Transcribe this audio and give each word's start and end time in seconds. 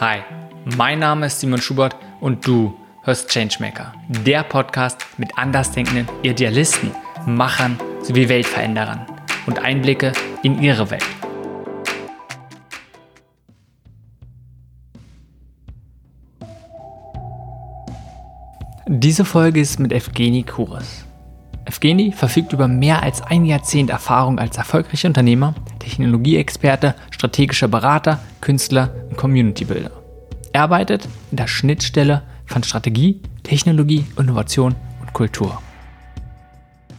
Hi, 0.00 0.20
mein 0.76 1.00
Name 1.00 1.26
ist 1.26 1.40
Simon 1.40 1.60
Schubert 1.60 1.96
und 2.20 2.46
du 2.46 2.72
hörst 3.02 3.30
Changemaker, 3.30 3.92
der 4.08 4.44
Podcast 4.44 5.04
mit 5.16 5.36
andersdenkenden 5.36 6.08
Idealisten, 6.22 6.92
Machern 7.26 7.76
sowie 8.00 8.28
Weltveränderern 8.28 9.06
und 9.48 9.58
Einblicke 9.58 10.12
in 10.44 10.62
ihre 10.62 10.88
Welt. 10.92 11.02
Diese 18.86 19.24
Folge 19.24 19.58
ist 19.58 19.80
mit 19.80 19.92
Evgeny 19.92 20.44
Kuris. 20.44 21.07
Evgeny 21.78 22.10
verfügt 22.10 22.52
über 22.52 22.66
mehr 22.66 23.04
als 23.04 23.22
ein 23.22 23.44
Jahrzehnt 23.44 23.90
Erfahrung 23.90 24.40
als 24.40 24.56
erfolgreicher 24.56 25.06
Unternehmer, 25.06 25.54
Technologieexperte, 25.78 26.96
strategischer 27.12 27.68
Berater, 27.68 28.18
Künstler 28.40 28.92
und 29.08 29.16
Community 29.16 29.64
Builder. 29.64 29.92
Er 30.52 30.62
arbeitet 30.62 31.06
in 31.30 31.36
der 31.36 31.46
Schnittstelle 31.46 32.22
von 32.46 32.64
Strategie, 32.64 33.22
Technologie, 33.44 34.04
Innovation 34.18 34.74
und 35.00 35.12
Kultur. 35.12 35.62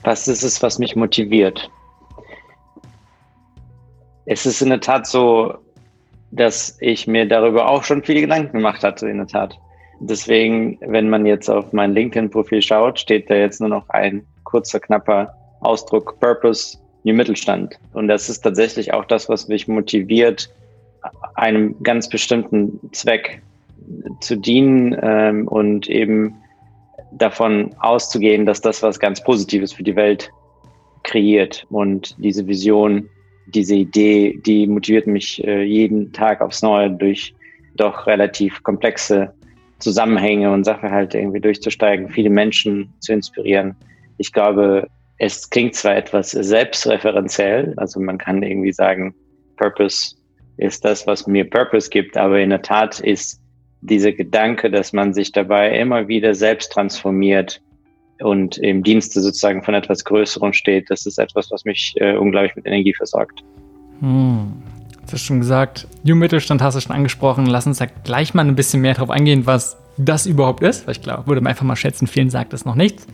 Was 0.04 0.30
ist 0.30 0.44
es, 0.44 0.63
was 0.63 0.80
mich 0.80 0.96
motiviert? 0.96 1.70
Es 4.27 4.46
ist 4.46 4.62
in 4.62 4.70
der 4.70 4.80
Tat 4.80 5.07
so, 5.07 5.55
dass 6.32 6.77
ich 6.80 7.05
mir 7.05 7.27
darüber 7.27 7.68
auch 7.68 7.84
schon 7.84 8.02
viele 8.02 8.21
Gedanken 8.21 8.54
gemacht 8.54 8.82
hatte, 8.85 9.09
in 9.09 9.18
der 9.18 9.27
Tat. 9.27 9.59
Deswegen, 9.99 10.77
wenn 10.80 11.09
man 11.09 11.26
jetzt 11.26 11.49
auf 11.49 11.73
mein 11.73 11.93
LinkedIn-Profil 11.93 12.62
schaut, 12.62 12.98
steht 12.98 13.30
da 13.30 13.35
jetzt 13.35 13.59
nur 13.59 13.68
noch 13.68 13.90
ein 13.90 14.26
kurzer, 14.49 14.80
knapper 14.80 15.34
Ausdruck 15.62 16.20
Purpose 16.20 16.77
New 17.03 17.13
Mittelstand. 17.13 17.76
Und 17.94 18.07
das 18.07 18.30
ist 18.30 18.41
tatsächlich 18.41 18.94
auch 18.94 19.05
das, 19.05 19.30
was 19.30 19.48
mich 19.48 19.67
motiviert, 19.67 20.49
einem 21.35 21.81
ganz 21.84 22.09
bestimmten 22.09 22.80
Zweck 22.91 23.41
zu 24.20 24.35
dienen 24.35 24.98
ähm, 25.02 25.48
und 25.48 25.90
eben 25.90 26.35
davon 27.12 27.74
auszugehen, 27.79 28.46
dass 28.46 28.62
das 28.62 28.84
was 28.84 28.99
ganz 28.99 29.24
Positives 29.24 29.74
für 29.74 29.84
die 29.84 29.96
Welt 29.96 30.32
kreiert. 31.04 31.65
Und 31.70 32.15
diese 32.20 32.46
Vision, 32.46 33.09
diese 33.48 33.76
Idee, 33.76 34.40
die 34.46 34.68
motiviert 34.68 35.07
mich 35.07 35.43
äh, 35.43 35.63
jeden 35.63 36.12
Tag 36.12 36.41
aufs 36.41 36.62
Neue 36.62 36.91
durch 36.91 37.34
doch 37.76 38.05
relativ 38.07 38.62
komplexe 38.63 39.34
Zusammenhänge 39.79 40.52
und 40.52 40.65
Sachverhalte 40.65 41.18
irgendwie 41.18 41.40
durchzusteigen, 41.40 42.09
viele 42.09 42.29
Menschen 42.29 42.93
zu 42.99 43.13
inspirieren. 43.13 43.76
Ich 44.20 44.31
glaube, 44.31 44.87
es 45.17 45.49
klingt 45.49 45.75
zwar 45.75 45.95
etwas 45.95 46.31
selbstreferenziell, 46.31 47.73
also 47.77 47.99
man 47.99 48.17
kann 48.17 48.43
irgendwie 48.43 48.71
sagen, 48.71 49.15
Purpose 49.57 50.15
ist 50.57 50.85
das, 50.85 51.07
was 51.07 51.25
mir 51.25 51.49
Purpose 51.49 51.89
gibt, 51.89 52.15
aber 52.15 52.40
in 52.40 52.51
der 52.51 52.62
Tat 52.62 52.99
ist 52.99 53.41
dieser 53.81 54.12
Gedanke, 54.12 54.70
dass 54.70 54.93
man 54.93 55.13
sich 55.13 55.31
dabei 55.31 55.77
immer 55.77 56.07
wieder 56.07 56.35
selbst 56.35 56.71
transformiert 56.71 57.62
und 58.21 58.57
im 58.57 58.84
Dienste 58.84 59.21
sozusagen 59.21 59.63
von 59.63 59.73
etwas 59.73 60.03
Größerem 60.03 60.53
steht, 60.53 60.90
das 60.90 61.05
ist 61.05 61.17
etwas, 61.17 61.49
was 61.51 61.63
mich 61.65 61.93
äh, 61.97 62.15
unglaublich 62.15 62.55
mit 62.55 62.65
Energie 62.65 62.93
versorgt. 62.93 63.41
Hm. 64.01 64.53
Du 65.06 65.13
hast 65.13 65.23
schon 65.23 65.40
gesagt, 65.40 65.88
New 66.03 66.16
Mittelstand 66.16 66.62
hast 66.62 66.75
du 66.75 66.81
schon 66.81 66.95
angesprochen. 66.95 67.47
Lass 67.47 67.66
uns 67.66 67.79
da 67.79 67.88
gleich 68.03 68.35
mal 68.35 68.45
ein 68.45 68.56
bisschen 68.56 68.81
mehr 68.81 68.94
drauf 68.94 69.09
eingehen, 69.09 69.47
was 69.47 69.78
das 69.97 70.28
überhaupt 70.28 70.62
ist. 70.62 70.85
Weil 70.85 70.91
ich 70.91 71.01
glaube, 71.01 71.25
würde 71.25 71.41
man 71.41 71.50
einfach 71.50 71.66
mal 71.66 71.75
schätzen, 71.75 72.06
vielen 72.06 72.29
sagt 72.29 72.53
das 72.53 72.63
noch 72.63 72.75
nichts. 72.75 73.07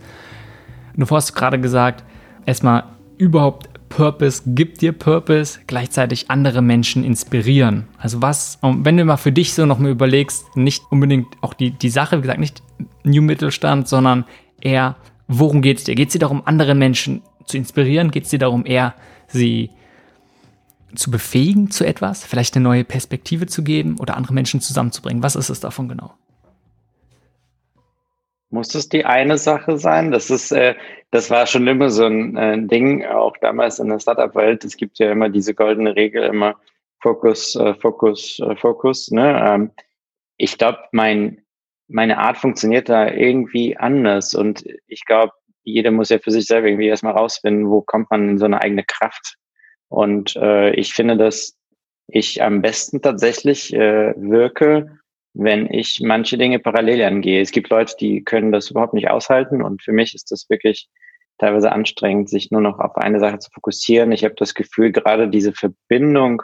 Und 0.96 1.00
davor 1.00 1.18
hast 1.18 1.30
du 1.30 1.34
gerade 1.34 1.60
gesagt, 1.60 2.04
erstmal 2.46 2.84
überhaupt 3.18 3.68
Purpose 3.88 4.42
gibt 4.46 4.82
dir 4.82 4.92
Purpose, 4.92 5.60
gleichzeitig 5.66 6.30
andere 6.30 6.62
Menschen 6.62 7.04
inspirieren. 7.04 7.86
Also 7.98 8.22
was, 8.22 8.58
wenn 8.62 8.96
du 8.96 9.04
mal 9.04 9.16
für 9.16 9.32
dich 9.32 9.54
so 9.54 9.66
noch 9.66 9.78
mal 9.78 9.90
überlegst, 9.90 10.56
nicht 10.56 10.82
unbedingt 10.90 11.28
auch 11.40 11.54
die, 11.54 11.70
die 11.70 11.90
Sache, 11.90 12.18
wie 12.18 12.22
gesagt, 12.22 12.40
nicht 12.40 12.62
New 13.04 13.22
Mittelstand, 13.22 13.88
sondern 13.88 14.24
eher, 14.60 14.96
worum 15.28 15.62
geht 15.62 15.78
es 15.78 15.84
dir? 15.84 15.94
Geht 15.94 16.08
es 16.08 16.12
dir 16.14 16.18
darum, 16.18 16.42
andere 16.46 16.74
Menschen 16.74 17.22
zu 17.44 17.56
inspirieren? 17.56 18.10
Geht 18.10 18.24
es 18.24 18.30
dir 18.30 18.38
darum, 18.38 18.66
eher 18.66 18.94
sie 19.28 19.70
zu 20.94 21.10
befähigen 21.10 21.70
zu 21.70 21.86
etwas, 21.86 22.24
vielleicht 22.24 22.56
eine 22.56 22.64
neue 22.64 22.84
Perspektive 22.84 23.46
zu 23.46 23.62
geben 23.62 23.98
oder 23.98 24.16
andere 24.16 24.34
Menschen 24.34 24.60
zusammenzubringen? 24.60 25.22
Was 25.22 25.36
ist 25.36 25.50
es 25.50 25.60
davon 25.60 25.88
genau? 25.88 26.14
Muss 28.50 28.74
es 28.74 28.88
die 28.88 29.04
eine 29.04 29.38
Sache 29.38 29.76
sein? 29.78 30.12
Das 30.12 30.30
ist, 30.30 30.52
äh, 30.52 30.74
das 31.10 31.30
war 31.30 31.46
schon 31.46 31.66
immer 31.66 31.90
so 31.90 32.06
ein 32.06 32.36
äh, 32.36 32.66
Ding, 32.66 33.04
auch 33.04 33.36
damals 33.38 33.78
in 33.78 33.88
der 33.88 33.98
Startup-Welt. 33.98 34.64
Es 34.64 34.76
gibt 34.76 34.98
ja 34.98 35.10
immer 35.10 35.28
diese 35.28 35.54
goldene 35.54 35.96
Regel, 35.96 36.22
immer 36.22 36.56
Fokus, 37.00 37.56
äh, 37.56 37.74
Fokus, 37.74 38.38
äh, 38.40 38.56
Fokus. 38.56 39.10
Ne? 39.10 39.40
Ähm, 39.46 39.70
ich 40.36 40.58
glaube, 40.58 40.78
mein, 40.92 41.42
meine 41.88 42.18
Art 42.18 42.38
funktioniert 42.38 42.88
da 42.88 43.10
irgendwie 43.10 43.76
anders 43.76 44.34
und 44.34 44.64
ich 44.86 45.04
glaube, 45.04 45.32
jeder 45.62 45.90
muss 45.90 46.10
ja 46.10 46.18
für 46.18 46.30
sich 46.30 46.46
selber 46.46 46.68
irgendwie 46.68 46.86
erstmal 46.86 47.14
rausfinden, 47.14 47.70
wo 47.70 47.82
kommt 47.82 48.10
man 48.10 48.28
in 48.28 48.38
so 48.38 48.44
eine 48.44 48.60
eigene 48.60 48.84
Kraft 48.84 49.36
und 49.88 50.36
äh, 50.36 50.70
ich 50.74 50.94
finde, 50.94 51.16
dass 51.16 51.56
ich 52.08 52.42
am 52.42 52.62
besten 52.62 53.02
tatsächlich 53.02 53.74
äh, 53.74 54.14
wirke, 54.16 54.98
wenn 55.38 55.72
ich 55.72 56.00
manche 56.02 56.38
Dinge 56.38 56.58
parallel 56.58 57.02
angehe. 57.02 57.40
Es 57.40 57.50
gibt 57.50 57.70
Leute, 57.70 57.94
die 58.00 58.24
können 58.24 58.52
das 58.52 58.70
überhaupt 58.70 58.94
nicht 58.94 59.10
aushalten 59.10 59.62
und 59.62 59.82
für 59.82 59.92
mich 59.92 60.14
ist 60.14 60.30
das 60.30 60.48
wirklich 60.48 60.88
teilweise 61.38 61.70
anstrengend, 61.70 62.28
sich 62.30 62.50
nur 62.50 62.60
noch 62.60 62.78
auf 62.78 62.96
eine 62.96 63.20
Sache 63.20 63.38
zu 63.38 63.50
fokussieren. 63.50 64.12
Ich 64.12 64.24
habe 64.24 64.34
das 64.36 64.54
Gefühl, 64.54 64.92
gerade 64.92 65.28
diese 65.28 65.52
Verbindung, 65.52 66.42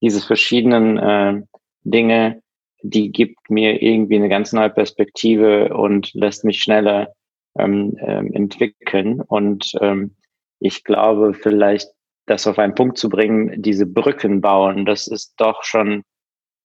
diese 0.00 0.20
verschiedenen 0.20 0.98
äh, 0.98 1.42
Dinge, 1.84 2.42
die 2.82 3.12
gibt 3.12 3.50
mir 3.50 3.82
irgendwie 3.82 4.16
eine 4.16 4.28
ganz 4.28 4.52
neue 4.52 4.70
Perspektive 4.70 5.74
und 5.74 6.12
lässt 6.14 6.44
mich 6.44 6.60
schneller 6.60 7.12
ähm, 7.58 7.96
ähm, 8.00 8.32
entwickeln. 8.32 9.20
Und 9.20 9.72
ähm, 9.80 10.16
ich 10.58 10.84
glaube, 10.84 11.34
vielleicht 11.34 11.90
das 12.26 12.46
auf 12.46 12.58
einen 12.58 12.74
Punkt 12.74 12.98
zu 12.98 13.08
bringen, 13.08 13.62
diese 13.62 13.86
Brücken 13.86 14.40
bauen, 14.40 14.86
das 14.86 15.06
ist 15.06 15.34
doch 15.36 15.62
schon, 15.64 16.02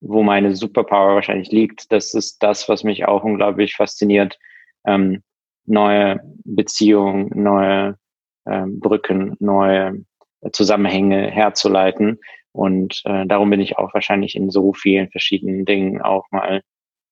wo 0.01 0.23
meine 0.23 0.55
Superpower 0.55 1.15
wahrscheinlich 1.15 1.51
liegt. 1.51 1.91
Das 1.91 2.13
ist 2.13 2.41
das, 2.43 2.69
was 2.69 2.83
mich 2.83 3.05
auch 3.05 3.23
unglaublich 3.23 3.75
fasziniert. 3.75 4.37
Ähm, 4.85 5.23
neue 5.65 6.19
Beziehungen, 6.43 7.31
neue 7.33 7.97
ähm, 8.45 8.79
Brücken, 8.79 9.35
neue 9.39 10.05
Zusammenhänge 10.51 11.29
herzuleiten. 11.29 12.19
Und 12.51 13.01
äh, 13.05 13.25
darum 13.25 13.49
bin 13.49 13.59
ich 13.59 13.77
auch 13.77 13.93
wahrscheinlich 13.93 14.35
in 14.35 14.49
so 14.49 14.73
vielen 14.73 15.09
verschiedenen 15.09 15.65
Dingen 15.65 16.01
auch 16.01 16.25
mal 16.31 16.61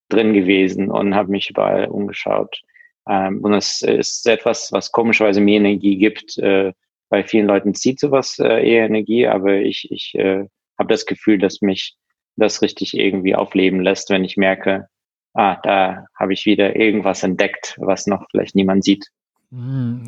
drin 0.08 0.32
gewesen 0.32 0.90
und 0.90 1.14
habe 1.14 1.30
mich 1.30 1.50
überall 1.50 1.86
umgeschaut. 1.86 2.60
Ähm, 3.08 3.40
und 3.42 3.54
es 3.54 3.82
ist 3.82 4.26
etwas, 4.26 4.72
was 4.72 4.92
komischerweise 4.92 5.40
mir 5.40 5.56
Energie 5.56 5.98
gibt, 5.98 6.38
äh, 6.38 6.72
bei 7.08 7.22
vielen 7.22 7.46
Leuten 7.46 7.74
zieht 7.74 8.00
sowas 8.00 8.38
äh, 8.38 8.68
eher 8.68 8.86
Energie, 8.86 9.26
aber 9.26 9.54
ich, 9.54 9.90
ich 9.90 10.14
äh, 10.16 10.46
habe 10.78 10.88
das 10.88 11.06
Gefühl, 11.06 11.38
dass 11.38 11.62
mich 11.62 11.96
das 12.36 12.62
richtig 12.62 12.96
irgendwie 12.96 13.34
aufleben 13.34 13.80
lässt, 13.80 14.10
wenn 14.10 14.24
ich 14.24 14.36
merke, 14.36 14.88
ah, 15.34 15.56
da 15.62 16.06
habe 16.18 16.32
ich 16.32 16.46
wieder 16.46 16.76
irgendwas 16.76 17.22
entdeckt, 17.22 17.76
was 17.78 18.06
noch 18.06 18.26
vielleicht 18.30 18.54
niemand 18.54 18.84
sieht. 18.84 19.10
Mm, 19.50 20.06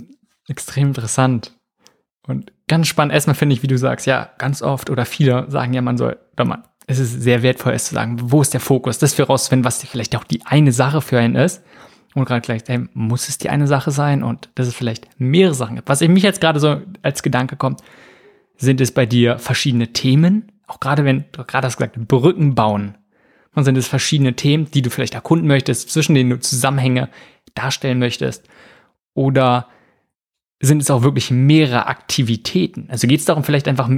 extrem 0.49 0.89
interessant. 0.89 1.59
Und 2.27 2.53
ganz 2.67 2.89
spannend, 2.89 3.15
erstmal 3.15 3.35
finde 3.35 3.55
ich, 3.55 3.63
wie 3.63 3.69
du 3.69 3.79
sagst, 3.79 4.07
ja, 4.07 4.31
ganz 4.39 4.63
oft 4.63 4.91
oder 4.91 5.07
viele 5.07 5.51
sagen 5.51 5.73
ja, 5.73 5.81
man 5.81 5.97
soll, 5.97 6.19
oder 6.35 6.45
man, 6.45 6.65
es 6.87 6.99
ist 6.99 7.23
sehr 7.23 7.43
wertvoll, 7.43 7.73
es 7.73 7.87
zu 7.87 7.95
sagen, 7.95 8.19
wo 8.21 8.43
ist 8.43 8.53
der 8.53 8.61
Fokus, 8.61 8.99
das 8.99 9.15
für 9.15 9.25
rauszufinden, 9.25 9.65
was 9.65 9.83
vielleicht 9.83 10.17
auch 10.17 10.25
die 10.25 10.43
eine 10.45 10.73
Sache 10.73 11.01
für 11.01 11.19
einen 11.19 11.37
ist 11.37 11.63
und 12.15 12.25
gerade 12.25 12.41
gleich, 12.41 12.63
hey, 12.67 12.87
muss 12.95 13.29
es 13.29 13.39
die 13.39 13.51
eine 13.51 13.67
Sache 13.67 13.91
sein 13.91 14.23
und 14.23 14.51
dass 14.55 14.67
es 14.67 14.75
vielleicht 14.75 15.09
mehrere 15.19 15.55
Sachen 15.55 15.77
gibt. 15.77 15.89
Was 15.89 16.01
mich 16.01 16.23
jetzt 16.23 16.41
gerade 16.41 16.61
so 16.61 16.81
als 17.03 17.23
Gedanke 17.23 17.57
kommt, 17.57 17.83
sind 18.57 18.81
es 18.81 18.93
bei 18.93 19.07
dir 19.07 19.39
verschiedene 19.39 19.93
Themen, 19.93 20.53
auch 20.69 20.81
gerade 20.81 21.05
wenn, 21.05 21.25
du 21.33 21.45
gerade 21.45 21.67
hast 21.67 21.77
gesagt, 21.77 21.97
Brücken 22.07 22.55
bauen. 22.55 22.97
Und 23.55 23.65
sind 23.65 23.77
es 23.77 23.89
verschiedene 23.89 24.35
Themen, 24.35 24.71
die 24.71 24.83
du 24.83 24.91
vielleicht 24.91 25.15
erkunden 25.15 25.49
möchtest, 25.49 25.91
zwischen 25.91 26.15
denen 26.15 26.31
du 26.31 26.39
Zusammenhänge 26.39 27.09
darstellen 27.55 27.99
möchtest? 27.99 28.47
Oder 29.15 29.67
sind 30.61 30.81
es 30.83 30.91
auch 30.91 31.03
wirklich 31.03 31.31
mehrere 31.31 31.87
Aktivitäten? 31.87 32.87
Also 32.89 33.09
geht 33.09 33.21
es 33.21 33.27
darum, 33.27 33.43
vielleicht 33.43 33.67
einfach 33.67 33.91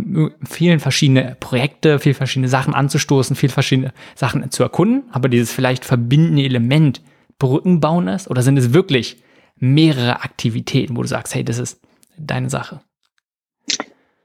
vielen 0.49 0.81
verschiedene 0.81 1.37
Projekte, 1.41 1.99
viele 1.99 2.15
verschiedene 2.15 2.49
Sachen 2.49 2.75
anzustoßen, 2.75 3.37
viele 3.37 3.53
verschiedene 3.53 3.93
Sachen 4.15 4.51
zu 4.51 4.63
erkunden, 4.63 5.11
aber 5.11 5.29
dieses 5.29 5.53
vielleicht 5.53 5.85
verbindende 5.85 6.45
Element 6.45 7.03
Brücken 7.39 7.81
bauen 7.81 8.09
ist? 8.09 8.31
Oder 8.31 8.43
sind 8.43 8.57
es 8.57 8.73
wirklich 8.73 9.23
mehrere 9.57 10.23
Aktivitäten, 10.23 10.97
wo 10.97 11.03
du 11.03 11.09
sagst, 11.09 11.35
hey, 11.35 11.45
das 11.45 11.59
ist 11.59 11.81
deine 12.17 12.51
Sache? 12.51 12.81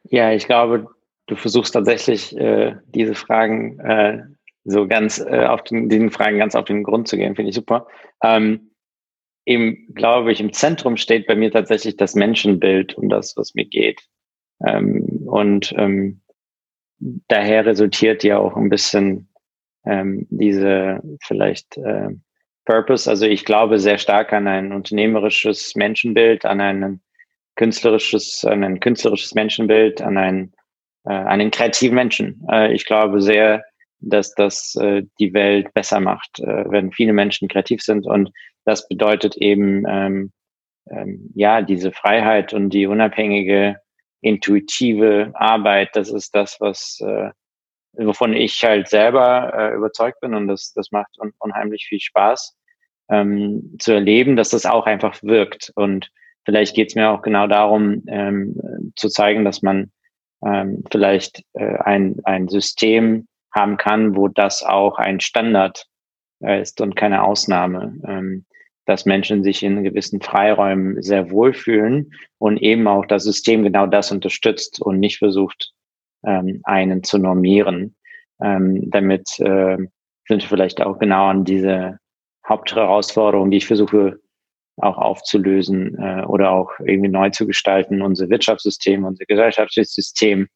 Ja, 0.10 0.32
ich 0.32 0.46
glaube, 0.46 0.95
du 1.28 1.36
versuchst 1.36 1.74
tatsächlich 1.74 2.36
äh, 2.38 2.76
diese 2.88 3.16
Fragen 3.16 3.80
äh, 3.80 4.24
so 4.64 4.88
ganz 4.88 5.20
äh, 5.20 5.46
auf 5.46 5.64
den, 5.64 5.90
diesen 5.90 6.12
Fragen 6.12 6.40
ganz 6.40 6.56
auf 6.56 6.66
den 6.66 6.84
Grund 6.84 7.08
zu 7.08 7.18
gehen, 7.18 7.36
finde 7.36 7.50
ich 7.50 7.56
super. 7.56 7.88
Ähm, 8.24 8.72
eben, 9.46 9.94
glaube 9.94 10.32
ich, 10.32 10.40
im 10.40 10.54
Zentrum 10.54 10.98
steht 10.98 11.28
bei 11.28 11.36
mir 11.36 11.52
tatsächlich 11.52 11.98
das 11.98 12.16
Menschenbild 12.16 12.96
um 12.96 13.10
das, 13.10 13.38
was 13.38 13.54
mir 13.54 13.66
geht. 13.66 14.02
Ähm, 14.66 15.24
und 15.28 15.74
ähm, 15.78 16.22
daher 17.28 17.66
resultiert 17.66 18.24
ja 18.24 18.40
auch 18.40 18.56
ein 18.56 18.70
bisschen 18.70 19.30
ähm, 19.86 20.26
diese 20.30 21.02
vielleicht 21.22 21.78
äh, 21.78 22.10
Purpose. 22.66 23.10
Also 23.10 23.26
ich 23.26 23.46
glaube 23.46 23.80
sehr 23.80 23.98
stark 23.98 24.34
an 24.34 24.48
ein 24.48 24.74
unternehmerisches 24.74 25.76
Menschenbild, 25.76 26.46
an 26.46 26.62
ein 26.62 27.02
künstlerisches, 27.56 28.44
an 28.44 28.64
ein 28.64 28.80
künstlerisches 28.80 29.36
Menschenbild, 29.36 30.02
an 30.02 30.18
einen, 30.18 30.55
äh, 31.06 31.14
einen 31.14 31.52
kreativen 31.52 31.96
Menschen. 31.96 32.46
Äh, 32.50 32.74
ich 32.74 32.86
glaube 32.86 33.22
sehr, 33.22 33.64
dass 34.00 34.34
das 34.36 34.76
äh, 34.76 35.04
die 35.20 35.34
Welt 35.34 35.74
besser 35.74 36.00
macht, 36.00 36.40
äh, 36.40 36.70
wenn 36.70 36.92
viele 36.92 37.14
Menschen 37.14 37.48
kreativ 37.48 37.82
sind. 37.82 38.06
Und 38.06 38.32
das 38.66 38.88
bedeutet 38.88 39.36
eben, 39.38 39.84
ähm, 39.88 40.32
ähm, 40.90 41.32
ja, 41.34 41.62
diese 41.62 41.92
Freiheit 41.92 42.54
und 42.54 42.70
die 42.70 42.88
unabhängige, 42.88 43.78
intuitive 44.22 45.32
Arbeit. 45.34 45.90
Das 45.94 46.10
ist 46.10 46.36
das, 46.36 46.58
was, 46.60 47.00
äh, 47.02 47.32
wovon 47.94 48.34
ich 48.34 48.64
halt 48.64 48.88
selber 48.88 49.54
äh, 49.56 49.76
überzeugt 49.76 50.20
bin. 50.22 50.34
Und 50.34 50.48
das, 50.48 50.74
das 50.74 50.92
macht 50.92 51.18
un 51.20 51.34
unheimlich 51.40 51.86
viel 51.88 52.00
Spaß, 52.00 52.56
ähm, 53.10 53.76
zu 53.80 53.94
erleben, 53.94 54.36
dass 54.36 54.50
das 54.50 54.66
auch 54.66 54.86
einfach 54.86 55.22
wirkt. 55.24 55.72
Und 55.76 56.12
vielleicht 56.46 56.76
geht 56.76 56.90
es 56.90 56.96
mir 56.96 57.10
auch 57.10 57.22
genau 57.22 57.48
darum, 57.48 58.04
ähm, 58.08 58.94
zu 58.96 59.10
zeigen, 59.10 59.46
dass 59.46 59.62
man 59.62 59.92
ähm, 60.46 60.84
vielleicht 60.92 61.44
äh, 61.54 61.78
ein, 61.80 62.18
ein 62.24 62.48
System 62.48 63.28
haben 63.54 63.78
kann, 63.78 64.16
wo 64.16 64.28
das 64.28 64.64
auch 64.64 64.98
ein 64.98 65.20
Standard 65.20 65.86
äh, 66.42 66.62
ist 66.62 66.82
und 66.82 66.96
keine 66.96 67.24
Ausnahme. 67.24 67.96
Ähm, 68.08 68.46
dass 68.86 69.06
Menschen 69.06 69.44
sich 69.44 69.64
in 69.64 69.84
gewissen 69.84 70.22
Freiräumen 70.22 71.02
sehr 71.02 71.32
wohlfühlen 71.32 72.14
und 72.38 72.58
eben 72.58 72.88
auch 72.88 73.06
das 73.06 73.24
System 73.24 73.64
genau 73.64 73.88
das 73.88 74.12
unterstützt 74.12 74.80
und 74.80 75.00
nicht 75.00 75.18
versucht, 75.18 75.72
ähm, 76.24 76.62
einen 76.64 77.04
zu 77.04 77.18
normieren. 77.18 77.96
Ähm, 78.42 78.90
damit 78.92 79.40
äh, 79.40 79.78
sind 80.28 80.42
wir 80.42 80.48
vielleicht 80.48 80.82
auch 80.82 81.00
genau 81.00 81.28
an 81.28 81.46
diese 81.46 81.98
Hauptherausforderung, 82.48 83.50
die 83.50 83.58
ich 83.58 83.66
versuche 83.66 84.20
auch 84.78 84.98
aufzulösen 84.98 85.98
äh, 85.98 86.24
oder 86.26 86.52
auch 86.52 86.72
irgendwie 86.80 87.10
neu 87.10 87.30
zu 87.30 87.48
gestalten. 87.48 88.02
Unser 88.02 88.30
Wirtschaftssystem, 88.30 89.06
unser 89.06 89.26
gesellschaftliches 89.26 89.94
System 89.94 90.48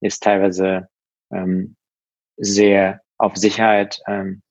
ist 0.00 0.22
teilweise 0.22 0.88
ähm, 1.32 1.76
sehr 2.36 3.00
auf 3.18 3.36
Sicherheit 3.36 4.00
ähm, 4.06 4.42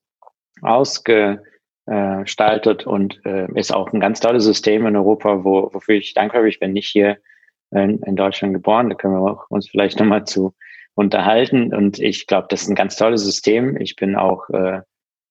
ausgestaltet 0.62 2.86
und 2.86 3.20
äh, 3.24 3.48
ist 3.54 3.72
auch 3.72 3.92
ein 3.92 4.00
ganz 4.00 4.20
tolles 4.20 4.44
System 4.44 4.86
in 4.86 4.96
Europa, 4.96 5.44
wo, 5.44 5.70
wofür 5.72 5.96
ich 5.96 6.14
dankbar 6.14 6.42
bin. 6.42 6.50
Ich 6.50 6.60
bin 6.60 6.72
nicht 6.72 6.88
hier 6.88 7.18
in, 7.70 8.00
in 8.02 8.16
Deutschland 8.16 8.54
geboren, 8.54 8.90
da 8.90 8.94
können 8.94 9.14
wir 9.14 9.20
auch 9.20 9.50
uns 9.50 9.68
vielleicht 9.68 9.98
nochmal 9.98 10.24
zu 10.24 10.54
unterhalten. 10.94 11.74
Und 11.74 11.98
ich 11.98 12.26
glaube, 12.26 12.46
das 12.50 12.62
ist 12.62 12.68
ein 12.68 12.74
ganz 12.74 12.96
tolles 12.96 13.24
System. 13.24 13.76
Ich 13.80 13.96
bin 13.96 14.16
auch 14.16 14.48
äh, 14.50 14.80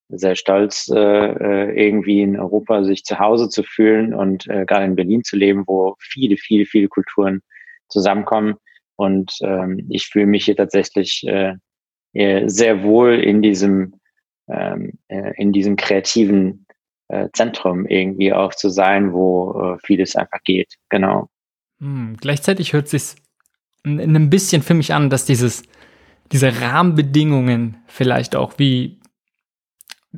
sehr 0.09 0.35
stolz, 0.35 0.89
äh, 0.89 0.97
äh, 0.97 1.87
irgendwie 1.87 2.21
in 2.21 2.39
Europa 2.39 2.83
sich 2.83 3.03
zu 3.03 3.19
Hause 3.19 3.49
zu 3.49 3.63
fühlen 3.63 4.13
und 4.13 4.47
äh, 4.47 4.65
gerade 4.65 4.85
in 4.85 4.95
Berlin 4.95 5.23
zu 5.23 5.35
leben, 5.35 5.63
wo 5.67 5.95
viele, 5.99 6.37
viele, 6.37 6.65
viele 6.65 6.87
Kulturen 6.87 7.41
zusammenkommen. 7.89 8.55
Und 8.95 9.33
ähm, 9.41 9.85
ich 9.89 10.07
fühle 10.07 10.25
mich 10.25 10.45
hier 10.45 10.55
tatsächlich 10.55 11.25
äh, 11.27 11.55
sehr 12.47 12.83
wohl 12.83 13.15
in 13.15 13.41
diesem, 13.41 13.93
ähm, 14.47 14.93
äh, 15.07 15.33
in 15.35 15.51
diesem 15.51 15.75
kreativen 15.75 16.65
äh, 17.09 17.29
Zentrum 17.33 17.85
irgendwie 17.85 18.33
auch 18.33 18.53
zu 18.53 18.69
sein, 18.69 19.13
wo 19.13 19.75
äh, 19.75 19.77
vieles 19.85 20.15
einfach 20.15 20.41
geht. 20.43 20.75
Genau. 20.89 21.29
Hm, 21.79 22.17
gleichzeitig 22.19 22.73
hört 22.73 22.87
sich 22.87 23.15
ein 23.85 24.29
bisschen 24.29 24.63
für 24.63 24.73
mich 24.73 24.93
an, 24.93 25.09
dass 25.09 25.25
dieses, 25.25 25.63
diese 26.31 26.61
Rahmenbedingungen 26.61 27.77
vielleicht 27.87 28.35
auch 28.35 28.53
wie 28.57 28.96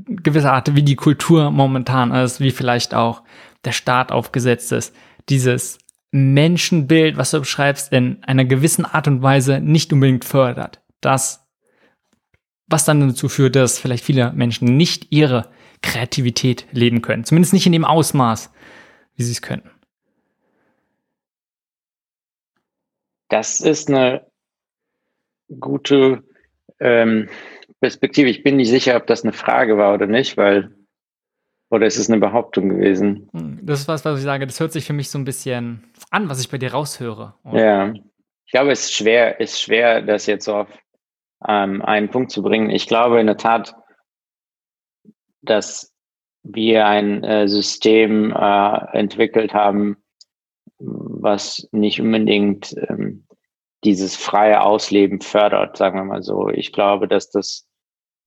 gewisse 0.05 0.51
Art, 0.51 0.75
wie 0.75 0.83
die 0.83 0.95
Kultur 0.95 1.51
momentan 1.51 2.11
ist, 2.11 2.39
wie 2.39 2.51
vielleicht 2.51 2.93
auch 2.93 3.23
der 3.65 3.71
Staat 3.71 4.11
aufgesetzt 4.11 4.71
ist, 4.71 4.95
dieses 5.29 5.79
Menschenbild, 6.11 7.17
was 7.17 7.31
du 7.31 7.39
beschreibst, 7.39 7.93
in 7.93 8.23
einer 8.23 8.45
gewissen 8.45 8.85
Art 8.85 9.07
und 9.07 9.21
Weise 9.21 9.59
nicht 9.59 9.93
unbedingt 9.93 10.25
fördert. 10.25 10.81
Das, 11.01 11.47
was 12.67 12.85
dann 12.85 13.07
dazu 13.07 13.29
führt, 13.29 13.55
dass 13.55 13.79
vielleicht 13.79 14.03
viele 14.03 14.31
Menschen 14.33 14.75
nicht 14.75 15.07
ihre 15.11 15.49
Kreativität 15.81 16.67
leben 16.71 17.01
können. 17.01 17.23
Zumindest 17.23 17.53
nicht 17.53 17.65
in 17.65 17.71
dem 17.71 17.85
Ausmaß, 17.85 18.51
wie 19.15 19.23
sie 19.23 19.31
es 19.31 19.41
könnten. 19.41 19.69
Das 23.29 23.61
ist 23.61 23.89
eine 23.89 24.25
gute 25.59 26.23
ähm, 26.79 27.29
Perspektive. 27.79 28.29
Ich 28.29 28.43
bin 28.43 28.57
nicht 28.57 28.69
sicher, 28.69 28.95
ob 28.95 29.07
das 29.07 29.23
eine 29.23 29.33
Frage 29.33 29.77
war 29.77 29.93
oder 29.93 30.07
nicht, 30.07 30.37
weil 30.37 30.75
oder 31.71 31.85
ist 31.85 31.97
es 31.97 32.09
eine 32.09 32.19
Behauptung 32.19 32.69
gewesen? 32.69 33.29
Hm, 33.31 33.59
das 33.61 33.81
ist 33.81 33.87
was, 33.87 34.03
was 34.03 34.19
ich 34.19 34.25
sage. 34.25 34.47
Das 34.47 34.59
hört 34.59 34.71
sich 34.71 34.85
für 34.85 34.93
mich 34.93 35.09
so 35.09 35.19
ein 35.19 35.25
bisschen 35.25 35.83
an, 36.09 36.29
was 36.29 36.41
ich 36.41 36.49
bei 36.49 36.57
dir 36.57 36.71
raushöre. 36.71 37.35
Oder? 37.43 37.63
Ja, 37.63 37.93
ich 38.45 38.51
glaube, 38.51 38.71
es 38.71 38.85
ist 38.85 38.93
schwer, 38.93 39.39
ist 39.39 39.61
schwer, 39.61 40.01
das 40.01 40.25
jetzt 40.25 40.45
so 40.45 40.55
auf 40.55 40.67
ähm, 41.47 41.83
einen 41.83 42.09
Punkt 42.09 42.31
zu 42.31 42.41
bringen. 42.41 42.71
Ich 42.71 42.87
glaube 42.87 43.19
in 43.19 43.27
der 43.27 43.37
Tat, 43.37 43.75
dass 45.43 45.93
wir 46.43 46.87
ein 46.87 47.23
äh, 47.23 47.47
System 47.47 48.31
äh, 48.35 48.97
entwickelt 48.97 49.53
haben, 49.53 49.97
was 50.79 51.67
nicht 51.71 52.01
unbedingt 52.01 52.75
ähm, 52.89 53.27
dieses 53.83 54.15
freie 54.15 54.61
Ausleben 54.61 55.21
fördert, 55.21 55.77
sagen 55.77 55.97
wir 55.99 56.03
mal 56.03 56.23
so. 56.23 56.49
Ich 56.49 56.73
glaube, 56.73 57.07
dass 57.07 57.29
das 57.29 57.68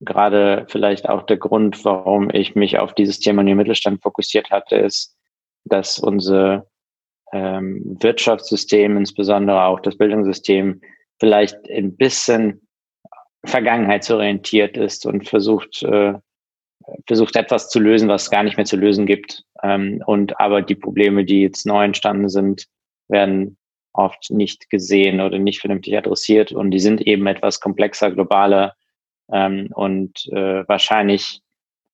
gerade 0.05 0.65
vielleicht 0.69 1.09
auch 1.09 1.23
der 1.23 1.37
Grund, 1.37 1.83
warum 1.85 2.29
ich 2.29 2.55
mich 2.55 2.79
auf 2.79 2.93
dieses 2.93 3.19
Thema 3.19 3.43
New 3.43 3.55
Mittelstand 3.55 4.01
fokussiert 4.01 4.51
hatte, 4.51 4.75
ist, 4.75 5.15
dass 5.65 5.99
unser 5.99 6.67
ähm, 7.31 7.97
Wirtschaftssystem, 7.99 8.97
insbesondere 8.97 9.63
auch 9.63 9.79
das 9.79 9.97
Bildungssystem, 9.97 10.81
vielleicht 11.19 11.57
ein 11.69 11.95
bisschen 11.95 12.67
vergangenheitsorientiert 13.45 14.77
ist 14.77 15.05
und 15.05 15.27
versucht, 15.27 15.83
äh, 15.83 16.13
versucht 17.07 17.35
etwas 17.35 17.69
zu 17.69 17.79
lösen, 17.79 18.09
was 18.09 18.23
es 18.23 18.29
gar 18.29 18.43
nicht 18.43 18.57
mehr 18.57 18.65
zu 18.65 18.77
lösen 18.77 19.05
gibt. 19.05 19.43
Ähm, 19.63 20.01
und 20.05 20.39
aber 20.39 20.61
die 20.61 20.75
Probleme, 20.75 21.25
die 21.25 21.41
jetzt 21.41 21.65
neu 21.65 21.83
entstanden 21.83 22.29
sind, 22.29 22.67
werden 23.07 23.57
oft 23.93 24.31
nicht 24.31 24.69
gesehen 24.69 25.21
oder 25.21 25.37
nicht 25.39 25.59
vernünftig 25.59 25.97
adressiert 25.97 26.51
und 26.51 26.71
die 26.71 26.79
sind 26.79 27.01
eben 27.01 27.27
etwas 27.27 27.59
komplexer, 27.59 28.11
globaler 28.11 28.73
ähm, 29.31 29.69
und 29.73 30.27
äh, 30.31 30.67
wahrscheinlich 30.67 31.41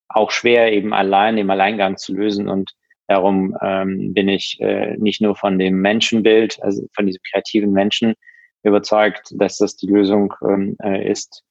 auch 0.07 0.31
schwer 0.31 0.73
eben 0.73 0.93
allein 0.93 1.37
im 1.37 1.49
Alleingang 1.49 1.97
zu 1.97 2.13
lösen 2.13 2.47
und 2.47 2.71
darum 3.07 3.55
ähm, 3.61 4.13
bin 4.13 4.27
ich 4.27 4.59
äh, 4.59 4.95
nicht 4.97 5.21
nur 5.21 5.35
von 5.35 5.59
dem 5.59 5.81
Menschenbild, 5.81 6.61
also 6.63 6.85
von 6.93 7.05
diesem 7.05 7.21
kreativen 7.31 7.71
Menschen 7.71 8.15
überzeugt, 8.63 9.33
dass 9.35 9.57
das 9.57 9.75
die 9.75 9.87
Lösung 9.87 10.33
ähm, 10.43 10.75
äh, 10.83 11.09
ist, 11.09 11.43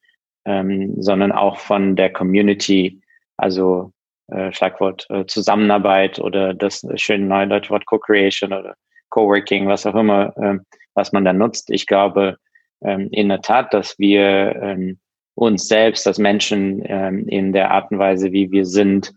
ähm, 0.45 1.01
sondern 1.01 1.33
auch 1.33 1.59
von 1.59 1.97
der 1.97 2.13
Community, 2.13 3.01
also 3.37 3.93
äh, 4.29 4.53
Schlagwort 4.53 5.07
äh, 5.11 5.25
Zusammenarbeit 5.27 6.19
oder 6.19 6.55
das 6.55 6.87
schöne 6.97 7.27
neue 7.27 7.49
deutsche 7.49 7.71
Wort 7.71 7.87
Co-Creation 7.87 8.53
oder 8.53 8.75
Coworking, 9.11 9.67
was 9.67 9.87
auch 9.87 9.95
immer, 9.95 10.35
ähm, 10.37 10.65
was 10.95 11.13
man 11.13 11.25
da 11.25 11.33
nutzt. 11.33 11.71
Ich 11.71 11.87
glaube 11.87 12.37
ähm, 12.83 13.09
in 13.11 13.29
der 13.29 13.41
Tat, 13.41 13.73
dass 13.73 13.99
wir 13.99 14.55
ähm, 14.61 14.99
uns 15.39 15.69
selbst, 15.69 16.07
als 16.07 16.19
Menschen 16.19 16.83
ähm, 16.85 17.29
in 17.29 17.53
der 17.53 17.71
Art 17.71 17.93
und 17.93 17.99
Weise, 17.99 18.33
wie 18.33 18.51
wir 18.51 18.67
sind 18.67 19.15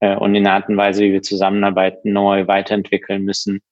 äh, 0.00 0.14
und 0.14 0.34
in 0.34 0.44
der 0.44 0.52
Art 0.52 0.68
und 0.68 0.76
Weise, 0.76 1.02
wie 1.02 1.12
wir 1.12 1.22
zusammenarbeiten, 1.22 2.12
neu 2.12 2.46
weiterentwickeln 2.46 3.24
müssen, 3.24 3.62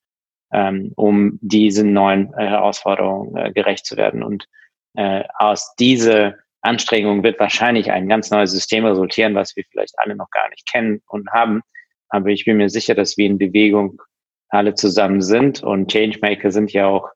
ähm, 0.51 0.93
um 0.97 1.39
diesen 1.43 1.93
neuen 1.93 2.33
äh, 2.35 2.47
Herausforderungen 2.47 3.37
äh, 3.37 3.53
gerecht 3.53 3.85
zu 3.85 3.99
werden. 3.99 4.23
Und 4.23 4.47
äh, 4.95 5.25
aus 5.35 5.75
dieser 5.79 6.37
Anstrengung 6.63 7.23
wird 7.23 7.39
wahrscheinlich 7.39 7.91
ein 7.91 8.09
ganz 8.09 8.31
neues 8.31 8.53
System 8.53 8.87
resultieren, 8.87 9.35
was 9.35 9.55
wir 9.55 9.65
vielleicht 9.71 9.99
alle 9.99 10.17
noch 10.17 10.31
gar 10.31 10.49
nicht 10.49 10.67
kennen 10.71 11.03
und 11.07 11.31
haben. 11.31 11.61
Aber 12.09 12.31
ich 12.31 12.47
bin 12.47 12.57
mir 12.57 12.71
sicher, 12.71 12.95
dass 12.95 13.19
wir 13.19 13.27
in 13.27 13.37
Bewegung 13.37 14.01
alle 14.49 14.75
zusammen 14.75 15.21
sind. 15.21 15.63
Und 15.63 15.93
Changemaker 15.93 16.51
sind 16.51 16.73
ja 16.73 16.87
auch 16.87 17.11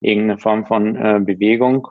irgendeine 0.00 0.38
Form 0.38 0.64
von 0.64 0.94
äh, 0.94 1.18
Bewegung. 1.20 1.88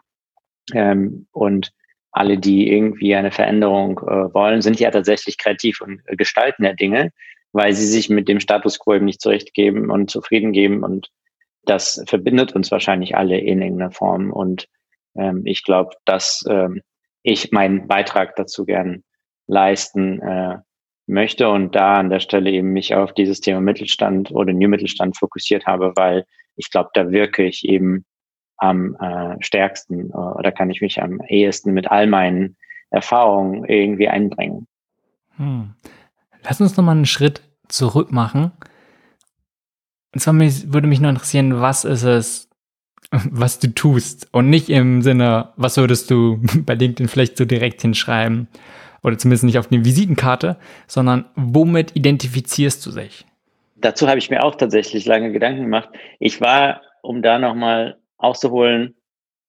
Ähm, 0.73 1.27
und 1.33 1.73
alle, 2.17 2.37
die 2.37 2.71
irgendwie 2.71 3.15
eine 3.15 3.31
Veränderung 3.31 3.99
äh, 3.99 4.33
wollen, 4.33 4.61
sind 4.61 4.79
ja 4.79 4.91
tatsächlich 4.91 5.37
kreativ 5.37 5.81
und 5.81 6.01
äh, 6.05 6.15
gestalten 6.15 6.63
der 6.63 6.73
Dinge, 6.73 7.11
weil 7.51 7.73
sie 7.73 7.85
sich 7.85 8.09
mit 8.09 8.27
dem 8.27 8.39
Status 8.39 8.79
quo 8.79 8.95
eben 8.95 9.05
nicht 9.05 9.21
zurechtgeben 9.21 9.89
und 9.89 10.09
zufrieden 10.09 10.51
geben. 10.51 10.83
Und 10.83 11.09
das 11.63 12.03
verbindet 12.07 12.53
uns 12.53 12.71
wahrscheinlich 12.71 13.15
alle 13.15 13.39
in 13.39 13.61
irgendeiner 13.61 13.91
Form. 13.91 14.31
Und 14.31 14.67
ähm, 15.15 15.43
ich 15.45 15.63
glaube, 15.63 15.91
dass 16.05 16.43
ähm, 16.49 16.81
ich 17.23 17.51
meinen 17.51 17.87
Beitrag 17.87 18.35
dazu 18.35 18.65
gern 18.65 19.03
leisten 19.47 20.21
äh, 20.21 20.57
möchte 21.07 21.49
und 21.49 21.75
da 21.75 21.95
an 21.95 22.09
der 22.09 22.19
Stelle 22.19 22.51
eben 22.51 22.73
mich 22.73 22.93
auf 22.93 23.13
dieses 23.13 23.39
Thema 23.39 23.61
Mittelstand 23.61 24.31
oder 24.31 24.53
New 24.53 24.67
Mittelstand 24.67 25.17
fokussiert 25.17 25.65
habe, 25.65 25.93
weil 25.95 26.25
ich 26.55 26.69
glaube, 26.69 26.89
da 26.93 27.11
wirke 27.11 27.45
ich 27.45 27.67
eben 27.67 28.05
am 28.57 28.95
äh, 28.95 29.35
stärksten 29.39 30.09
äh, 30.09 30.13
oder 30.13 30.51
kann 30.51 30.69
ich 30.69 30.81
mich 30.81 31.01
am 31.01 31.21
ehesten 31.27 31.73
mit 31.73 31.89
all 31.89 32.07
meinen 32.07 32.57
Erfahrungen 32.89 33.65
irgendwie 33.65 34.07
einbringen. 34.07 34.67
Hm. 35.37 35.73
Lass 36.43 36.61
uns 36.61 36.77
nochmal 36.77 36.95
einen 36.95 37.05
Schritt 37.05 37.41
zurück 37.67 38.11
machen. 38.11 38.51
Und 40.13 40.21
zwar 40.21 40.35
würde 40.35 40.87
mich 40.87 40.99
nur 40.99 41.09
interessieren, 41.09 41.61
was 41.61 41.85
ist 41.85 42.03
es, 42.03 42.49
was 43.11 43.59
du 43.59 43.73
tust 43.73 44.27
und 44.33 44.49
nicht 44.49 44.69
im 44.69 45.01
Sinne, 45.01 45.49
was 45.57 45.77
würdest 45.77 46.09
du 46.09 46.41
bei 46.65 46.73
LinkedIn 46.73 47.07
vielleicht 47.07 47.37
so 47.37 47.45
direkt 47.45 47.81
hinschreiben 47.81 48.47
oder 49.03 49.17
zumindest 49.17 49.43
nicht 49.43 49.59
auf 49.59 49.71
eine 49.71 49.85
Visitenkarte, 49.85 50.57
sondern 50.87 51.25
womit 51.35 51.95
identifizierst 51.95 52.85
du 52.85 52.91
dich? 52.91 53.25
Dazu 53.75 54.07
habe 54.07 54.17
ich 54.17 54.31
mir 54.31 54.43
auch 54.43 54.55
tatsächlich 54.55 55.05
lange 55.05 55.31
Gedanken 55.31 55.63
gemacht. 55.63 55.89
Ich 56.19 56.41
war, 56.41 56.81
um 57.03 57.21
da 57.21 57.37
nochmal 57.37 57.97
auszuholen, 58.17 58.95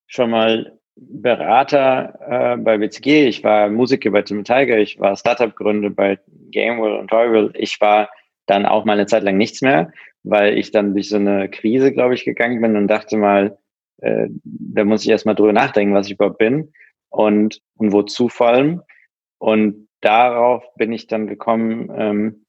schon 0.06 0.30
mal 0.30 0.78
Berater 0.96 2.18
äh, 2.26 2.56
bei 2.56 2.76
BCG, 2.78 3.28
ich 3.28 3.44
war 3.44 3.68
Musiker 3.68 4.10
bei 4.10 4.22
Tim 4.22 4.42
Tiger, 4.42 4.78
ich 4.78 4.98
war 4.98 5.16
Startup-Gründer 5.16 5.90
bei 5.90 6.18
Gamewell 6.50 6.94
und 6.94 7.08
Toyville. 7.08 7.52
Ich 7.54 7.80
war 7.80 8.08
dann 8.46 8.66
auch 8.66 8.84
mal 8.84 8.94
eine 8.94 9.06
Zeit 9.06 9.22
lang 9.22 9.36
nichts 9.36 9.62
mehr, 9.62 9.92
weil 10.24 10.58
ich 10.58 10.72
dann 10.72 10.94
durch 10.94 11.08
so 11.08 11.16
eine 11.16 11.48
Krise, 11.48 11.92
glaube 11.92 12.14
ich, 12.14 12.24
gegangen 12.24 12.60
bin 12.60 12.76
und 12.76 12.88
dachte 12.88 13.16
mal, 13.16 13.58
äh, 13.98 14.28
da 14.42 14.84
muss 14.84 15.04
ich 15.04 15.10
erstmal 15.10 15.34
drüber 15.34 15.52
nachdenken, 15.52 15.94
was 15.94 16.06
ich 16.06 16.14
überhaupt 16.14 16.38
bin 16.38 16.72
und, 17.10 17.60
und 17.76 17.92
wozu 17.92 18.28
vor 18.28 18.48
allem. 18.48 18.82
Und 19.38 19.88
darauf 20.00 20.64
bin 20.74 20.92
ich 20.92 21.06
dann 21.06 21.28
gekommen, 21.28 21.92
ähm, 21.96 22.46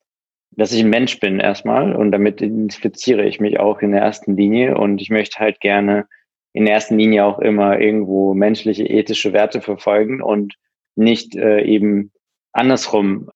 dass 0.52 0.72
ich 0.72 0.82
ein 0.82 0.90
Mensch 0.90 1.20
bin 1.20 1.40
erstmal 1.40 1.96
und 1.96 2.12
damit 2.12 2.42
identifiziere 2.42 3.26
ich 3.26 3.40
mich 3.40 3.60
auch 3.60 3.82
in 3.82 3.92
der 3.92 4.02
ersten 4.02 4.36
Linie 4.36 4.78
und 4.78 5.02
ich 5.02 5.10
möchte 5.10 5.40
halt 5.40 5.60
gerne 5.60 6.08
in 6.54 6.66
der 6.66 6.74
ersten 6.74 6.98
Linie 6.98 7.26
auch 7.26 7.40
immer 7.40 7.80
irgendwo 7.80 8.34
menschliche, 8.34 8.84
ethische 8.84 9.34
Werte 9.34 9.62
verfolgen 9.62 10.22
und 10.22 10.56
nicht 10.96 11.36
äh, 11.36 11.62
eben 11.62 12.12
andersrum 12.52 13.30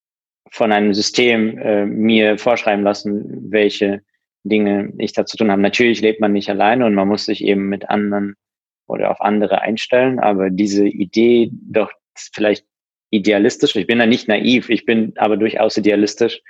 von 0.50 0.72
einem 0.72 0.94
System 0.94 1.58
äh, 1.58 1.86
mir 1.86 2.38
vorschreiben 2.38 2.84
lassen, 2.84 3.52
welche 3.52 4.02
Dinge 4.44 4.92
ich 4.98 5.14
da 5.14 5.26
zu 5.26 5.38
tun 5.38 5.52
habe. 5.52 5.62
Natürlich 5.62 6.02
lebt 6.02 6.20
man 6.20 6.34
nicht 6.34 6.50
alleine 6.50 6.86
und 6.86 6.94
man 6.94 7.08
muss 7.08 7.26
sich 7.26 7.44
eben 7.44 7.70
mit 7.70 7.90
anderen 7.90 8.36
oder 8.88 9.12
auf 9.12 9.22
andere 9.22 9.62
einstellen, 9.62 10.20
aber 10.20 10.50
diese 10.50 10.86
Idee 10.86 11.50
doch 11.52 11.92
vielleicht 12.34 12.66
idealistisch, 13.10 13.76
ich 13.76 13.88
bin 13.88 14.00
da 14.00 14.06
nicht 14.06 14.28
naiv, 14.28 14.70
ich 14.70 14.86
bin 14.86 15.14
aber 15.16 15.38
durchaus 15.38 15.78
idealistisch, 15.78 16.42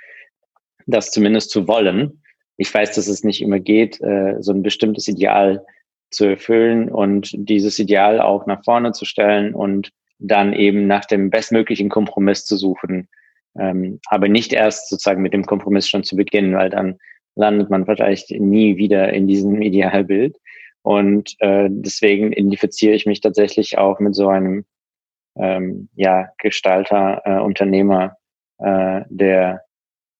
das 0.86 1.10
zumindest 1.10 1.50
zu 1.50 1.66
wollen. 1.68 2.22
Ich 2.56 2.72
weiß, 2.72 2.94
dass 2.94 3.08
es 3.08 3.24
nicht 3.24 3.42
immer 3.42 3.58
geht, 3.58 4.00
äh, 4.00 4.36
so 4.40 4.52
ein 4.52 4.62
bestimmtes 4.62 5.08
Ideal 5.08 5.64
zu 6.10 6.24
erfüllen 6.24 6.88
und 6.88 7.30
dieses 7.34 7.78
Ideal 7.78 8.20
auch 8.20 8.46
nach 8.46 8.62
vorne 8.64 8.92
zu 8.92 9.04
stellen 9.04 9.54
und 9.54 9.90
dann 10.18 10.52
eben 10.52 10.86
nach 10.86 11.04
dem 11.04 11.30
bestmöglichen 11.30 11.88
Kompromiss 11.88 12.44
zu 12.44 12.56
suchen. 12.56 13.08
Ähm, 13.58 14.00
aber 14.06 14.28
nicht 14.28 14.52
erst 14.52 14.88
sozusagen 14.88 15.22
mit 15.22 15.32
dem 15.32 15.46
Kompromiss 15.46 15.88
schon 15.88 16.04
zu 16.04 16.16
beginnen, 16.16 16.54
weil 16.54 16.70
dann 16.70 16.98
landet 17.36 17.70
man 17.70 17.84
vielleicht 17.84 18.30
nie 18.30 18.76
wieder 18.76 19.12
in 19.12 19.26
diesem 19.26 19.60
Idealbild. 19.62 20.36
Und 20.82 21.34
äh, 21.40 21.68
deswegen 21.70 22.32
identifiziere 22.32 22.94
ich 22.94 23.06
mich 23.06 23.20
tatsächlich 23.20 23.78
auch 23.78 24.00
mit 24.00 24.14
so 24.14 24.28
einem 24.28 24.64
ähm, 25.36 25.88
ja, 25.94 26.28
Gestalter, 26.38 27.22
äh, 27.24 27.40
Unternehmer, 27.40 28.16
äh, 28.58 29.00
der 29.08 29.63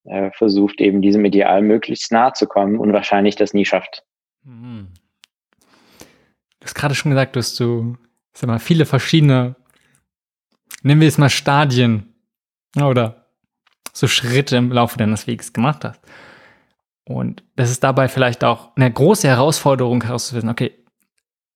äh, 0.04 0.30
versucht 0.32 0.80
eben 0.80 1.02
diesem 1.02 1.24
Ideal 1.24 1.62
möglichst 1.62 2.12
nahe 2.12 2.32
zu 2.32 2.46
kommen 2.46 2.78
und 2.78 2.92
wahrscheinlich 2.92 3.36
das 3.36 3.54
nie 3.54 3.64
schafft. 3.64 4.04
Mhm. 4.44 4.88
Du 6.60 6.64
hast 6.66 6.74
gerade 6.74 6.94
schon 6.94 7.10
gesagt, 7.10 7.36
dass 7.36 7.56
du, 7.56 7.96
sag 8.32 8.48
mal, 8.48 8.58
viele 8.58 8.86
verschiedene, 8.86 9.56
nennen 10.82 11.00
wir 11.00 11.08
es 11.08 11.18
mal 11.18 11.30
Stadien 11.30 12.14
oder 12.76 13.26
so 13.92 14.08
Schritte 14.08 14.56
im 14.56 14.72
Laufe 14.72 14.98
deines 14.98 15.26
Weges 15.26 15.52
gemacht 15.52 15.84
hast. 15.84 16.00
Und 17.06 17.44
das 17.56 17.70
ist 17.70 17.84
dabei 17.84 18.08
vielleicht 18.08 18.44
auch 18.44 18.74
eine 18.76 18.90
große 18.90 19.28
Herausforderung 19.28 20.02
herauszufinden, 20.02 20.50
okay, 20.50 20.72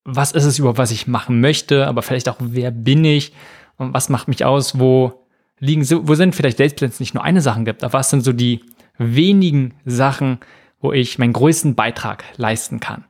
was 0.05 0.33
ist 0.33 0.45
es 0.45 0.59
überhaupt, 0.59 0.79
was 0.79 0.91
ich 0.91 1.07
machen 1.07 1.41
möchte, 1.41 1.87
aber 1.87 2.03
vielleicht 2.03 2.29
auch, 2.29 2.37
wer 2.41 2.71
bin 2.71 3.05
ich 3.05 3.33
und 3.77 3.95
was 3.95 4.09
macht 4.09 4.29
mich 4.29 4.45
aus, 4.45 4.79
wo 4.79 5.27
liegen, 5.61 5.89
wo 5.91 6.15
sind 6.15 6.35
vielleicht 6.35 6.59
selbst, 6.59 6.81
wenn 6.81 6.89
es 6.89 7.01
nicht 7.01 7.15
nur 7.15 7.25
eine 7.25 7.41
Sache 7.41 7.65
gibt, 7.65 7.83
aber 7.85 7.93
was 7.93 8.11
sind 8.11 8.23
so 8.23 8.33
die 8.33 8.61
wenigen 8.99 9.75
Sachen, 9.85 10.39
wo 10.81 10.93
ich 10.93 11.19
meinen 11.19 11.33
größten 11.33 11.75
Beitrag 11.75 12.25
leisten 12.37 12.81
kann. 12.81 13.05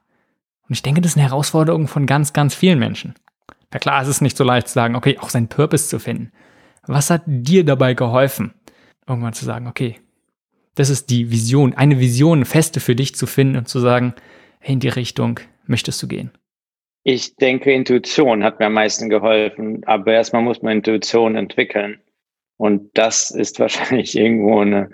Und 0.68 0.74
ich 0.74 0.82
denke, 0.82 1.00
das 1.00 1.12
ist 1.12 1.16
eine 1.16 1.26
Herausforderung 1.26 1.88
von 1.88 2.06
ganz, 2.06 2.32
ganz 2.32 2.54
vielen 2.54 2.78
Menschen. 2.78 3.14
Na 3.72 3.78
klar, 3.78 4.02
es 4.02 4.08
ist 4.08 4.20
nicht 4.20 4.36
so 4.36 4.44
leicht 4.44 4.68
zu 4.68 4.74
sagen, 4.74 4.96
okay, 4.96 5.18
auch 5.18 5.30
seinen 5.30 5.48
Purpose 5.48 5.88
zu 5.88 5.98
finden. 5.98 6.32
Was 6.86 7.10
hat 7.10 7.22
dir 7.26 7.64
dabei 7.64 7.94
geholfen, 7.94 8.54
irgendwann 9.06 9.34
zu 9.34 9.44
sagen, 9.44 9.66
okay, 9.66 9.96
das 10.74 10.90
ist 10.90 11.10
die 11.10 11.30
Vision, 11.30 11.74
eine 11.74 11.98
Vision, 11.98 12.44
feste 12.44 12.80
für 12.80 12.94
dich 12.94 13.14
zu 13.14 13.26
finden 13.26 13.56
und 13.56 13.68
zu 13.68 13.80
sagen, 13.80 14.14
hey, 14.60 14.74
in 14.74 14.80
die 14.80 14.88
Richtung 14.88 15.40
möchtest 15.66 16.02
du 16.02 16.08
gehen? 16.08 16.30
Ich 17.04 17.36
denke, 17.36 17.72
Intuition 17.72 18.44
hat 18.44 18.58
mir 18.58 18.66
am 18.66 18.74
meisten 18.74 19.08
geholfen, 19.08 19.82
aber 19.86 20.12
erstmal 20.12 20.42
muss 20.42 20.62
man 20.62 20.78
Intuition 20.78 21.36
entwickeln. 21.36 22.00
Und 22.58 22.90
das 22.94 23.30
ist 23.30 23.58
wahrscheinlich 23.60 24.14
irgendwo 24.16 24.60
eine, 24.60 24.90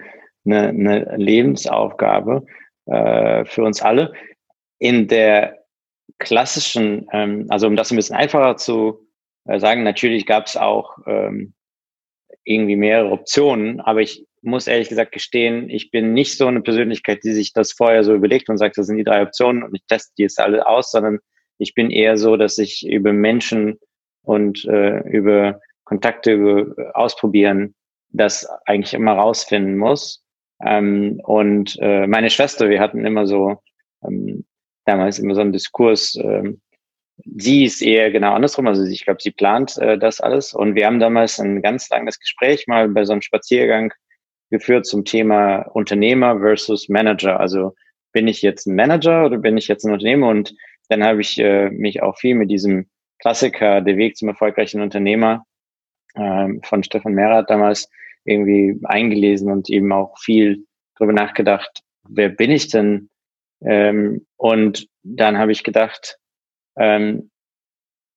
eine, 0.47 0.69
eine 0.69 1.17
Lebensaufgabe 1.17 2.47
äh, 2.87 3.45
für 3.45 3.65
uns 3.65 3.83
alle. 3.83 4.13
In 4.79 5.09
der 5.09 5.65
klassischen, 6.19 7.09
ähm, 7.13 7.47
also 7.49 7.67
um 7.67 7.77
das 7.77 7.91
ein 7.91 7.97
bisschen 7.97 8.17
einfacher 8.17 8.57
zu 8.57 9.09
äh, 9.47 9.59
sagen, 9.59 9.83
natürlich 9.83 10.27
gab 10.27 10.47
es 10.47 10.57
auch 10.57 10.99
ähm, 11.07 11.55
irgendwie 12.45 12.77
mehrere 12.77 13.11
Optionen, 13.11 13.81
aber 13.81 14.03
ich 14.03 14.27
muss 14.43 14.67
ehrlich 14.67 14.91
gesagt 14.91 15.13
gestehen, 15.13 15.71
ich 15.71 15.91
bin 15.91 16.13
nicht 16.13 16.37
so 16.37 16.47
eine 16.47 16.61
Persönlichkeit, 16.61 17.25
die 17.25 17.33
sich 17.33 17.55
das 17.55 17.73
vorher 17.73 18.05
so 18.05 18.15
überlegt 18.15 18.51
und 18.51 18.59
sagt, 18.59 18.77
das 18.77 18.87
sind 18.87 18.99
die 18.99 19.05
drei 19.05 19.23
Optionen 19.23 19.63
und 19.63 19.75
ich 19.75 19.85
teste 19.87 20.13
die 20.19 20.23
jetzt 20.23 20.39
alle 20.39 20.67
aus, 20.67 20.91
sondern 20.91 21.21
ich 21.59 21.75
bin 21.75 21.91
eher 21.91 22.19
so, 22.19 22.37
dass 22.37 22.59
ich 22.59 22.87
über 22.87 23.13
Menschen 23.15 23.79
und 24.23 24.65
äh, 24.67 24.99
über 25.09 25.61
Kontakte 25.85 26.33
über, 26.33 26.93
ausprobieren 26.95 27.75
das 28.15 28.47
eigentlich 28.67 28.95
immer 28.95 29.13
rausfinden 29.13 29.77
muss. 29.77 30.25
Ähm, 30.65 31.21
und 31.25 31.77
äh, 31.81 32.07
meine 32.07 32.31
Schwester, 32.31 32.71
wir 32.71 32.81
hatten 32.81 33.05
immer 33.05 33.27
so 33.27 33.61
ähm, 34.07 34.45
damals 34.85 35.19
immer 35.19 35.35
so 35.35 35.41
einen 35.41 35.53
Diskurs, 35.53 36.17
ähm, 36.17 36.61
sie 37.37 37.65
ist 37.65 37.83
eher 37.83 38.11
genau 38.11 38.35
andersrum, 38.35 38.67
also 38.67 38.85
ich 38.85 39.05
glaube, 39.05 39.21
sie 39.21 39.31
plant 39.31 39.77
äh, 39.79 39.99
das 39.99 40.21
alles. 40.21 40.55
Und 40.55 40.75
wir 40.75 40.87
haben 40.87 41.01
damals 41.01 41.39
ein 41.39 41.63
ganz 41.63 41.89
langes 41.91 42.19
Gespräch 42.19 42.67
mal 42.67 42.89
bei 42.89 43.05
so 43.05 43.13
einem 43.13 43.23
Spaziergang 43.23 43.93
geführt 44.51 44.87
zum 44.87 45.05
Thema 45.05 45.63
Unternehmer 45.75 46.39
versus 46.39 46.89
Manager. 46.89 47.41
Also 47.41 47.75
bin 48.13 48.29
ich 48.29 48.43
jetzt 48.43 48.67
ein 48.67 48.77
Manager 48.77 49.27
oder 49.27 49.39
bin 49.39 49.57
ich 49.57 49.69
jetzt 49.69 49.85
ein 49.85 49.93
Unternehmer? 49.93 50.29
Und 50.29 50.55
dann 50.89 51.03
habe 51.03 51.21
ich 51.21 51.39
äh, 51.39 51.71
mich 51.71 52.03
auch 52.03 52.17
viel 52.19 52.37
mit 52.37 52.51
diesem 52.51 52.89
Klassiker, 53.19 53.81
der 53.81 53.97
Weg 53.97 54.17
zum 54.17 54.29
erfolgreichen 54.29 54.81
Unternehmer 54.81 55.45
ähm, 56.17 56.61
von 56.65 56.83
Stefan 56.83 57.15
Merath 57.15 57.51
damals 57.51 57.91
irgendwie 58.25 58.79
eingelesen 58.85 59.51
und 59.51 59.69
eben 59.71 59.93
auch 59.93 60.19
viel 60.19 60.65
darüber 60.97 61.13
nachgedacht, 61.13 61.83
wer 62.09 62.29
bin 62.29 62.51
ich 62.51 62.69
denn 62.69 63.11
ähm, 63.65 64.27
und 64.37 64.89
dann 65.03 65.39
habe 65.39 65.53
ich 65.53 65.65
gedacht, 65.65 66.19
ähm, 66.77 67.31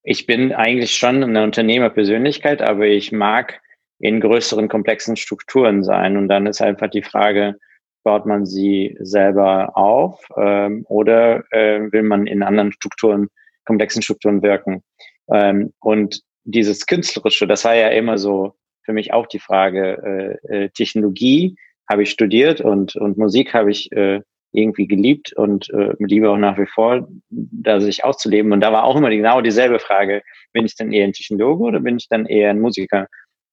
ich 0.03 0.25
bin 0.25 0.53
eigentlich 0.53 0.95
schon 0.95 1.23
eine 1.23 1.43
Unternehmerpersönlichkeit, 1.43 2.61
aber 2.61 2.85
ich 2.85 3.11
mag 3.11 3.59
in 3.99 4.21
größeren, 4.21 4.69
komplexen 4.69 5.15
Strukturen 5.15 5.83
sein. 5.83 6.17
Und 6.17 6.27
dann 6.27 6.45
ist 6.45 6.61
einfach 6.61 6.89
die 6.89 7.01
Frage, 7.01 7.57
baut 8.03 8.25
man 8.25 8.45
sie 8.45 8.95
selber 8.99 9.75
auf 9.75 10.25
ähm, 10.37 10.85
oder 10.87 11.43
äh, 11.51 11.91
will 11.91 12.03
man 12.03 12.25
in 12.25 12.43
anderen 12.43 12.71
Strukturen, 12.71 13.27
komplexen 13.65 14.01
Strukturen 14.01 14.41
wirken? 14.41 14.83
Ähm, 15.29 15.73
und 15.79 16.21
dieses 16.47 16.85
Künstlerische, 16.85 17.47
das 17.47 17.65
war 17.65 17.75
ja 17.75 17.89
immer 17.89 18.17
so 18.17 18.53
für 18.83 18.93
mich 18.93 19.13
auch 19.13 19.27
die 19.27 19.39
Frage, 19.39 20.39
äh, 20.47 20.63
äh, 20.63 20.69
Technologie 20.69 21.55
habe 21.89 22.03
ich 22.03 22.09
studiert 22.09 22.61
und, 22.61 22.95
und 22.95 23.17
Musik 23.17 23.53
habe 23.53 23.69
ich 23.69 23.91
äh, 23.91 24.21
irgendwie 24.53 24.87
geliebt 24.87 25.33
und 25.33 25.69
äh, 25.71 25.93
liebe 25.99 26.29
auch 26.29 26.37
nach 26.37 26.57
wie 26.57 26.65
vor, 26.65 27.07
da 27.29 27.79
sich 27.81 28.03
auszuleben. 28.03 28.53
Und 28.53 28.61
da 28.61 28.71
war 28.71 28.85
auch 28.85 28.95
immer 28.95 29.09
genau 29.09 29.41
dieselbe 29.41 29.79
Frage, 29.79 30.23
bin 30.53 30.65
ich 30.65 30.75
dann 30.75 30.91
eher 30.91 31.05
ein 31.05 31.13
Technologe 31.13 31.63
oder 31.63 31.79
bin 31.81 31.97
ich 31.97 32.07
dann 32.07 32.25
eher 32.25 32.49
ein 32.49 32.61
Musiker? 32.61 33.07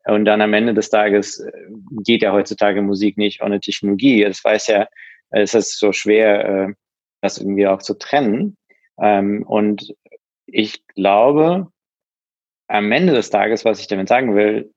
Und 0.06 0.24
dann 0.24 0.40
am 0.40 0.52
Ende 0.52 0.74
des 0.74 0.90
Tages 0.90 1.40
äh, 1.40 1.50
geht 2.04 2.22
ja 2.22 2.32
heutzutage 2.32 2.80
Musik 2.80 3.18
nicht 3.18 3.42
ohne 3.42 3.60
Technologie. 3.60 4.22
Das 4.22 4.42
weiß 4.44 4.68
ja, 4.68 4.86
es 5.30 5.54
ist 5.54 5.78
so 5.78 5.92
schwer, 5.92 6.44
äh, 6.48 6.72
das 7.22 7.38
irgendwie 7.38 7.66
auch 7.66 7.82
zu 7.82 7.94
trennen. 7.98 8.56
Ähm, 9.00 9.44
und 9.46 9.94
ich 10.46 10.86
glaube, 10.88 11.68
am 12.68 12.90
Ende 12.92 13.12
des 13.12 13.30
Tages, 13.30 13.64
was 13.64 13.80
ich 13.80 13.86
damit 13.86 14.08
sagen 14.08 14.34
will, 14.34 14.72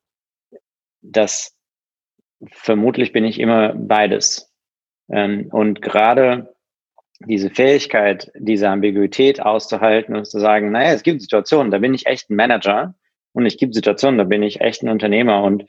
dass 1.02 1.56
vermutlich 2.52 3.14
bin 3.14 3.26
ich 3.26 3.40
immer 3.40 3.74
beides. 3.74 4.54
Ähm, 5.10 5.48
und 5.52 5.82
gerade 5.82 6.56
diese 7.20 7.50
Fähigkeit, 7.50 8.32
diese 8.36 8.70
Ambiguität 8.70 9.42
auszuhalten 9.42 10.16
und 10.16 10.26
zu 10.26 10.40
sagen, 10.40 10.72
naja, 10.72 10.94
es 10.94 11.04
gibt 11.04 11.22
Situationen, 11.22 11.72
da 11.72 11.80
bin 11.80 11.94
ich 11.94 12.06
echt 12.06 12.30
ein 12.30 12.36
Manager 12.36 12.96
Und 13.34 13.46
es 13.46 13.58
gibt 13.58 13.74
Situationen, 13.74 14.18
da 14.18 14.24
bin 14.24 14.44
ich 14.44 14.62
echt 14.62 14.84
ein 14.84 14.90
Unternehmer 14.90 15.44
und 15.44 15.66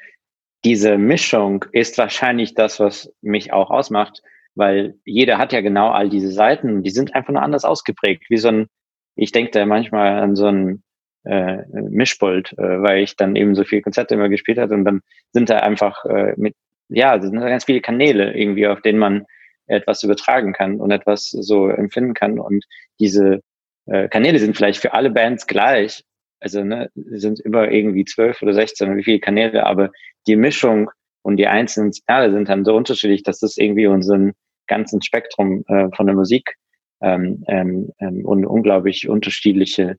diese 0.65 0.99
Mischung 0.99 1.65
ist 1.73 1.99
wahrscheinlich 1.99 2.55
das, 2.55 2.81
was 2.81 3.15
mich 3.23 3.53
auch 3.53 3.71
ausmacht, 3.71 4.23
weil 4.55 4.99
jeder 5.05 5.39
hat 5.39 5.53
ja 5.53 5.61
genau 5.61 5.91
all 5.91 6.09
diese 6.09 6.33
Seiten, 6.33 6.83
die 6.83 6.91
sind 6.91 7.15
einfach 7.15 7.33
nur 7.33 7.43
anders 7.43 7.65
ausgeprägt, 7.65 8.25
wie 8.29 8.39
so 8.39 8.49
ein, 8.49 8.67
ich 9.15 9.33
denke 9.33 9.53
da 9.53 9.65
manchmal 9.67 10.19
an 10.19 10.35
so 10.35 10.47
ein 10.47 10.83
äh, 11.29 11.65
Mischpult, 11.91 12.53
äh, 12.59 12.83
weil 12.83 13.03
ich 13.03 13.17
dann 13.17 13.37
eben 13.37 13.55
so 13.55 13.65
viele 13.65 13.83
Konzerte 13.83 14.15
immer 14.15 14.29
gespielt 14.29 14.59
hatte 14.59 14.75
und 14.75 14.85
dann 14.85 15.01
sind 15.33 15.51
da 15.51 15.59
einfach 15.59 16.05
äh, 16.07 16.33
mit, 16.37 16.55
ja, 16.89 17.21
sind 17.21 17.37
da 17.37 17.49
ganz 17.49 17.65
viele 17.65 17.81
Kanäle 17.81 18.35
irgendwie, 18.35 18.67
auf 18.67 18.81
denen 18.81 18.99
man 18.99 19.27
etwas 19.67 20.03
übertragen 20.03 20.55
kann 20.55 20.81
und 20.81 20.91
etwas 20.91 21.31
so 21.31 21.69
empfinden 21.69 22.15
kann 22.15 22.39
und 22.39 22.65
diese 22.99 23.41
äh, 23.87 24.09
Kanäle 24.09 24.39
sind 24.39 24.57
vielleicht 24.57 24.81
für 24.81 24.95
alle 24.95 25.11
Bands 25.11 25.47
gleich, 25.47 26.03
also 26.41 26.65
ne, 26.65 26.91
sind 26.95 27.41
über 27.41 27.71
irgendwie 27.71 28.05
zwölf 28.05 28.41
oder 28.43 28.55
sechzehn 28.55 28.89
oder 28.89 28.97
wie 28.97 29.05
viele 29.05 29.21
Kanäle, 29.21 29.67
aber 29.67 29.91
die 30.27 30.37
Mischung 30.37 30.91
und 31.23 31.37
die 31.37 31.47
einzelnen 31.47 31.93
Signale 31.93 32.31
sind 32.31 32.49
dann 32.49 32.65
so 32.65 32.75
unterschiedlich, 32.75 33.23
dass 33.23 33.41
das 33.41 33.59
irgendwie 33.59 33.87
unseren 33.87 34.33
ganzen 34.67 35.03
Spektrum 35.03 35.65
äh, 35.69 35.89
von 35.95 36.07
der 36.07 36.15
Musik 36.15 36.55
ähm, 37.03 37.45
ähm, 37.49 37.91
ähm, 38.01 38.25
und 38.25 38.47
unglaublich 38.47 39.09
unterschiedliche 39.09 39.97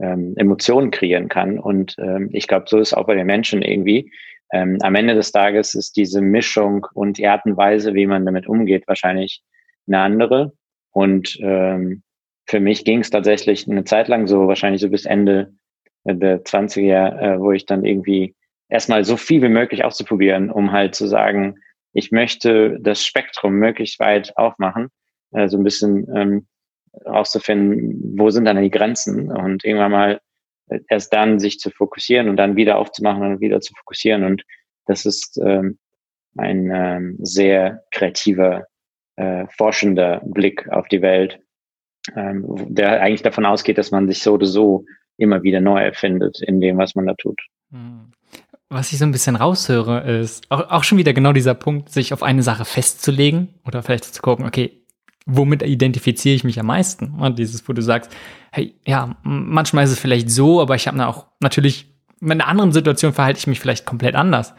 ähm, 0.00 0.34
Emotionen 0.36 0.90
kreieren 0.90 1.28
kann. 1.28 1.58
Und 1.58 1.96
ähm, 1.98 2.30
ich 2.32 2.46
glaube, 2.46 2.66
so 2.68 2.78
ist 2.78 2.94
auch 2.94 3.06
bei 3.06 3.14
den 3.14 3.26
Menschen 3.26 3.62
irgendwie. 3.62 4.12
Ähm, 4.52 4.78
am 4.82 4.94
Ende 4.94 5.14
des 5.14 5.32
Tages 5.32 5.74
ist 5.74 5.96
diese 5.96 6.20
Mischung 6.20 6.86
und 6.94 7.18
die 7.18 7.26
Art 7.26 7.44
und 7.44 7.56
Weise, 7.56 7.94
wie 7.94 8.06
man 8.06 8.24
damit 8.24 8.48
umgeht, 8.48 8.88
wahrscheinlich 8.88 9.42
eine 9.86 10.00
andere. 10.00 10.52
Und 10.90 11.38
ähm, 11.40 12.02
für 12.46 12.60
mich 12.60 12.84
ging 12.84 13.00
es 13.00 13.10
tatsächlich 13.10 13.68
eine 13.68 13.84
Zeit 13.84 14.08
lang 14.08 14.26
so, 14.26 14.48
wahrscheinlich 14.48 14.80
so 14.80 14.90
bis 14.90 15.04
Ende 15.04 15.52
der 16.04 16.42
20er, 16.42 17.18
äh, 17.20 17.40
wo 17.40 17.52
ich 17.52 17.66
dann 17.66 17.84
irgendwie 17.84 18.34
erstmal 18.68 19.04
so 19.04 19.16
viel 19.16 19.42
wie 19.42 19.48
möglich 19.48 19.84
auszuprobieren, 19.84 20.50
um 20.50 20.72
halt 20.72 20.94
zu 20.94 21.06
sagen, 21.06 21.56
ich 21.92 22.10
möchte 22.10 22.78
das 22.80 23.04
Spektrum 23.04 23.54
möglichst 23.54 24.00
weit 24.00 24.36
aufmachen, 24.36 24.88
äh, 25.32 25.48
so 25.48 25.58
ein 25.58 25.64
bisschen 25.64 26.06
ähm, 26.14 26.46
rauszufinden, 27.04 28.18
wo 28.18 28.30
sind 28.30 28.44
dann 28.44 28.60
die 28.60 28.70
Grenzen 28.70 29.30
und 29.30 29.64
irgendwann 29.64 29.92
mal 29.92 30.20
erst 30.88 31.12
dann 31.12 31.38
sich 31.38 31.58
zu 31.58 31.70
fokussieren 31.70 32.28
und 32.28 32.36
dann 32.36 32.56
wieder 32.56 32.78
aufzumachen 32.78 33.22
und 33.22 33.40
wieder 33.40 33.60
zu 33.60 33.74
fokussieren. 33.74 34.24
Und 34.24 34.44
das 34.86 35.04
ist 35.04 35.38
ähm, 35.44 35.78
ein 36.36 36.70
ähm, 36.72 37.16
sehr 37.20 37.82
kreativer, 37.90 38.66
äh, 39.16 39.46
forschender 39.56 40.22
Blick 40.24 40.68
auf 40.70 40.88
die 40.88 41.02
Welt, 41.02 41.40
ähm, 42.16 42.44
der 42.68 43.00
eigentlich 43.02 43.22
davon 43.22 43.46
ausgeht, 43.46 43.78
dass 43.78 43.90
man 43.90 44.06
sich 44.06 44.22
so 44.22 44.34
oder 44.34 44.46
so 44.46 44.84
immer 45.16 45.42
wieder 45.42 45.60
neu 45.60 45.80
erfindet 45.80 46.40
in 46.40 46.60
dem, 46.60 46.78
was 46.78 46.94
man 46.94 47.06
da 47.06 47.14
tut. 47.14 47.40
Hm. 47.70 48.12
Was 48.72 48.92
ich 48.92 48.98
so 48.98 49.04
ein 49.04 49.10
bisschen 49.10 49.34
raushöre, 49.34 50.08
ist 50.20 50.48
auch, 50.48 50.70
auch 50.70 50.84
schon 50.84 50.96
wieder 50.96 51.12
genau 51.12 51.32
dieser 51.32 51.54
Punkt, 51.54 51.88
sich 51.88 52.12
auf 52.12 52.22
eine 52.22 52.44
Sache 52.44 52.64
festzulegen 52.64 53.48
oder 53.66 53.82
vielleicht 53.82 54.04
zu 54.04 54.22
gucken, 54.22 54.46
okay, 54.46 54.80
womit 55.26 55.62
identifiziere 55.62 56.34
ich 56.34 56.44
mich 56.44 56.58
am 56.58 56.66
meisten? 56.66 57.14
Und 57.18 57.38
dieses, 57.38 57.68
wo 57.68 57.72
du 57.72 57.82
sagst, 57.82 58.10
hey, 58.52 58.74
ja, 58.86 59.16
manchmal 59.22 59.84
ist 59.84 59.90
es 59.90 59.98
vielleicht 59.98 60.30
so, 60.30 60.60
aber 60.60 60.74
ich 60.74 60.88
habe 60.88 61.06
auch 61.06 61.26
natürlich, 61.40 61.86
in 62.20 62.30
einer 62.30 62.48
anderen 62.48 62.72
Situation 62.72 63.12
verhalte 63.12 63.38
ich 63.38 63.46
mich 63.46 63.60
vielleicht 63.60 63.86
komplett 63.86 64.14
anders. 64.14 64.54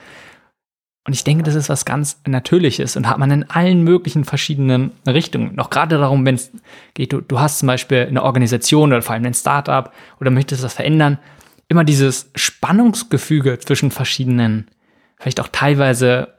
Und 1.03 1.13
ich 1.13 1.23
denke, 1.23 1.43
das 1.43 1.55
ist 1.55 1.69
was 1.69 1.83
ganz 1.83 2.21
Natürliches 2.27 2.95
und 2.95 3.09
hat 3.09 3.17
man 3.17 3.31
in 3.31 3.49
allen 3.49 3.83
möglichen 3.83 4.23
verschiedenen 4.23 4.91
Richtungen. 5.07 5.55
Noch 5.55 5.71
gerade 5.71 5.97
darum, 5.97 6.25
wenn 6.25 6.35
es 6.35 6.51
geht, 6.93 7.11
du, 7.11 7.21
du 7.21 7.39
hast 7.39 7.59
zum 7.59 7.67
Beispiel 7.67 8.05
eine 8.07 8.21
Organisation 8.21 8.91
oder 8.91 9.01
vor 9.01 9.15
allem 9.15 9.25
ein 9.25 9.33
Startup 9.33 9.91
oder 10.19 10.29
möchtest 10.29 10.63
das 10.63 10.75
verändern, 10.75 11.17
immer 11.69 11.83
dieses 11.83 12.29
Spannungsgefüge 12.35 13.57
zwischen 13.59 13.89
verschiedenen, 13.89 14.69
vielleicht 15.17 15.39
auch 15.39 15.47
teilweise 15.51 16.35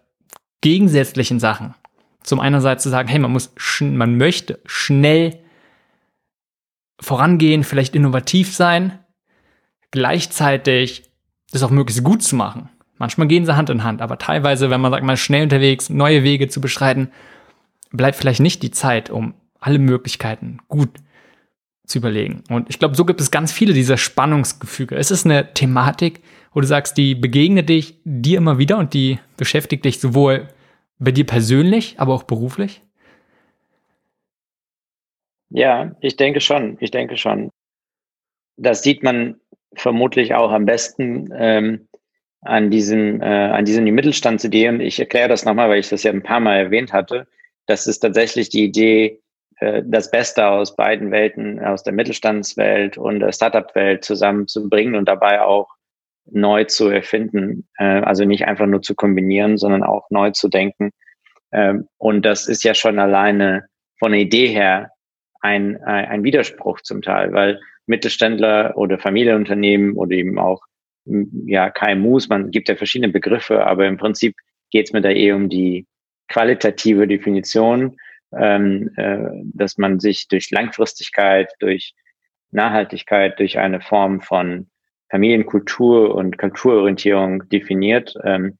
gegensätzlichen 0.60 1.40
Sachen. 1.40 1.74
Zum 2.22 2.40
einerseits 2.40 2.82
zu 2.82 2.88
sagen, 2.88 3.08
hey, 3.08 3.18
man 3.18 3.32
muss, 3.32 3.52
man 3.80 4.16
möchte 4.16 4.60
schnell 4.66 5.38
vorangehen, 7.00 7.64
vielleicht 7.64 7.94
innovativ 7.94 8.54
sein, 8.54 8.98
gleichzeitig 9.90 11.10
das 11.50 11.62
auch 11.62 11.70
möglichst 11.70 12.04
gut 12.04 12.22
zu 12.22 12.36
machen. 12.36 12.68
Manchmal 12.98 13.26
gehen 13.26 13.44
sie 13.44 13.56
Hand 13.56 13.70
in 13.70 13.82
Hand, 13.82 14.00
aber 14.00 14.18
teilweise, 14.18 14.70
wenn 14.70 14.80
man 14.80 14.92
sagt, 14.92 15.04
man 15.04 15.14
ist 15.14 15.20
schnell 15.20 15.42
unterwegs, 15.42 15.90
neue 15.90 16.22
Wege 16.22 16.48
zu 16.48 16.60
beschreiten, 16.60 17.10
bleibt 17.90 18.16
vielleicht 18.16 18.40
nicht 18.40 18.62
die 18.62 18.70
Zeit, 18.70 19.10
um 19.10 19.34
alle 19.58 19.78
Möglichkeiten 19.78 20.58
gut 20.68 20.90
zu 21.84 21.98
überlegen. 21.98 22.44
Und 22.48 22.70
ich 22.70 22.78
glaube, 22.78 22.94
so 22.94 23.04
gibt 23.04 23.20
es 23.20 23.30
ganz 23.30 23.52
viele 23.52 23.74
dieser 23.74 23.96
Spannungsgefüge. 23.96 24.94
Es 24.94 25.10
ist 25.10 25.26
eine 25.26 25.52
Thematik, 25.52 26.20
wo 26.52 26.60
du 26.60 26.66
sagst, 26.66 26.96
die 26.96 27.14
begegnet 27.14 27.68
dich 27.68 27.98
dir 28.04 28.38
immer 28.38 28.58
wieder 28.58 28.78
und 28.78 28.94
die 28.94 29.18
beschäftigt 29.36 29.84
dich 29.84 30.00
sowohl 30.00 30.48
bei 31.02 31.10
dir 31.10 31.26
persönlich, 31.26 31.98
aber 31.98 32.14
auch 32.14 32.22
beruflich? 32.22 32.82
Ja, 35.50 35.94
ich 36.00 36.16
denke 36.16 36.40
schon. 36.40 36.78
Ich 36.80 36.90
denke 36.90 37.16
schon. 37.16 37.50
Das 38.56 38.82
sieht 38.82 39.02
man 39.02 39.40
vermutlich 39.74 40.34
auch 40.34 40.50
am 40.50 40.64
besten, 40.64 41.30
ähm, 41.34 41.88
an 42.40 42.70
diesen, 42.70 43.20
äh, 43.20 43.24
an 43.24 43.64
diesen 43.64 43.84
Mittelstandsideen. 43.84 44.80
Ich 44.80 44.98
erkläre 44.98 45.28
das 45.28 45.44
nochmal, 45.44 45.68
weil 45.68 45.80
ich 45.80 45.88
das 45.88 46.02
ja 46.02 46.12
ein 46.12 46.22
paar 46.22 46.40
Mal 46.40 46.56
erwähnt 46.56 46.92
hatte. 46.92 47.26
Das 47.66 47.86
ist 47.86 48.00
tatsächlich 48.00 48.48
die 48.48 48.64
Idee, 48.64 49.20
äh, 49.58 49.82
das 49.84 50.10
Beste 50.10 50.46
aus 50.46 50.74
beiden 50.74 51.10
Welten, 51.10 51.60
aus 51.60 51.82
der 51.82 51.92
Mittelstandswelt 51.92 52.98
und 52.98 53.20
der 53.20 53.32
Startup-Welt 53.32 54.04
zusammenzubringen 54.04 54.96
und 54.96 55.06
dabei 55.06 55.42
auch 55.42 55.68
neu 56.30 56.64
zu 56.64 56.88
erfinden. 56.88 57.68
Äh, 57.78 58.00
also 58.00 58.24
nicht 58.24 58.46
einfach 58.46 58.66
nur 58.66 58.82
zu 58.82 58.94
kombinieren, 58.94 59.58
sondern 59.58 59.82
auch 59.82 60.08
neu 60.10 60.30
zu 60.30 60.48
denken. 60.48 60.90
Ähm, 61.52 61.88
und 61.98 62.24
das 62.24 62.48
ist 62.48 62.64
ja 62.64 62.74
schon 62.74 62.98
alleine 62.98 63.66
von 63.98 64.12
der 64.12 64.20
Idee 64.20 64.48
her 64.48 64.90
ein, 65.40 65.82
ein 65.82 66.22
Widerspruch 66.22 66.82
zum 66.82 67.02
Teil, 67.02 67.32
weil 67.32 67.60
Mittelständler 67.86 68.76
oder 68.76 68.98
Familienunternehmen 68.98 69.94
oder 69.94 70.12
eben 70.12 70.38
auch 70.38 70.62
ja, 71.04 71.70
KMUs, 71.70 72.28
man 72.28 72.50
gibt 72.50 72.68
ja 72.68 72.76
verschiedene 72.76 73.12
Begriffe, 73.12 73.66
aber 73.66 73.86
im 73.86 73.96
Prinzip 73.96 74.36
geht 74.70 74.86
es 74.86 74.92
mir 74.92 75.00
da 75.00 75.10
eh 75.10 75.32
um 75.32 75.48
die 75.48 75.86
qualitative 76.28 77.06
Definition, 77.06 77.96
ähm, 78.36 78.90
äh, 78.96 79.18
dass 79.52 79.78
man 79.78 80.00
sich 80.00 80.28
durch 80.28 80.50
Langfristigkeit, 80.50 81.52
durch 81.58 81.94
Nachhaltigkeit, 82.50 83.38
durch 83.38 83.58
eine 83.58 83.80
Form 83.80 84.20
von 84.20 84.68
Familienkultur 85.12 86.14
und 86.14 86.38
Kulturorientierung 86.38 87.46
definiert. 87.50 88.14
Ähm, 88.24 88.58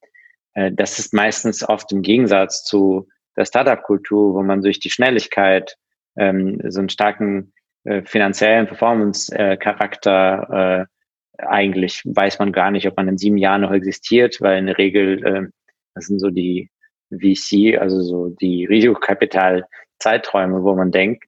äh, 0.55 0.71
das 0.71 0.99
ist 0.99 1.15
meistens 1.15 1.67
oft 1.67 1.91
im 1.93 2.03
Gegensatz 2.03 2.63
zu 2.63 3.09
der 3.37 3.47
Startup-Kultur, 3.47 4.35
wo 4.35 4.43
man 4.43 4.61
durch 4.61 4.79
die 4.79 4.91
Schnelligkeit 4.91 5.77
ähm, 6.17 6.61
so 6.69 6.81
einen 6.81 6.91
starken 6.91 7.55
äh, 7.85 8.03
finanziellen 8.03 8.67
Performance-Charakter 8.67 10.89
äh, 10.89 10.93
eigentlich 11.39 12.03
weiß 12.05 12.39
man 12.39 12.53
gar 12.53 12.71
nicht, 12.71 12.87
ob 12.87 12.99
man 12.99 13.09
in 13.09 13.19
sieben 13.19 13.39
Jahren 13.39 13.63
noch 13.63 13.73
existiert, 13.73 14.37
weil 14.41 14.59
in 14.59 14.67
der 14.67 14.79
Regel, 14.79 15.25
äh, 15.25 15.49
das 15.95 16.07
sind 16.07 16.19
so 16.19 16.29
die 16.29 16.71
VC, 17.11 17.79
also 17.79 18.03
so 18.03 18.29
die 18.29 18.67
Risikokapital-Zeiträume, 18.67 20.63
wo 20.63 20.75
man 20.75 20.91
denkt, 20.91 21.25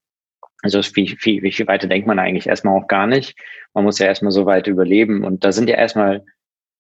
also 0.65 0.81
wie 0.95 1.09
viel, 1.09 1.43
wie 1.43 1.53
viel 1.53 1.67
weiter 1.67 1.87
denkt 1.87 2.07
man 2.07 2.19
eigentlich 2.19 2.47
erstmal 2.47 2.81
auch 2.81 2.89
gar 2.89 3.07
nicht. 3.07 3.39
Man 3.75 3.85
muss 3.85 3.99
ja 3.99 4.07
erstmal 4.07 4.33
so 4.33 4.47
weit 4.47 4.67
überleben. 4.67 5.23
Und 5.23 5.45
da 5.45 5.53
sind 5.53 5.69
ja 5.69 5.77
erstmal 5.77 6.25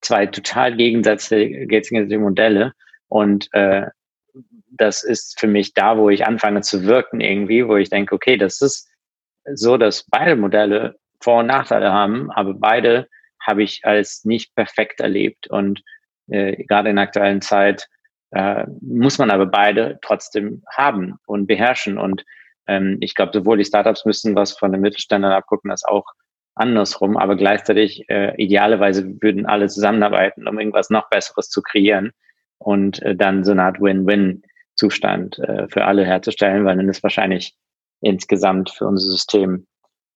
zwei 0.00 0.24
total 0.24 0.74
gegensätzliche 0.74 2.18
Modelle. 2.18 2.72
Und 3.08 3.52
äh, 3.52 3.82
das 4.70 5.04
ist 5.04 5.38
für 5.38 5.48
mich 5.48 5.74
da, 5.74 5.98
wo 5.98 6.08
ich 6.08 6.26
anfange 6.26 6.62
zu 6.62 6.84
wirken 6.84 7.20
irgendwie, 7.20 7.68
wo 7.68 7.76
ich 7.76 7.90
denke, 7.90 8.14
okay, 8.14 8.38
das 8.38 8.62
ist 8.62 8.88
so, 9.52 9.76
dass 9.76 10.04
beide 10.04 10.34
Modelle 10.34 10.96
Vor- 11.20 11.40
und 11.40 11.46
Nachteile 11.46 11.92
haben, 11.92 12.30
aber 12.30 12.54
beide 12.54 13.06
habe 13.38 13.62
ich 13.62 13.84
als 13.84 14.24
nicht 14.24 14.54
perfekt 14.54 15.00
erlebt. 15.00 15.46
Und 15.48 15.82
äh, 16.28 16.64
gerade 16.64 16.88
in 16.88 16.96
der 16.96 17.04
aktuellen 17.04 17.42
Zeit 17.42 17.86
äh, 18.30 18.64
muss 18.80 19.18
man 19.18 19.30
aber 19.30 19.44
beide 19.44 19.98
trotzdem 20.00 20.62
haben 20.74 21.18
und 21.26 21.46
beherrschen. 21.46 21.98
Und 21.98 22.24
ähm, 22.66 22.98
ich 23.00 23.14
glaube, 23.14 23.32
sowohl 23.34 23.58
die 23.58 23.64
Startups 23.64 24.04
müssen 24.04 24.34
was 24.34 24.52
von 24.52 24.72
den 24.72 24.80
Mittelständlern 24.80 25.32
abgucken, 25.32 25.70
als 25.70 25.84
auch 25.84 26.04
andersrum. 26.54 27.16
Aber 27.16 27.36
gleichzeitig, 27.36 28.08
äh, 28.08 28.34
idealerweise 28.42 29.20
würden 29.20 29.46
alle 29.46 29.68
zusammenarbeiten, 29.68 30.46
um 30.46 30.58
irgendwas 30.58 30.90
noch 30.90 31.08
Besseres 31.08 31.48
zu 31.48 31.62
kreieren 31.62 32.12
und 32.58 33.02
äh, 33.02 33.16
dann 33.16 33.44
so 33.44 33.52
eine 33.52 33.64
Art 33.64 33.80
Win-Win-Zustand 33.80 35.38
äh, 35.40 35.68
für 35.68 35.84
alle 35.84 36.04
herzustellen, 36.04 36.64
weil 36.64 36.76
dann 36.76 36.88
ist 36.88 37.02
wahrscheinlich 37.02 37.54
insgesamt 38.00 38.70
für 38.70 38.86
unser 38.86 39.10
System 39.10 39.66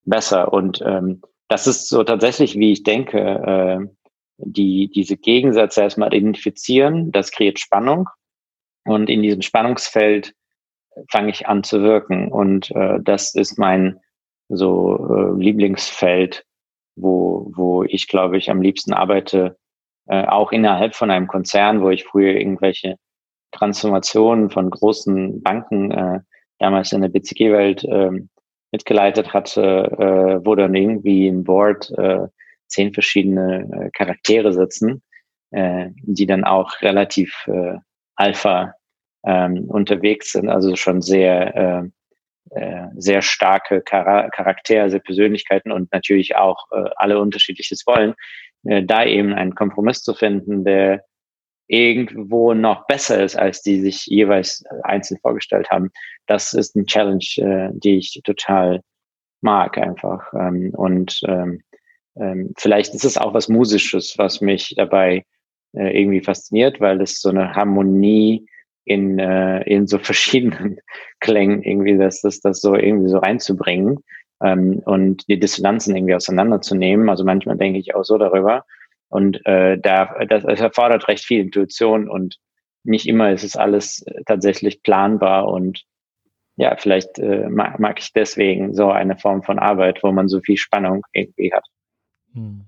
besser. 0.04 0.52
Und 0.52 0.82
ähm, 0.84 1.22
das 1.48 1.66
ist 1.66 1.88
so 1.88 2.04
tatsächlich, 2.04 2.56
wie 2.56 2.72
ich 2.72 2.82
denke, 2.82 3.18
äh, 3.18 3.86
die, 4.38 4.90
diese 4.94 5.16
Gegensätze 5.16 5.82
erstmal 5.82 6.14
identifizieren, 6.14 7.10
das 7.10 7.30
kreiert 7.30 7.58
Spannung. 7.58 8.08
Und 8.84 9.10
in 9.10 9.22
diesem 9.22 9.42
Spannungsfeld 9.42 10.34
fange 11.10 11.30
ich 11.30 11.46
an 11.46 11.62
zu 11.62 11.82
wirken. 11.82 12.30
Und 12.30 12.70
äh, 12.72 12.98
das 13.02 13.34
ist 13.34 13.58
mein 13.58 14.00
so 14.48 14.96
äh, 15.10 15.40
Lieblingsfeld, 15.40 16.44
wo, 16.96 17.50
wo 17.54 17.84
ich, 17.84 18.08
glaube 18.08 18.38
ich, 18.38 18.50
am 18.50 18.62
liebsten 18.62 18.92
arbeite, 18.92 19.56
äh, 20.06 20.24
auch 20.26 20.52
innerhalb 20.52 20.94
von 20.94 21.10
einem 21.10 21.26
Konzern, 21.26 21.82
wo 21.82 21.90
ich 21.90 22.04
früher 22.04 22.34
irgendwelche 22.34 22.96
Transformationen 23.52 24.50
von 24.50 24.70
großen 24.70 25.42
Banken 25.42 25.90
äh, 25.90 26.20
damals 26.58 26.92
in 26.92 27.02
der 27.02 27.08
BCG-Welt 27.08 27.84
äh, 27.84 28.10
mitgeleitet 28.72 29.32
hatte, 29.32 29.62
äh, 29.98 30.46
wo 30.46 30.54
dann 30.54 30.74
irgendwie 30.74 31.28
im 31.28 31.44
Board 31.44 31.90
äh, 31.98 32.26
zehn 32.66 32.92
verschiedene 32.92 33.68
äh, 33.72 33.90
Charaktere 33.90 34.52
sitzen, 34.52 35.02
äh, 35.50 35.88
die 36.02 36.26
dann 36.26 36.44
auch 36.44 36.80
relativ 36.82 37.46
äh, 37.46 37.76
alpha 38.16 38.74
ähm, 39.24 39.64
unterwegs 39.68 40.32
sind, 40.32 40.48
also 40.48 40.76
schon 40.76 41.02
sehr 41.02 41.56
äh, 41.56 41.88
äh, 42.50 42.86
sehr 42.96 43.20
starke 43.20 43.82
Char 43.86 44.30
Charaktere, 44.30 44.88
sehr 44.88 45.00
Persönlichkeiten 45.00 45.70
und 45.70 45.92
natürlich 45.92 46.36
auch 46.36 46.66
äh, 46.72 46.88
alle 46.96 47.20
unterschiedliches 47.20 47.86
wollen, 47.86 48.14
äh, 48.64 48.82
da 48.82 49.04
eben 49.04 49.34
einen 49.34 49.54
Kompromiss 49.54 50.02
zu 50.02 50.14
finden, 50.14 50.64
der 50.64 51.04
irgendwo 51.66 52.54
noch 52.54 52.86
besser 52.86 53.22
ist, 53.22 53.36
als 53.36 53.60
die 53.62 53.80
sich 53.80 54.06
jeweils 54.06 54.64
einzeln 54.82 55.18
vorgestellt 55.20 55.70
haben. 55.70 55.90
Das 56.26 56.54
ist 56.54 56.74
ein 56.74 56.86
Challenge, 56.86 57.24
äh, 57.36 57.70
die 57.72 57.98
ich 57.98 58.20
total 58.24 58.80
mag 59.42 59.76
einfach. 59.76 60.32
Ähm, 60.32 60.72
und 60.74 61.20
ähm, 61.26 61.60
ähm, 62.16 62.52
vielleicht 62.56 62.94
ist 62.94 63.04
es 63.04 63.18
auch 63.18 63.34
was 63.34 63.48
Musisches, 63.48 64.16
was 64.16 64.40
mich 64.40 64.74
dabei 64.76 65.24
äh, 65.74 66.00
irgendwie 66.00 66.22
fasziniert, 66.22 66.80
weil 66.80 67.02
es 67.02 67.20
so 67.20 67.28
eine 67.28 67.54
Harmonie 67.54 68.48
in, 68.88 69.18
äh, 69.18 69.62
in 69.62 69.86
so 69.86 69.98
verschiedenen 69.98 70.78
Klängen 71.20 71.62
irgendwie, 71.62 71.96
das, 71.96 72.20
das, 72.20 72.40
das 72.40 72.60
so 72.60 72.74
irgendwie 72.74 73.08
so 73.08 73.18
reinzubringen 73.18 73.98
ähm, 74.42 74.80
und 74.84 75.28
die 75.28 75.38
Dissonanzen 75.38 75.94
irgendwie 75.94 76.14
auseinanderzunehmen. 76.14 77.08
Also 77.08 77.24
manchmal 77.24 77.56
denke 77.56 77.78
ich 77.78 77.94
auch 77.94 78.04
so 78.04 78.18
darüber. 78.18 78.64
Und 79.08 79.44
äh, 79.46 79.78
da, 79.78 80.14
das, 80.28 80.44
das 80.44 80.60
erfordert 80.60 81.08
recht 81.08 81.24
viel 81.24 81.40
Intuition 81.40 82.08
und 82.08 82.36
nicht 82.84 83.06
immer 83.06 83.32
ist 83.32 83.44
es 83.44 83.56
alles 83.56 84.02
äh, 84.06 84.22
tatsächlich 84.26 84.82
planbar 84.82 85.48
und 85.48 85.84
ja, 86.56 86.76
vielleicht 86.76 87.18
äh, 87.18 87.48
mag, 87.48 87.78
mag 87.78 88.00
ich 88.00 88.12
deswegen 88.12 88.74
so 88.74 88.90
eine 88.90 89.16
Form 89.16 89.44
von 89.44 89.60
Arbeit, 89.60 90.02
wo 90.02 90.10
man 90.10 90.28
so 90.28 90.40
viel 90.40 90.56
Spannung 90.56 91.04
irgendwie 91.12 91.52
hat. 91.52 91.64
Hm. 92.34 92.64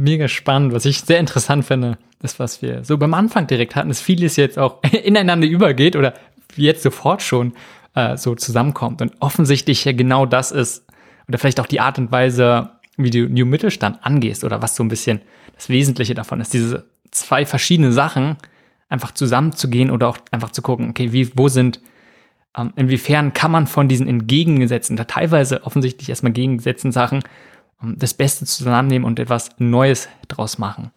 Mega 0.00 0.28
spannend, 0.28 0.72
was 0.72 0.84
ich 0.84 1.00
sehr 1.00 1.18
interessant 1.18 1.64
finde, 1.64 1.98
das, 2.20 2.38
was 2.38 2.62
wir 2.62 2.84
so 2.84 2.96
beim 2.98 3.14
Anfang 3.14 3.48
direkt 3.48 3.74
hatten, 3.74 3.88
dass 3.88 4.00
vieles 4.00 4.36
jetzt 4.36 4.56
auch 4.56 4.80
ineinander 5.04 5.48
übergeht 5.48 5.96
oder 5.96 6.14
jetzt 6.54 6.84
sofort 6.84 7.20
schon 7.20 7.52
äh, 7.94 8.16
so 8.16 8.36
zusammenkommt. 8.36 9.02
Und 9.02 9.12
offensichtlich 9.18 9.84
ja 9.84 9.90
genau 9.90 10.24
das 10.24 10.52
ist, 10.52 10.86
oder 11.26 11.38
vielleicht 11.38 11.58
auch 11.58 11.66
die 11.66 11.80
Art 11.80 11.98
und 11.98 12.12
Weise, 12.12 12.70
wie 12.96 13.10
du 13.10 13.28
New 13.28 13.44
Mittelstand 13.44 13.98
angehst 14.04 14.44
oder 14.44 14.62
was 14.62 14.76
so 14.76 14.84
ein 14.84 14.88
bisschen 14.88 15.20
das 15.56 15.68
Wesentliche 15.68 16.14
davon 16.14 16.40
ist, 16.40 16.54
diese 16.54 16.86
zwei 17.10 17.44
verschiedene 17.44 17.90
Sachen 17.90 18.36
einfach 18.88 19.12
zusammenzugehen 19.12 19.90
oder 19.90 20.06
auch 20.06 20.18
einfach 20.30 20.50
zu 20.50 20.62
gucken, 20.62 20.90
okay, 20.90 21.12
wie, 21.12 21.36
wo 21.36 21.48
sind, 21.48 21.80
ähm, 22.56 22.72
inwiefern 22.76 23.32
kann 23.32 23.50
man 23.50 23.66
von 23.66 23.88
diesen 23.88 24.06
entgegengesetzten, 24.06 24.96
teilweise 24.96 25.64
offensichtlich 25.64 26.08
erstmal 26.08 26.32
gegengesetzten 26.32 26.92
Sachen 26.92 27.24
das 27.80 28.14
Beste 28.14 28.44
zusammennehmen 28.44 29.06
und 29.06 29.18
etwas 29.18 29.50
Neues 29.58 30.08
draus 30.26 30.58
machen. 30.58 30.90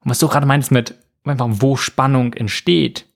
Und 0.00 0.10
was 0.10 0.18
du 0.18 0.28
gerade 0.28 0.46
meinst 0.46 0.70
mit 0.70 0.94
einfach, 1.24 1.48
wo 1.50 1.76
Spannung 1.76 2.34
entsteht, 2.34 3.06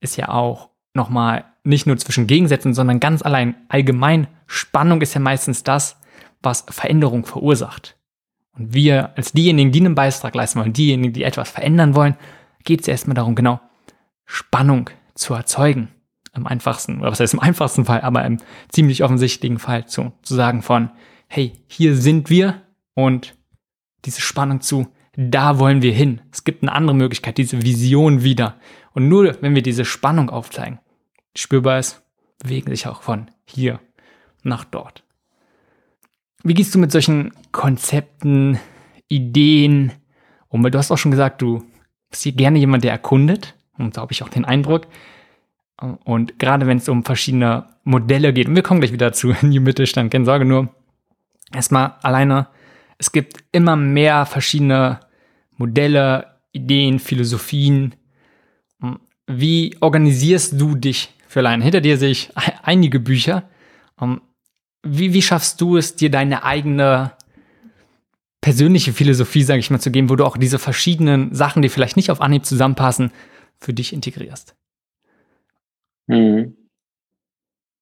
ist 0.00 0.16
ja 0.16 0.28
auch 0.28 0.70
nochmal 0.94 1.44
nicht 1.64 1.86
nur 1.86 1.96
zwischen 1.96 2.26
Gegensätzen, 2.26 2.74
sondern 2.74 3.00
ganz 3.00 3.22
allein 3.22 3.54
allgemein. 3.68 4.26
Spannung 4.46 5.00
ist 5.00 5.14
ja 5.14 5.20
meistens 5.20 5.62
das, 5.62 5.96
was 6.42 6.64
Veränderung 6.68 7.24
verursacht. 7.24 7.96
Und 8.56 8.74
wir 8.74 9.16
als 9.16 9.32
diejenigen, 9.32 9.72
die 9.72 9.80
einen 9.80 9.94
Beitrag 9.94 10.34
leisten 10.34 10.60
wollen, 10.60 10.72
diejenigen, 10.72 11.12
die 11.12 11.22
etwas 11.22 11.50
verändern 11.50 11.94
wollen, 11.94 12.16
geht 12.64 12.82
es 12.82 12.88
erstmal 12.88 13.14
darum, 13.14 13.34
genau 13.34 13.60
Spannung 14.26 14.90
zu 15.14 15.34
erzeugen. 15.34 15.88
Im 16.34 16.46
einfachsten, 16.46 17.00
oder 17.00 17.10
was 17.10 17.20
heißt 17.20 17.34
im 17.34 17.40
einfachsten 17.40 17.84
Fall, 17.84 18.00
aber 18.00 18.24
im 18.24 18.38
ziemlich 18.70 19.04
offensichtlichen 19.04 19.58
Fall 19.58 19.86
zu, 19.86 20.12
zu 20.22 20.34
sagen 20.34 20.62
von, 20.62 20.90
hey, 21.34 21.54
hier 21.66 21.96
sind 21.96 22.28
wir 22.28 22.60
und 22.92 23.34
diese 24.04 24.20
Spannung 24.20 24.60
zu, 24.60 24.88
da 25.16 25.58
wollen 25.58 25.80
wir 25.80 25.92
hin. 25.92 26.20
Es 26.30 26.44
gibt 26.44 26.62
eine 26.62 26.72
andere 26.72 26.94
Möglichkeit, 26.94 27.38
diese 27.38 27.62
Vision 27.62 28.22
wieder. 28.22 28.60
Und 28.92 29.08
nur 29.08 29.38
wenn 29.40 29.54
wir 29.54 29.62
diese 29.62 29.86
Spannung 29.86 30.28
aufzeigen, 30.28 30.78
spürbar 31.34 31.78
ist, 31.78 32.02
bewegen 32.38 32.70
sich 32.70 32.86
auch 32.86 33.00
von 33.00 33.30
hier 33.46 33.80
nach 34.42 34.64
dort. 34.64 35.04
Wie 36.42 36.52
gehst 36.52 36.74
du 36.74 36.78
mit 36.78 36.92
solchen 36.92 37.32
Konzepten, 37.50 38.58
Ideen 39.08 39.92
um? 40.48 40.62
Weil 40.62 40.70
du 40.70 40.76
hast 40.76 40.90
auch 40.90 40.98
schon 40.98 41.12
gesagt, 41.12 41.40
du 41.40 41.64
bist 42.10 42.24
hier 42.24 42.32
gerne 42.32 42.58
jemand, 42.58 42.84
der 42.84 42.92
erkundet. 42.92 43.54
Und 43.78 43.96
da 43.96 44.02
habe 44.02 44.12
ich 44.12 44.22
auch 44.22 44.28
den 44.28 44.44
Eindruck. 44.44 44.86
Und 46.04 46.38
gerade 46.38 46.66
wenn 46.66 46.76
es 46.76 46.90
um 46.90 47.06
verschiedene 47.06 47.68
Modelle 47.84 48.34
geht, 48.34 48.48
und 48.48 48.54
wir 48.54 48.62
kommen 48.62 48.80
gleich 48.80 48.92
wieder 48.92 49.14
zu 49.14 49.28
New 49.40 49.62
Mittelstand, 49.62 50.12
keine 50.12 50.26
Sorge 50.26 50.44
nur, 50.44 50.68
erstmal 51.54 51.94
alleine, 52.02 52.48
es 52.98 53.12
gibt 53.12 53.44
immer 53.52 53.76
mehr 53.76 54.26
verschiedene 54.26 55.00
Modelle, 55.56 56.36
Ideen, 56.52 56.98
Philosophien. 56.98 57.94
Wie 59.26 59.76
organisierst 59.80 60.60
du 60.60 60.74
dich 60.74 61.14
für 61.26 61.40
alleine? 61.40 61.64
Hinter 61.64 61.80
dir 61.80 61.96
sehe 61.96 62.10
ich 62.10 62.30
einige 62.62 63.00
Bücher. 63.00 63.48
Wie, 64.82 65.12
wie 65.14 65.22
schaffst 65.22 65.60
du 65.60 65.76
es, 65.76 65.96
dir 65.96 66.10
deine 66.10 66.44
eigene 66.44 67.12
persönliche 68.40 68.92
Philosophie, 68.92 69.44
sage 69.44 69.60
ich 69.60 69.70
mal, 69.70 69.80
zu 69.80 69.90
geben, 69.90 70.10
wo 70.10 70.16
du 70.16 70.24
auch 70.24 70.36
diese 70.36 70.58
verschiedenen 70.58 71.34
Sachen, 71.34 71.62
die 71.62 71.68
vielleicht 71.68 71.96
nicht 71.96 72.10
auf 72.10 72.20
Anhieb 72.20 72.44
zusammenpassen, 72.44 73.12
für 73.58 73.72
dich 73.72 73.92
integrierst? 73.92 74.56
Mhm. 76.08 76.56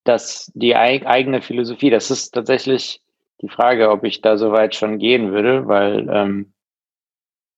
Das, 0.05 0.51
die 0.55 0.77
eigene 0.77 1.43
Philosophie, 1.43 1.91
das 1.91 2.11
ist 2.11 2.33
tatsächlich 2.33 3.01
die 3.43 3.49
Frage, 3.49 3.91
ob 3.91 4.05
ich 4.05 4.21
da 4.21 4.37
so 4.37 4.53
weit 4.53 4.75
schon 4.75 4.99
gehen 4.99 5.33
würde, 5.33 5.67
weil 5.67 6.09
ähm, 6.11 6.53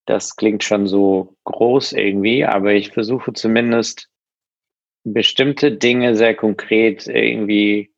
das 0.07 0.37
klingt 0.37 0.65
schon 0.65 0.87
so 0.87 1.37
groß 1.45 1.93
irgendwie, 1.93 2.45
aber 2.45 2.73
ich 2.73 2.91
versuche 2.91 3.33
zumindest 3.33 4.09
bestimmte 5.05 5.73
Dinge 5.73 6.17
sehr 6.17 6.35
konkret 6.35 7.07
irgendwie 7.07 7.93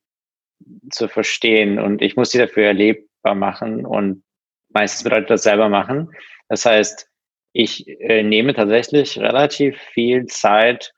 zu 0.91 1.09
verstehen 1.09 1.79
und 1.79 2.01
ich 2.03 2.17
muss 2.17 2.31
sie 2.31 2.39
dafür 2.39 2.65
erlebbar 2.65 3.35
machen 3.35 3.85
und 3.85 4.25
meistens 4.71 5.05
bedeutet 5.05 5.31
das 5.31 5.43
selber 5.43 5.69
machen. 5.69 6.11
Das 6.49 6.65
heißt, 6.65 7.09
ich 7.53 7.87
äh, 8.01 8.23
nehme 8.23 8.55
tatsächlich 8.55 9.19
relativ 9.19 9.79
viel 9.79 10.27
Zeit 10.27 10.93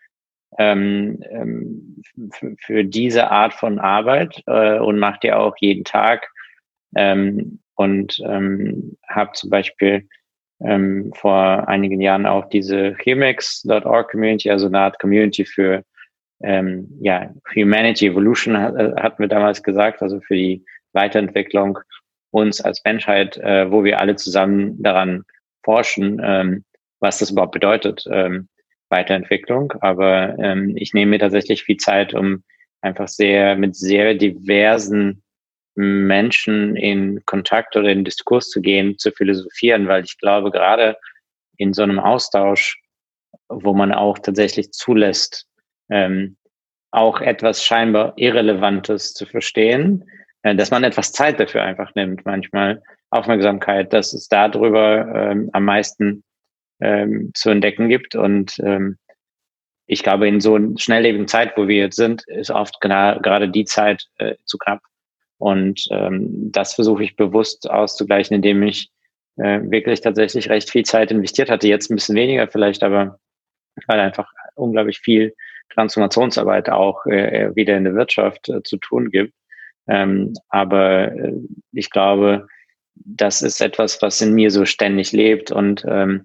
ähm, 0.58 1.22
ähm, 1.30 2.02
für 2.58 2.84
diese 2.84 3.30
Art 3.30 3.52
von 3.52 3.78
Arbeit 3.78 4.42
äh, 4.46 4.78
und 4.78 4.98
mache 4.98 5.20
die 5.22 5.32
auch 5.32 5.54
jeden 5.58 5.84
Tag 5.84 6.32
ähm, 6.94 7.60
und 7.74 8.20
ähm, 8.24 8.96
habe 9.08 9.32
zum 9.32 9.50
Beispiel 9.50 10.08
ähm, 10.60 11.12
vor 11.14 11.68
einigen 11.68 12.00
Jahren 12.00 12.26
auch 12.26 12.48
diese 12.48 12.94
Chemex.org 13.02 14.10
Community, 14.10 14.50
also 14.50 14.66
eine 14.66 14.80
Art 14.80 14.98
Community 14.98 15.44
für 15.44 15.84
ähm, 16.42 16.88
ja, 17.00 17.34
Humanity 17.54 18.06
Evolution 18.06 18.54
äh, 18.54 18.92
hatten 19.00 19.20
wir 19.20 19.28
damals 19.28 19.62
gesagt, 19.62 20.02
also 20.02 20.20
für 20.20 20.34
die 20.34 20.64
Weiterentwicklung 20.92 21.78
uns 22.30 22.60
als 22.60 22.82
Menschheit, 22.84 23.36
äh, 23.38 23.70
wo 23.70 23.84
wir 23.84 24.00
alle 24.00 24.16
zusammen 24.16 24.82
daran 24.82 25.24
forschen, 25.62 26.20
ähm, 26.22 26.64
was 27.00 27.18
das 27.18 27.30
überhaupt 27.30 27.52
bedeutet, 27.52 28.04
ähm, 28.10 28.48
Weiterentwicklung. 28.88 29.72
Aber 29.80 30.38
ähm, 30.38 30.76
ich 30.76 30.94
nehme 30.94 31.10
mir 31.10 31.18
tatsächlich 31.18 31.64
viel 31.64 31.76
Zeit, 31.78 32.14
um 32.14 32.44
einfach 32.82 33.08
sehr 33.08 33.56
mit 33.56 33.74
sehr 33.74 34.14
diversen 34.14 35.22
Menschen 35.76 36.74
in 36.76 37.24
Kontakt 37.26 37.76
oder 37.76 37.90
in 37.90 38.04
Diskurs 38.04 38.50
zu 38.50 38.60
gehen, 38.60 38.98
zu 38.98 39.12
philosophieren, 39.12 39.88
weil 39.88 40.04
ich 40.04 40.18
glaube, 40.18 40.50
gerade 40.50 40.96
in 41.58 41.72
so 41.72 41.82
einem 41.82 41.98
Austausch, 41.98 42.80
wo 43.48 43.74
man 43.74 43.92
auch 43.92 44.18
tatsächlich 44.18 44.72
zulässt, 44.72 45.46
ähm, 45.90 46.36
auch 46.90 47.20
etwas 47.20 47.62
scheinbar 47.62 48.14
Irrelevantes 48.16 49.12
zu 49.12 49.26
verstehen, 49.26 50.04
äh, 50.42 50.54
dass 50.54 50.70
man 50.70 50.84
etwas 50.84 51.12
Zeit 51.12 51.38
dafür 51.38 51.62
einfach 51.62 51.94
nimmt, 51.94 52.24
manchmal 52.24 52.82
Aufmerksamkeit, 53.10 53.92
dass 53.92 54.12
es 54.12 54.28
darüber 54.28 55.06
ähm, 55.14 55.50
am 55.52 55.64
meisten 55.64 56.24
ähm, 56.80 57.30
zu 57.34 57.50
entdecken 57.50 57.88
gibt. 57.88 58.14
Und 58.14 58.58
ähm, 58.60 58.98
ich 59.86 60.02
glaube, 60.02 60.26
in 60.26 60.40
so 60.40 60.54
einer 60.54 60.78
schnelllebigen 60.78 61.28
Zeit, 61.28 61.56
wo 61.56 61.68
wir 61.68 61.76
jetzt 61.76 61.96
sind, 61.96 62.26
ist 62.28 62.50
oft 62.50 62.80
gerade 62.80 63.48
die 63.48 63.64
Zeit 63.64 64.04
äh, 64.18 64.34
zu 64.44 64.58
knapp. 64.58 64.80
Und 65.38 65.86
ähm, 65.90 66.50
das 66.52 66.74
versuche 66.74 67.04
ich 67.04 67.16
bewusst 67.16 67.68
auszugleichen, 67.70 68.36
indem 68.36 68.62
ich 68.62 68.90
äh, 69.36 69.60
wirklich 69.62 70.00
tatsächlich 70.00 70.48
recht 70.48 70.70
viel 70.70 70.84
Zeit 70.84 71.10
investiert 71.10 71.50
hatte. 71.50 71.68
Jetzt 71.68 71.90
ein 71.90 71.96
bisschen 71.96 72.16
weniger 72.16 72.48
vielleicht, 72.48 72.82
aber 72.82 73.18
weil 73.86 74.00
einfach 74.00 74.30
unglaublich 74.54 75.00
viel 75.00 75.34
Transformationsarbeit 75.70 76.70
auch 76.70 77.04
äh, 77.06 77.54
wieder 77.54 77.76
in 77.76 77.84
der 77.84 77.94
Wirtschaft 77.94 78.48
äh, 78.48 78.62
zu 78.62 78.78
tun 78.78 79.10
gibt. 79.10 79.34
Ähm, 79.88 80.32
aber 80.48 81.12
äh, 81.12 81.32
ich 81.72 81.90
glaube, 81.90 82.46
das 82.94 83.42
ist 83.42 83.60
etwas, 83.60 84.00
was 84.00 84.20
in 84.20 84.32
mir 84.32 84.50
so 84.50 84.64
ständig 84.64 85.12
lebt 85.12 85.52
und 85.52 85.84
ähm, 85.86 86.24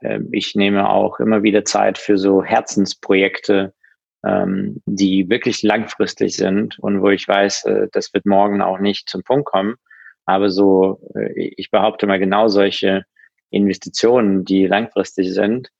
äh, 0.00 0.20
ich 0.30 0.54
nehme 0.54 0.88
auch 0.88 1.20
immer 1.20 1.42
wieder 1.42 1.64
Zeit 1.64 1.98
für 1.98 2.16
so 2.16 2.42
Herzensprojekte, 2.42 3.74
ähm, 4.24 4.82
die 4.86 5.28
wirklich 5.28 5.62
langfristig 5.62 6.36
sind 6.36 6.78
und 6.78 7.02
wo 7.02 7.10
ich 7.10 7.26
weiß, 7.26 7.64
äh, 7.64 7.88
das 7.92 8.12
wird 8.14 8.26
morgen 8.26 8.62
auch 8.62 8.78
nicht 8.78 9.08
zum 9.08 9.22
Punkt 9.22 9.46
kommen. 9.46 9.76
Aber 10.24 10.50
so, 10.50 11.00
äh, 11.14 11.52
ich 11.56 11.70
behaupte 11.70 12.06
mal 12.06 12.18
genau 12.18 12.48
solche 12.48 13.04
Investitionen, 13.50 14.44
die 14.44 14.66
langfristig 14.66 15.32
sind, 15.32 15.70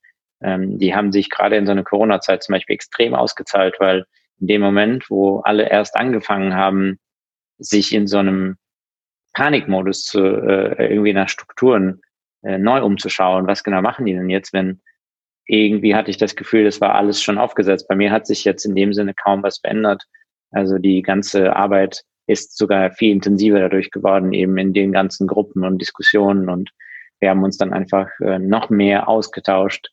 ähm, 0.41 0.77
die 0.77 0.93
haben 0.93 1.11
sich 1.11 1.29
gerade 1.29 1.55
in 1.55 1.65
so 1.65 1.71
einer 1.71 1.83
Corona-Zeit 1.83 2.43
zum 2.43 2.53
Beispiel 2.53 2.75
extrem 2.75 3.15
ausgezahlt, 3.15 3.75
weil 3.79 4.05
in 4.39 4.47
dem 4.47 4.61
Moment, 4.61 5.09
wo 5.09 5.39
alle 5.39 5.69
erst 5.69 5.95
angefangen 5.95 6.55
haben, 6.55 6.99
sich 7.57 7.93
in 7.93 8.07
so 8.07 8.17
einem 8.17 8.57
Panikmodus 9.33 10.03
zu 10.03 10.19
äh, 10.19 10.91
irgendwie 10.91 11.13
nach 11.13 11.29
Strukturen 11.29 12.01
äh, 12.43 12.57
neu 12.57 12.83
umzuschauen, 12.83 13.47
was 13.47 13.63
genau 13.63 13.81
machen 13.81 14.05
die 14.05 14.13
denn 14.13 14.29
jetzt, 14.29 14.53
wenn 14.53 14.81
irgendwie 15.45 15.95
hatte 15.95 16.11
ich 16.11 16.17
das 16.17 16.35
Gefühl, 16.35 16.63
das 16.63 16.81
war 16.81 16.95
alles 16.95 17.21
schon 17.21 17.37
aufgesetzt. 17.37 17.87
Bei 17.87 17.95
mir 17.95 18.11
hat 18.11 18.27
sich 18.27 18.43
jetzt 18.45 18.65
in 18.65 18.75
dem 18.75 18.93
Sinne 18.93 19.13
kaum 19.13 19.43
was 19.43 19.59
verändert. 19.59 20.03
Also 20.51 20.77
die 20.77 21.01
ganze 21.01 21.55
Arbeit 21.55 22.03
ist 22.27 22.57
sogar 22.57 22.91
viel 22.91 23.11
intensiver 23.11 23.59
dadurch 23.59 23.91
geworden, 23.91 24.33
eben 24.33 24.57
in 24.57 24.73
den 24.73 24.91
ganzen 24.91 25.27
Gruppen 25.27 25.65
und 25.65 25.79
Diskussionen. 25.79 26.49
Und 26.49 26.69
wir 27.19 27.29
haben 27.29 27.43
uns 27.43 27.57
dann 27.57 27.73
einfach 27.73 28.07
äh, 28.21 28.39
noch 28.39 28.69
mehr 28.69 29.09
ausgetauscht, 29.09 29.89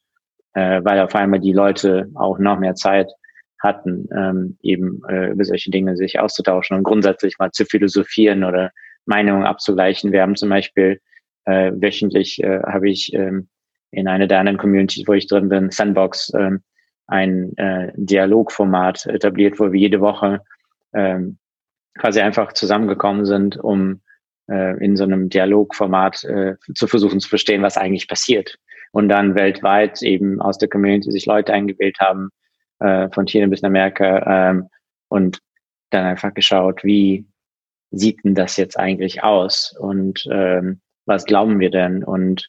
äh, 0.54 0.80
weil 0.84 1.00
auf 1.00 1.14
einmal 1.14 1.40
die 1.40 1.52
Leute 1.52 2.08
auch 2.14 2.38
noch 2.38 2.58
mehr 2.58 2.74
Zeit 2.74 3.10
hatten, 3.58 4.08
ähm, 4.16 4.56
eben 4.62 5.02
äh, 5.08 5.30
über 5.32 5.44
solche 5.44 5.70
Dinge 5.70 5.96
sich 5.96 6.20
auszutauschen 6.20 6.76
und 6.76 6.84
grundsätzlich 6.84 7.38
mal 7.38 7.50
zu 7.50 7.64
philosophieren 7.64 8.44
oder 8.44 8.70
Meinungen 9.06 9.44
abzugleichen. 9.44 10.12
Wir 10.12 10.22
haben 10.22 10.36
zum 10.36 10.48
Beispiel 10.48 11.00
wöchentlich 11.46 12.42
habe 12.44 12.90
ich 12.90 13.12
ähm, 13.14 13.48
in 13.90 14.08
einer 14.08 14.26
der 14.26 14.38
anderen 14.38 14.58
Communities, 14.58 15.06
wo 15.06 15.12
ich 15.12 15.26
drin 15.26 15.48
bin, 15.48 15.70
Sandbox, 15.70 16.32
ähm, 16.34 16.62
ein 17.06 17.56
äh, 17.56 17.92
Dialogformat 17.96 19.06
etabliert, 19.06 19.58
wo 19.58 19.72
wir 19.72 19.80
jede 19.80 20.00
Woche 20.00 20.40
ähm, 20.92 21.38
quasi 21.98 22.20
einfach 22.20 22.52
zusammengekommen 22.52 23.26
sind, 23.26 23.56
um 23.56 24.00
äh, 24.48 24.82
in 24.82 24.96
so 24.96 25.04
einem 25.04 25.28
Dialogformat 25.28 26.24
äh, 26.24 26.54
zu 26.74 26.86
versuchen 26.86 27.20
zu 27.20 27.28
verstehen, 27.28 27.62
was 27.62 27.76
eigentlich 27.76 28.08
passiert. 28.08 28.56
Und 28.92 29.08
dann 29.08 29.34
weltweit 29.34 30.02
eben 30.02 30.40
aus 30.40 30.58
der 30.58 30.68
Community 30.68 31.10
sich 31.10 31.26
Leute 31.26 31.52
eingewählt 31.52 31.98
haben, 32.00 32.30
äh, 32.78 33.08
von 33.10 33.26
China 33.26 33.46
bis 33.46 33.62
Amerika, 33.64 34.50
ähm, 34.50 34.68
und 35.08 35.40
dann 35.90 36.06
einfach 36.06 36.32
geschaut, 36.34 36.84
wie 36.84 37.26
sieht 37.90 38.24
denn 38.24 38.34
das 38.34 38.56
jetzt 38.56 38.78
eigentlich 38.78 39.22
aus 39.24 39.74
und 39.78 40.26
ähm, 40.30 40.80
was 41.06 41.24
glauben 41.24 41.58
wir 41.58 41.70
denn? 41.70 42.04
Und 42.04 42.48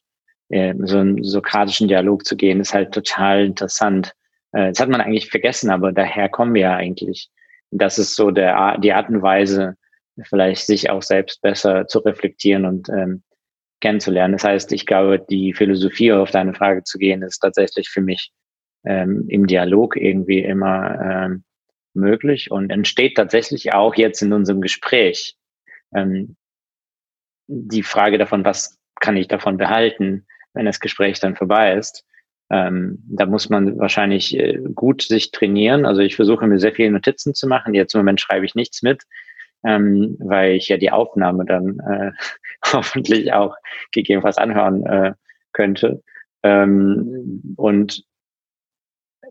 äh, 0.51 0.73
so 0.83 0.99
einen 0.99 1.23
sokratischen 1.23 1.87
Dialog 1.87 2.25
zu 2.25 2.35
gehen, 2.35 2.59
ist 2.59 2.73
halt 2.73 2.93
total 2.93 3.45
interessant. 3.45 4.13
Äh, 4.51 4.69
das 4.69 4.79
hat 4.79 4.89
man 4.89 5.01
eigentlich 5.01 5.29
vergessen, 5.29 5.69
aber 5.69 5.91
daher 5.91 6.29
kommen 6.29 6.53
wir 6.53 6.61
ja 6.61 6.75
eigentlich. 6.75 7.29
Das 7.71 7.97
ist 7.97 8.15
so 8.15 8.31
der, 8.31 8.77
die 8.79 8.91
Art 8.93 9.09
und 9.09 9.21
Weise, 9.21 9.75
vielleicht 10.23 10.65
sich 10.65 10.89
auch 10.89 11.01
selbst 11.01 11.41
besser 11.41 11.87
zu 11.87 11.99
reflektieren 11.99 12.65
und 12.65 12.89
ähm, 12.89 13.23
kennenzulernen. 13.79 14.33
Das 14.33 14.43
heißt, 14.43 14.71
ich 14.73 14.85
glaube, 14.85 15.19
die 15.29 15.53
Philosophie, 15.53 16.11
auf 16.11 16.31
deine 16.31 16.53
Frage 16.53 16.83
zu 16.83 16.97
gehen, 16.97 17.23
ist 17.23 17.39
tatsächlich 17.39 17.89
für 17.89 18.01
mich 18.01 18.31
ähm, 18.83 19.25
im 19.29 19.47
Dialog 19.47 19.95
irgendwie 19.95 20.39
immer 20.39 20.99
ähm, 21.01 21.43
möglich 21.93 22.51
und 22.51 22.69
entsteht 22.69 23.15
tatsächlich 23.15 23.73
auch 23.73 23.95
jetzt 23.95 24.21
in 24.21 24.33
unserem 24.33 24.61
Gespräch. 24.61 25.35
Ähm, 25.95 26.35
die 27.47 27.83
Frage 27.83 28.17
davon, 28.17 28.45
was 28.45 28.79
kann 28.99 29.17
ich 29.17 29.27
davon 29.27 29.57
behalten, 29.57 30.25
wenn 30.53 30.65
das 30.65 30.79
Gespräch 30.79 31.19
dann 31.19 31.35
vorbei 31.35 31.73
ist. 31.75 32.05
Ähm, 32.49 32.99
da 33.07 33.25
muss 33.25 33.49
man 33.49 33.79
wahrscheinlich 33.79 34.37
äh, 34.37 34.59
gut 34.75 35.03
sich 35.03 35.31
trainieren. 35.31 35.85
Also 35.85 36.01
ich 36.01 36.17
versuche 36.17 36.45
mir 36.47 36.59
sehr 36.59 36.73
viele 36.73 36.91
Notizen 36.91 37.33
zu 37.33 37.47
machen. 37.47 37.73
Jetzt 37.73 37.93
im 37.93 37.99
Moment 37.99 38.19
schreibe 38.19 38.45
ich 38.45 38.55
nichts 38.55 38.81
mit, 38.81 39.03
ähm, 39.65 40.17
weil 40.19 40.55
ich 40.55 40.67
ja 40.67 40.77
die 40.77 40.91
Aufnahme 40.91 41.45
dann 41.45 41.79
äh, 41.79 42.11
hoffentlich 42.73 43.31
auch 43.31 43.55
gegebenenfalls 43.93 44.37
anhören 44.37 44.85
äh, 44.85 45.13
könnte. 45.53 46.03
Ähm, 46.43 47.55
und 47.55 48.03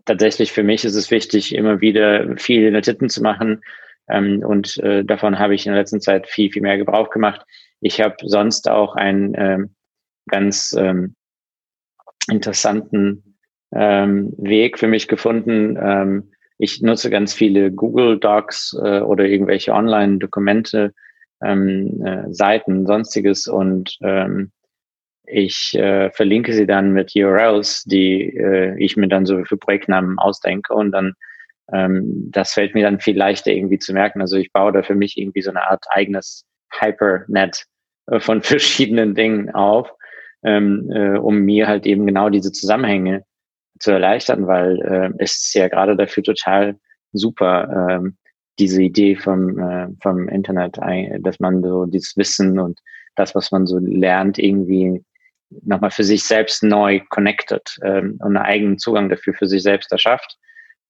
tatsächlich 0.05 0.51
für 0.51 0.63
mich 0.63 0.83
ist 0.83 0.95
es 0.95 1.11
wichtig, 1.11 1.53
immer 1.53 1.79
wieder 1.79 2.37
viele 2.37 2.71
Notizen 2.71 3.09
zu 3.09 3.21
machen. 3.21 3.61
Ähm, 4.09 4.43
und 4.43 4.77
äh, 4.79 5.03
davon 5.05 5.37
habe 5.37 5.53
ich 5.53 5.67
in 5.67 5.73
der 5.73 5.81
letzten 5.81 6.01
Zeit 6.01 6.27
viel, 6.27 6.51
viel 6.51 6.63
mehr 6.63 6.77
Gebrauch 6.77 7.11
gemacht. 7.11 7.45
Ich 7.81 8.01
habe 8.01 8.15
sonst 8.23 8.67
auch 8.67 8.95
ein 8.95 9.33
ähm, 9.35 9.75
ganz 10.31 10.75
ähm, 10.77 11.15
interessanten 12.29 13.37
ähm, 13.73 14.33
Weg 14.37 14.79
für 14.79 14.87
mich 14.87 15.07
gefunden. 15.07 15.77
Ähm, 15.79 16.31
ich 16.57 16.81
nutze 16.81 17.09
ganz 17.09 17.33
viele 17.33 17.71
Google 17.71 18.19
Docs 18.19 18.77
äh, 18.83 18.99
oder 18.99 19.25
irgendwelche 19.25 19.73
Online-Dokumente, 19.73 20.93
ähm, 21.43 22.03
äh, 22.05 22.33
Seiten, 22.33 22.85
sonstiges 22.85 23.47
und 23.47 23.97
ähm, 24.01 24.51
ich 25.25 25.73
äh, 25.75 26.11
verlinke 26.11 26.53
sie 26.53 26.67
dann 26.67 26.91
mit 26.91 27.13
URLs, 27.15 27.83
die 27.85 28.35
äh, 28.35 28.75
ich 28.77 28.97
mir 28.97 29.07
dann 29.07 29.25
so 29.25 29.43
für 29.45 29.57
Projektnamen 29.57 30.19
ausdenke 30.19 30.73
und 30.73 30.91
dann 30.91 31.13
ähm, 31.71 32.29
das 32.31 32.53
fällt 32.53 32.73
mir 32.73 32.83
dann 32.83 32.99
viel 32.99 33.17
leichter 33.17 33.51
irgendwie 33.51 33.79
zu 33.79 33.93
merken. 33.93 34.21
Also 34.21 34.35
ich 34.37 34.51
baue 34.51 34.71
da 34.71 34.83
für 34.83 34.95
mich 34.95 35.17
irgendwie 35.17 35.41
so 35.41 35.51
eine 35.51 35.63
Art 35.69 35.85
eigenes 35.89 36.45
Hypernet 36.79 37.65
äh, 38.07 38.19
von 38.19 38.41
verschiedenen 38.43 39.15
Dingen 39.15 39.49
auf 39.51 39.91
ähm, 40.43 40.89
äh, 40.91 41.17
um 41.17 41.39
mir 41.39 41.67
halt 41.67 41.85
eben 41.85 42.05
genau 42.05 42.29
diese 42.29 42.51
Zusammenhänge 42.51 43.23
zu 43.79 43.91
erleichtern, 43.91 44.47
weil 44.47 44.81
äh, 44.81 45.11
es 45.17 45.47
ist 45.47 45.53
ja 45.53 45.67
gerade 45.67 45.95
dafür 45.95 46.23
total 46.23 46.77
super, 47.13 47.89
ähm, 47.89 48.17
diese 48.59 48.83
Idee 48.83 49.15
vom, 49.15 49.57
äh, 49.57 49.87
vom 50.01 50.27
Internet, 50.27 50.77
dass 51.21 51.39
man 51.39 51.63
so 51.63 51.85
dieses 51.85 52.15
Wissen 52.15 52.59
und 52.59 52.79
das, 53.15 53.33
was 53.33 53.51
man 53.51 53.65
so 53.65 53.79
lernt, 53.79 54.37
irgendwie 54.37 55.03
nochmal 55.63 55.91
für 55.91 56.03
sich 56.03 56.23
selbst 56.23 56.63
neu 56.63 57.01
connected 57.09 57.77
ähm, 57.83 58.17
und 58.19 58.37
einen 58.37 58.45
eigenen 58.45 58.77
Zugang 58.77 59.09
dafür 59.09 59.33
für 59.33 59.47
sich 59.47 59.63
selbst 59.63 59.91
erschafft. 59.91 60.37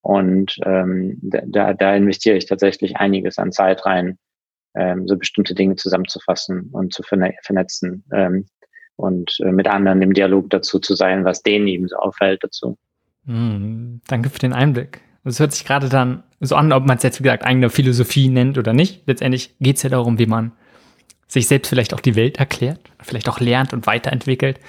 Und 0.02 0.56
ähm, 0.66 1.20
da, 1.22 1.74
da 1.74 1.96
investiere 1.96 2.38
ich 2.38 2.46
tatsächlich 2.46 2.98
einiges 2.98 3.38
an 3.38 3.52
Zeit 3.52 3.86
rein, 3.86 4.18
ähm, 4.76 5.08
so 5.08 5.18
bestimmte 5.18 5.54
Dinge 5.54 5.76
zusammenzufassen 5.76 6.70
und 6.72 6.94
zu 6.94 7.04
vernetzen. 7.04 8.04
Ähm, 8.12 8.46
und 8.96 9.40
äh, 9.40 9.52
mit 9.52 9.68
anderen 9.68 10.02
im 10.02 10.14
Dialog 10.14 10.50
dazu 10.50 10.80
zu 10.80 10.96
sein, 10.96 11.26
was 11.26 11.44
denen 11.44 11.68
eben 11.68 11.88
so 11.88 11.96
auffällt 11.96 12.44
dazu. 12.44 12.78
Mm, 13.26 13.98
danke 14.08 14.30
für 14.30 14.40
den 14.40 14.54
Einblick. 14.54 15.02
Es 15.24 15.40
hört 15.40 15.54
sich 15.54 15.66
gerade 15.66 15.90
dann 15.90 16.24
so 16.40 16.56
an, 16.56 16.72
ob 16.74 16.86
man 16.86 16.98
es 16.98 17.04
jetzt, 17.04 17.20
wie 17.20 17.24
gesagt, 17.24 17.46
eigene 17.46 17.70
Philosophie 17.70 18.30
nennt 18.30 18.58
oder 18.58 18.74
nicht. 18.74 19.04
Letztendlich 19.06 19.56
geht 19.60 19.78
es 19.78 19.84
ja 19.84 19.90
darum, 19.90 20.18
wie 20.18 20.26
man 20.26 20.52
sich 21.28 21.48
selbst 21.48 21.70
vielleicht 21.70 21.94
auch 21.94 22.00
die 22.00 22.16
Welt 22.16 22.38
erklärt, 22.38 22.80
vielleicht 23.00 23.30
auch 23.30 23.40
lernt 23.40 23.74
und 23.74 23.88
weiterentwickelt. 23.88 24.60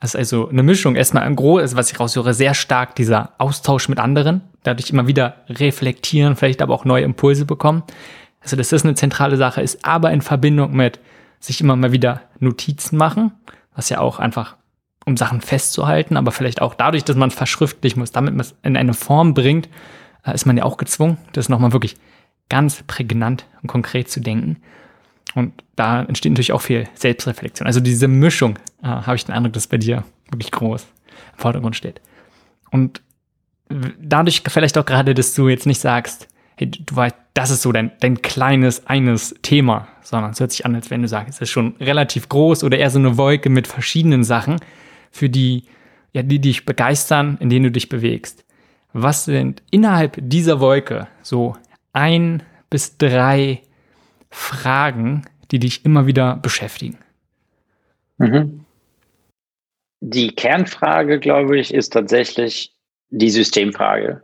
Das 0.00 0.10
ist 0.10 0.16
also 0.16 0.48
eine 0.48 0.62
Mischung. 0.62 0.96
Erstmal 0.96 1.22
ein 1.22 1.34
groß, 1.34 1.76
was 1.76 1.90
ich 1.90 1.98
raushöre, 1.98 2.34
sehr 2.34 2.52
stark 2.52 2.94
dieser 2.94 3.32
Austausch 3.38 3.88
mit 3.88 3.98
anderen, 3.98 4.42
dadurch 4.62 4.90
immer 4.90 5.06
wieder 5.06 5.36
reflektieren, 5.48 6.36
vielleicht 6.36 6.60
aber 6.60 6.74
auch 6.74 6.84
neue 6.84 7.04
Impulse 7.04 7.46
bekommen. 7.46 7.82
Also, 8.40 8.56
dass 8.56 8.68
das 8.68 8.84
eine 8.84 8.94
zentrale 8.94 9.38
Sache 9.38 9.62
ist, 9.62 9.84
aber 9.84 10.12
in 10.12 10.20
Verbindung 10.20 10.76
mit 10.76 11.00
sich 11.40 11.62
immer 11.62 11.74
mal 11.74 11.92
wieder 11.92 12.20
Notizen 12.38 12.98
machen, 12.98 13.32
was 13.74 13.88
ja 13.88 14.00
auch 14.00 14.18
einfach, 14.18 14.56
um 15.06 15.16
Sachen 15.16 15.40
festzuhalten, 15.40 16.16
aber 16.16 16.32
vielleicht 16.32 16.62
auch 16.62 16.74
dadurch, 16.74 17.04
dass 17.04 17.16
man 17.16 17.28
es 17.28 17.34
verschriftlichen 17.34 18.00
muss, 18.00 18.12
damit 18.12 18.32
man 18.32 18.40
es 18.40 18.54
in 18.62 18.76
eine 18.76 18.94
Form 18.94 19.34
bringt, 19.34 19.68
äh, 20.24 20.34
ist 20.34 20.46
man 20.46 20.56
ja 20.56 20.64
auch 20.64 20.76
gezwungen, 20.76 21.18
das 21.32 21.48
nochmal 21.48 21.72
wirklich 21.72 21.96
ganz 22.48 22.82
prägnant 22.86 23.46
und 23.62 23.68
konkret 23.68 24.10
zu 24.10 24.20
denken. 24.20 24.62
Und 25.34 25.64
da 25.76 26.02
entsteht 26.02 26.32
natürlich 26.32 26.52
auch 26.52 26.62
viel 26.62 26.88
Selbstreflexion. 26.94 27.66
Also 27.66 27.80
diese 27.80 28.08
Mischung, 28.08 28.58
äh, 28.82 28.86
habe 28.86 29.16
ich 29.16 29.24
den 29.24 29.34
Eindruck, 29.34 29.52
dass 29.54 29.66
bei 29.66 29.78
dir 29.78 30.04
wirklich 30.30 30.52
groß 30.52 30.86
im 31.32 31.38
Vordergrund 31.38 31.76
steht. 31.76 32.00
Und 32.70 33.02
dadurch 33.98 34.42
vielleicht 34.46 34.78
auch 34.78 34.86
gerade, 34.86 35.14
dass 35.14 35.34
du 35.34 35.48
jetzt 35.48 35.66
nicht 35.66 35.80
sagst, 35.80 36.28
hey, 36.56 36.70
du 36.70 36.96
weißt, 36.96 37.16
das 37.34 37.50
ist 37.50 37.62
so 37.62 37.72
dein, 37.72 37.92
dein 38.00 38.22
kleines 38.22 38.86
eines 38.86 39.34
Thema, 39.42 39.88
sondern 40.02 40.32
es 40.32 40.40
hört 40.40 40.52
sich 40.52 40.64
an, 40.64 40.74
als 40.74 40.90
wenn 40.90 41.02
du 41.02 41.08
sagst, 41.08 41.34
es 41.34 41.40
ist 41.40 41.50
schon 41.50 41.74
relativ 41.80 42.28
groß 42.28 42.62
oder 42.64 42.78
eher 42.78 42.90
so 42.90 42.98
eine 42.98 43.16
Wolke 43.16 43.50
mit 43.50 43.66
verschiedenen 43.66 44.24
Sachen, 44.24 44.60
für 45.10 45.28
die, 45.28 45.64
ja, 46.12 46.22
die 46.22 46.40
dich 46.40 46.64
begeistern, 46.64 47.36
in 47.40 47.48
denen 47.48 47.64
du 47.64 47.70
dich 47.70 47.88
bewegst. 47.88 48.44
Was 48.92 49.24
sind 49.24 49.62
innerhalb 49.70 50.16
dieser 50.20 50.60
Wolke 50.60 51.08
so 51.22 51.56
ein 51.92 52.42
bis 52.70 52.96
drei 52.98 53.62
Fragen, 54.30 55.22
die 55.50 55.58
dich 55.58 55.84
immer 55.84 56.06
wieder 56.06 56.36
beschäftigen? 56.36 56.98
Mhm. 58.18 58.64
Die 60.00 60.34
Kernfrage, 60.34 61.18
glaube 61.18 61.58
ich, 61.58 61.72
ist 61.72 61.92
tatsächlich 61.92 62.74
die 63.10 63.30
Systemfrage. 63.30 64.22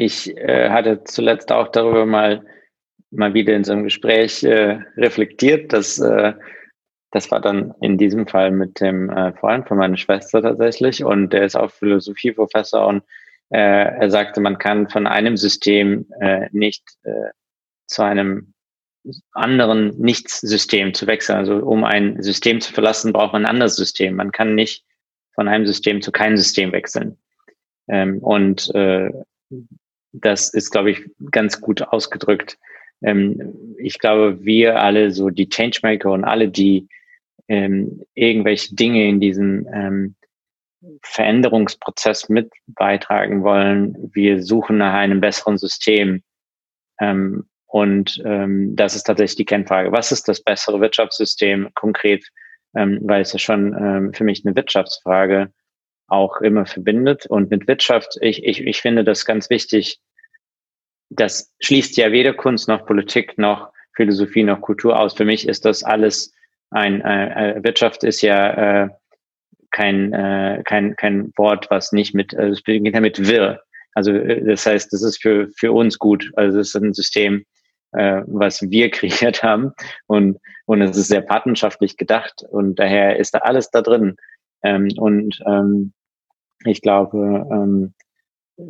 Ich 0.00 0.36
äh, 0.36 0.70
hatte 0.70 1.02
zuletzt 1.02 1.50
auch 1.50 1.66
darüber 1.72 2.06
mal, 2.06 2.46
mal 3.10 3.34
wieder 3.34 3.56
in 3.56 3.64
so 3.64 3.72
einem 3.72 3.82
Gespräch 3.82 4.44
äh, 4.44 4.78
reflektiert, 4.96 5.72
dass 5.72 5.98
äh, 5.98 6.34
das 7.10 7.32
war 7.32 7.40
dann 7.40 7.74
in 7.80 7.98
diesem 7.98 8.28
Fall 8.28 8.52
mit 8.52 8.80
dem 8.80 9.10
äh, 9.10 9.32
Freund 9.32 9.66
von 9.66 9.76
meiner 9.76 9.96
Schwester 9.96 10.40
tatsächlich 10.40 11.02
und 11.02 11.32
der 11.32 11.46
ist 11.46 11.56
auch 11.56 11.72
Philosophieprofessor 11.72 12.86
und 12.86 13.02
äh, 13.48 13.58
er 13.58 14.08
sagte, 14.08 14.40
man 14.40 14.58
kann 14.58 14.88
von 14.88 15.08
einem 15.08 15.36
System 15.36 16.06
äh, 16.20 16.48
nicht 16.52 16.84
zu 17.88 18.02
einem 18.02 18.54
anderen 19.32 19.98
Nichtssystem 19.98 20.94
zu 20.94 21.08
wechseln. 21.08 21.38
Also 21.38 21.56
um 21.56 21.82
ein 21.82 22.22
System 22.22 22.60
zu 22.60 22.72
verlassen, 22.72 23.12
braucht 23.12 23.32
man 23.32 23.46
ein 23.46 23.50
anderes 23.50 23.74
System. 23.74 24.14
Man 24.14 24.30
kann 24.30 24.54
nicht 24.54 24.84
von 25.34 25.48
einem 25.48 25.66
System 25.66 26.02
zu 26.02 26.12
keinem 26.12 26.36
System 26.36 26.70
wechseln. 26.70 27.18
Ähm, 27.88 28.18
und 28.18 28.72
äh, 28.76 29.10
das 30.12 30.52
ist, 30.52 30.70
glaube 30.70 30.90
ich, 30.90 31.10
ganz 31.30 31.60
gut 31.60 31.82
ausgedrückt. 31.82 32.58
Ähm, 33.02 33.76
ich 33.78 33.98
glaube, 33.98 34.44
wir 34.44 34.80
alle, 34.80 35.10
so 35.10 35.30
die 35.30 35.48
Changemaker 35.48 36.10
und 36.12 36.24
alle, 36.24 36.48
die 36.48 36.88
ähm, 37.48 38.02
irgendwelche 38.14 38.74
Dinge 38.74 39.08
in 39.08 39.20
diesem 39.20 39.66
ähm, 39.72 40.14
Veränderungsprozess 41.02 42.28
mit 42.28 42.52
beitragen 42.66 43.42
wollen. 43.42 44.10
Wir 44.12 44.42
suchen 44.42 44.78
nach 44.78 44.94
einem 44.94 45.20
besseren 45.20 45.58
System. 45.58 46.22
Ähm, 47.00 47.48
und 47.66 48.22
ähm, 48.24 48.74
das 48.76 48.96
ist 48.96 49.04
tatsächlich 49.04 49.36
die 49.36 49.44
Kernfrage. 49.44 49.92
Was 49.92 50.12
ist 50.12 50.28
das 50.28 50.42
bessere 50.42 50.80
Wirtschaftssystem 50.80 51.68
konkret? 51.74 52.24
Ähm, 52.74 52.98
weil 53.02 53.22
es 53.22 53.32
ja 53.32 53.38
schon 53.38 54.12
für 54.12 54.24
mich 54.24 54.44
eine 54.44 54.54
Wirtschaftsfrage 54.54 55.52
auch 56.08 56.40
immer 56.40 56.66
verbindet. 56.66 57.26
Und 57.26 57.50
mit 57.50 57.68
Wirtschaft, 57.68 58.18
ich, 58.20 58.44
ich, 58.44 58.66
ich 58.66 58.80
finde 58.80 59.04
das 59.04 59.24
ganz 59.24 59.50
wichtig. 59.50 60.00
Das 61.10 61.54
schließt 61.60 61.96
ja 61.96 62.12
weder 62.12 62.34
Kunst 62.34 62.68
noch 62.68 62.84
Politik 62.84 63.38
noch 63.38 63.72
Philosophie 63.94 64.42
noch 64.42 64.60
Kultur 64.60 64.98
aus. 64.98 65.14
Für 65.14 65.24
mich 65.24 65.48
ist 65.48 65.64
das 65.64 65.82
alles 65.82 66.32
ein 66.70 67.00
äh, 67.00 67.52
äh, 67.52 67.64
Wirtschaft 67.64 68.04
ist 68.04 68.20
ja 68.22 68.84
äh, 68.84 68.88
kein, 69.70 70.12
äh, 70.12 70.62
kein, 70.64 70.96
kein 70.96 71.32
Wort, 71.36 71.70
was 71.70 71.92
nicht 71.92 72.14
mit, 72.14 72.34
also 72.36 72.52
es 72.52 72.62
beginnt 72.62 72.94
ja 72.94 73.00
mit 73.00 73.26
wir. 73.26 73.62
Also 73.94 74.12
äh, 74.12 74.44
das 74.44 74.66
heißt, 74.66 74.92
das 74.92 75.02
ist 75.02 75.20
für, 75.20 75.48
für 75.56 75.72
uns 75.72 75.98
gut. 75.98 76.30
Also 76.36 76.60
es 76.60 76.68
ist 76.68 76.82
ein 76.82 76.94
System, 76.94 77.44
äh, 77.92 78.22
was 78.26 78.62
wir 78.62 78.90
kreiert 78.92 79.42
haben 79.42 79.72
und, 80.06 80.38
und 80.66 80.82
es 80.82 80.96
ist 80.96 81.08
sehr 81.08 81.22
partnerschaftlich 81.22 81.96
gedacht 81.96 82.44
und 82.50 82.78
daher 82.78 83.16
ist 83.16 83.34
da 83.34 83.38
alles 83.38 83.70
da 83.70 83.82
drin. 83.82 84.16
Ähm, 84.62 84.88
und 84.96 85.40
ähm, 85.46 85.92
ich 86.64 86.82
glaube, 86.82 87.46
ähm, 87.50 87.94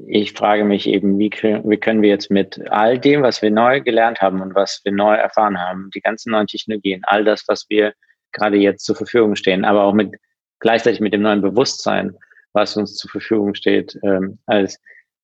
ich 0.06 0.32
frage 0.32 0.64
mich 0.64 0.86
eben, 0.86 1.18
wie, 1.18 1.30
wie 1.30 1.76
können 1.78 2.02
wir 2.02 2.10
jetzt 2.10 2.30
mit 2.30 2.60
all 2.70 2.98
dem, 2.98 3.22
was 3.22 3.40
wir 3.40 3.50
neu 3.50 3.80
gelernt 3.80 4.20
haben 4.20 4.42
und 4.42 4.54
was 4.54 4.80
wir 4.84 4.92
neu 4.92 5.14
erfahren 5.14 5.58
haben, 5.58 5.90
die 5.94 6.00
ganzen 6.00 6.30
neuen 6.32 6.46
Technologien, 6.46 7.02
all 7.04 7.24
das, 7.24 7.44
was 7.48 7.64
wir 7.68 7.94
gerade 8.32 8.58
jetzt 8.58 8.84
zur 8.84 8.96
Verfügung 8.96 9.34
stehen, 9.34 9.64
aber 9.64 9.84
auch 9.84 9.94
mit 9.94 10.14
gleichzeitig 10.60 11.00
mit 11.00 11.14
dem 11.14 11.22
neuen 11.22 11.40
Bewusstsein, 11.40 12.14
was 12.52 12.76
uns 12.76 12.96
zur 12.96 13.10
Verfügung 13.10 13.54
steht, 13.54 13.98
ähm, 14.02 14.38
als 14.46 14.78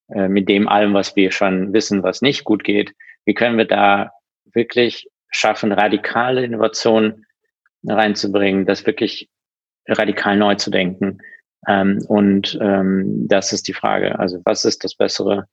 äh, 0.09 0.27
mit 0.27 0.49
dem 0.49 0.67
allem, 0.67 0.93
was 0.93 1.15
wir 1.15 1.31
schon 1.31 1.71
wissen, 1.73 2.01
was 2.01 2.23
nicht 2.23 2.43
gut 2.43 2.63
geht, 2.63 2.93
wie 3.25 3.35
können 3.35 3.57
wir 3.57 3.65
da 3.65 4.11
wirklich 4.53 5.07
schaffen, 5.29 5.71
radikale 5.71 6.43
Innovationen 6.43 7.25
reinzubringen, 7.83 8.65
das 8.65 8.85
wirklich 8.87 9.29
radikal 9.87 10.37
neu 10.37 10.55
zu 10.55 10.71
denken 10.71 11.19
ähm, 11.67 11.99
und 12.07 12.57
ähm, 12.61 13.27
das 13.27 13.53
ist 13.53 13.67
die 13.67 13.73
Frage. 13.73 14.17
Also 14.19 14.41
was 14.45 14.65
ist 14.65 14.83
das 14.83 14.95
bessere 14.95 15.47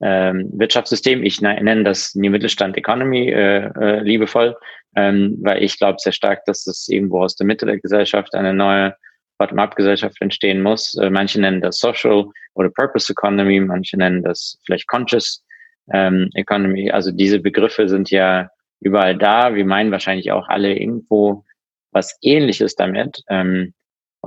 ähm, 0.00 0.50
Wirtschaftssystem? 0.52 1.22
Ich 1.22 1.40
nenne 1.40 1.84
das 1.84 2.14
New 2.14 2.30
Mittelstand 2.30 2.76
Economy 2.76 3.28
äh, 3.30 3.66
äh, 3.66 4.00
liebevoll, 4.00 4.56
ähm, 4.94 5.38
weil 5.42 5.62
ich 5.62 5.78
glaube 5.78 5.98
sehr 5.98 6.12
stark, 6.12 6.44
dass 6.44 6.66
es 6.66 6.88
irgendwo 6.88 7.22
aus 7.22 7.36
der 7.36 7.46
Mitte 7.46 7.66
der 7.66 7.78
Gesellschaft 7.78 8.34
eine 8.34 8.52
neue 8.52 8.94
Bottom-up-Gesellschaft 9.38 10.20
entstehen 10.20 10.62
muss. 10.62 10.96
Äh, 10.96 11.10
manche 11.10 11.40
nennen 11.40 11.60
das 11.60 11.78
Social 11.78 12.26
oder 12.54 12.70
Purpose 12.70 13.12
Economy, 13.12 13.60
manche 13.60 13.96
nennen 13.96 14.22
das 14.22 14.58
vielleicht 14.64 14.88
Conscious 14.88 15.44
ähm, 15.92 16.30
Economy. 16.34 16.90
Also 16.90 17.12
diese 17.12 17.38
Begriffe 17.38 17.88
sind 17.88 18.10
ja 18.10 18.48
überall 18.80 19.16
da. 19.16 19.54
Wir 19.54 19.64
meinen 19.64 19.90
wahrscheinlich 19.90 20.32
auch 20.32 20.48
alle 20.48 20.74
irgendwo 20.74 21.44
was 21.92 22.18
Ähnliches 22.22 22.74
damit. 22.74 23.22
Ähm, 23.28 23.72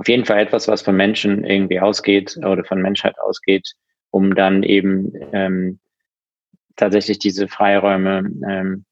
auf 0.00 0.08
jeden 0.08 0.24
Fall 0.24 0.38
etwas, 0.38 0.66
was 0.66 0.80
von 0.80 0.96
Menschen 0.96 1.44
irgendwie 1.44 1.78
ausgeht 1.78 2.38
oder 2.38 2.64
von 2.64 2.80
Menschheit 2.80 3.18
ausgeht, 3.18 3.74
um 4.10 4.34
dann 4.34 4.62
eben 4.62 5.12
ähm, 5.32 5.78
tatsächlich 6.76 7.18
diese 7.18 7.48
Freiräume 7.48 8.24
ähm, 8.48 8.86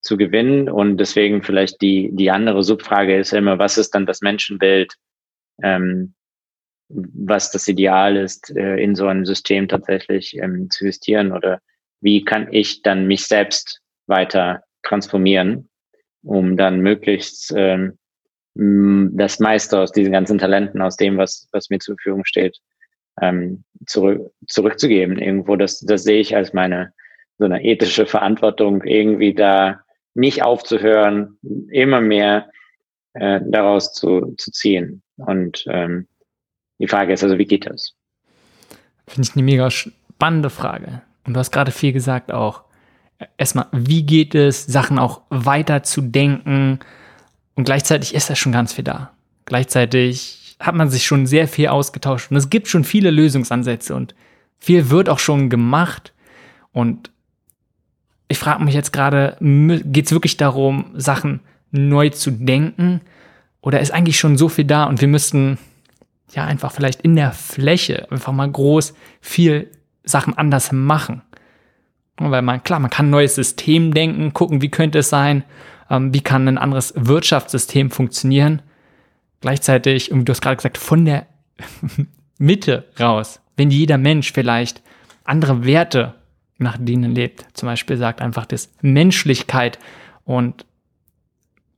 zu 0.00 0.16
gewinnen. 0.16 0.68
Und 0.68 0.96
deswegen 0.96 1.44
vielleicht 1.44 1.80
die, 1.80 2.10
die 2.12 2.32
andere 2.32 2.64
Subfrage 2.64 3.16
ist 3.16 3.32
immer, 3.32 3.60
was 3.60 3.78
ist 3.78 3.94
dann 3.94 4.04
das 4.04 4.20
Menschenbild, 4.20 4.94
ähm, 5.62 6.14
was 6.88 7.52
das 7.52 7.68
Ideal 7.68 8.16
ist, 8.16 8.50
äh, 8.56 8.82
in 8.82 8.96
so 8.96 9.06
einem 9.06 9.26
System 9.26 9.68
tatsächlich 9.68 10.36
ähm, 10.38 10.70
zu 10.70 10.86
existieren 10.86 11.30
oder 11.30 11.60
wie 12.00 12.24
kann 12.24 12.52
ich 12.52 12.82
dann 12.82 13.06
mich 13.06 13.26
selbst 13.26 13.80
weiter 14.08 14.64
transformieren, 14.82 15.68
um 16.22 16.56
dann 16.56 16.80
möglichst 16.80 17.52
ähm, 17.56 17.97
das 18.60 19.38
meiste 19.38 19.78
aus 19.78 19.92
diesen 19.92 20.12
ganzen 20.12 20.38
Talenten, 20.38 20.82
aus 20.82 20.96
dem, 20.96 21.16
was, 21.16 21.48
was 21.52 21.70
mir 21.70 21.78
zur 21.78 21.94
Verfügung 21.96 22.24
steht, 22.24 22.58
ähm, 23.22 23.62
zurück, 23.86 24.32
zurückzugeben. 24.48 25.18
Irgendwo, 25.18 25.54
das, 25.54 25.80
das 25.80 26.02
sehe 26.02 26.20
ich 26.20 26.34
als 26.34 26.52
meine 26.52 26.92
so 27.38 27.44
eine 27.44 27.62
ethische 27.62 28.06
Verantwortung, 28.06 28.82
irgendwie 28.82 29.32
da 29.32 29.80
nicht 30.14 30.42
aufzuhören, 30.42 31.38
immer 31.70 32.00
mehr 32.00 32.50
äh, 33.12 33.40
daraus 33.44 33.92
zu, 33.92 34.34
zu 34.36 34.50
ziehen. 34.50 35.02
Und 35.16 35.64
ähm, 35.68 36.08
die 36.80 36.88
Frage 36.88 37.12
ist 37.12 37.22
also, 37.22 37.38
wie 37.38 37.44
geht 37.44 37.66
das? 37.66 37.94
Finde 39.06 39.28
ich 39.28 39.36
eine 39.36 39.44
mega 39.44 39.70
spannende 39.70 40.50
Frage. 40.50 41.02
Und 41.24 41.34
du 41.34 41.38
hast 41.38 41.52
gerade 41.52 41.70
viel 41.70 41.92
gesagt 41.92 42.32
auch. 42.32 42.64
Erstmal, 43.36 43.66
wie 43.72 44.04
geht 44.04 44.34
es, 44.34 44.66
Sachen 44.66 44.98
auch 44.98 45.22
weiter 45.30 45.84
zu 45.84 46.00
denken, 46.02 46.80
und 47.58 47.64
gleichzeitig 47.64 48.14
ist 48.14 48.30
da 48.30 48.36
schon 48.36 48.52
ganz 48.52 48.72
viel 48.72 48.84
da. 48.84 49.10
Gleichzeitig 49.44 50.56
hat 50.60 50.76
man 50.76 50.90
sich 50.90 51.04
schon 51.04 51.26
sehr 51.26 51.48
viel 51.48 51.66
ausgetauscht 51.66 52.30
und 52.30 52.36
es 52.36 52.50
gibt 52.50 52.68
schon 52.68 52.84
viele 52.84 53.10
Lösungsansätze 53.10 53.96
und 53.96 54.14
viel 54.60 54.90
wird 54.90 55.08
auch 55.08 55.18
schon 55.18 55.50
gemacht. 55.50 56.12
Und 56.70 57.10
ich 58.28 58.38
frage 58.38 58.62
mich 58.62 58.76
jetzt 58.76 58.92
gerade, 58.92 59.36
geht 59.40 60.06
es 60.06 60.12
wirklich 60.12 60.36
darum, 60.36 60.92
Sachen 60.94 61.40
neu 61.72 62.10
zu 62.10 62.30
denken? 62.30 63.00
Oder 63.60 63.80
ist 63.80 63.90
eigentlich 63.90 64.20
schon 64.20 64.38
so 64.38 64.48
viel 64.48 64.64
da 64.64 64.84
und 64.84 65.00
wir 65.00 65.08
müssten 65.08 65.58
ja 66.30 66.44
einfach 66.44 66.70
vielleicht 66.70 67.00
in 67.00 67.16
der 67.16 67.32
Fläche 67.32 68.06
einfach 68.12 68.32
mal 68.32 68.48
groß 68.48 68.94
viel 69.20 69.68
Sachen 70.04 70.38
anders 70.38 70.70
machen? 70.70 71.22
Weil 72.18 72.42
man, 72.42 72.62
klar, 72.62 72.78
man 72.78 72.90
kann 72.90 73.06
ein 73.06 73.10
neues 73.10 73.34
System 73.34 73.92
denken, 73.92 74.32
gucken, 74.32 74.62
wie 74.62 74.70
könnte 74.70 75.00
es 75.00 75.08
sein 75.08 75.42
ähm, 75.90 76.12
wie 76.12 76.20
kann 76.20 76.48
ein 76.48 76.58
anderes 76.58 76.92
Wirtschaftssystem 76.96 77.90
funktionieren. 77.90 78.62
Gleichzeitig, 79.40 80.12
und 80.12 80.24
du 80.24 80.32
hast 80.32 80.40
gerade 80.40 80.56
gesagt, 80.56 80.78
von 80.78 81.04
der 81.04 81.26
Mitte 82.38 82.88
raus, 82.98 83.40
wenn 83.56 83.70
jeder 83.70 83.98
Mensch 83.98 84.32
vielleicht 84.32 84.82
andere 85.24 85.64
Werte 85.64 86.14
nach 86.58 86.76
denen 86.78 87.14
lebt, 87.14 87.46
zum 87.52 87.68
Beispiel 87.68 87.96
sagt 87.96 88.20
einfach 88.20 88.46
das 88.46 88.72
Menschlichkeit 88.82 89.78
und 90.24 90.66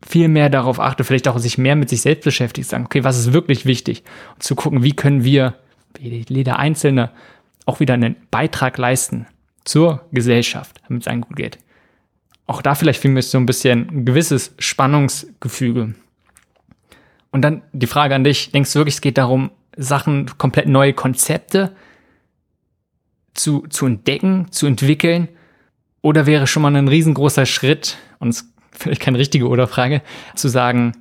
viel 0.06 0.28
mehr 0.28 0.48
darauf 0.48 0.80
achtet, 0.80 1.06
vielleicht 1.06 1.28
auch 1.28 1.38
sich 1.38 1.58
mehr 1.58 1.76
mit 1.76 1.90
sich 1.90 2.00
selbst 2.00 2.24
beschäftigt, 2.24 2.68
sagen, 2.68 2.86
okay, 2.86 3.04
was 3.04 3.18
ist 3.18 3.34
wirklich 3.34 3.66
wichtig? 3.66 4.02
Und 4.34 4.42
zu 4.42 4.54
gucken, 4.54 4.82
wie 4.82 4.92
können 4.92 5.24
wir, 5.24 5.56
jeder 5.98 6.58
Einzelne, 6.58 7.10
auch 7.66 7.80
wieder 7.80 7.94
einen 7.94 8.16
Beitrag 8.30 8.78
leisten 8.78 9.26
zur 9.64 10.06
Gesellschaft, 10.12 10.80
damit 10.88 11.02
es 11.02 11.08
einem 11.08 11.20
gut 11.20 11.36
geht 11.36 11.58
auch 12.50 12.62
da 12.62 12.74
vielleicht 12.74 13.00
für 13.00 13.08
mich 13.08 13.28
so 13.28 13.38
ein 13.38 13.46
bisschen 13.46 13.88
ein 13.90 14.04
gewisses 14.04 14.54
Spannungsgefüge. 14.58 15.94
Und 17.30 17.42
dann 17.42 17.62
die 17.72 17.86
Frage 17.86 18.16
an 18.16 18.24
dich, 18.24 18.50
denkst 18.50 18.72
du 18.72 18.80
wirklich, 18.80 18.96
es 18.96 19.00
geht 19.00 19.18
darum, 19.18 19.52
Sachen, 19.76 20.26
komplett 20.36 20.66
neue 20.66 20.92
Konzepte 20.92 21.76
zu, 23.34 23.60
zu 23.68 23.86
entdecken, 23.86 24.48
zu 24.50 24.66
entwickeln? 24.66 25.28
Oder 26.02 26.26
wäre 26.26 26.48
schon 26.48 26.62
mal 26.62 26.74
ein 26.74 26.88
riesengroßer 26.88 27.46
Schritt, 27.46 27.98
und 28.18 28.30
es 28.30 28.40
ist 28.40 28.52
vielleicht 28.72 29.00
keine 29.00 29.18
richtige 29.18 29.46
Oder-Frage, 29.46 30.02
zu 30.34 30.48
sagen, 30.48 30.96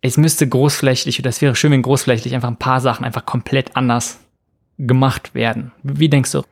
es 0.00 0.16
müsste 0.16 0.48
großflächig, 0.48 1.20
oder 1.20 1.28
es 1.28 1.40
wäre 1.40 1.54
schön, 1.54 1.70
wenn 1.70 1.82
großflächig 1.82 2.34
einfach 2.34 2.48
ein 2.48 2.58
paar 2.58 2.80
Sachen 2.80 3.04
einfach 3.04 3.26
komplett 3.26 3.76
anders 3.76 4.18
gemacht 4.76 5.34
werden. 5.34 5.70
Wie 5.84 6.08
denkst 6.08 6.32
du? 6.32 6.42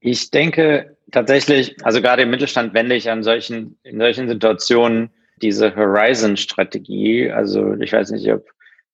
Ich 0.00 0.32
denke, 0.32 0.95
tatsächlich, 1.12 1.76
also 1.84 2.00
gerade 2.00 2.22
im 2.22 2.30
Mittelstand 2.30 2.74
wende 2.74 2.94
ich 2.94 3.10
an 3.10 3.22
solchen, 3.22 3.78
in 3.82 3.98
solchen 3.98 4.28
Situationen 4.28 5.10
diese 5.42 5.74
Horizon-Strategie. 5.74 7.30
Also 7.30 7.74
ich 7.74 7.92
weiß 7.92 8.10
nicht, 8.10 8.30
ob 8.32 8.46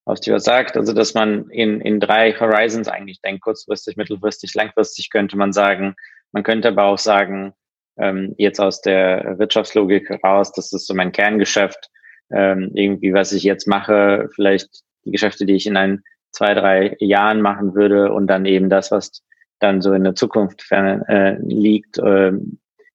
ob 0.05 0.19
die 0.19 0.31
was 0.31 0.43
sagt, 0.43 0.75
also 0.75 0.93
dass 0.93 1.13
man 1.13 1.49
in, 1.49 1.79
in 1.81 1.99
drei 1.99 2.33
Horizons 2.33 2.87
eigentlich 2.87 3.21
denkt, 3.21 3.41
kurzfristig, 3.41 3.95
mittelfristig, 3.95 4.53
langfristig 4.53 5.09
könnte 5.09 5.37
man 5.37 5.53
sagen. 5.53 5.95
Man 6.31 6.43
könnte 6.43 6.69
aber 6.69 6.83
auch 6.85 6.97
sagen, 6.97 7.53
ähm, 7.97 8.35
jetzt 8.37 8.59
aus 8.59 8.81
der 8.81 9.35
Wirtschaftslogik 9.37 10.09
heraus, 10.09 10.51
das 10.51 10.73
ist 10.73 10.87
so 10.87 10.93
mein 10.93 11.11
Kerngeschäft, 11.11 11.89
ähm, 12.31 12.71
irgendwie, 12.73 13.13
was 13.13 13.31
ich 13.31 13.43
jetzt 13.43 13.67
mache, 13.67 14.29
vielleicht 14.35 14.81
die 15.05 15.11
Geschäfte, 15.11 15.45
die 15.45 15.55
ich 15.55 15.67
in 15.67 15.77
ein, 15.77 16.03
zwei, 16.31 16.53
drei 16.53 16.97
Jahren 16.99 17.41
machen 17.41 17.75
würde 17.75 18.11
und 18.11 18.27
dann 18.27 18.45
eben 18.45 18.69
das, 18.69 18.91
was 18.91 19.23
dann 19.63 19.81
so 19.81 19.93
in 19.93 20.03
der 20.03 20.15
Zukunft 20.15 20.65
äh, 20.71 21.37
liegt. 21.39 21.97
Äh, 21.97 22.33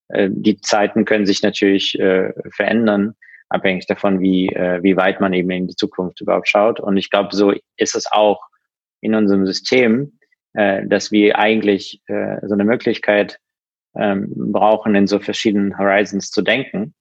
äh, 0.08 0.28
die 0.30 0.60
Zeiten 0.60 1.04
können 1.04 1.26
sich 1.26 1.42
natürlich 1.42 1.98
äh, 1.98 2.32
verändern, 2.50 3.14
abhängig 3.48 3.86
davon, 3.86 4.20
wie, 4.20 4.48
äh, 4.48 4.82
wie 4.82 4.96
weit 4.96 5.20
man 5.20 5.32
eben 5.32 5.50
in 5.50 5.66
die 5.66 5.76
Zukunft 5.76 6.20
überhaupt 6.20 6.48
schaut. 6.48 6.80
Und 6.80 6.96
ich 6.96 7.10
glaube, 7.10 7.34
so 7.34 7.52
ist 7.76 7.94
es 7.94 8.10
auch 8.10 8.40
in 9.00 9.14
unserem 9.14 9.46
System, 9.46 10.18
äh, 10.54 10.86
dass 10.86 11.10
wir 11.12 11.38
eigentlich 11.38 12.02
äh, 12.06 12.36
so 12.46 12.54
eine 12.54 12.64
Möglichkeit 12.64 13.38
ähm, 13.96 14.32
brauchen, 14.52 14.94
in 14.94 15.06
so 15.06 15.18
verschiedenen 15.18 15.78
Horizons 15.78 16.30
zu 16.30 16.42
denken, 16.42 16.94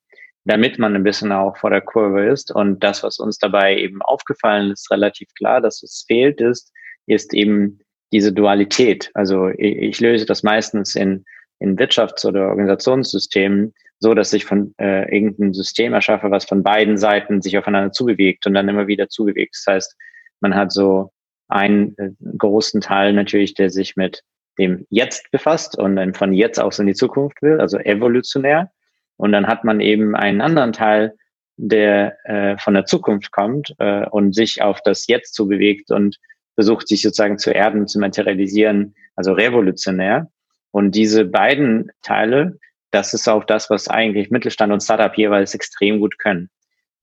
damit 0.45 0.79
man 0.79 0.95
ein 0.95 1.03
bisschen 1.03 1.31
auch 1.31 1.57
vor 1.57 1.69
der 1.69 1.81
Kurve 1.81 2.25
ist. 2.25 2.51
Und 2.53 2.83
das, 2.83 3.03
was 3.03 3.19
uns 3.19 3.37
dabei 3.37 3.77
eben 3.77 4.01
aufgefallen 4.01 4.71
ist, 4.71 4.89
relativ 4.91 5.27
klar, 5.37 5.61
dass 5.61 5.83
es 5.83 6.05
fehlt, 6.07 6.39
ist, 6.39 6.71
ist 7.05 7.33
eben 7.33 7.79
diese 8.11 8.33
Dualität. 8.33 9.11
Also 9.13 9.49
ich, 9.49 9.77
ich 9.77 9.99
löse 9.99 10.25
das 10.25 10.43
meistens 10.43 10.95
in, 10.95 11.25
in 11.59 11.77
Wirtschafts- 11.77 12.25
oder 12.25 12.49
Organisationssystemen 12.49 13.73
so, 13.99 14.13
dass 14.13 14.33
ich 14.33 14.45
von 14.45 14.73
äh, 14.77 15.11
irgendein 15.13 15.53
System 15.53 15.93
erschaffe, 15.93 16.29
was 16.29 16.45
von 16.45 16.63
beiden 16.63 16.97
Seiten 16.97 17.41
sich 17.41 17.57
aufeinander 17.57 17.91
zubewegt 17.91 18.45
und 18.45 18.53
dann 18.53 18.69
immer 18.69 18.87
wieder 18.87 19.09
zubewegt. 19.09 19.55
Das 19.55 19.73
heißt, 19.73 19.95
man 20.39 20.55
hat 20.55 20.71
so 20.71 21.11
einen 21.47 21.97
äh, 21.97 22.11
großen 22.37 22.81
Teil 22.81 23.13
natürlich, 23.13 23.55
der 23.55 23.69
sich 23.69 23.95
mit 23.95 24.21
dem 24.59 24.85
Jetzt 24.89 25.31
befasst 25.31 25.77
und 25.77 25.95
dann 25.95 26.13
von 26.13 26.33
jetzt 26.33 26.59
aus 26.59 26.79
in 26.79 26.87
die 26.87 26.93
Zukunft 26.93 27.41
will, 27.41 27.59
also 27.59 27.77
evolutionär. 27.79 28.71
Und 29.17 29.31
dann 29.31 29.47
hat 29.47 29.63
man 29.63 29.79
eben 29.79 30.15
einen 30.15 30.41
anderen 30.41 30.73
Teil, 30.73 31.13
der 31.57 32.17
äh, 32.25 32.57
von 32.57 32.75
der 32.75 32.85
Zukunft 32.85 33.31
kommt 33.31 33.73
äh, 33.79 34.05
und 34.07 34.35
sich 34.35 34.61
auf 34.61 34.81
das 34.83 35.07
Jetzt 35.07 35.33
zu 35.33 35.47
bewegt 35.47 35.91
und 35.91 36.17
versucht, 36.57 36.87
sich 36.87 37.03
sozusagen 37.03 37.37
zu 37.37 37.51
erden, 37.51 37.87
zu 37.87 37.99
materialisieren, 37.99 38.95
also 39.15 39.31
revolutionär. 39.31 40.31
Und 40.71 40.95
diese 40.95 41.23
beiden 41.23 41.91
Teile, 42.01 42.57
das 42.89 43.13
ist 43.13 43.29
auch 43.29 43.43
das, 43.43 43.69
was 43.69 43.87
eigentlich 43.87 44.31
Mittelstand 44.31 44.73
und 44.73 44.81
Startup 44.81 45.15
jeweils 45.15 45.53
extrem 45.53 45.99
gut 45.99 46.17
können. 46.17 46.49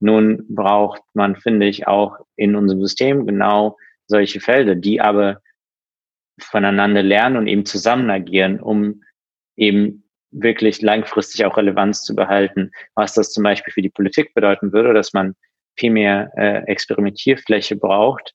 Nun 0.01 0.45
braucht 0.49 1.01
man, 1.13 1.37
finde 1.37 1.67
ich, 1.67 1.87
auch 1.87 2.17
in 2.35 2.57
unserem 2.57 2.81
System 2.81 3.25
genau 3.25 3.77
solche 4.07 4.41
Felder, 4.41 4.75
die 4.75 4.99
aber 4.99 5.41
voneinander 6.37 7.01
lernen 7.01 7.37
und 7.37 7.47
eben 7.47 7.65
zusammen 7.65 8.09
agieren, 8.09 8.59
um 8.59 9.03
eben 9.55 10.03
wirklich 10.31 10.81
langfristig 10.81 11.45
auch 11.45 11.55
Relevanz 11.55 12.03
zu 12.03 12.13
behalten. 12.13 12.71
Was 12.93 13.13
das 13.13 13.31
zum 13.31 13.43
Beispiel 13.43 13.71
für 13.71 13.81
die 13.81 13.89
Politik 13.89 14.33
bedeuten 14.33 14.73
würde, 14.73 14.93
dass 14.93 15.13
man 15.13 15.33
viel 15.77 15.91
mehr 15.91 16.29
äh, 16.35 16.63
Experimentierfläche 16.65 17.77
braucht, 17.77 18.33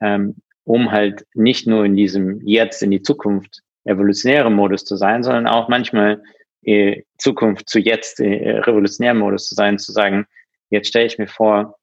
ähm, 0.00 0.36
um 0.66 0.90
halt 0.90 1.24
nicht 1.34 1.66
nur 1.66 1.84
in 1.84 1.96
diesem 1.96 2.40
jetzt 2.44 2.82
in 2.82 2.90
die 2.90 3.00
Zukunft 3.00 3.62
evolutionären 3.84 4.52
Modus 4.52 4.84
zu 4.84 4.96
sein, 4.96 5.22
sondern 5.22 5.46
auch 5.46 5.68
manchmal 5.68 6.22
äh, 6.64 7.02
Zukunft 7.18 7.68
zu 7.68 7.78
jetzt 7.78 8.18
äh, 8.18 8.58
revolutionären 8.58 9.18
Modus 9.18 9.48
zu 9.48 9.54
sein, 9.54 9.78
zu 9.78 9.92
sagen, 9.92 10.26
jetzt 10.70 10.88
stelle 10.88 11.06
ich 11.06 11.18
mir 11.18 11.28
vor, 11.28 11.78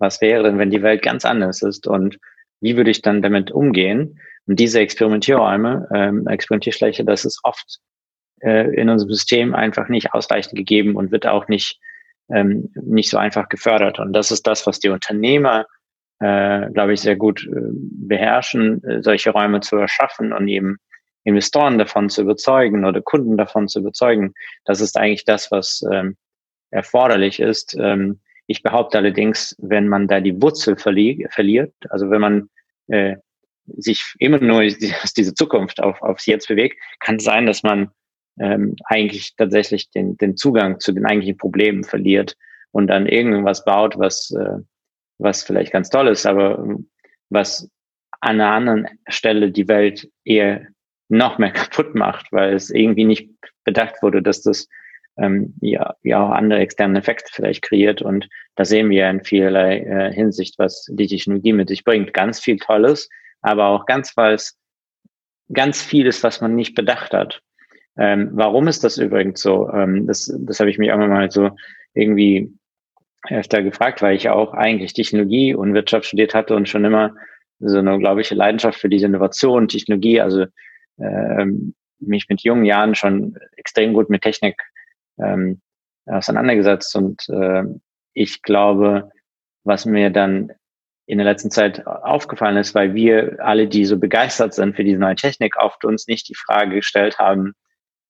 was 0.00 0.20
wäre 0.20 0.42
denn, 0.42 0.58
wenn 0.58 0.70
die 0.70 0.82
Welt 0.82 1.02
ganz 1.02 1.24
anders 1.24 1.62
ist 1.62 1.86
und 1.86 2.18
wie 2.60 2.76
würde 2.76 2.90
ich 2.90 3.02
dann 3.02 3.22
damit 3.22 3.52
umgehen? 3.52 4.20
Und 4.46 4.58
diese 4.58 4.80
Experimentierräume, 4.80 5.88
ähm, 5.94 6.26
Experimentierfläche, 6.26 7.04
das 7.04 7.24
ist 7.24 7.38
oft 7.44 7.78
äh, 8.40 8.74
in 8.74 8.88
unserem 8.88 9.12
System 9.12 9.54
einfach 9.54 9.88
nicht 9.88 10.12
ausreichend 10.12 10.56
gegeben 10.56 10.96
und 10.96 11.12
wird 11.12 11.26
auch 11.26 11.46
nicht, 11.46 11.78
ähm, 12.30 12.72
nicht 12.74 13.10
so 13.10 13.18
einfach 13.18 13.48
gefördert. 13.48 14.00
Und 14.00 14.12
das 14.12 14.32
ist 14.32 14.44
das, 14.48 14.66
was 14.66 14.80
die 14.80 14.88
Unternehmer, 14.88 15.66
äh, 16.20 16.70
glaube 16.70 16.94
ich, 16.94 17.00
sehr 17.00 17.16
gut 17.16 17.46
äh, 17.46 17.70
beherrschen, 17.72 18.82
äh, 18.84 19.02
solche 19.02 19.30
Räume 19.30 19.60
zu 19.60 19.76
erschaffen 19.76 20.32
und 20.32 20.48
eben 20.48 20.78
Investoren 21.24 21.78
davon 21.78 22.08
zu 22.08 22.22
überzeugen 22.22 22.84
oder 22.84 23.02
Kunden 23.02 23.36
davon 23.36 23.68
zu 23.68 23.80
überzeugen. 23.80 24.34
Das 24.64 24.80
ist 24.80 24.96
eigentlich 24.96 25.24
das, 25.24 25.50
was 25.50 25.84
ähm, 25.92 26.16
erforderlich 26.70 27.40
ist. 27.40 27.76
Ähm, 27.78 28.20
ich 28.46 28.62
behaupte 28.62 28.98
allerdings, 28.98 29.54
wenn 29.58 29.88
man 29.88 30.08
da 30.08 30.20
die 30.20 30.40
Wurzel 30.40 30.76
verliert, 30.76 31.74
also 31.90 32.10
wenn 32.10 32.20
man 32.20 32.50
äh, 32.88 33.16
sich 33.66 34.14
immer 34.18 34.38
nur 34.38 34.62
aus 35.02 35.12
dieser 35.12 35.34
Zukunft 35.34 35.82
auf, 35.82 36.00
aufs 36.02 36.26
Jetzt 36.26 36.48
bewegt, 36.48 36.78
kann 37.00 37.16
es 37.16 37.24
sein, 37.24 37.46
dass 37.46 37.62
man 37.62 37.90
ähm, 38.40 38.76
eigentlich 38.86 39.34
tatsächlich 39.36 39.90
den, 39.90 40.16
den 40.16 40.36
Zugang 40.36 40.80
zu 40.80 40.92
den 40.92 41.04
eigentlichen 41.04 41.36
Problemen 41.36 41.84
verliert 41.84 42.36
und 42.70 42.86
dann 42.86 43.06
irgendwas 43.06 43.64
baut, 43.64 43.98
was, 43.98 44.30
äh, 44.30 44.58
was 45.18 45.42
vielleicht 45.42 45.72
ganz 45.72 45.90
toll 45.90 46.08
ist, 46.08 46.26
aber 46.26 46.58
ähm, 46.58 46.88
was 47.30 47.70
an 48.20 48.40
einer 48.40 48.52
anderen 48.52 48.86
Stelle 49.08 49.50
die 49.50 49.68
Welt 49.68 50.10
eher 50.24 50.66
noch 51.08 51.38
mehr 51.38 51.50
kaputt 51.52 51.94
macht, 51.94 52.32
weil 52.32 52.54
es 52.54 52.70
irgendwie 52.70 53.04
nicht 53.04 53.30
bedacht 53.64 54.02
wurde, 54.02 54.22
dass 54.22 54.42
das 54.42 54.68
ähm, 55.18 55.54
ja, 55.60 55.94
ja 56.02 56.24
auch 56.24 56.30
andere 56.30 56.60
externe 56.60 56.98
Effekte 56.98 57.30
vielleicht 57.32 57.62
kreiert. 57.62 58.02
Und 58.02 58.28
da 58.54 58.64
sehen 58.64 58.88
wir 58.88 59.10
in 59.10 59.24
vielerlei 59.24 59.80
äh, 59.80 60.12
Hinsicht, 60.12 60.58
was 60.58 60.86
die 60.90 61.06
Technologie 61.06 61.52
mit 61.52 61.68
sich 61.68 61.84
bringt. 61.84 62.14
Ganz 62.14 62.40
viel 62.40 62.56
Tolles, 62.56 63.08
aber 63.42 63.66
auch 63.66 63.86
ganz 63.86 64.14
ganz 65.52 65.82
vieles, 65.82 66.22
was 66.22 66.40
man 66.40 66.54
nicht 66.54 66.74
bedacht 66.74 67.12
hat. 67.12 67.42
Ähm, 67.96 68.30
warum 68.32 68.68
ist 68.68 68.84
das 68.84 68.96
übrigens 68.96 69.40
so? 69.40 69.68
Ähm, 69.70 70.06
das, 70.06 70.32
das 70.38 70.60
habe 70.60 70.70
ich 70.70 70.78
mich 70.78 70.92
auch 70.92 70.98
mal 70.98 71.30
so 71.30 71.50
irgendwie 71.94 72.52
öfter 73.28 73.62
gefragt, 73.62 74.02
weil 74.02 74.16
ich 74.16 74.28
auch 74.28 74.54
eigentlich 74.54 74.92
Technologie 74.92 75.54
und 75.54 75.74
Wirtschaft 75.74 76.06
studiert 76.06 76.34
hatte 76.34 76.54
und 76.54 76.68
schon 76.68 76.84
immer 76.84 77.14
so 77.60 77.78
eine, 77.78 77.98
glaube 77.98 78.20
ich, 78.20 78.30
Leidenschaft 78.30 78.78
für 78.78 78.88
diese 78.88 79.06
Innovation, 79.06 79.68
Technologie, 79.68 80.20
also 80.20 80.46
ähm, 80.98 81.74
mich 81.98 82.28
mit 82.28 82.42
jungen 82.42 82.64
Jahren 82.64 82.94
schon 82.94 83.36
extrem 83.56 83.92
gut 83.92 84.10
mit 84.10 84.22
Technik 84.22 84.60
ähm, 85.18 85.60
auseinandergesetzt. 86.06 86.94
Und 86.94 87.28
äh, 87.28 87.64
ich 88.14 88.42
glaube, 88.42 89.10
was 89.64 89.84
mir 89.84 90.10
dann 90.10 90.52
in 91.06 91.18
der 91.18 91.24
letzten 91.24 91.50
Zeit 91.50 91.86
aufgefallen 91.86 92.58
ist, 92.58 92.74
weil 92.74 92.94
wir 92.94 93.38
alle, 93.40 93.66
die 93.66 93.84
so 93.84 93.98
begeistert 93.98 94.54
sind 94.54 94.76
für 94.76 94.84
diese 94.84 94.98
neue 94.98 95.16
Technik, 95.16 95.56
oft 95.56 95.84
uns 95.84 96.06
nicht 96.06 96.28
die 96.28 96.34
Frage 96.34 96.76
gestellt 96.76 97.18
haben, 97.18 97.54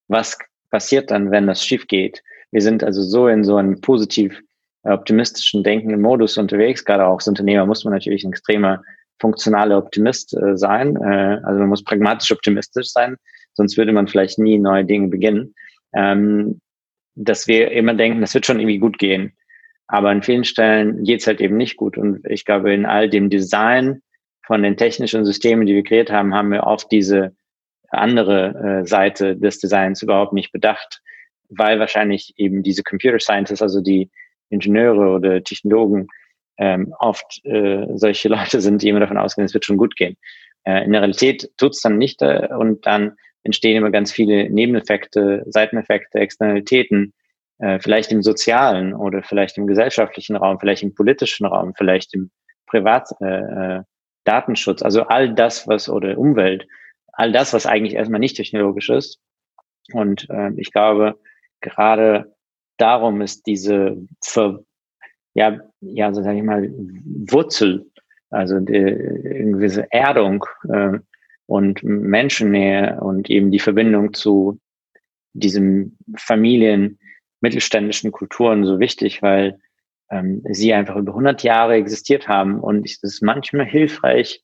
was 0.09 0.37
passiert 0.71 1.11
dann, 1.11 1.31
wenn 1.31 1.47
das 1.47 1.65
schief 1.65 1.87
geht? 1.87 2.23
Wir 2.51 2.61
sind 2.61 2.83
also 2.83 3.03
so 3.03 3.29
in 3.29 3.45
so 3.45 3.57
einem 3.57 3.81
positiv 3.81 4.43
optimistischen 4.83 5.63
denkenden 5.63 6.01
Modus 6.01 6.39
unterwegs. 6.39 6.85
Gerade 6.85 7.07
auch 7.07 7.17
als 7.17 7.29
Unternehmer 7.29 7.67
muss 7.67 7.85
man 7.85 7.95
natürlich 7.95 8.25
ein 8.25 8.33
extremer 8.33 8.83
funktionaler 9.21 9.79
Optimist 9.79 10.37
äh, 10.37 10.57
sein. 10.57 10.97
Äh, 10.97 11.41
also 11.43 11.61
man 11.61 11.69
muss 11.69 11.85
pragmatisch 11.85 12.31
optimistisch 12.31 12.89
sein, 12.89 13.17
sonst 13.55 13.77
würde 13.77 13.93
man 13.93 14.09
vielleicht 14.09 14.39
nie 14.39 14.59
neue 14.59 14.85
Dinge 14.85 15.09
beginnen. 15.09 15.55
Ähm, 15.93 16.61
dass 17.15 17.49
wir 17.49 17.73
immer 17.73 17.95
denken, 17.95 18.21
das 18.21 18.35
wird 18.35 18.47
schon 18.47 18.61
irgendwie 18.61 18.79
gut 18.79 18.99
gehen. 18.99 19.33
Aber 19.89 20.11
an 20.11 20.23
vielen 20.23 20.45
Stellen 20.45 21.03
geht 21.03 21.21
es 21.21 21.27
halt 21.27 21.41
eben 21.41 21.57
nicht 21.57 21.77
gut. 21.77 21.99
Und 21.99 22.25
ich 22.29 22.45
glaube, 22.45 22.73
in 22.73 22.87
all 22.87 23.09
dem 23.09 23.31
Design 23.31 24.03
von 24.47 24.63
den 24.63 24.77
technischen 24.77 25.25
Systemen, 25.25 25.67
die 25.67 25.75
wir 25.75 25.83
kreiert 25.83 26.13
haben, 26.13 26.35
haben 26.35 26.53
wir 26.53 26.65
oft 26.65 26.93
diese 26.93 27.35
andere 27.89 28.83
äh, 28.83 28.87
Seite 28.87 29.37
des 29.37 29.59
Designs 29.59 30.03
überhaupt 30.03 30.33
nicht 30.33 30.53
bedacht, 30.53 31.01
weil 31.49 31.81
wahrscheinlich 31.81 32.35
eben 32.37 32.63
diese 32.63 32.83
Computer 32.83 33.19
Scientists, 33.19 33.63
also 33.63 33.81
die 33.81 34.11
Ingenieure 34.51 35.09
oder 35.11 35.43
Technologen, 35.43 36.09
ähm, 36.59 36.95
oft 36.99 37.45
äh, 37.45 37.87
solche 37.95 38.29
Leute 38.37 38.61
sind, 38.61 38.83
die 38.83 38.89
immer 38.89 39.01
davon 39.01 39.19
ausgehen, 39.19 39.47
es 39.47 39.55
wird 39.55 39.65
schon 39.65 39.77
gut 39.77 39.97
gehen. 39.97 40.17
Äh, 40.65 40.85
in 40.85 40.93
der 40.93 41.03
Realität 41.03 41.51
tut's 41.57 41.81
dann 41.81 41.99
nicht 41.99 42.21
äh, 42.23 42.49
und 42.59 42.87
dann 42.87 43.17
entstehen 43.45 43.77
immer 43.77 43.91
ganz 43.91 44.13
viele 44.13 44.51
Nebeneffekte, 44.51 45.45
Seiteneffekte, 45.47 46.19
Externalitäten, 46.19 47.15
äh, 47.59 47.79
vielleicht 47.81 48.13
im 48.13 48.23
sozialen 48.23 48.95
oder 48.95 49.23
vielleicht 49.23 49.57
im 49.59 49.67
gesellschaftlichen 49.67 50.37
Raum, 50.37 50.59
vielleicht 50.61 50.83
im 50.83 50.95
politischen 50.95 51.47
Raum, 51.47 51.73
vielleicht 51.77 52.15
im 52.15 52.31
Privat 52.67 53.09
äh, 53.21 53.79
äh 53.79 53.83
Datenschutz, 54.25 54.83
also 54.83 55.05
all 55.05 55.35
das, 55.35 55.67
was 55.69 55.89
oder 55.89 56.19
Umwelt, 56.19 56.67
all 57.15 57.33
das, 57.33 57.55
was 57.55 57.65
eigentlich 57.65 57.95
erstmal 57.95 58.21
nicht 58.21 58.37
technologisch 58.37 58.91
ist. 58.91 59.21
Und 59.95 60.29
äh, 60.29 60.51
ich 60.59 60.71
glaube, 60.71 61.19
gerade 61.63 62.35
darum 62.79 63.21
ist 63.21 63.47
diese 63.47 63.97
Ver, 64.23 64.61
ja, 65.35 65.61
ja, 65.81 66.13
so 66.13 66.23
sage 66.23 66.39
ich 66.39 66.45
mal, 66.45 66.71
Wurzel, 67.31 67.87
also 68.31 68.61
die, 68.61 69.55
diese 69.61 69.91
Erdung 69.93 70.45
äh, 70.69 70.99
und 71.47 71.83
Menschennähe 71.83 72.99
und 73.01 73.31
eben 73.31 73.51
die 73.51 73.61
Verbindung 73.61 74.13
zu 74.15 74.59
diesem 75.33 75.97
Familien, 76.17 76.99
mittelständischen 77.41 78.11
Kulturen 78.11 78.65
so 78.65 78.81
wichtig, 78.81 79.23
weil 79.23 79.59
ähm, 80.11 80.43
sie 80.51 80.73
einfach 80.75 80.97
über 80.97 81.13
100 81.13 81.43
Jahre 81.43 81.75
existiert 81.75 82.29
haben 82.29 82.61
und 82.61 82.85
es 82.85 83.03
ist 83.03 83.23
manchmal 83.23 83.67
hilfreich, 83.67 84.43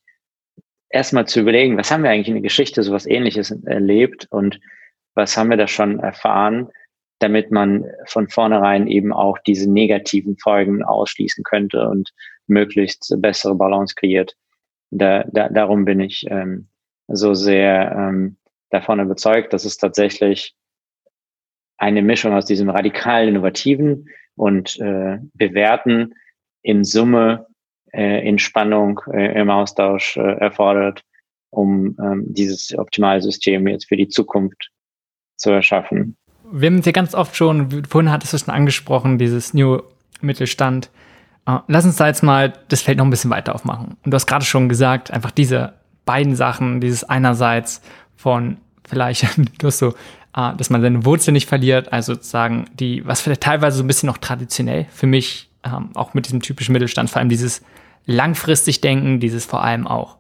erstmal 0.89 1.27
zu 1.27 1.41
überlegen, 1.41 1.77
was 1.77 1.91
haben 1.91 2.05
wir 2.05 2.11
eigentlich 2.11 2.29
in 2.29 2.35
der 2.35 2.43
Geschichte 2.43 2.83
so 2.83 2.93
was 2.93 3.07
ähnliches 3.07 3.51
erlebt 3.51 4.29
und 4.31 4.61
was 5.15 5.37
haben 5.37 5.51
wir 5.51 5.57
da 5.57 5.67
schon 5.67 5.99
erfahren, 5.99 6.69
damit 7.25 7.51
man 7.51 7.87
von 8.05 8.29
vornherein 8.29 8.87
eben 8.87 9.11
auch 9.11 9.39
diese 9.39 9.71
negativen 9.71 10.37
Folgen 10.37 10.85
ausschließen 10.85 11.43
könnte 11.43 11.89
und 11.89 12.13
möglichst 12.47 13.15
bessere 13.17 13.55
Balance 13.55 13.95
kreiert. 13.95 14.37
Da, 14.91 15.25
da, 15.33 15.49
darum 15.49 15.87
bin 15.87 16.01
ich 16.01 16.27
ähm, 16.29 16.69
so 17.09 17.33
sehr 17.33 17.93
ähm, 17.93 18.37
davon 18.69 19.01
überzeugt, 19.01 19.55
dass 19.55 19.65
es 19.65 19.79
tatsächlich 19.79 20.55
eine 21.79 22.03
Mischung 22.03 22.35
aus 22.35 22.45
diesem 22.45 22.69
radikal 22.69 23.27
innovativen 23.27 24.11
und 24.37 24.79
äh, 24.81 25.19
bewährten 25.33 26.15
in 26.61 26.85
Summe 26.85 27.47
äh, 27.91 28.29
in 28.29 28.39
Spannung 28.39 29.01
äh, 29.15 29.41
im 29.41 29.49
Austausch 29.49 30.19
äh, 30.19 30.21
erfordert, 30.21 31.03
um 31.49 31.97
ähm, 31.99 32.27
dieses 32.29 32.77
optimale 32.77 33.23
System 33.23 33.67
jetzt 33.67 33.89
für 33.89 33.97
die 33.97 34.09
Zukunft 34.09 34.71
zu 35.37 35.53
erschaffen. 35.53 36.19
Wir 36.51 36.67
haben 36.67 36.79
es 36.79 36.87
ja 36.87 36.93
ganz 36.93 37.15
oft 37.15 37.37
schon, 37.37 37.85
vorhin 37.85 38.11
hattest 38.11 38.33
du 38.33 38.37
es 38.37 38.45
schon 38.45 38.55
angesprochen, 38.55 39.19
dieses 39.19 39.55
New 39.55 39.81
Mittelstand. 40.21 40.91
Uh, 41.49 41.61
lass 41.69 41.85
uns 41.85 41.97
da 41.97 42.07
jetzt 42.07 42.23
mal 42.23 42.55
das 42.69 42.81
Feld 42.81 42.99
noch 42.99 43.05
ein 43.05 43.11
bisschen 43.11 43.31
weiter 43.31 43.55
aufmachen. 43.55 43.97
Und 44.03 44.11
du 44.11 44.15
hast 44.15 44.27
gerade 44.27 44.45
schon 44.45 44.69
gesagt, 44.69 45.11
einfach 45.11 45.31
diese 45.31 45.75
beiden 46.07 46.37
Sachen, 46.37 46.81
dieses 46.81 47.05
einerseits 47.05 47.83
von 48.17 48.59
vielleicht, 48.89 49.27
du 49.59 49.67
hast 49.67 49.79
so, 49.79 49.89
uh, 50.37 50.53
dass 50.57 50.71
man 50.71 50.81
seine 50.81 51.05
Wurzel 51.05 51.33
nicht 51.33 51.49
verliert, 51.49 51.93
also 51.93 52.15
sozusagen 52.15 52.67
die, 52.75 53.07
was 53.07 53.21
vielleicht 53.21 53.43
teilweise 53.43 53.77
so 53.77 53.85
ein 53.85 53.87
bisschen 53.87 54.07
noch 54.07 54.19
traditionell 54.19 54.87
für 54.91 55.07
mich, 55.07 55.51
ähm, 55.65 55.91
auch 55.95 56.15
mit 56.15 56.27
diesem 56.27 56.41
typischen 56.41 56.73
Mittelstand, 56.73 57.11
vor 57.11 57.21
allem 57.21 57.29
dieses 57.29 57.63
langfristig 58.07 58.81
denken, 58.81 59.21
dieses 59.21 59.45
vor 59.45 59.63
allem 59.63 59.87
auch 59.87 60.17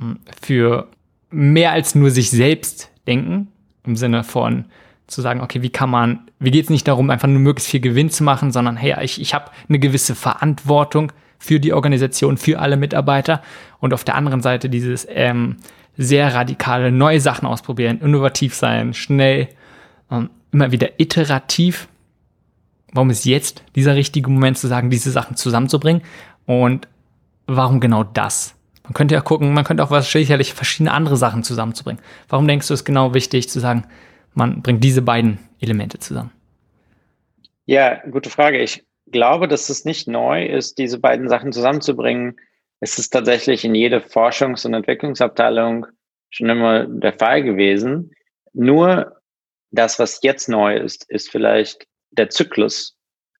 um, 0.00 0.18
für 0.40 0.88
mehr 1.30 1.72
als 1.72 1.94
nur 1.94 2.10
sich 2.10 2.30
selbst 2.30 2.90
denken, 3.06 3.48
im 3.84 3.96
Sinne 3.96 4.24
von, 4.24 4.66
zu 5.06 5.20
sagen, 5.20 5.40
okay, 5.40 5.62
wie 5.62 5.70
kann 5.70 5.90
man, 5.90 6.30
wie 6.38 6.50
geht 6.50 6.64
es 6.64 6.70
nicht 6.70 6.88
darum, 6.88 7.10
einfach 7.10 7.28
nur 7.28 7.40
möglichst 7.40 7.70
viel 7.70 7.80
Gewinn 7.80 8.10
zu 8.10 8.24
machen, 8.24 8.52
sondern 8.52 8.76
hey, 8.76 8.96
ich, 9.02 9.20
ich 9.20 9.34
habe 9.34 9.50
eine 9.68 9.78
gewisse 9.78 10.14
Verantwortung 10.14 11.12
für 11.38 11.60
die 11.60 11.72
Organisation, 11.72 12.38
für 12.38 12.58
alle 12.58 12.76
Mitarbeiter 12.76 13.42
und 13.80 13.92
auf 13.92 14.04
der 14.04 14.14
anderen 14.14 14.40
Seite 14.40 14.70
dieses 14.70 15.06
ähm, 15.10 15.56
sehr 15.96 16.34
radikale 16.34 16.90
neue 16.90 17.20
Sachen 17.20 17.46
ausprobieren, 17.46 18.00
innovativ 18.00 18.54
sein, 18.54 18.94
schnell, 18.94 19.48
ähm, 20.10 20.30
immer 20.52 20.72
wieder 20.72 20.98
iterativ. 20.98 21.88
Warum 22.92 23.10
ist 23.10 23.24
jetzt 23.24 23.62
dieser 23.74 23.94
richtige 23.94 24.30
Moment 24.30 24.56
zu 24.56 24.68
sagen, 24.68 24.88
diese 24.88 25.10
Sachen 25.10 25.36
zusammenzubringen 25.36 26.02
und 26.46 26.88
warum 27.46 27.80
genau 27.80 28.04
das? 28.04 28.54
Man 28.84 28.92
könnte 28.92 29.14
ja 29.14 29.20
gucken, 29.20 29.52
man 29.52 29.64
könnte 29.64 29.82
auch 29.82 29.90
wahrscheinlich 29.90 30.54
verschiedene 30.54 30.92
andere 30.92 31.16
Sachen 31.16 31.42
zusammenzubringen. 31.42 32.02
Warum 32.28 32.46
denkst 32.46 32.68
du 32.68 32.74
es 32.74 32.84
genau 32.84 33.14
wichtig 33.14 33.48
zu 33.48 33.60
sagen, 33.60 33.84
man 34.34 34.62
bringt 34.62 34.82
diese 34.82 35.02
beiden 35.02 35.38
Elemente 35.60 35.98
zusammen? 35.98 36.30
Ja, 37.66 38.02
gute 38.10 38.30
Frage. 38.30 38.58
Ich 38.58 38.84
glaube, 39.06 39.48
dass 39.48 39.70
es 39.70 39.84
nicht 39.84 40.08
neu 40.08 40.44
ist, 40.44 40.78
diese 40.78 40.98
beiden 40.98 41.28
Sachen 41.28 41.52
zusammenzubringen. 41.52 42.36
Es 42.80 42.98
ist 42.98 43.10
tatsächlich 43.10 43.64
in 43.64 43.74
jeder 43.74 43.98
Forschungs- 43.98 44.66
und 44.66 44.74
Entwicklungsabteilung 44.74 45.86
schon 46.30 46.50
immer 46.50 46.84
der 46.86 47.12
Fall 47.12 47.42
gewesen. 47.42 48.10
Nur 48.52 49.20
das, 49.70 49.98
was 49.98 50.20
jetzt 50.22 50.48
neu 50.48 50.76
ist, 50.76 51.08
ist 51.08 51.30
vielleicht 51.30 51.86
der 52.10 52.30
Zyklus, 52.30 52.96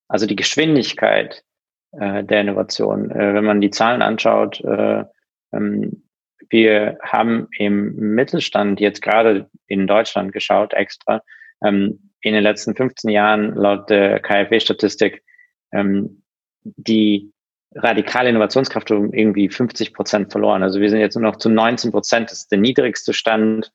also 0.08 0.26
die 0.26 0.36
Geschwindigkeit 0.36 1.44
äh, 1.92 2.24
der 2.24 2.40
Innovation. 2.40 3.10
Äh, 3.10 3.34
wenn 3.34 3.44
man 3.44 3.60
die 3.60 3.70
Zahlen 3.70 4.02
anschaut, 4.02 4.60
äh, 4.64 5.04
ähm, 5.52 6.03
wir 6.50 6.98
haben 7.02 7.48
im 7.58 7.94
Mittelstand 8.14 8.80
jetzt 8.80 9.02
gerade 9.02 9.48
in 9.66 9.86
Deutschland 9.86 10.32
geschaut, 10.32 10.72
extra, 10.74 11.22
ähm, 11.62 12.10
in 12.20 12.34
den 12.34 12.42
letzten 12.42 12.74
15 12.74 13.10
Jahren 13.10 13.54
laut 13.54 13.90
der 13.90 14.20
KfW-Statistik 14.20 15.22
ähm, 15.72 16.22
die 16.62 17.32
radikale 17.74 18.30
Innovationskraft 18.30 18.90
um 18.90 19.12
irgendwie 19.12 19.48
50 19.48 19.92
Prozent 19.92 20.30
verloren. 20.30 20.62
Also 20.62 20.80
wir 20.80 20.88
sind 20.88 21.00
jetzt 21.00 21.16
nur 21.16 21.30
noch 21.30 21.36
zu 21.36 21.50
19 21.50 21.90
Prozent. 21.90 22.30
Das 22.30 22.38
ist 22.38 22.52
der 22.52 22.58
niedrigste 22.58 23.12
Stand 23.12 23.72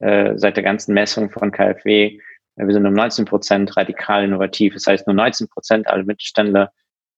äh, 0.00 0.32
seit 0.36 0.56
der 0.56 0.64
ganzen 0.64 0.94
Messung 0.94 1.30
von 1.30 1.52
KfW. 1.52 2.20
Wir 2.56 2.72
sind 2.72 2.86
um 2.86 2.92
19 2.94 3.24
Prozent 3.24 3.76
radikal 3.76 4.24
innovativ. 4.24 4.74
Das 4.74 4.86
heißt, 4.86 5.06
nur 5.06 5.14
19 5.14 5.48
Prozent 5.48 5.86
aller 5.86 6.04
Mittelständler 6.04 6.72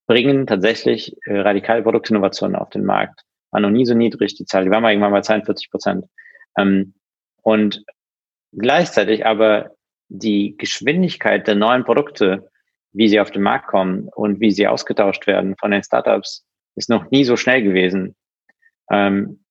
bringen 0.07 0.47
tatsächlich 0.47 1.17
äh, 1.27 1.41
radikale 1.41 1.83
Produktinnovationen 1.83 2.57
auf 2.57 2.71
den 2.71 2.85
Markt 2.85 3.23
war 3.51 3.61
noch 3.61 3.71
nie 3.71 3.87
so 3.87 3.95
niedrig, 3.95 4.35
die 4.37 4.45
Zahl. 4.45 4.65
Die 4.65 4.71
war 4.71 4.81
mal 4.81 4.91
irgendwann 4.91 5.13
bei 5.13 5.21
42 5.21 5.71
Prozent. 5.71 6.05
Ähm, 6.57 6.95
und 7.43 7.85
gleichzeitig 8.53 9.27
aber 9.27 9.71
die 10.09 10.57
Geschwindigkeit 10.57 11.47
der 11.47 11.55
neuen 11.55 11.85
Produkte, 11.85 12.51
wie 12.93 13.09
sie 13.09 13.21
auf 13.21 13.31
den 13.31 13.43
Markt 13.43 13.69
kommen 13.69 14.09
und 14.15 14.41
wie 14.41 14.51
sie 14.51 14.67
ausgetauscht 14.67 15.27
werden 15.27 15.57
von 15.57 15.71
den 15.71 15.83
Startups, 15.83 16.45
ist 16.75 16.89
noch 16.89 17.11
nie 17.11 17.25
so 17.25 17.37
schnell 17.37 17.63
gewesen. 17.63 18.17
Ähm, 18.91 19.45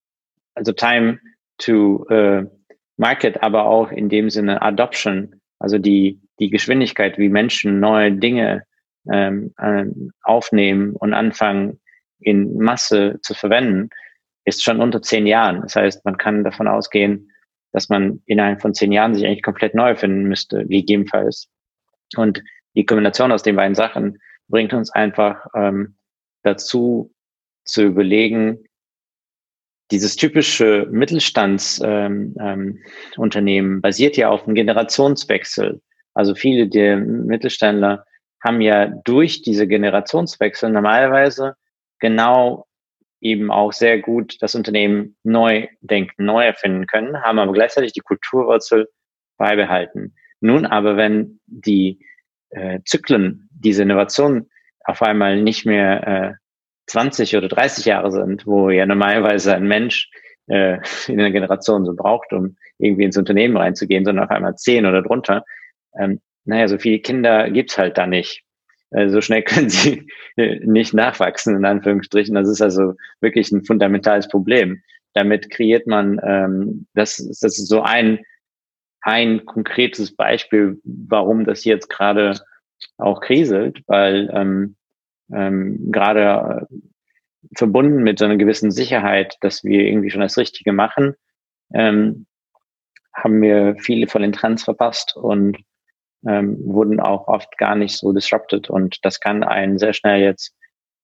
also 0.54 0.72
Time 0.72 1.20
to 1.58 2.06
äh, 2.08 2.46
Market, 2.96 3.42
aber 3.42 3.66
auch 3.66 3.92
in 3.92 4.08
dem 4.08 4.30
Sinne 4.30 4.60
Adoption, 4.62 5.40
also 5.58 5.78
die, 5.78 6.20
die 6.40 6.50
Geschwindigkeit, 6.50 7.18
wie 7.18 7.28
Menschen 7.28 7.80
neue 7.80 8.12
Dinge 8.12 8.64
ähm, 9.10 9.54
äh, 9.58 9.84
aufnehmen 10.22 10.94
und 10.96 11.14
anfangen, 11.14 11.80
in 12.20 12.58
Masse 12.58 13.18
zu 13.22 13.34
verwenden, 13.34 13.90
ist 14.44 14.64
schon 14.64 14.80
unter 14.80 15.02
zehn 15.02 15.26
Jahren. 15.26 15.60
Das 15.62 15.76
heißt, 15.76 16.04
man 16.04 16.16
kann 16.16 16.44
davon 16.44 16.68
ausgehen, 16.68 17.30
dass 17.72 17.88
man 17.88 18.22
innerhalb 18.26 18.62
von 18.62 18.74
zehn 18.74 18.92
Jahren 18.92 19.14
sich 19.14 19.26
eigentlich 19.26 19.42
komplett 19.42 19.74
neu 19.74 19.94
finden 19.94 20.24
müsste, 20.24 20.66
gegebenenfalls. 20.66 21.48
Und 22.16 22.42
die 22.74 22.86
Kombination 22.86 23.32
aus 23.32 23.42
den 23.42 23.56
beiden 23.56 23.74
Sachen 23.74 24.18
bringt 24.48 24.72
uns 24.72 24.90
einfach 24.90 25.46
ähm, 25.54 25.96
dazu 26.42 27.12
zu 27.64 27.82
überlegen, 27.82 28.64
dieses 29.90 30.16
typische 30.16 30.86
Mittelstandsunternehmen 30.90 32.34
ähm, 32.40 33.46
ähm, 33.46 33.80
basiert 33.80 34.16
ja 34.16 34.28
auf 34.28 34.44
einem 34.44 34.54
Generationswechsel. 34.54 35.80
Also 36.14 36.34
viele 36.34 36.68
der 36.68 36.98
Mittelständler 36.98 38.04
haben 38.42 38.60
ja 38.60 38.86
durch 38.86 39.42
diese 39.42 39.66
Generationswechsel 39.66 40.70
normalerweise 40.70 41.54
genau 41.98 42.66
eben 43.20 43.50
auch 43.50 43.72
sehr 43.72 43.98
gut 44.00 44.36
das 44.40 44.54
Unternehmen 44.54 45.16
neu 45.24 45.66
denken, 45.80 46.24
neu 46.24 46.44
erfinden 46.44 46.86
können, 46.86 47.22
haben 47.22 47.38
aber 47.38 47.52
gleichzeitig 47.52 47.92
die 47.92 48.00
Kulturwurzel 48.00 48.88
beibehalten. 49.36 50.14
Nun 50.40 50.66
aber, 50.66 50.96
wenn 50.96 51.40
die 51.46 52.04
äh, 52.50 52.80
Zyklen, 52.84 53.48
diese 53.52 53.82
Innovation 53.82 54.48
auf 54.84 55.02
einmal 55.02 55.42
nicht 55.42 55.66
mehr 55.66 56.06
äh, 56.06 56.32
20 56.86 57.36
oder 57.36 57.48
30 57.48 57.84
Jahre 57.84 58.10
sind, 58.10 58.46
wo 58.46 58.70
ja 58.70 58.86
normalerweise 58.86 59.54
ein 59.54 59.66
Mensch 59.66 60.08
äh, 60.46 60.78
in 61.08 61.20
einer 61.20 61.30
Generation 61.30 61.84
so 61.84 61.94
braucht, 61.94 62.32
um 62.32 62.56
irgendwie 62.78 63.04
ins 63.04 63.18
Unternehmen 63.18 63.56
reinzugehen, 63.56 64.04
sondern 64.04 64.24
auf 64.24 64.30
einmal 64.30 64.54
10 64.54 64.86
oder 64.86 65.02
drunter, 65.02 65.44
ähm, 65.98 66.20
naja, 66.44 66.68
so 66.68 66.78
viele 66.78 67.00
Kinder 67.00 67.50
gibt's 67.50 67.76
halt 67.76 67.98
da 67.98 68.06
nicht. 68.06 68.42
Äh, 68.90 69.08
so 69.08 69.20
schnell 69.20 69.42
können 69.44 69.70
sie 69.70 70.06
nicht 70.36 70.94
nachwachsen, 70.94 71.56
in 71.56 71.64
Anführungsstrichen. 71.64 72.34
Das 72.34 72.48
ist 72.48 72.62
also 72.62 72.94
wirklich 73.20 73.50
ein 73.52 73.64
fundamentales 73.64 74.28
Problem. 74.28 74.82
Damit 75.14 75.50
kreiert 75.50 75.86
man, 75.86 76.20
ähm, 76.22 76.86
das, 76.94 77.16
das 77.16 77.58
ist 77.58 77.68
so 77.68 77.82
ein, 77.82 78.20
ein 79.00 79.44
konkretes 79.46 80.14
Beispiel, 80.14 80.80
warum 80.84 81.44
das 81.44 81.64
jetzt 81.64 81.88
gerade 81.88 82.38
auch 82.98 83.20
kriselt, 83.20 83.82
weil 83.86 84.30
ähm, 84.32 84.76
ähm, 85.32 85.90
gerade 85.90 86.66
äh, 86.70 86.76
verbunden 87.56 88.02
mit 88.02 88.18
so 88.18 88.24
einer 88.24 88.36
gewissen 88.36 88.70
Sicherheit, 88.70 89.36
dass 89.40 89.64
wir 89.64 89.80
irgendwie 89.80 90.10
schon 90.10 90.20
das 90.20 90.36
Richtige 90.36 90.72
machen, 90.72 91.14
ähm, 91.72 92.26
haben 93.14 93.42
wir 93.42 93.76
viele 93.78 94.06
von 94.06 94.22
den 94.22 94.32
Trends 94.32 94.64
verpasst 94.64 95.16
und 95.16 95.58
ähm, 96.26 96.58
wurden 96.64 97.00
auch 97.00 97.28
oft 97.28 97.56
gar 97.58 97.76
nicht 97.76 97.96
so 97.96 98.12
disrupted 98.12 98.70
und 98.70 99.04
das 99.04 99.20
kann 99.20 99.42
einen 99.42 99.78
sehr 99.78 99.92
schnell 99.92 100.20
jetzt 100.20 100.54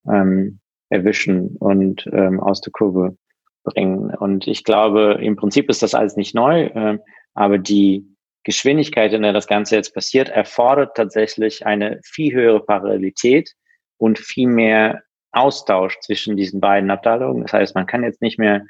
ähm, 0.09 0.61
erwischen 0.89 1.57
und 1.59 2.07
ähm, 2.13 2.41
aus 2.41 2.61
der 2.61 2.73
Kurve 2.73 3.17
bringen. 3.65 4.11
Und 4.15 4.47
ich 4.47 4.65
glaube, 4.65 5.19
im 5.21 5.37
Prinzip 5.37 5.71
ist 5.71 5.83
das 5.83 5.95
alles 5.95 6.17
nicht 6.17 6.35
neu, 6.35 6.71
ähm, 6.75 7.01
aber 7.35 7.59
die 7.59 8.07
Geschwindigkeit, 8.45 9.13
in 9.13 9.23
der 9.23 9.33
das 9.33 9.47
Ganze 9.47 9.77
jetzt 9.77 9.95
passiert, 9.95 10.29
erfordert 10.29 10.97
tatsächlich 10.97 11.67
eine 11.67 12.01
viel 12.05 12.33
höhere 12.35 12.61
Parallelität 12.61 13.55
und 13.97 14.19
viel 14.19 14.49
mehr 14.49 15.03
Austausch 15.33 15.99
zwischen 16.01 16.37
diesen 16.37 16.61
beiden 16.61 16.91
Abteilungen. 16.91 17.43
Das 17.43 17.53
heißt, 17.55 17.75
man 17.75 17.87
kann 17.87 18.05
jetzt 18.05 18.21
nicht 18.21 18.39
mehr 18.39 18.65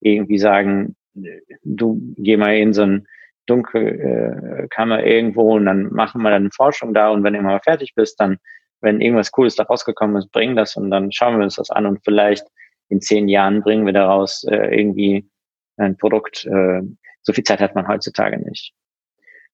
irgendwie 0.00 0.38
sagen, 0.38 0.96
du 1.62 2.00
geh 2.16 2.36
mal 2.36 2.56
in 2.56 2.72
so 2.72 2.82
ein 2.82 3.06
Dunkelkammer 3.46 5.00
äh, 5.00 5.16
irgendwo 5.16 5.56
und 5.56 5.66
dann 5.66 5.92
machen 5.92 6.22
wir 6.22 6.30
dann 6.30 6.50
Forschung 6.52 6.94
da 6.94 7.10
und 7.10 7.24
wenn 7.24 7.34
du 7.34 7.42
mal 7.42 7.60
fertig 7.60 7.94
bist, 7.94 8.20
dann, 8.20 8.38
wenn 8.80 9.00
irgendwas 9.00 9.32
Cooles 9.32 9.56
da 9.56 9.64
rausgekommen 9.64 10.16
ist, 10.16 10.30
bring 10.30 10.56
das 10.56 10.76
und 10.76 10.90
dann 10.90 11.12
schauen 11.12 11.38
wir 11.38 11.44
uns 11.44 11.56
das 11.56 11.70
an 11.70 11.86
und 11.86 12.00
vielleicht 12.04 12.46
in 12.88 13.00
zehn 13.00 13.28
Jahren 13.28 13.62
bringen 13.62 13.86
wir 13.86 13.92
daraus 13.92 14.44
äh, 14.44 14.78
irgendwie 14.78 15.28
ein 15.76 15.96
Produkt. 15.96 16.44
Äh, 16.44 16.82
so 17.22 17.32
viel 17.32 17.44
Zeit 17.44 17.60
hat 17.60 17.74
man 17.74 17.88
heutzutage 17.88 18.38
nicht. 18.38 18.72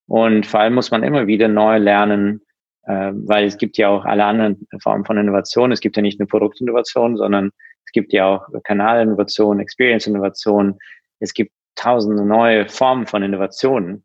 Und 0.07 0.47
vor 0.47 0.61
allem 0.61 0.75
muss 0.75 0.91
man 0.91 1.03
immer 1.03 1.27
wieder 1.27 1.49
neu 1.49 1.79
lernen, 1.79 2.41
äh, 2.85 3.13
weil 3.13 3.45
es 3.45 3.59
gibt 3.59 3.77
ja 3.77 3.89
auch 3.89 4.05
alle 4.05 4.25
anderen 4.25 4.67
Formen 4.83 5.05
von 5.05 5.19
Innovation. 5.19 5.73
Es 5.73 5.81
gibt 5.81 5.97
ja 5.97 6.03
nicht 6.03 6.19
nur 6.19 6.29
Produktinnovation, 6.29 7.17
sondern 7.17 7.51
es 7.85 7.93
gibt 7.93 8.13
ja 8.13 8.27
auch 8.27 8.47
Kanalinnovation, 8.65 9.61
Experience-Innovation. 9.61 10.79
Es 11.21 11.35
gibt 11.35 11.53
tausende 11.77 12.25
neue 12.25 12.69
Formen 12.69 13.07
von 13.07 13.23
Innovationen. 13.23 14.05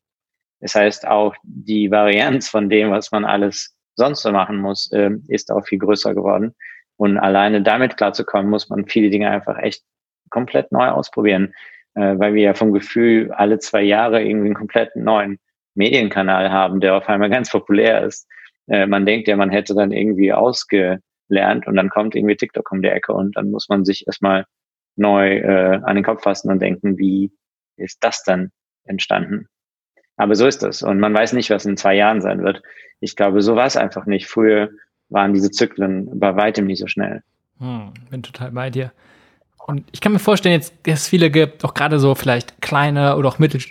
Das 0.59 0.76
heißt, 0.76 1.07
auch 1.07 1.34
die 1.43 1.89
Varianz 1.89 2.49
von 2.49 2.69
dem, 2.69 2.91
was 2.91 3.11
man 3.11 3.26
alles 3.26 3.76
sonst 3.95 4.22
so 4.22 4.32
machen 4.32 4.57
muss, 4.57 4.91
äh, 4.91 5.11
ist 5.28 5.51
auch 5.51 5.65
viel 5.65 5.80
größer 5.80 6.13
geworden. 6.13 6.53
Und 6.97 7.17
alleine 7.17 7.63
damit 7.63 7.97
klarzukommen, 7.97 8.49
muss 8.49 8.69
man 8.69 8.86
viele 8.86 9.09
Dinge 9.09 9.30
einfach 9.30 9.57
echt 9.57 9.84
komplett 10.30 10.72
neu 10.72 10.88
ausprobieren, 10.88 11.53
äh, 11.95 12.17
weil 12.17 12.36
wir 12.36 12.43
ja 12.43 12.53
vom 12.53 12.74
Gefühl 12.74 13.32
alle 13.32 13.59
zwei 13.59 13.82
Jahre 13.82 14.22
irgendwie 14.22 14.47
einen 14.47 14.55
komplett 14.55 14.95
neuen 14.95 15.39
Medienkanal 15.76 16.51
haben, 16.51 16.80
der 16.80 16.95
auf 16.95 17.09
einmal 17.09 17.30
ganz 17.30 17.49
populär 17.49 18.03
ist. 18.03 18.28
Äh, 18.67 18.86
man 18.86 19.05
denkt 19.05 19.28
ja, 19.28 19.36
man 19.36 19.49
hätte 19.49 19.74
dann 19.74 19.91
irgendwie 19.91 20.32
ausgelernt 20.32 21.01
und 21.65 21.76
dann 21.76 21.89
kommt 21.89 22.15
irgendwie 22.15 22.36
TikTok 22.36 22.72
um 22.72 22.82
die 22.82 22.89
Ecke 22.89 23.13
und 23.13 23.36
dann 23.36 23.51
muss 23.51 23.67
man 23.69 23.84
sich 23.84 24.05
erstmal 24.05 24.45
neu 24.95 25.38
äh, 25.38 25.80
an 25.84 25.95
den 25.95 26.03
Kopf 26.03 26.24
fassen 26.24 26.51
und 26.51 26.61
denken, 26.61 26.97
wie 26.97 27.32
ist 27.82 28.04
das 28.04 28.24
dann 28.24 28.52
entstanden? 28.86 29.48
Aber 30.18 30.36
so 30.36 30.46
ist 30.46 30.64
das. 30.64 30.84
Und 30.84 31.00
man 31.00 31.14
weiß 31.14 31.34
nicht, 31.34 31.50
was 31.50 31.66
in 31.66 31.78
zwei 31.78 31.96
Jahren 31.96 32.22
sein 32.22 32.44
wird. 32.44 32.62
Ich 33.00 33.16
glaube, 33.16 33.42
so 33.42 33.56
war 33.56 33.66
es 33.66 33.78
einfach 33.78 34.06
nicht. 34.06 34.28
Früher 34.28 34.70
waren 35.10 35.34
diese 35.34 35.52
Zyklen 35.52 36.20
bei 36.20 36.36
weitem 36.36 36.66
nicht 36.66 36.80
so 36.80 36.88
schnell. 36.88 37.24
Hm, 37.60 37.94
bin 38.10 38.24
total 38.24 38.52
bei 38.52 38.70
dir. 38.70 38.92
Und 39.66 39.86
ich 39.92 40.02
kann 40.02 40.12
mir 40.12 40.20
vorstellen, 40.20 40.54
jetzt, 40.54 40.74
dass 40.84 41.02
es 41.02 41.08
viele 41.08 41.30
gibt, 41.30 41.64
auch 41.64 41.74
gerade 41.74 42.00
so 42.00 42.16
vielleicht 42.16 42.62
kleine 42.62 43.16
oder 43.16 43.30
auch 43.30 43.40
mittel, 43.40 43.62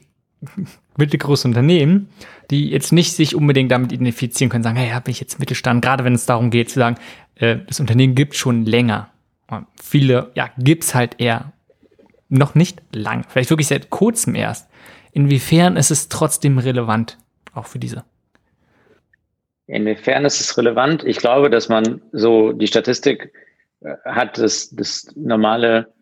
mittelgroße 0.96 1.46
Unternehmen, 1.46 2.08
die 2.50 2.70
jetzt 2.70 2.92
nicht 2.92 3.14
sich 3.14 3.34
unbedingt 3.34 3.70
damit 3.70 3.92
identifizieren 3.92 4.50
können, 4.50 4.64
sagen, 4.64 4.76
hey, 4.76 4.90
habe 4.90 5.10
ich 5.10 5.20
jetzt 5.20 5.38
Mittelstand, 5.38 5.82
gerade 5.82 6.04
wenn 6.04 6.14
es 6.14 6.26
darum 6.26 6.50
geht 6.50 6.70
zu 6.70 6.78
sagen, 6.78 6.96
äh, 7.36 7.58
das 7.66 7.80
Unternehmen 7.80 8.14
gibt 8.14 8.36
schon 8.36 8.64
länger. 8.64 9.10
Und 9.48 9.66
viele, 9.80 10.30
ja, 10.34 10.50
gibt's 10.58 10.94
halt 10.94 11.20
eher 11.20 11.52
noch 12.30 12.54
nicht 12.54 12.80
lang, 12.92 13.24
vielleicht 13.28 13.50
wirklich 13.50 13.68
seit 13.68 13.90
kurzem 13.90 14.34
erst. 14.34 14.68
Inwiefern 15.12 15.76
ist 15.76 15.90
es 15.90 16.08
trotzdem 16.08 16.58
relevant, 16.58 17.18
auch 17.52 17.66
für 17.66 17.78
diese? 17.78 18.04
Inwiefern 19.66 20.24
ist 20.24 20.40
es 20.40 20.56
relevant? 20.56 21.04
Ich 21.04 21.18
glaube, 21.18 21.50
dass 21.50 21.68
man 21.68 22.00
so 22.12 22.52
die 22.52 22.66
Statistik 22.66 23.32
äh, 23.80 23.94
hat, 24.04 24.38
das, 24.38 24.70
das 24.70 25.12
normale, 25.14 25.92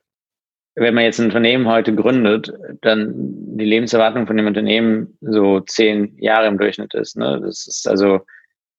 wenn 0.74 0.95
man 0.95 1.05
jetzt 1.05 1.18
ein 1.18 1.26
Unternehmen 1.26 1.66
heute 1.66 1.95
gründet, 1.95 2.53
dann 2.83 3.12
die 3.59 3.64
Lebenserwartung 3.64 4.26
von 4.26 4.37
dem 4.37 4.47
Unternehmen 4.47 5.18
so 5.20 5.61
zehn 5.61 6.16
Jahre 6.18 6.47
im 6.47 6.59
Durchschnitt 6.59 6.95
ist. 6.95 7.16
Ne? 7.16 7.41
Das 7.43 7.66
ist 7.66 7.89
also 7.89 8.20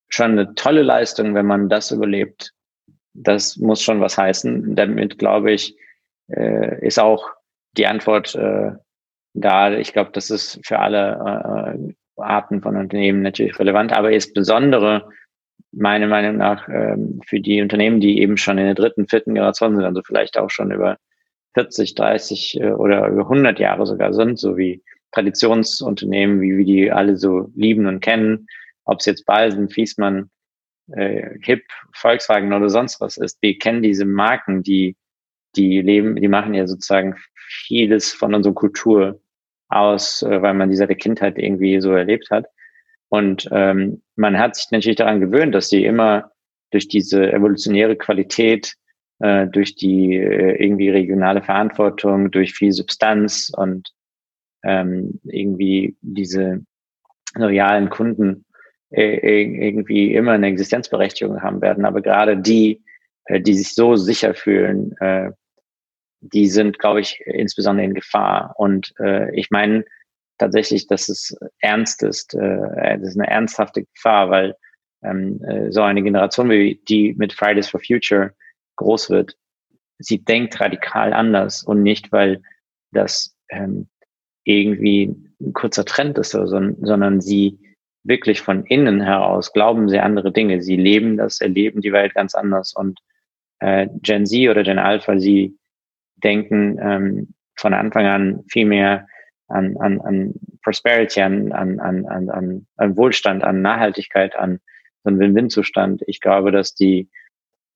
schon 0.07 0.31
eine 0.31 0.55
tolle 0.55 0.81
Leistung, 0.81 1.35
wenn 1.35 1.45
man 1.45 1.69
das 1.69 1.91
überlebt. 1.91 2.53
Das 3.13 3.57
muss 3.57 3.83
schon 3.83 4.01
was 4.01 4.17
heißen. 4.17 4.75
Damit, 4.75 5.19
glaube 5.19 5.51
ich, 5.51 5.75
äh, 6.29 6.83
ist 6.85 6.99
auch 6.99 7.29
die 7.77 7.87
Antwort 7.87 8.35
äh, 8.35 8.71
da. 9.33 9.71
Ich 9.73 9.93
glaube, 9.93 10.11
das 10.13 10.29
ist 10.29 10.59
für 10.65 10.79
alle 10.79 11.77
äh, 11.77 11.93
Arten 12.21 12.61
von 12.61 12.75
Unternehmen 12.75 13.21
natürlich 13.21 13.57
relevant, 13.59 13.93
aber 13.93 14.11
insbesondere 14.11 15.09
meiner 15.71 16.07
Meinung 16.07 16.37
nach 16.37 16.67
ähm, 16.67 17.21
für 17.25 17.39
die 17.39 17.61
Unternehmen, 17.61 17.99
die 17.99 18.21
eben 18.21 18.37
schon 18.37 18.57
in 18.57 18.65
der 18.65 18.75
dritten, 18.75 19.07
vierten 19.07 19.35
Generation 19.35 19.75
sind, 19.75 19.85
also 19.85 20.01
vielleicht 20.03 20.37
auch 20.37 20.49
schon 20.49 20.71
über 20.71 20.97
40, 21.53 21.95
30 21.95 22.59
äh, 22.59 22.71
oder 22.71 23.07
über 23.07 23.23
100 23.23 23.59
Jahre 23.59 23.85
sogar 23.85 24.13
sind, 24.13 24.39
so 24.39 24.57
wie 24.57 24.83
Traditionsunternehmen, 25.11 26.41
wie 26.41 26.57
wir 26.57 26.65
die 26.65 26.91
alle 26.91 27.17
so 27.17 27.49
lieben 27.55 27.87
und 27.87 27.99
kennen, 27.99 28.47
ob 28.85 28.99
es 28.99 29.05
jetzt 29.05 29.25
Balsen, 29.25 29.69
Fiesmann, 29.69 30.29
äh, 30.91 31.29
Hip, 31.41 31.63
Volkswagen 31.93 32.53
oder 32.53 32.69
sonst 32.69 32.99
was 32.99 33.17
ist. 33.17 33.37
Wir 33.41 33.57
kennen 33.57 33.83
diese 33.83 34.05
Marken, 34.05 34.63
die 34.63 34.95
die 35.55 35.81
leben, 35.81 36.15
die 36.15 36.27
machen 36.27 36.53
ja 36.53 36.67
sozusagen 36.67 37.15
vieles 37.49 38.13
von 38.13 38.33
unserer 38.33 38.53
Kultur 38.53 39.19
aus, 39.69 40.21
äh, 40.23 40.41
weil 40.41 40.53
man 40.53 40.69
die 40.69 40.75
seit 40.75 40.89
der 40.89 40.97
Kindheit 40.97 41.37
irgendwie 41.37 41.79
so 41.81 41.91
erlebt 41.93 42.29
hat. 42.31 42.47
Und 43.09 43.47
ähm, 43.51 44.01
man 44.15 44.37
hat 44.37 44.55
sich 44.55 44.69
natürlich 44.71 44.97
daran 44.97 45.19
gewöhnt, 45.19 45.55
dass 45.55 45.69
sie 45.69 45.83
immer 45.83 46.31
durch 46.71 46.87
diese 46.87 47.31
evolutionäre 47.31 47.95
Qualität, 47.95 48.75
äh, 49.19 49.47
durch 49.47 49.75
die 49.75 50.15
äh, 50.15 50.63
irgendwie 50.63 50.89
regionale 50.89 51.41
Verantwortung, 51.41 52.31
durch 52.31 52.53
viel 52.53 52.71
Substanz 52.71 53.51
und 53.55 53.91
ähm, 54.63 55.19
irgendwie 55.23 55.97
diese 56.01 56.61
loyalen 57.35 57.89
Kunden 57.89 58.45
äh, 58.91 59.67
irgendwie 59.67 60.13
immer 60.13 60.33
eine 60.33 60.47
Existenzberechtigung 60.47 61.41
haben 61.41 61.61
werden. 61.61 61.85
Aber 61.85 62.01
gerade 62.01 62.37
die, 62.37 62.83
äh, 63.25 63.41
die 63.41 63.55
sich 63.55 63.73
so 63.73 63.95
sicher 63.95 64.33
fühlen, 64.33 64.95
äh, 64.99 65.31
die 66.21 66.47
sind, 66.47 66.79
glaube 66.79 67.01
ich, 67.01 67.21
insbesondere 67.25 67.85
in 67.85 67.93
Gefahr. 67.93 68.53
Und 68.57 68.93
äh, 68.99 69.33
ich 69.35 69.51
meine 69.51 69.85
tatsächlich, 70.37 70.87
dass 70.87 71.09
es 71.09 71.35
ernst 71.59 72.03
ist. 72.03 72.33
Äh, 72.33 72.97
das 72.99 73.09
ist 73.09 73.19
eine 73.19 73.29
ernsthafte 73.29 73.83
Gefahr, 73.83 74.29
weil 74.29 74.55
ähm, 75.03 75.41
äh, 75.43 75.71
so 75.71 75.81
eine 75.81 76.01
Generation 76.01 76.49
wie 76.49 76.81
die 76.87 77.13
mit 77.17 77.33
Fridays 77.33 77.69
for 77.69 77.79
Future 77.79 78.33
groß 78.77 79.09
wird, 79.09 79.35
sie 79.99 80.23
denkt 80.23 80.59
radikal 80.59 81.13
anders 81.13 81.63
und 81.63 81.83
nicht, 81.83 82.11
weil 82.11 82.41
das 82.91 83.35
ähm, 83.49 83.87
irgendwie 84.43 85.13
ein 85.41 85.53
kurzer 85.53 85.85
Trend 85.85 86.17
ist, 86.17 86.33
oder 86.33 86.47
so, 86.47 86.59
sondern 86.81 87.21
sie 87.21 87.59
wirklich 88.03 88.41
von 88.41 88.65
innen 88.65 89.01
heraus 89.01 89.51
glauben 89.53 89.89
sie 89.89 89.99
andere 89.99 90.31
Dinge. 90.31 90.61
Sie 90.61 90.77
leben 90.77 91.17
das, 91.17 91.41
erleben 91.41 91.81
die 91.81 91.91
Welt 91.91 92.13
ganz 92.15 92.33
anders. 92.33 92.73
Und 92.73 92.99
äh, 93.59 93.87
Gen 94.01 94.25
Z 94.25 94.49
oder 94.49 94.63
Gen 94.63 94.79
Alpha, 94.79 95.19
sie 95.19 95.57
denken 96.23 96.77
ähm, 96.81 97.33
von 97.55 97.73
Anfang 97.73 98.05
an 98.05 98.43
viel 98.49 98.65
mehr 98.65 99.07
an, 99.47 99.75
an, 99.77 99.99
an 100.01 100.33
Prosperity, 100.63 101.21
an, 101.21 101.51
an, 101.51 101.79
an, 101.79 102.05
an, 102.05 102.67
an 102.77 102.97
Wohlstand, 102.97 103.43
an 103.43 103.61
Nachhaltigkeit, 103.61 104.35
an 104.35 104.59
so 105.03 105.09
einen 105.09 105.19
Win-Win-Zustand. 105.19 106.03
Ich 106.07 106.19
glaube, 106.19 106.51
dass 106.51 106.75
die 106.75 107.09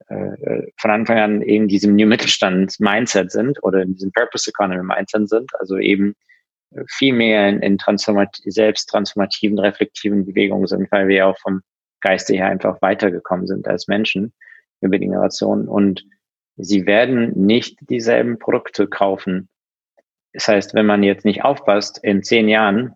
äh, 0.07 0.67
von 0.77 0.91
Anfang 0.91 1.17
an 1.17 1.41
eben 1.41 1.67
diesem 1.67 1.95
New 1.95 2.07
Mittelstand-Mindset 2.07 3.31
sind 3.31 3.63
oder 3.63 3.81
in 3.81 3.93
diesem 3.93 4.11
Purpose 4.11 4.49
Economy-Mindset 4.49 5.29
sind, 5.29 5.51
also 5.59 5.77
eben 5.77 6.15
viel 6.87 7.13
mehr 7.13 7.49
in, 7.49 7.61
in 7.61 7.77
transformat 7.77 8.39
selbst 8.45 8.87
transformativen, 8.87 9.59
reflektiven 9.59 10.25
Bewegungen 10.25 10.67
sind, 10.67 10.91
weil 10.91 11.07
wir 11.07 11.27
auch 11.27 11.37
vom 11.39 11.61
Geiste 12.01 12.33
her 12.33 12.47
einfach 12.47 12.81
weitergekommen 12.81 13.47
sind 13.47 13.67
als 13.67 13.87
Menschen 13.87 14.33
über 14.81 14.97
die 14.97 15.05
Generation. 15.05 15.67
Und 15.67 16.03
sie 16.55 16.85
werden 16.85 17.31
nicht 17.45 17.77
dieselben 17.89 18.39
Produkte 18.39 18.87
kaufen. 18.87 19.49
Das 20.33 20.47
heißt, 20.47 20.73
wenn 20.73 20.85
man 20.85 21.03
jetzt 21.03 21.25
nicht 21.25 21.43
aufpasst, 21.43 21.99
in 22.03 22.23
zehn 22.23 22.47
Jahren 22.47 22.95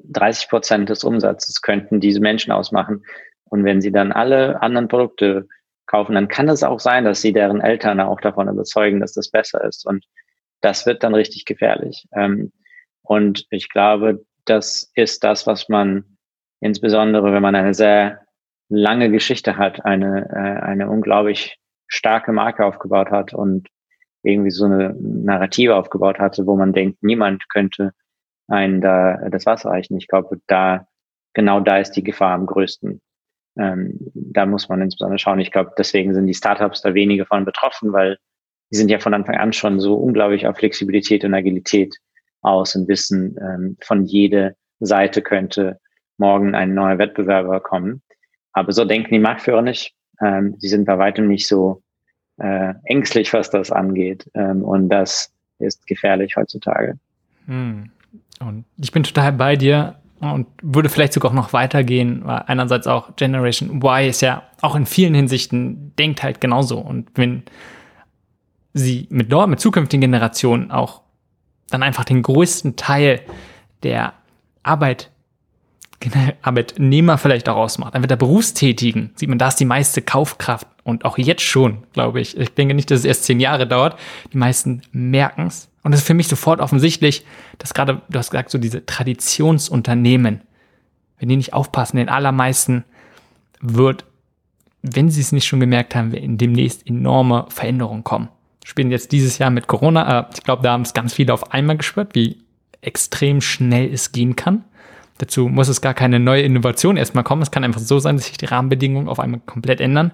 30 0.00 0.48
Prozent 0.48 0.88
des 0.88 1.04
Umsatzes 1.04 1.62
könnten 1.62 2.00
diese 2.00 2.20
Menschen 2.20 2.52
ausmachen. 2.52 3.04
Und 3.44 3.64
wenn 3.64 3.80
sie 3.80 3.92
dann 3.92 4.12
alle 4.12 4.60
anderen 4.62 4.88
Produkte 4.88 5.48
kaufen, 5.86 6.14
dann 6.14 6.28
kann 6.28 6.48
es 6.48 6.62
auch 6.62 6.80
sein, 6.80 7.04
dass 7.04 7.20
sie 7.20 7.32
deren 7.32 7.60
Eltern 7.60 8.00
auch 8.00 8.20
davon 8.20 8.48
überzeugen, 8.48 9.00
dass 9.00 9.12
das 9.12 9.30
besser 9.30 9.62
ist. 9.64 9.86
Und 9.86 10.04
das 10.60 10.86
wird 10.86 11.02
dann 11.02 11.14
richtig 11.14 11.44
gefährlich. 11.44 12.06
Ähm, 12.14 12.52
und 13.02 13.46
ich 13.50 13.68
glaube, 13.68 14.24
das 14.46 14.90
ist 14.94 15.24
das, 15.24 15.46
was 15.46 15.68
man 15.68 16.16
insbesondere, 16.60 17.32
wenn 17.32 17.42
man 17.42 17.54
eine 17.54 17.74
sehr 17.74 18.20
lange 18.68 19.10
Geschichte 19.10 19.58
hat, 19.58 19.84
eine, 19.84 20.28
äh, 20.30 20.64
eine 20.64 20.88
unglaublich 20.90 21.58
starke 21.86 22.32
Marke 22.32 22.64
aufgebaut 22.64 23.10
hat 23.10 23.34
und 23.34 23.68
irgendwie 24.22 24.50
so 24.50 24.64
eine 24.64 24.96
Narrative 24.98 25.76
aufgebaut 25.76 26.18
hatte, 26.18 26.46
wo 26.46 26.56
man 26.56 26.72
denkt, 26.72 27.02
niemand 27.02 27.48
könnte 27.50 27.92
einen 28.48 28.80
da 28.80 29.28
das 29.30 29.46
Wasser 29.46 29.70
reichen. 29.70 29.96
Ich 29.96 30.08
glaube, 30.08 30.40
da 30.46 30.86
genau 31.34 31.60
da 31.60 31.78
ist 31.78 31.92
die 31.92 32.04
Gefahr 32.04 32.34
am 32.34 32.46
größten. 32.46 33.00
Ähm, 33.56 33.98
da 34.14 34.46
muss 34.46 34.68
man 34.68 34.82
insbesondere 34.82 35.18
schauen. 35.18 35.40
Ich 35.40 35.52
glaube, 35.52 35.72
deswegen 35.78 36.14
sind 36.14 36.26
die 36.26 36.34
Startups 36.34 36.82
da 36.82 36.94
weniger 36.94 37.26
von 37.26 37.44
betroffen, 37.44 37.92
weil 37.92 38.18
die 38.72 38.76
sind 38.76 38.90
ja 38.90 38.98
von 38.98 39.14
Anfang 39.14 39.36
an 39.36 39.52
schon 39.52 39.78
so 39.78 39.94
unglaublich 39.94 40.46
auf 40.46 40.56
Flexibilität 40.56 41.24
und 41.24 41.34
Agilität 41.34 41.94
aus 42.40 42.74
und 42.74 42.88
wissen, 42.88 43.36
ähm, 43.40 43.76
von 43.82 44.04
jeder 44.04 44.54
Seite 44.80 45.22
könnte 45.22 45.80
morgen 46.18 46.54
ein 46.54 46.74
neuer 46.74 46.98
Wettbewerber 46.98 47.60
kommen. 47.60 48.02
Aber 48.52 48.72
so 48.72 48.84
denken 48.84 49.14
die 49.14 49.20
Marktführer 49.20 49.62
nicht. 49.62 49.94
Ähm, 50.20 50.56
sie 50.58 50.68
sind 50.68 50.84
bei 50.84 50.98
weitem 50.98 51.28
nicht 51.28 51.46
so 51.46 51.82
äh, 52.38 52.74
ängstlich, 52.84 53.32
was 53.32 53.50
das 53.50 53.70
angeht. 53.70 54.30
Ähm, 54.34 54.62
und 54.62 54.88
das 54.88 55.32
ist 55.58 55.86
gefährlich 55.86 56.36
heutzutage. 56.36 56.98
Hm. 57.46 57.90
Und 58.40 58.64
ich 58.76 58.92
bin 58.92 59.02
total 59.02 59.32
bei 59.32 59.56
dir 59.56 59.96
und 60.20 60.46
würde 60.62 60.88
vielleicht 60.88 61.12
sogar 61.12 61.30
auch 61.30 61.34
noch 61.34 61.52
weitergehen, 61.52 62.22
weil 62.24 62.44
einerseits 62.46 62.86
auch 62.86 63.16
Generation 63.16 63.70
Y 63.76 64.08
ist 64.08 64.22
ja 64.22 64.44
auch 64.60 64.74
in 64.74 64.86
vielen 64.86 65.14
Hinsichten 65.14 65.92
denkt 65.98 66.22
halt 66.22 66.40
genauso. 66.40 66.78
Und 66.78 67.10
wenn 67.14 67.42
sie 68.72 69.06
mit 69.10 69.30
dort, 69.30 69.48
mit 69.48 69.60
zukünftigen 69.60 70.00
Generationen 70.00 70.70
auch 70.70 71.02
dann 71.70 71.82
einfach 71.82 72.04
den 72.04 72.22
größten 72.22 72.76
Teil 72.76 73.20
der 73.82 74.14
Arbeit 74.62 75.10
Arbeitnehmer 76.42 77.18
vielleicht 77.18 77.48
auch 77.48 77.56
ausmacht. 77.56 77.94
Einfach 77.94 78.08
der 78.08 78.16
Berufstätigen 78.16 79.10
sieht 79.14 79.28
man, 79.28 79.38
da 79.38 79.48
ist 79.48 79.60
die 79.60 79.64
meiste 79.64 80.02
Kaufkraft 80.02 80.66
und 80.82 81.04
auch 81.04 81.18
jetzt 81.18 81.42
schon, 81.42 81.84
glaube 81.92 82.20
ich. 82.20 82.36
Ich 82.36 82.54
denke 82.54 82.74
nicht, 82.74 82.90
dass 82.90 83.00
es 83.00 83.04
erst 83.04 83.24
zehn 83.24 83.40
Jahre 83.40 83.66
dauert. 83.66 83.98
Die 84.32 84.38
meisten 84.38 84.82
merken 84.92 85.46
es. 85.46 85.68
Und 85.82 85.92
es 85.92 86.00
ist 86.00 86.06
für 86.06 86.14
mich 86.14 86.28
sofort 86.28 86.60
offensichtlich, 86.60 87.24
dass 87.58 87.74
gerade, 87.74 88.00
du 88.08 88.18
hast 88.18 88.30
gesagt, 88.30 88.50
so 88.50 88.58
diese 88.58 88.86
Traditionsunternehmen, 88.86 90.40
wenn 91.18 91.28
die 91.28 91.36
nicht 91.36 91.52
aufpassen, 91.52 91.98
den 91.98 92.08
allermeisten 92.08 92.84
wird, 93.60 94.04
wenn 94.82 95.10
sie 95.10 95.20
es 95.20 95.32
nicht 95.32 95.46
schon 95.46 95.60
gemerkt 95.60 95.94
haben, 95.94 96.38
demnächst 96.38 96.86
enorme 96.86 97.46
Veränderungen 97.48 98.04
kommen. 98.04 98.28
Spielen 98.64 98.90
jetzt 98.90 99.12
dieses 99.12 99.38
Jahr 99.38 99.50
mit 99.50 99.66
Corona, 99.66 100.20
äh, 100.20 100.24
ich 100.34 100.42
glaube, 100.42 100.62
da 100.62 100.72
haben 100.72 100.82
es 100.82 100.94
ganz 100.94 101.14
viele 101.14 101.32
auf 101.32 101.52
einmal 101.52 101.76
gespürt, 101.76 102.14
wie 102.14 102.38
extrem 102.80 103.40
schnell 103.40 103.92
es 103.92 104.12
gehen 104.12 104.36
kann. 104.36 104.64
Dazu 105.18 105.48
muss 105.48 105.68
es 105.68 105.80
gar 105.80 105.94
keine 105.94 106.18
neue 106.18 106.42
Innovation 106.42 106.96
erstmal 106.96 107.24
kommen. 107.24 107.42
Es 107.42 107.50
kann 107.50 107.64
einfach 107.64 107.80
so 107.80 107.98
sein, 107.98 108.16
dass 108.16 108.26
sich 108.26 108.36
die 108.36 108.46
Rahmenbedingungen 108.46 109.08
auf 109.08 109.20
einmal 109.20 109.40
komplett 109.40 109.80
ändern. 109.80 110.12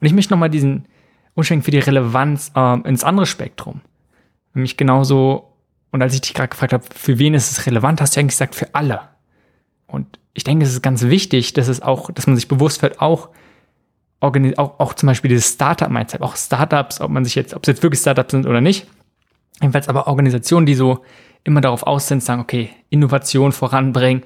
Und 0.00 0.06
ich 0.06 0.12
möchte 0.12 0.32
nochmal 0.32 0.50
diesen 0.50 0.86
Umschwenk 1.34 1.64
für 1.64 1.70
die 1.70 1.78
Relevanz 1.78 2.52
äh, 2.54 2.80
ins 2.88 3.04
andere 3.04 3.26
Spektrum. 3.26 3.80
Nämlich 4.54 4.76
genauso, 4.76 5.54
und 5.90 6.02
als 6.02 6.14
ich 6.14 6.20
dich 6.20 6.34
gerade 6.34 6.48
gefragt 6.48 6.72
habe, 6.72 6.84
für 6.94 7.18
wen 7.18 7.34
ist 7.34 7.50
es 7.50 7.66
relevant, 7.66 8.00
hast 8.00 8.14
du 8.14 8.20
eigentlich 8.20 8.34
gesagt, 8.34 8.54
für 8.54 8.74
alle. 8.74 9.00
Und 9.86 10.18
ich 10.34 10.44
denke, 10.44 10.64
es 10.64 10.72
ist 10.72 10.82
ganz 10.82 11.02
wichtig, 11.04 11.54
dass 11.54 11.68
es 11.68 11.80
auch, 11.80 12.10
dass 12.10 12.26
man 12.26 12.36
sich 12.36 12.48
bewusst 12.48 12.82
wird, 12.82 13.00
auch, 13.00 13.30
auch, 14.20 14.34
auch 14.56 14.94
zum 14.94 15.06
Beispiel 15.06 15.30
dieses 15.30 15.54
Startup-Mindset, 15.54 16.22
auch 16.22 16.36
Startups, 16.36 17.00
ob 17.00 17.10
man 17.10 17.24
sich 17.24 17.34
jetzt, 17.34 17.54
ob 17.54 17.62
es 17.62 17.68
jetzt 17.68 17.82
wirklich 17.82 18.00
Startups 18.00 18.32
sind 18.32 18.46
oder 18.46 18.60
nicht, 18.60 18.86
jedenfalls 19.60 19.88
aber 19.88 20.06
Organisationen, 20.06 20.66
die 20.66 20.74
so 20.74 21.04
immer 21.44 21.60
darauf 21.60 21.82
aus 21.82 22.08
sind, 22.08 22.22
sagen, 22.22 22.40
okay, 22.40 22.70
Innovation 22.90 23.52
voranbringen, 23.52 24.22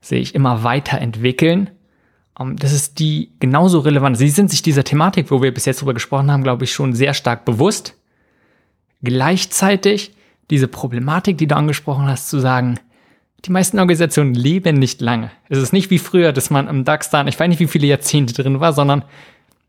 sehe 0.00 0.20
ich 0.20 0.34
immer 0.34 0.64
weiterentwickeln. 0.64 1.70
Um, 2.38 2.56
das 2.56 2.72
ist 2.72 2.98
die 2.98 3.32
genauso 3.40 3.80
relevant. 3.80 4.16
Sie 4.16 4.28
sind 4.28 4.50
sich 4.50 4.62
dieser 4.62 4.84
Thematik, 4.84 5.30
wo 5.30 5.42
wir 5.42 5.52
bis 5.52 5.66
jetzt 5.66 5.80
drüber 5.80 5.94
gesprochen 5.94 6.30
haben, 6.30 6.42
glaube 6.42 6.64
ich, 6.64 6.72
schon 6.72 6.94
sehr 6.94 7.12
stark 7.12 7.44
bewusst. 7.44 7.94
Gleichzeitig 9.02 10.14
diese 10.50 10.68
Problematik, 10.68 11.38
die 11.38 11.46
du 11.46 11.56
angesprochen 11.56 12.06
hast, 12.06 12.30
zu 12.30 12.38
sagen, 12.38 12.78
die 13.44 13.50
meisten 13.50 13.78
Organisationen 13.78 14.34
leben 14.34 14.78
nicht 14.78 15.00
lange. 15.00 15.30
Es 15.48 15.58
ist 15.58 15.72
nicht 15.72 15.90
wie 15.90 15.98
früher, 15.98 16.32
dass 16.32 16.50
man 16.50 16.68
im 16.68 16.84
DAX 16.84 17.10
da, 17.10 17.26
ich 17.26 17.38
weiß 17.38 17.48
nicht, 17.48 17.60
wie 17.60 17.66
viele 17.66 17.86
Jahrzehnte 17.86 18.34
drin 18.34 18.60
war, 18.60 18.72
sondern 18.72 19.04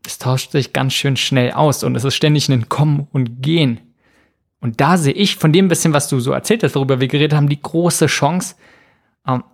es 0.06 0.18
tauscht 0.18 0.52
sich 0.52 0.72
ganz 0.72 0.92
schön 0.92 1.16
schnell 1.16 1.52
aus 1.52 1.82
und 1.82 1.96
es 1.96 2.04
ist 2.04 2.14
ständig 2.14 2.48
ein 2.48 2.68
Kommen 2.68 3.08
und 3.12 3.42
Gehen. 3.42 3.80
Und 4.64 4.80
da 4.80 4.96
sehe 4.96 5.12
ich 5.12 5.36
von 5.36 5.52
dem 5.52 5.68
bisschen, 5.68 5.92
was 5.92 6.08
du 6.08 6.20
so 6.20 6.32
erzählt 6.32 6.62
hast, 6.62 6.74
worüber 6.74 6.98
wir 6.98 7.06
geredet 7.06 7.36
haben, 7.36 7.50
die 7.50 7.60
große 7.60 8.06
Chance, 8.06 8.54
ähm, 9.28 9.44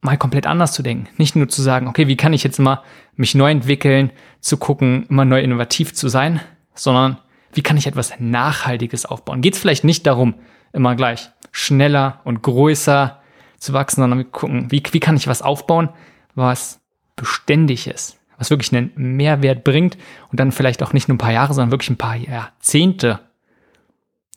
mal 0.00 0.16
komplett 0.16 0.46
anders 0.46 0.72
zu 0.72 0.82
denken. 0.82 1.10
Nicht 1.18 1.36
nur 1.36 1.46
zu 1.46 1.60
sagen, 1.60 1.88
okay, 1.88 2.08
wie 2.08 2.16
kann 2.16 2.32
ich 2.32 2.42
jetzt 2.42 2.58
immer 2.58 2.82
mich 3.16 3.34
neu 3.34 3.50
entwickeln, 3.50 4.12
zu 4.40 4.56
gucken, 4.56 5.04
immer 5.10 5.26
neu 5.26 5.42
innovativ 5.42 5.92
zu 5.92 6.08
sein, 6.08 6.40
sondern 6.74 7.18
wie 7.52 7.60
kann 7.60 7.76
ich 7.76 7.86
etwas 7.86 8.14
Nachhaltiges 8.18 9.04
aufbauen? 9.04 9.42
Geht 9.42 9.52
es 9.52 9.60
vielleicht 9.60 9.84
nicht 9.84 10.06
darum, 10.06 10.36
immer 10.72 10.94
gleich 10.94 11.28
schneller 11.52 12.22
und 12.24 12.40
größer 12.40 13.20
zu 13.58 13.74
wachsen, 13.74 14.00
sondern 14.00 14.32
gucken, 14.32 14.72
wie, 14.72 14.82
wie 14.90 15.00
kann 15.00 15.18
ich 15.18 15.28
was 15.28 15.42
aufbauen, 15.42 15.90
was 16.34 16.80
beständig 17.14 17.88
ist, 17.88 18.16
was 18.38 18.48
wirklich 18.48 18.74
einen 18.74 18.92
Mehrwert 18.96 19.64
bringt 19.64 19.98
und 20.30 20.40
dann 20.40 20.50
vielleicht 20.50 20.82
auch 20.82 20.94
nicht 20.94 21.08
nur 21.08 21.16
ein 21.16 21.18
paar 21.18 21.32
Jahre, 21.32 21.52
sondern 21.52 21.72
wirklich 21.72 21.90
ein 21.90 21.98
paar 21.98 22.16
Jahrzehnte 22.16 23.20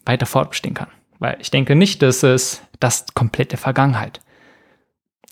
weiter 0.09 0.25
fortbestehen 0.25 0.73
kann. 0.73 0.89
Weil 1.19 1.37
ich 1.39 1.51
denke 1.51 1.75
nicht, 1.75 2.01
dass 2.01 2.23
es 2.23 2.61
das 2.79 3.05
komplette 3.13 3.57
Vergangenheit 3.57 4.21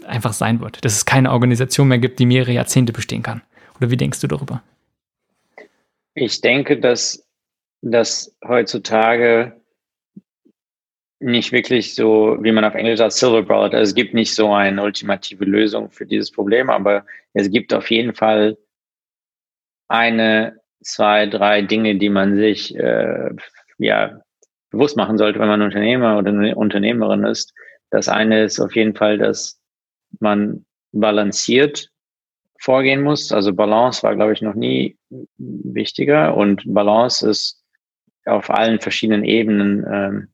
einfach 0.06 0.34
sein 0.34 0.62
wird. 0.62 0.86
Dass 0.86 0.94
es 0.94 1.06
keine 1.06 1.32
Organisation 1.32 1.88
mehr 1.88 1.98
gibt, 1.98 2.20
die 2.20 2.28
mehrere 2.28 2.52
Jahrzehnte 2.52 2.94
bestehen 2.94 3.24
kann. 3.24 3.42
Oder 3.78 3.90
wie 3.90 3.98
denkst 3.98 4.22
du 4.22 4.28
darüber? 4.28 4.62
Ich 6.14 6.42
denke, 6.42 6.80
dass, 6.80 7.28
dass 7.82 8.36
heutzutage 8.48 9.60
nicht 11.20 11.52
wirklich 11.52 11.96
so, 11.96 12.38
wie 12.42 12.52
man 12.52 12.64
auf 12.64 12.76
Englisch 12.76 13.00
sagt, 13.00 13.14
Silver 13.14 13.42
Bullet. 13.42 13.76
Also 13.76 13.90
es 13.90 13.96
gibt 13.96 14.14
nicht 14.14 14.36
so 14.36 14.54
eine 14.54 14.84
ultimative 14.84 15.46
Lösung 15.46 15.90
für 15.90 16.06
dieses 16.06 16.32
Problem, 16.32 16.70
aber 16.70 17.06
es 17.34 17.50
gibt 17.50 17.74
auf 17.74 17.90
jeden 17.90 18.14
Fall 18.14 18.56
eine, 19.88 20.60
zwei, 20.84 21.26
drei 21.26 21.64
Dinge, 21.64 21.96
die 21.96 22.10
man 22.10 22.38
sich 22.38 22.76
äh, 22.76 23.30
ja 23.80 24.22
bewusst 24.78 24.96
machen 24.96 25.18
sollte, 25.18 25.40
wenn 25.40 25.48
man 25.48 25.62
Unternehmer 25.62 26.18
oder 26.18 26.30
eine 26.30 26.56
Unternehmerin 26.56 27.24
ist. 27.24 27.54
Das 27.90 28.08
eine 28.08 28.44
ist 28.44 28.60
auf 28.60 28.76
jeden 28.76 28.96
Fall, 28.96 29.18
dass 29.18 29.60
man 30.20 30.66
balanciert 30.92 31.90
vorgehen 32.60 33.02
muss. 33.02 33.32
Also 33.32 33.54
Balance 33.54 34.04
war, 34.04 34.16
glaube 34.16 34.34
ich, 34.34 34.42
noch 34.42 34.56
nie 34.56 34.98
wichtiger 35.38 36.36
und 36.36 36.64
Balance 36.66 37.28
ist 37.28 37.64
auf 38.26 38.50
allen 38.50 38.80
verschiedenen 38.80 39.24
Ebenen 39.24 39.86
ähm, 39.90 40.28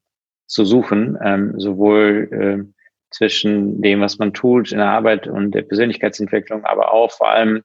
zu 0.47 0.65
suchen, 0.65 1.17
ähm, 1.23 1.59
sowohl 1.59 2.29
äh, 2.31 2.73
zwischen 3.11 3.81
dem, 3.81 4.01
was 4.01 4.17
man 4.17 4.33
tut 4.33 4.71
in 4.71 4.79
der 4.79 4.89
Arbeit 4.89 5.27
und 5.27 5.51
der 5.51 5.61
Persönlichkeitsentwicklung, 5.61 6.65
aber 6.65 6.91
auch 6.91 7.11
vor 7.11 7.29
allem 7.29 7.61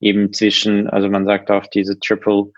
eben 0.00 0.32
zwischen, 0.32 0.88
also 0.88 1.08
man 1.08 1.24
sagt 1.24 1.50
auch 1.50 1.66
diese 1.66 1.98
Triple 1.98 2.50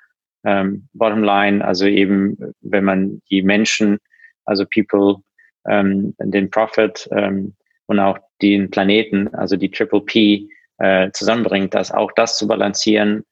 ähm, 0.44 0.88
Bottom 0.92 1.22
Line, 1.22 1.64
also 1.64 1.86
eben, 1.86 2.36
wenn 2.60 2.84
man 2.84 3.20
die 3.30 3.42
Menschen, 3.42 3.98
also 4.44 4.64
People, 4.66 5.22
ähm, 5.68 6.14
den 6.18 6.50
Profit 6.50 7.08
ähm, 7.12 7.54
und 7.86 7.98
auch 8.00 8.18
den 8.40 8.70
Planeten, 8.70 9.32
also 9.34 9.56
die 9.56 9.70
Triple 9.70 10.00
P, 10.00 10.48
äh, 10.78 11.10
zusammenbringt, 11.12 11.74
dass 11.74 11.92
auch 11.92 12.10
das 12.12 12.36
zu 12.36 12.48
balancieren, 12.48 13.24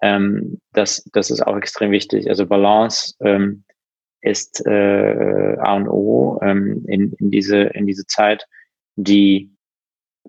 ähm, 0.00 0.60
das, 0.72 1.04
das 1.12 1.30
ist 1.30 1.46
auch 1.46 1.56
extrem 1.56 1.90
wichtig. 1.90 2.28
Also 2.28 2.46
Balance 2.46 3.14
ähm, 3.20 3.64
ist 4.20 4.66
äh, 4.66 5.56
A 5.58 5.76
und 5.76 5.88
O 5.88 6.38
ähm, 6.42 6.84
in, 6.88 7.12
in, 7.18 7.30
diese, 7.30 7.58
in 7.58 7.86
diese 7.86 8.06
Zeit. 8.06 8.46
Die 8.96 9.50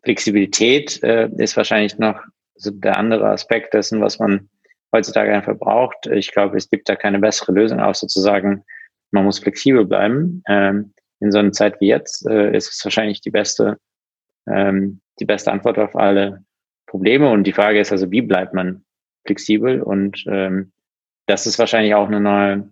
Flexibilität 0.04 1.02
äh, 1.04 1.30
ist 1.38 1.56
wahrscheinlich 1.56 1.98
noch 1.98 2.20
so 2.56 2.72
der 2.72 2.98
andere 2.98 3.30
Aspekt 3.30 3.74
dessen, 3.74 4.02
was 4.02 4.20
man 4.20 4.50
heutzutage 4.92 5.34
einfach 5.34 5.58
braucht. 5.58 6.08
Ich 6.08 6.32
glaube, 6.32 6.58
es 6.58 6.70
gibt 6.70 6.90
da 6.90 6.96
keine 6.96 7.20
bessere 7.20 7.52
Lösung, 7.52 7.80
außer 7.80 8.08
sozusagen, 8.08 8.64
man 9.12 9.26
muss 9.26 9.40
flexibel 9.40 9.86
bleiben. 9.86 10.44
Ähm, 10.48 10.94
in 11.20 11.32
so 11.32 11.40
einer 11.40 11.52
Zeit 11.52 11.80
wie 11.80 11.88
jetzt 11.88 12.28
äh, 12.28 12.56
ist 12.56 12.72
es 12.74 12.84
wahrscheinlich 12.84 13.22
die 13.22 13.32
beste, 13.32 13.78
ähm, 14.48 15.02
die 15.20 15.26
beste 15.26 15.52
Antwort 15.52 15.80
auf 15.80 15.96
alle 15.96 16.44
Probleme. 16.88 17.30
Und 17.30 17.46
die 17.46 17.54
Frage 17.54 17.80
ist 17.80 17.92
also, 17.92 18.12
wie 18.12 18.22
bleibt 18.22 18.54
man 18.54 18.84
flexibel? 19.26 19.82
Und 19.82 20.24
ähm, 20.28 20.72
das 21.28 21.48
ist 21.48 21.60
wahrscheinlich 21.60 21.96
auch 21.96 22.08
eine 22.08 22.20
neue, 22.20 22.70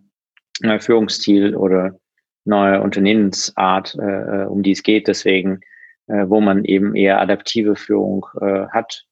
neue 0.61 0.79
Führungsstil 0.79 1.55
oder 1.55 1.97
neue 2.45 2.81
Unternehmensart, 2.81 3.95
äh, 3.95 4.45
um 4.45 4.63
die 4.63 4.71
es 4.71 4.83
geht. 4.83 5.07
Deswegen, 5.07 5.61
äh, 6.07 6.25
wo 6.27 6.41
man 6.41 6.65
eben 6.65 6.95
eher 6.95 7.21
adaptive 7.21 7.75
Führung 7.75 8.25
äh, 8.41 8.67
hat, 8.67 9.05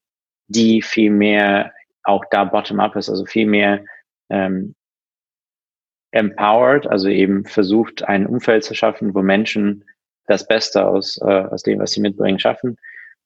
die 0.48 0.82
viel 0.82 1.12
mehr 1.12 1.74
auch 2.04 2.26
da 2.32 2.46
bottom-up 2.46 2.96
ist, 2.96 3.10
also 3.10 3.26
viel 3.26 3.46
mehr 3.46 3.84
ähm, 4.30 4.76
empowered, 6.12 6.88
also 6.88 7.10
eben 7.10 7.46
versucht, 7.46 8.04
ein 8.04 8.26
Umfeld 8.26 8.64
zu 8.64 8.76
schaffen, 8.76 9.14
wo 9.14 9.22
Menschen 9.22 9.86
das 10.28 10.48
Beste 10.48 10.86
aus, 10.86 11.18
äh, 11.22 11.26
aus 11.26 11.64
dem, 11.64 11.80
was 11.80 11.92
sie 11.92 12.02
mitbringen, 12.02 12.40
schaffen. 12.40 12.78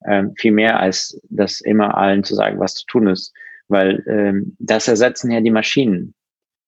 Ähm, 0.06 0.34
viel 0.38 0.52
mehr 0.52 0.80
als 0.80 1.20
das 1.30 1.62
immer 1.62 1.98
allen 1.98 2.24
zu 2.24 2.36
sagen, 2.36 2.60
was 2.60 2.76
zu 2.76 2.86
tun 2.86 3.08
ist. 3.08 3.34
Weil 3.68 4.04
ähm, 4.08 4.56
das 4.60 4.88
ersetzen 4.88 5.32
ja 5.32 5.42
die 5.42 5.52
Maschinen. 5.52 6.14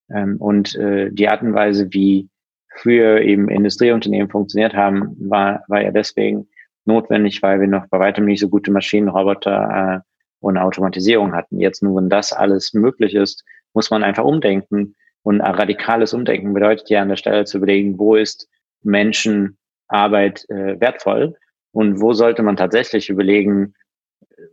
Ähm, 0.10 0.38
und 0.38 0.76
äh, 0.76 1.12
die 1.12 1.28
Art 1.28 1.44
und 1.44 1.54
Weise, 1.54 1.88
wie 1.92 2.30
früher 2.78 3.22
eben 3.22 3.50
Industrieunternehmen 3.50 4.30
funktioniert 4.30 4.74
haben, 4.74 5.16
war, 5.20 5.64
war 5.68 5.82
ja 5.82 5.92
deswegen 5.92 6.48
notwendig, 6.86 7.42
weil 7.44 7.60
wir 7.60 7.68
noch 7.68 7.88
bei 7.88 8.00
weitem 8.00 8.26
nicht 8.26 8.40
so 8.40 8.50
gute 8.50 8.72
Maschinenroboter 8.72 10.04
äh, 10.04 10.17
und 10.40 10.58
Automatisierung 10.58 11.34
hatten. 11.34 11.60
Jetzt 11.60 11.84
nur, 11.84 12.02
wenn 12.02 12.10
das 12.10 12.34
alles 12.34 12.74
möglich 12.74 13.16
ist, 13.16 13.44
muss 13.74 13.90
man 13.90 14.04
einfach 14.04 14.24
umdenken. 14.24 14.96
Und 15.24 15.42
ein 15.42 15.56
radikales 15.56 16.14
Umdenken 16.14 16.54
bedeutet 16.54 16.90
ja 16.90 17.02
an 17.02 17.10
der 17.10 17.16
Stelle 17.16 17.46
zu 17.46 17.58
überlegen, 17.58 18.00
wo 18.00 18.16
ist 18.16 18.48
Menschenarbeit 18.84 20.46
äh, 20.50 20.80
wertvoll 20.80 21.36
und 21.72 22.00
wo 22.00 22.14
sollte 22.14 22.44
man 22.44 22.56
tatsächlich 22.56 23.10
überlegen, 23.10 23.74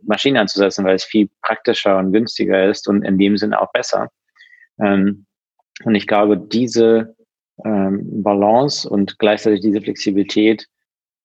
Maschinen 0.01 0.37
anzusetzen, 0.37 0.85
weil 0.85 0.95
es 0.95 1.03
viel 1.03 1.29
praktischer 1.41 1.97
und 1.97 2.11
günstiger 2.11 2.69
ist 2.69 2.87
und 2.87 3.03
in 3.03 3.17
dem 3.17 3.37
Sinne 3.37 3.61
auch 3.61 3.71
besser. 3.71 4.09
Ähm, 4.79 5.25
und 5.83 5.95
ich 5.95 6.07
glaube, 6.07 6.37
diese 6.37 7.15
ähm, 7.63 8.23
Balance 8.23 8.89
und 8.89 9.19
gleichzeitig 9.19 9.61
diese 9.61 9.81
Flexibilität 9.81 10.67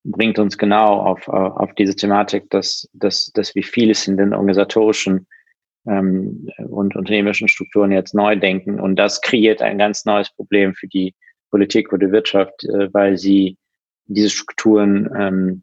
bringt 0.04 0.38
uns 0.38 0.56
genau 0.56 1.00
auf, 1.00 1.28
auf 1.28 1.74
diese 1.74 1.94
Thematik, 1.94 2.48
dass, 2.50 2.88
dass, 2.92 3.30
dass 3.34 3.54
wir 3.54 3.62
vieles 3.62 4.08
in 4.08 4.16
den 4.16 4.32
organisatorischen 4.32 5.26
ähm, 5.86 6.48
und 6.68 6.96
unternehmerischen 6.96 7.48
Strukturen 7.48 7.92
jetzt 7.92 8.14
neu 8.14 8.36
denken. 8.36 8.80
Und 8.80 8.96
das 8.96 9.20
kreiert 9.20 9.62
ein 9.62 9.78
ganz 9.78 10.04
neues 10.04 10.30
Problem 10.30 10.74
für 10.74 10.88
die 10.88 11.14
Politik 11.50 11.92
oder 11.92 12.12
Wirtschaft, 12.12 12.64
äh, 12.64 12.92
weil 12.92 13.16
sie 13.16 13.56
diese 14.06 14.30
Strukturen 14.30 15.08
ähm, 15.16 15.62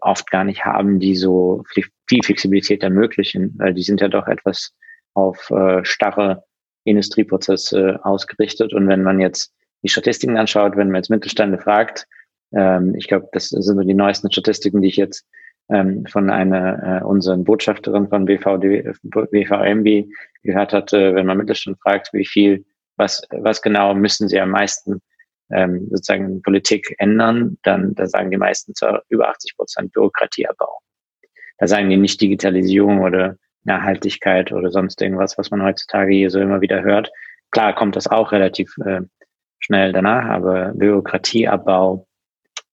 oft 0.00 0.30
gar 0.30 0.44
nicht 0.44 0.64
haben, 0.64 1.00
die 1.00 1.16
so 1.16 1.64
viel 1.68 1.84
Flexibilität 2.22 2.82
ermöglichen, 2.82 3.54
weil 3.58 3.72
die 3.72 3.82
sind 3.82 4.00
ja 4.00 4.08
doch 4.08 4.26
etwas 4.26 4.72
auf 5.14 5.50
äh, 5.50 5.84
starre 5.84 6.44
Industrieprozesse 6.84 8.00
ausgerichtet. 8.04 8.72
Und 8.72 8.88
wenn 8.88 9.02
man 9.02 9.20
jetzt 9.20 9.52
die 9.82 9.88
Statistiken 9.88 10.36
anschaut, 10.36 10.76
wenn 10.76 10.88
man 10.88 10.96
jetzt 10.96 11.10
Mittelstände 11.10 11.58
fragt, 11.58 12.06
ähm, 12.54 12.94
ich 12.96 13.08
glaube, 13.08 13.28
das 13.32 13.48
sind 13.48 13.62
so 13.62 13.80
die 13.80 13.94
neuesten 13.94 14.30
Statistiken, 14.30 14.82
die 14.82 14.88
ich 14.88 14.96
jetzt 14.96 15.26
ähm, 15.68 16.04
von 16.06 16.30
einer 16.30 17.00
äh, 17.00 17.04
unseren 17.04 17.44
Botschafterin 17.44 18.08
von 18.08 18.24
BVD, 18.24 18.92
BVMB 19.02 20.08
gehört 20.42 20.72
hatte, 20.72 21.14
wenn 21.14 21.26
man 21.26 21.38
Mittelstand 21.38 21.78
fragt, 21.80 22.12
wie 22.12 22.26
viel, 22.26 22.64
was, 22.96 23.22
was 23.30 23.62
genau 23.62 23.94
müssen 23.94 24.28
sie 24.28 24.40
am 24.40 24.50
meisten 24.50 25.00
ähm, 25.50 25.88
sozusagen 25.90 26.42
Politik 26.42 26.94
ändern, 26.98 27.58
dann 27.62 27.94
da 27.94 28.06
sagen 28.06 28.30
die 28.30 28.38
meisten 28.38 28.74
zu 28.74 28.86
über 29.08 29.28
80 29.28 29.56
Prozent 29.56 29.92
Bürokratieabbau. 29.92 30.78
Da 31.58 31.66
sagen 31.66 31.90
die 31.90 31.96
nicht 31.96 32.20
Digitalisierung 32.20 33.00
oder 33.00 33.36
Nachhaltigkeit 33.64 34.50
oder 34.52 34.70
sonst 34.70 35.00
irgendwas, 35.00 35.38
was 35.38 35.50
man 35.50 35.62
heutzutage 35.62 36.12
hier 36.12 36.30
so 36.30 36.40
immer 36.40 36.60
wieder 36.60 36.82
hört. 36.82 37.10
Klar 37.50 37.74
kommt 37.74 37.96
das 37.96 38.08
auch 38.08 38.32
relativ 38.32 38.74
äh, 38.84 39.02
schnell 39.60 39.92
danach, 39.92 40.24
aber 40.24 40.72
Bürokratieabbau 40.74 42.06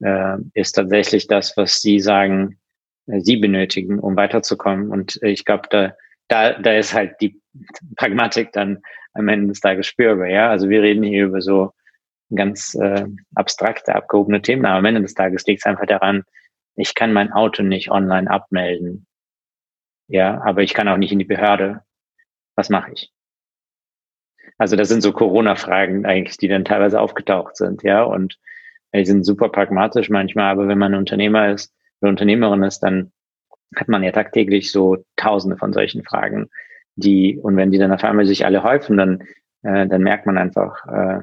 äh, 0.01 0.37
ist 0.53 0.73
tatsächlich 0.73 1.27
das, 1.27 1.55
was 1.57 1.81
Sie 1.81 1.99
sagen, 1.99 2.59
äh, 3.07 3.19
Sie 3.21 3.37
benötigen, 3.37 3.99
um 3.99 4.15
weiterzukommen. 4.15 4.89
Und 4.89 5.19
ich 5.21 5.45
glaube, 5.45 5.67
da, 5.69 5.93
da, 6.27 6.53
da 6.53 6.73
ist 6.73 6.93
halt 6.93 7.15
die 7.21 7.41
Pragmatik 7.95 8.51
dann 8.51 8.81
am 9.13 9.27
Ende 9.27 9.47
des 9.47 9.59
Tages 9.59 9.87
spürbar. 9.87 10.27
Ja, 10.27 10.49
also 10.49 10.69
wir 10.69 10.81
reden 10.81 11.03
hier 11.03 11.25
über 11.25 11.41
so 11.41 11.73
ganz 12.33 12.75
äh, 12.75 13.05
abstrakte, 13.35 13.95
abgehobene 13.95 14.41
Themen, 14.41 14.65
aber 14.65 14.77
am 14.77 14.85
Ende 14.85 15.01
des 15.01 15.15
Tages 15.15 15.45
liegt 15.45 15.61
es 15.61 15.65
einfach 15.65 15.87
daran, 15.87 16.23
ich 16.75 16.93
kann 16.95 17.11
mein 17.11 17.33
Auto 17.33 17.63
nicht 17.63 17.91
online 17.91 18.29
abmelden. 18.29 19.07
Ja, 20.07 20.41
aber 20.43 20.63
ich 20.63 20.73
kann 20.73 20.87
auch 20.87 20.97
nicht 20.97 21.11
in 21.11 21.19
die 21.19 21.25
Behörde. 21.25 21.81
Was 22.55 22.69
mache 22.69 22.91
ich? 22.93 23.11
Also 24.57 24.75
das 24.75 24.89
sind 24.89 25.01
so 25.01 25.11
Corona-Fragen 25.11 26.05
eigentlich, 26.05 26.37
die 26.37 26.47
dann 26.47 26.65
teilweise 26.65 26.99
aufgetaucht 26.99 27.55
sind, 27.57 27.83
ja, 27.83 28.03
und 28.03 28.37
die 28.93 29.05
sind 29.05 29.23
super 29.23 29.49
pragmatisch 29.49 30.09
manchmal, 30.09 30.51
aber 30.51 30.67
wenn 30.67 30.77
man 30.77 30.95
Unternehmer 30.95 31.51
ist, 31.51 31.73
eine 32.01 32.09
Unternehmerin 32.09 32.63
ist, 32.63 32.79
dann 32.79 33.11
hat 33.75 33.87
man 33.87 34.03
ja 34.03 34.11
tagtäglich 34.11 34.71
so 34.71 34.97
tausende 35.15 35.57
von 35.57 35.73
solchen 35.73 36.03
Fragen, 36.03 36.49
die, 36.95 37.37
und 37.37 37.55
wenn 37.55 37.71
die 37.71 37.77
dann 37.77 37.91
auf 37.91 38.03
einmal 38.03 38.25
sich 38.25 38.45
alle 38.45 38.63
häufen, 38.63 38.97
dann, 38.97 39.21
äh, 39.63 39.87
dann 39.87 40.01
merkt 40.01 40.25
man 40.25 40.37
einfach, 40.37 40.85
äh, 40.87 41.21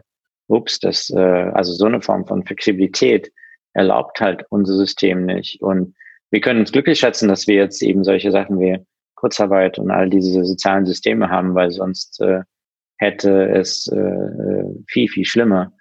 ups, 0.49 0.79
das, 0.79 1.11
äh, 1.11 1.19
also 1.19 1.73
so 1.73 1.87
eine 1.87 2.01
Form 2.01 2.27
von 2.27 2.45
Flexibilität 2.45 3.33
erlaubt 3.73 4.21
halt 4.21 4.45
unser 4.49 4.75
System 4.75 5.27
nicht. 5.27 5.61
Und 5.61 5.95
wir 6.31 6.41
können 6.41 6.61
uns 6.61 6.73
glücklich 6.73 6.99
schätzen, 6.99 7.29
dass 7.29 7.47
wir 7.47 7.57
jetzt 7.57 7.83
eben 7.83 8.05
solche 8.05 8.31
Sachen 8.31 8.59
wie 8.59 8.79
Kurzarbeit 9.17 9.79
und 9.79 9.91
all 9.91 10.09
diese 10.09 10.45
sozialen 10.45 10.87
Systeme 10.87 11.29
haben, 11.29 11.55
weil 11.55 11.71
sonst 11.71 12.21
äh, 12.21 12.43
hätte 12.99 13.49
es 13.51 13.87
äh, 13.89 14.65
viel, 14.87 15.09
viel 15.09 15.25
schlimmer 15.25 15.73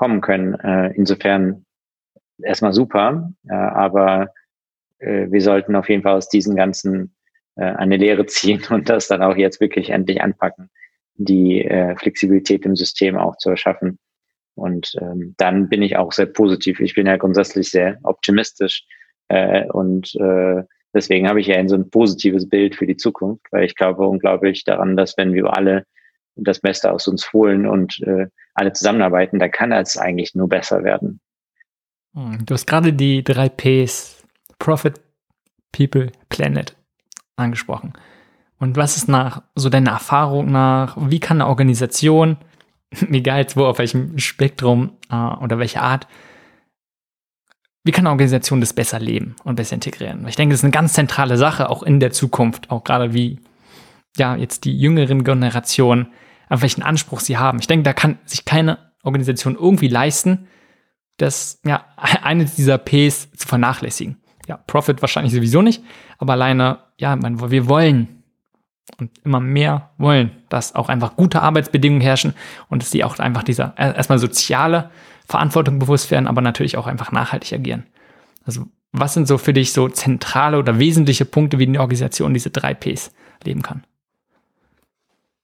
kommen 0.00 0.22
können. 0.22 0.54
Äh, 0.54 0.94
insofern 0.96 1.66
erstmal 2.42 2.72
super, 2.72 3.30
äh, 3.46 3.52
aber 3.52 4.32
äh, 4.98 5.26
wir 5.30 5.42
sollten 5.42 5.76
auf 5.76 5.90
jeden 5.90 6.02
Fall 6.02 6.14
aus 6.14 6.30
diesen 6.30 6.56
ganzen 6.56 7.14
äh, 7.56 7.64
eine 7.64 7.98
Lehre 7.98 8.24
ziehen 8.34 8.62
und 8.70 8.88
das 8.88 9.08
dann 9.08 9.22
auch 9.22 9.36
jetzt 9.36 9.60
wirklich 9.60 9.90
endlich 9.90 10.22
anpacken, 10.22 10.70
die 11.16 11.62
äh, 11.66 11.94
Flexibilität 11.96 12.64
im 12.64 12.76
System 12.76 13.18
auch 13.18 13.36
zu 13.36 13.50
erschaffen. 13.50 13.98
Und 14.54 14.94
ähm, 15.02 15.34
dann 15.36 15.68
bin 15.68 15.82
ich 15.82 15.98
auch 15.98 16.12
sehr 16.12 16.24
positiv. 16.24 16.80
Ich 16.80 16.94
bin 16.94 17.06
ja 17.06 17.18
grundsätzlich 17.18 17.70
sehr 17.70 17.98
optimistisch 18.02 18.86
äh, 19.28 19.66
und 19.68 20.14
äh, 20.14 20.62
deswegen 20.94 21.28
habe 21.28 21.42
ich 21.42 21.48
ja 21.48 21.56
ein 21.56 21.68
so 21.68 21.76
ein 21.76 21.90
positives 21.90 22.48
Bild 22.48 22.74
für 22.74 22.86
die 22.86 22.96
Zukunft, 22.96 23.44
weil 23.50 23.64
ich 23.64 23.76
glaube 23.76 24.08
unglaublich 24.08 24.64
daran, 24.64 24.96
dass 24.96 25.18
wenn 25.18 25.34
wir 25.34 25.54
alle 25.54 25.84
das 26.36 26.60
Beste 26.60 26.92
aus 26.92 27.06
uns 27.08 27.32
holen 27.32 27.66
und 27.66 28.00
äh, 28.02 28.26
alle 28.54 28.72
zusammenarbeiten, 28.72 29.38
dann 29.38 29.50
kann 29.50 29.72
es 29.72 29.96
eigentlich 29.96 30.34
nur 30.34 30.48
besser 30.48 30.84
werden. 30.84 31.20
Hm, 32.14 32.44
du 32.44 32.54
hast 32.54 32.66
gerade 32.66 32.92
die 32.92 33.22
drei 33.22 33.48
Ps, 33.48 34.24
Profit, 34.58 35.00
People, 35.72 36.10
Planet, 36.28 36.76
angesprochen. 37.36 37.92
Und 38.58 38.76
was 38.76 38.96
ist 38.96 39.08
nach 39.08 39.42
so 39.54 39.70
deiner 39.70 39.92
Erfahrung 39.92 40.50
nach, 40.50 40.96
wie 40.98 41.20
kann 41.20 41.40
eine 41.40 41.48
Organisation, 41.48 42.36
egal 43.10 43.40
jetzt 43.40 43.56
wo, 43.56 43.64
auf 43.64 43.78
welchem 43.78 44.18
Spektrum 44.18 44.92
äh, 45.10 45.16
oder 45.16 45.58
welche 45.58 45.80
Art, 45.80 46.06
wie 47.82 47.92
kann 47.92 48.06
eine 48.06 48.10
Organisation 48.10 48.60
das 48.60 48.74
besser 48.74 49.00
leben 49.00 49.36
und 49.44 49.56
besser 49.56 49.74
integrieren? 49.74 50.26
Ich 50.28 50.36
denke, 50.36 50.52
das 50.52 50.60
ist 50.60 50.64
eine 50.64 50.72
ganz 50.72 50.92
zentrale 50.92 51.38
Sache, 51.38 51.70
auch 51.70 51.82
in 51.82 51.98
der 51.98 52.10
Zukunft, 52.10 52.70
auch 52.70 52.84
gerade 52.84 53.14
wie 53.14 53.40
ja 54.16 54.36
jetzt 54.36 54.64
die 54.64 54.76
jüngeren 54.76 55.24
Generationen, 55.24 56.08
auf 56.48 56.62
welchen 56.62 56.82
Anspruch 56.82 57.20
sie 57.20 57.38
haben. 57.38 57.58
Ich 57.60 57.66
denke, 57.66 57.84
da 57.84 57.92
kann 57.92 58.18
sich 58.24 58.44
keine 58.44 58.78
Organisation 59.02 59.54
irgendwie 59.54 59.88
leisten, 59.88 60.48
das 61.16 61.60
ja 61.64 61.84
eines 61.96 62.56
dieser 62.56 62.78
Ps 62.78 63.30
zu 63.32 63.46
vernachlässigen. 63.46 64.16
Ja, 64.48 64.56
Profit 64.56 65.00
wahrscheinlich 65.00 65.32
sowieso 65.32 65.62
nicht, 65.62 65.82
aber 66.18 66.32
alleine, 66.32 66.78
ja, 66.98 67.14
man, 67.14 67.50
wir 67.50 67.68
wollen 67.68 68.20
und 68.98 69.10
immer 69.24 69.38
mehr 69.38 69.90
wollen, 69.98 70.32
dass 70.48 70.74
auch 70.74 70.88
einfach 70.88 71.16
gute 71.16 71.42
Arbeitsbedingungen 71.42 72.00
herrschen 72.00 72.34
und 72.68 72.82
dass 72.82 72.90
die 72.90 73.04
auch 73.04 73.18
einfach 73.18 73.44
dieser 73.44 73.76
erstmal 73.76 74.18
soziale 74.18 74.90
Verantwortung 75.26 75.78
bewusst 75.78 76.10
werden, 76.10 76.26
aber 76.26 76.40
natürlich 76.40 76.76
auch 76.76 76.88
einfach 76.88 77.12
nachhaltig 77.12 77.52
agieren. 77.52 77.86
Also 78.44 78.66
was 78.92 79.14
sind 79.14 79.28
so 79.28 79.38
für 79.38 79.52
dich 79.52 79.72
so 79.72 79.88
zentrale 79.88 80.58
oder 80.58 80.78
wesentliche 80.78 81.24
Punkte, 81.24 81.58
wie 81.58 81.66
die 81.66 81.78
Organisation 81.78 82.34
diese 82.34 82.50
drei 82.50 82.74
Ps 82.74 83.12
leben 83.44 83.62
kann? 83.62 83.84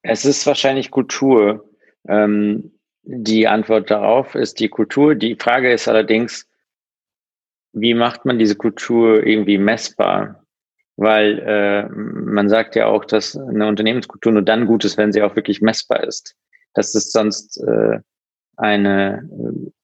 Es 0.09 0.25
ist 0.25 0.47
wahrscheinlich 0.47 0.91
Kultur. 0.91 1.69
Ähm, 2.09 2.73
die 3.03 3.49
Antwort 3.49 3.91
darauf 3.91 4.35
ist 4.37 4.61
die 4.61 4.69
Kultur. 4.69 5.17
Die 5.17 5.35
Frage 5.35 5.73
ist 5.73 5.89
allerdings, 5.89 6.49
wie 7.73 7.95
macht 7.95 8.25
man 8.25 8.39
diese 8.39 8.55
Kultur 8.55 9.27
irgendwie 9.27 9.59
messbar? 9.59 10.45
Weil 10.97 11.41
äh, 11.41 11.89
man 11.89 12.49
sagt 12.49 12.77
ja 12.77 12.87
auch, 12.87 13.05
dass 13.05 13.37
eine 13.37 13.67
Unternehmenskultur 13.67 14.33
nur 14.33 14.43
dann 14.43 14.67
gut 14.67 14.85
ist, 14.85 14.97
wenn 14.97 15.13
sie 15.13 15.23
auch 15.23 15.35
wirklich 15.35 15.61
messbar 15.61 16.05
ist. 16.05 16.37
Das 16.75 16.95
ist 16.95 17.13
sonst 17.13 17.61
äh, 17.63 17.99
eine 18.57 19.29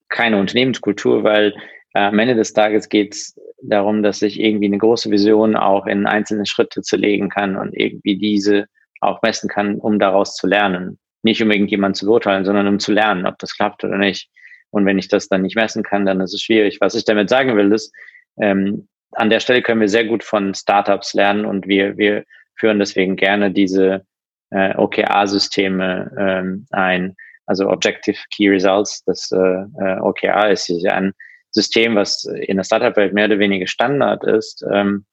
keine 0.09 0.39
Unternehmenskultur, 0.39 1.25
weil 1.25 1.53
äh, 1.95 2.01
am 2.01 2.19
Ende 2.19 2.37
des 2.37 2.53
Tages 2.53 2.89
geht 2.89 3.15
es 3.15 3.39
darum, 3.63 4.03
dass 4.03 4.23
ich 4.23 4.39
irgendwie 4.39 4.67
eine 4.67 4.79
große 4.79 5.11
Vision 5.11 5.57
auch 5.57 5.87
in 5.87 6.07
einzelne 6.07 6.47
Schritte 6.47 6.83
zu 6.83 6.97
legen 6.97 7.29
kann 7.29 7.57
und 7.57 7.73
irgendwie 7.75 8.17
diese 8.17 8.67
auch 9.03 9.23
messen 9.23 9.49
kann, 9.49 9.77
um 9.77 9.99
daraus 9.99 10.35
zu 10.37 10.47
lernen. 10.47 10.99
Nicht 11.23 11.43
um 11.43 11.51
irgendjemand 11.51 11.97
zu 11.97 12.07
beurteilen, 12.07 12.45
sondern 12.45 12.67
um 12.67 12.79
zu 12.79 12.93
lernen, 12.93 13.27
ob 13.27 13.39
das 13.39 13.57
klappt 13.57 13.85
oder 13.85 13.99
nicht. 13.99 14.31
Und 14.71 14.87
wenn 14.87 14.99
ich 14.99 15.09
das 15.09 15.29
dann 15.29 15.43
nicht 15.43 15.57
messen 15.57 15.83
kann, 15.83 16.07
dann 16.07 16.21
ist 16.21 16.35
es 16.35 16.43
schwierig. 16.43 16.81
Was 16.81 16.95
ich 16.95 17.05
damit 17.05 17.29
sagen 17.29 17.57
will, 17.57 17.73
ist, 17.73 17.93
ähm, 18.41 18.89
an 19.13 19.31
der 19.31 19.41
Stelle 19.41 19.63
können 19.63 19.81
wir 19.81 19.89
sehr 19.89 20.07
gut 20.07 20.25
von 20.25 20.55
Startups 20.55 21.13
lernen 21.15 21.45
und 21.45 21.67
wir, 21.67 21.99
wir 21.99 22.25
führen 22.57 22.79
deswegen 22.79 23.17
gerne 23.17 23.51
diese 23.51 24.07
äh, 24.51 24.75
OKR-Systeme 24.77 26.11
ähm, 26.19 26.67
ein, 26.71 27.15
also 27.47 27.69
Objective 27.69 28.19
Key 28.31 28.49
Results. 28.49 29.05
Das 29.05 29.31
äh, 29.33 29.37
äh 29.37 30.01
OKR 30.01 30.51
ist 30.51 30.71
ein 30.87 31.13
System, 31.51 31.97
was 31.97 32.25
in 32.25 32.57
der 32.57 32.65
Startup-Welt 32.65 33.13
mehr 33.13 33.27
oder 33.27 33.39
weniger 33.39 33.67
Standard 33.67 34.25
ist, 34.25 34.65
ähm, 34.73 35.05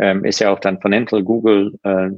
ähm, 0.00 0.24
ist 0.24 0.40
ja 0.40 0.50
auch 0.50 0.58
dann 0.58 0.80
von 0.80 0.92
Intel, 0.92 1.22
Google, 1.22 1.78
äh, 1.82 2.10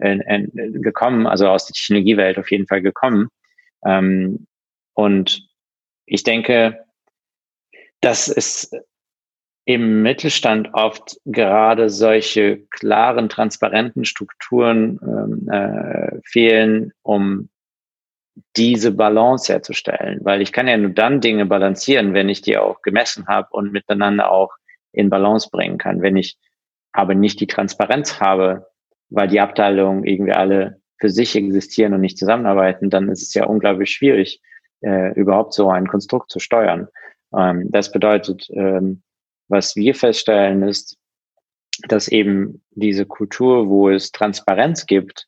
gekommen, 0.00 1.26
also 1.26 1.48
aus 1.48 1.66
der 1.66 1.74
Technologiewelt 1.74 2.38
auf 2.38 2.50
jeden 2.50 2.66
Fall 2.66 2.82
gekommen. 2.82 3.28
Ähm, 3.84 4.46
und 4.94 5.48
ich 6.06 6.22
denke, 6.22 6.84
dass 8.00 8.28
es 8.28 8.70
im 9.64 10.02
Mittelstand 10.02 10.70
oft 10.72 11.18
gerade 11.26 11.90
solche 11.90 12.66
klaren, 12.70 13.28
transparenten 13.28 14.04
Strukturen 14.04 14.98
ähm, 15.02 15.48
äh, 15.48 16.18
fehlen, 16.24 16.92
um 17.02 17.50
diese 18.56 18.92
Balance 18.92 19.52
herzustellen. 19.52 20.20
Weil 20.22 20.40
ich 20.40 20.52
kann 20.52 20.66
ja 20.66 20.76
nur 20.76 20.90
dann 20.90 21.20
Dinge 21.20 21.46
balancieren, 21.46 22.14
wenn 22.14 22.28
ich 22.28 22.40
die 22.40 22.56
auch 22.56 22.82
gemessen 22.82 23.26
habe 23.28 23.48
und 23.50 23.70
miteinander 23.70 24.30
auch 24.30 24.50
in 24.92 25.10
Balance 25.10 25.48
bringen 25.52 25.78
kann. 25.78 26.02
Wenn 26.02 26.16
ich 26.16 26.36
aber 26.92 27.14
nicht 27.14 27.38
die 27.40 27.46
Transparenz 27.46 28.20
habe, 28.20 28.66
weil 29.10 29.28
die 29.28 29.40
Abteilungen 29.40 30.04
irgendwie 30.04 30.32
alle 30.32 30.80
für 30.98 31.10
sich 31.10 31.34
existieren 31.36 31.94
und 31.94 32.00
nicht 32.00 32.18
zusammenarbeiten, 32.18 32.90
dann 32.90 33.08
ist 33.08 33.22
es 33.22 33.34
ja 33.34 33.46
unglaublich 33.46 33.90
schwierig, 33.90 34.40
äh, 34.82 35.12
überhaupt 35.14 35.54
so 35.54 35.70
ein 35.70 35.86
Konstrukt 35.86 36.30
zu 36.30 36.38
steuern. 36.38 36.88
Ähm, 37.36 37.70
das 37.70 37.90
bedeutet, 37.90 38.48
ähm, 38.50 39.02
was 39.48 39.76
wir 39.76 39.94
feststellen, 39.94 40.62
ist, 40.62 40.96
dass 41.88 42.08
eben 42.08 42.62
diese 42.70 43.06
Kultur, 43.06 43.68
wo 43.68 43.88
es 43.88 44.12
Transparenz 44.12 44.86
gibt, 44.86 45.26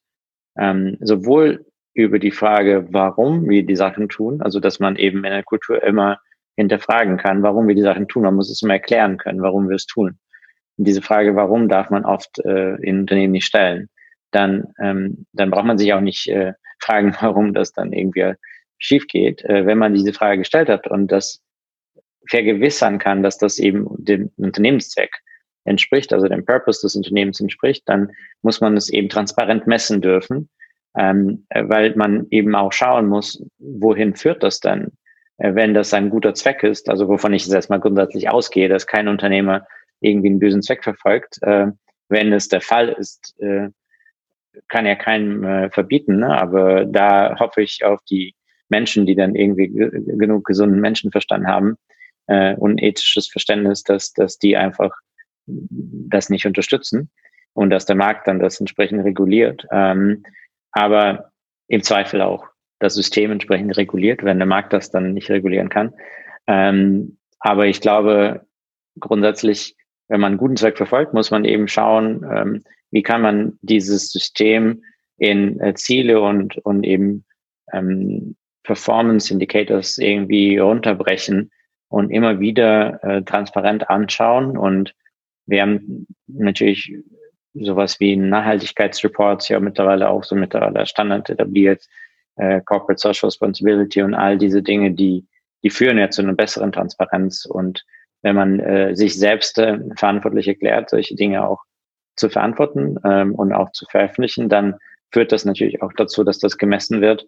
ähm, 0.58 0.98
sowohl 1.00 1.64
über 1.94 2.18
die 2.18 2.30
Frage, 2.30 2.86
warum 2.90 3.48
wir 3.48 3.64
die 3.64 3.76
Sachen 3.76 4.08
tun, 4.08 4.42
also 4.42 4.60
dass 4.60 4.80
man 4.80 4.96
eben 4.96 5.24
in 5.24 5.32
der 5.32 5.42
Kultur 5.42 5.82
immer 5.82 6.18
hinterfragen 6.56 7.16
kann, 7.16 7.42
warum 7.42 7.68
wir 7.68 7.74
die 7.74 7.82
Sachen 7.82 8.08
tun. 8.08 8.22
Man 8.24 8.34
muss 8.34 8.50
es 8.50 8.62
immer 8.62 8.74
erklären 8.74 9.16
können, 9.16 9.42
warum 9.42 9.68
wir 9.68 9.76
es 9.76 9.86
tun. 9.86 10.18
Diese 10.76 11.02
Frage, 11.02 11.36
warum 11.36 11.68
darf 11.68 11.90
man 11.90 12.04
oft 12.04 12.38
äh, 12.44 12.74
in 12.76 13.00
Unternehmen 13.00 13.32
nicht 13.32 13.46
stellen, 13.46 13.88
dann, 14.30 14.72
ähm, 14.80 15.26
dann 15.32 15.50
braucht 15.50 15.66
man 15.66 15.78
sich 15.78 15.92
auch 15.92 16.00
nicht 16.00 16.28
äh, 16.28 16.54
fragen, 16.80 17.14
warum 17.20 17.54
das 17.54 17.72
dann 17.72 17.92
irgendwie 17.92 18.34
schief 18.78 19.06
geht. 19.06 19.44
Äh, 19.44 19.66
wenn 19.66 19.78
man 19.78 19.94
diese 19.94 20.12
Frage 20.12 20.38
gestellt 20.38 20.68
hat 20.68 20.86
und 20.88 21.08
das 21.12 21.42
vergewissern 22.28 22.98
kann, 22.98 23.22
dass 23.22 23.38
das 23.38 23.58
eben 23.58 23.86
dem 23.98 24.30
Unternehmenszweck 24.36 25.10
entspricht, 25.64 26.12
also 26.12 26.28
dem 26.28 26.44
Purpose 26.44 26.80
des 26.82 26.96
Unternehmens 26.96 27.40
entspricht, 27.40 27.82
dann 27.86 28.10
muss 28.42 28.60
man 28.60 28.76
es 28.76 28.90
eben 28.90 29.08
transparent 29.08 29.66
messen 29.66 30.00
dürfen, 30.00 30.48
ähm, 30.96 31.46
weil 31.54 31.94
man 31.96 32.26
eben 32.30 32.54
auch 32.54 32.72
schauen 32.72 33.06
muss, 33.06 33.44
wohin 33.58 34.14
führt 34.14 34.42
das 34.42 34.60
denn, 34.60 34.92
äh, 35.38 35.54
wenn 35.54 35.74
das 35.74 35.94
ein 35.94 36.10
guter 36.10 36.34
Zweck 36.34 36.62
ist, 36.62 36.88
also 36.88 37.08
wovon 37.08 37.32
ich 37.32 37.44
jetzt 37.44 37.54
erstmal 37.54 37.80
grundsätzlich 37.80 38.28
ausgehe, 38.28 38.68
dass 38.68 38.86
kein 38.86 39.08
Unternehmer 39.08 39.66
irgendwie 40.02 40.28
einen 40.28 40.38
bösen 40.38 40.62
Zweck 40.62 40.84
verfolgt. 40.84 41.38
Äh, 41.42 41.68
wenn 42.08 42.32
es 42.32 42.48
der 42.48 42.60
Fall 42.60 42.90
ist, 42.90 43.34
äh, 43.40 43.68
kann 44.68 44.86
ja 44.86 44.94
keinem 44.94 45.44
äh, 45.44 45.70
verbieten, 45.70 46.18
ne? 46.18 46.38
aber 46.38 46.84
da 46.84 47.38
hoffe 47.38 47.62
ich 47.62 47.84
auf 47.84 48.00
die 48.10 48.34
Menschen, 48.68 49.06
die 49.06 49.14
dann 49.14 49.34
irgendwie 49.34 49.68
genug 49.68 50.44
gesunden 50.44 50.80
Menschenverstand 50.80 51.46
haben 51.46 51.76
äh, 52.26 52.54
und 52.56 52.82
ethisches 52.82 53.28
Verständnis, 53.28 53.82
dass, 53.82 54.12
dass 54.12 54.38
die 54.38 54.56
einfach 54.56 54.92
das 55.46 56.30
nicht 56.30 56.46
unterstützen 56.46 57.10
und 57.54 57.70
dass 57.70 57.86
der 57.86 57.96
Markt 57.96 58.28
dann 58.28 58.40
das 58.40 58.60
entsprechend 58.60 59.04
reguliert. 59.04 59.66
Ähm, 59.70 60.22
aber 60.72 61.30
im 61.68 61.82
Zweifel 61.82 62.20
auch 62.22 62.46
das 62.78 62.94
System 62.94 63.30
entsprechend 63.30 63.76
reguliert, 63.76 64.24
wenn 64.24 64.38
der 64.38 64.46
Markt 64.46 64.72
das 64.72 64.90
dann 64.90 65.14
nicht 65.14 65.30
regulieren 65.30 65.68
kann. 65.68 65.92
Ähm, 66.46 67.18
aber 67.38 67.66
ich 67.66 67.80
glaube, 67.80 68.46
grundsätzlich, 68.98 69.76
wenn 70.12 70.20
man 70.20 70.32
einen 70.32 70.38
guten 70.38 70.58
Zweck 70.58 70.76
verfolgt, 70.76 71.14
muss 71.14 71.30
man 71.30 71.46
eben 71.46 71.68
schauen, 71.68 72.22
ähm, 72.30 72.64
wie 72.90 73.02
kann 73.02 73.22
man 73.22 73.58
dieses 73.62 74.12
System 74.12 74.82
in 75.16 75.58
äh, 75.58 75.72
Ziele 75.72 76.20
und, 76.20 76.58
und 76.58 76.84
eben 76.84 77.24
ähm, 77.72 78.36
Performance 78.62 79.32
Indicators 79.32 79.96
irgendwie 79.96 80.58
runterbrechen 80.58 81.50
und 81.88 82.10
immer 82.10 82.40
wieder 82.40 83.02
äh, 83.02 83.22
transparent 83.22 83.88
anschauen. 83.88 84.58
Und 84.58 84.94
wir 85.46 85.62
haben 85.62 86.06
natürlich 86.26 86.94
sowas 87.54 87.98
wie 87.98 88.14
Nachhaltigkeitsreports 88.14 89.48
ja 89.48 89.60
mittlerweile 89.60 90.10
auch 90.10 90.24
so 90.24 90.34
mittlerweile 90.34 90.84
Standard 90.84 91.30
etabliert, 91.30 91.86
äh, 92.36 92.60
Corporate 92.60 93.00
Social 93.00 93.28
Responsibility 93.28 94.02
und 94.02 94.12
all 94.12 94.36
diese 94.36 94.62
Dinge, 94.62 94.90
die, 94.90 95.24
die 95.62 95.70
führen 95.70 95.96
ja 95.96 96.10
zu 96.10 96.20
einer 96.20 96.34
besseren 96.34 96.70
Transparenz. 96.70 97.46
Und 97.46 97.82
wenn 98.22 98.36
man 98.36 98.60
äh, 98.60 98.96
sich 98.96 99.18
selbst 99.18 99.58
äh, 99.58 99.78
verantwortlich 99.96 100.48
erklärt, 100.48 100.90
solche 100.90 101.14
Dinge 101.14 101.46
auch 101.46 101.62
zu 102.16 102.28
verantworten 102.28 102.96
ähm, 103.04 103.34
und 103.34 103.52
auch 103.52 103.72
zu 103.72 103.84
veröffentlichen, 103.86 104.48
dann 104.48 104.76
führt 105.10 105.32
das 105.32 105.44
natürlich 105.44 105.82
auch 105.82 105.92
dazu, 105.92 106.24
dass 106.24 106.38
das 106.38 106.58
gemessen 106.58 107.00
wird. 107.00 107.26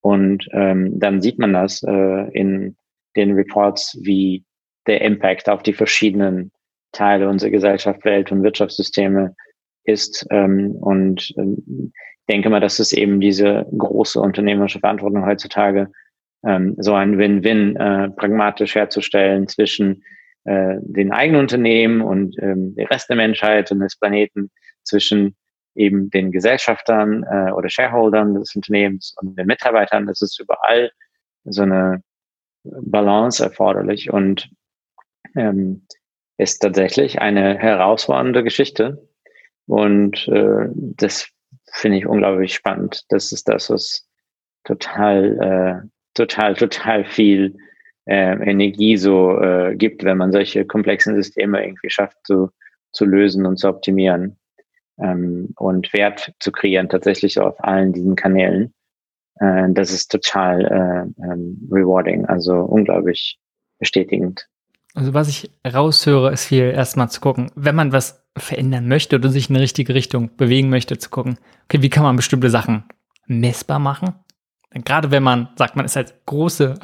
Und 0.00 0.46
ähm, 0.52 0.98
dann 0.98 1.20
sieht 1.20 1.38
man 1.38 1.52
das 1.52 1.82
äh, 1.82 2.30
in 2.32 2.76
den 3.16 3.32
Reports, 3.32 3.98
wie 4.02 4.44
der 4.86 5.00
Impact 5.00 5.48
auf 5.48 5.62
die 5.62 5.72
verschiedenen 5.72 6.52
Teile 6.92 7.28
unserer 7.28 7.50
Gesellschaft, 7.50 8.04
Welt 8.04 8.30
und 8.30 8.42
Wirtschaftssysteme 8.42 9.34
ist. 9.84 10.26
Ähm, 10.30 10.72
und 10.72 11.32
ähm, 11.36 11.92
denke 12.28 12.50
mal, 12.50 12.60
dass 12.60 12.78
es 12.78 12.92
eben 12.92 13.20
diese 13.20 13.66
große 13.76 14.20
unternehmerische 14.20 14.80
Verantwortung 14.80 15.26
heutzutage 15.26 15.90
ähm, 16.44 16.76
so 16.78 16.94
ein 16.94 17.18
Win-Win 17.18 17.76
äh, 17.76 18.10
pragmatisch 18.10 18.74
herzustellen 18.74 19.48
zwischen 19.48 20.04
äh, 20.46 20.76
den 20.80 21.12
eigenen 21.12 21.42
Unternehmen 21.42 22.00
und 22.00 22.36
ähm, 22.40 22.74
der 22.74 22.90
Rest 22.90 23.08
der 23.08 23.16
Menschheit 23.16 23.70
und 23.70 23.80
des 23.80 23.98
Planeten, 23.98 24.50
zwischen 24.84 25.36
eben 25.74 26.08
den 26.10 26.32
Gesellschaftern 26.32 27.24
äh, 27.24 27.50
oder 27.52 27.68
Shareholdern 27.68 28.34
des 28.34 28.54
Unternehmens 28.54 29.14
und 29.20 29.36
den 29.36 29.46
Mitarbeitern. 29.46 30.06
Das 30.06 30.22
ist 30.22 30.40
überall 30.40 30.90
so 31.44 31.62
eine 31.62 32.02
Balance 32.64 33.42
erforderlich 33.42 34.12
und 34.12 34.48
ähm, 35.34 35.86
ist 36.38 36.60
tatsächlich 36.60 37.20
eine 37.20 37.58
herausfordernde 37.58 38.42
Geschichte. 38.42 39.08
Und 39.66 40.28
äh, 40.28 40.68
das 40.72 41.28
finde 41.72 41.98
ich 41.98 42.06
unglaublich 42.06 42.54
spannend. 42.54 43.04
Das 43.08 43.32
ist 43.32 43.48
das, 43.48 43.68
was 43.70 44.08
total, 44.64 45.82
äh, 45.84 45.88
total, 46.14 46.54
total 46.54 47.04
viel 47.04 47.56
äh, 48.06 48.50
Energie 48.50 48.96
so 48.96 49.38
äh, 49.40 49.74
gibt, 49.76 50.04
wenn 50.04 50.18
man 50.18 50.32
solche 50.32 50.64
komplexen 50.64 51.14
Systeme 51.14 51.64
irgendwie 51.64 51.90
schafft 51.90 52.16
zu, 52.24 52.50
zu 52.92 53.04
lösen 53.04 53.46
und 53.46 53.58
zu 53.58 53.68
optimieren 53.68 54.36
ähm, 54.98 55.52
und 55.56 55.92
Wert 55.92 56.32
zu 56.40 56.52
kreieren, 56.52 56.88
tatsächlich 56.88 57.38
auf 57.40 57.62
allen 57.62 57.92
diesen 57.92 58.16
Kanälen. 58.16 58.72
Äh, 59.40 59.68
das 59.70 59.90
ist 59.90 60.10
total 60.10 60.64
äh, 60.64 61.24
ähm, 61.24 61.68
rewarding, 61.70 62.26
also 62.26 62.54
unglaublich 62.54 63.38
bestätigend. 63.78 64.48
Also 64.94 65.12
was 65.12 65.28
ich 65.28 65.50
raushöre, 65.66 66.32
ist 66.32 66.46
viel 66.46 66.70
erstmal 66.70 67.10
zu 67.10 67.20
gucken, 67.20 67.50
wenn 67.54 67.74
man 67.74 67.92
was 67.92 68.24
verändern 68.36 68.88
möchte 68.88 69.16
oder 69.16 69.28
sich 69.28 69.50
in 69.50 69.56
eine 69.56 69.62
richtige 69.62 69.94
Richtung 69.94 70.36
bewegen 70.36 70.70
möchte, 70.70 70.96
zu 70.96 71.10
gucken, 71.10 71.38
okay, 71.64 71.82
wie 71.82 71.90
kann 71.90 72.02
man 72.02 72.16
bestimmte 72.16 72.48
Sachen 72.50 72.84
messbar 73.26 73.78
machen? 73.78 74.14
Gerade 74.70 75.10
wenn 75.10 75.22
man 75.22 75.48
sagt, 75.56 75.76
man 75.76 75.84
ist 75.84 75.96
als 75.96 76.14
große 76.26 76.74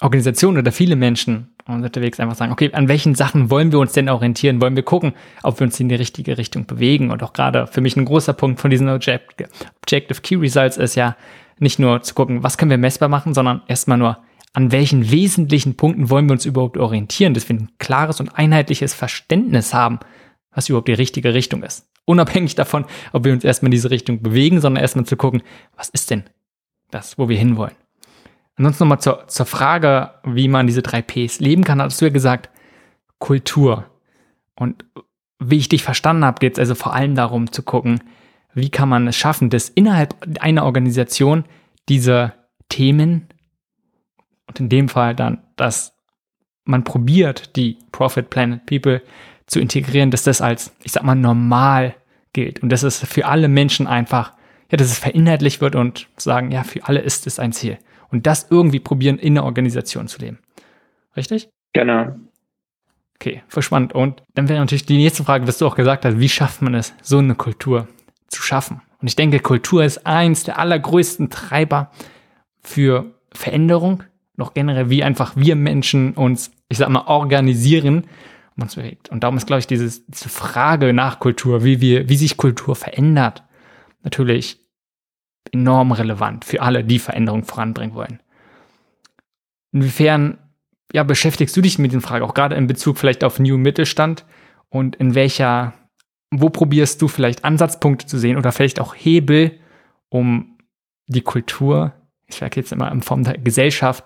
Organisation 0.00 0.58
oder 0.58 0.72
viele 0.72 0.96
Menschen 0.96 1.54
unterwegs 1.66 2.20
einfach 2.20 2.36
sagen, 2.36 2.52
okay, 2.52 2.70
an 2.72 2.88
welchen 2.88 3.14
Sachen 3.14 3.50
wollen 3.50 3.72
wir 3.72 3.78
uns 3.78 3.92
denn 3.92 4.08
orientieren? 4.08 4.60
Wollen 4.60 4.76
wir 4.76 4.82
gucken, 4.82 5.14
ob 5.42 5.58
wir 5.58 5.64
uns 5.64 5.80
in 5.80 5.88
die 5.88 5.94
richtige 5.94 6.38
Richtung 6.38 6.66
bewegen? 6.66 7.10
Und 7.10 7.22
auch 7.22 7.32
gerade 7.32 7.66
für 7.66 7.80
mich 7.80 7.96
ein 7.96 8.04
großer 8.04 8.34
Punkt 8.34 8.60
von 8.60 8.70
diesen 8.70 8.88
Objective 8.88 10.20
Key 10.22 10.36
Results 10.36 10.76
ist 10.76 10.94
ja 10.94 11.16
nicht 11.58 11.78
nur 11.78 12.02
zu 12.02 12.14
gucken, 12.14 12.42
was 12.42 12.58
können 12.58 12.70
wir 12.70 12.78
messbar 12.78 13.08
machen, 13.08 13.34
sondern 13.34 13.62
erstmal 13.66 13.98
nur, 13.98 14.18
an 14.52 14.72
welchen 14.72 15.10
wesentlichen 15.10 15.76
Punkten 15.76 16.08
wollen 16.08 16.26
wir 16.26 16.32
uns 16.32 16.46
überhaupt 16.46 16.78
orientieren, 16.78 17.34
dass 17.34 17.48
wir 17.48 17.56
ein 17.56 17.70
klares 17.78 18.20
und 18.20 18.38
einheitliches 18.38 18.94
Verständnis 18.94 19.74
haben, 19.74 19.98
was 20.50 20.68
überhaupt 20.68 20.88
die 20.88 20.94
richtige 20.94 21.34
Richtung 21.34 21.62
ist. 21.62 21.88
Unabhängig 22.04 22.54
davon, 22.54 22.84
ob 23.12 23.24
wir 23.24 23.32
uns 23.32 23.44
erstmal 23.44 23.68
in 23.68 23.72
diese 23.72 23.90
Richtung 23.90 24.22
bewegen, 24.22 24.60
sondern 24.60 24.82
erstmal 24.82 25.04
zu 25.04 25.16
gucken, 25.16 25.42
was 25.76 25.88
ist 25.88 26.10
denn 26.10 26.24
das, 26.90 27.18
wo 27.18 27.28
wir 27.28 27.36
hinwollen. 27.36 27.74
Ansonsten 28.56 28.84
nochmal 28.84 29.00
zur, 29.00 29.28
zur 29.28 29.46
Frage, 29.46 30.10
wie 30.24 30.48
man 30.48 30.66
diese 30.66 30.82
drei 30.82 31.02
Ps 31.02 31.40
leben 31.40 31.64
kann, 31.64 31.80
hast 31.80 32.00
du 32.00 32.06
ja 32.06 32.10
gesagt, 32.10 32.50
Kultur. 33.18 33.84
Und 34.54 34.84
wie 35.38 35.58
ich 35.58 35.68
dich 35.68 35.82
verstanden 35.82 36.24
habe, 36.24 36.40
geht 36.40 36.54
es 36.54 36.58
also 36.58 36.74
vor 36.74 36.94
allem 36.94 37.14
darum 37.14 37.52
zu 37.52 37.62
gucken, 37.62 38.00
wie 38.54 38.70
kann 38.70 38.88
man 38.88 39.06
es 39.06 39.16
schaffen, 39.16 39.50
dass 39.50 39.68
innerhalb 39.68 40.14
einer 40.40 40.64
Organisation 40.64 41.44
diese 41.90 42.32
Themen 42.70 43.28
und 44.46 44.60
in 44.60 44.68
dem 44.70 44.88
Fall 44.88 45.14
dann, 45.14 45.42
dass 45.56 45.94
man 46.64 46.84
probiert, 46.84 47.56
die 47.56 47.78
Profit 47.92 48.30
Planet 48.30 48.64
People 48.64 49.02
zu 49.46 49.60
integrieren, 49.60 50.10
dass 50.10 50.22
das 50.22 50.40
als, 50.40 50.74
ich 50.82 50.92
sag 50.92 51.02
mal, 51.02 51.14
normal 51.14 51.94
gilt 52.32 52.62
und 52.62 52.70
dass 52.70 52.82
es 52.82 52.98
für 52.98 53.26
alle 53.26 53.48
Menschen 53.48 53.86
einfach, 53.86 54.32
ja, 54.70 54.78
dass 54.78 54.90
es 54.90 54.98
verinhaltlich 54.98 55.60
wird 55.60 55.76
und 55.76 56.08
sagen, 56.16 56.50
ja, 56.50 56.64
für 56.64 56.84
alle 56.84 57.00
ist 57.00 57.26
es 57.26 57.38
ein 57.38 57.52
Ziel. 57.52 57.78
Und 58.10 58.26
das 58.26 58.46
irgendwie 58.50 58.80
probieren, 58.80 59.18
in 59.18 59.34
der 59.34 59.44
Organisation 59.44 60.08
zu 60.08 60.18
leben. 60.20 60.38
Richtig? 61.16 61.48
Genau. 61.72 62.14
Okay, 63.16 63.42
voll 63.48 63.64
Und 63.94 64.22
dann 64.34 64.48
wäre 64.48 64.60
natürlich 64.60 64.86
die 64.86 64.98
nächste 64.98 65.24
Frage, 65.24 65.46
was 65.46 65.58
du 65.58 65.66
auch 65.66 65.74
gesagt 65.74 66.04
hast, 66.04 66.20
wie 66.20 66.28
schafft 66.28 66.62
man 66.62 66.74
es, 66.74 66.94
so 67.02 67.18
eine 67.18 67.34
Kultur 67.34 67.88
zu 68.28 68.42
schaffen? 68.42 68.82
Und 69.00 69.08
ich 69.08 69.16
denke, 69.16 69.40
Kultur 69.40 69.84
ist 69.84 70.06
eins 70.06 70.44
der 70.44 70.58
allergrößten 70.58 71.30
Treiber 71.30 71.90
für 72.62 73.14
Veränderung 73.32 74.02
noch 74.36 74.54
generell, 74.54 74.90
wie 74.90 75.02
einfach 75.02 75.34
wir 75.36 75.56
Menschen 75.56 76.12
uns, 76.12 76.50
ich 76.68 76.78
sag 76.78 76.88
mal, 76.90 77.06
organisieren 77.06 78.04
und 78.56 78.62
uns 78.62 78.76
bewegt. 78.76 79.08
Und 79.08 79.22
darum 79.22 79.36
ist, 79.36 79.46
glaube 79.46 79.60
ich, 79.60 79.66
dieses, 79.66 80.04
diese 80.06 80.28
Frage 80.28 80.92
nach 80.92 81.20
Kultur, 81.20 81.64
wie 81.64 81.80
wir, 81.80 82.08
wie 82.08 82.16
sich 82.16 82.36
Kultur 82.36 82.76
verändert, 82.76 83.44
natürlich 84.02 84.60
enorm 85.52 85.92
relevant 85.92 86.44
für 86.44 86.62
alle, 86.62 86.84
die 86.84 86.98
Veränderung 86.98 87.44
voranbringen 87.44 87.94
wollen. 87.94 88.20
Inwiefern 89.72 90.38
ja, 90.92 91.02
beschäftigst 91.02 91.56
du 91.56 91.60
dich 91.60 91.78
mit 91.78 91.92
den 91.92 92.00
Fragen, 92.00 92.24
auch 92.24 92.34
gerade 92.34 92.54
in 92.56 92.66
Bezug 92.66 92.98
vielleicht 92.98 93.24
auf 93.24 93.38
New 93.38 93.58
Mittelstand 93.58 94.24
und 94.68 94.96
in 94.96 95.14
welcher, 95.14 95.74
wo 96.30 96.48
probierst 96.48 97.02
du 97.02 97.08
vielleicht 97.08 97.44
Ansatzpunkte 97.44 98.06
zu 98.06 98.18
sehen 98.18 98.36
oder 98.36 98.52
vielleicht 98.52 98.80
auch 98.80 98.94
Hebel, 98.94 99.58
um 100.08 100.58
die 101.08 101.22
Kultur, 101.22 101.92
ich 102.26 102.36
sage 102.36 102.60
jetzt 102.60 102.72
immer 102.72 102.90
in 102.90 103.02
Form 103.02 103.24
der 103.24 103.38
Gesellschaft, 103.38 104.04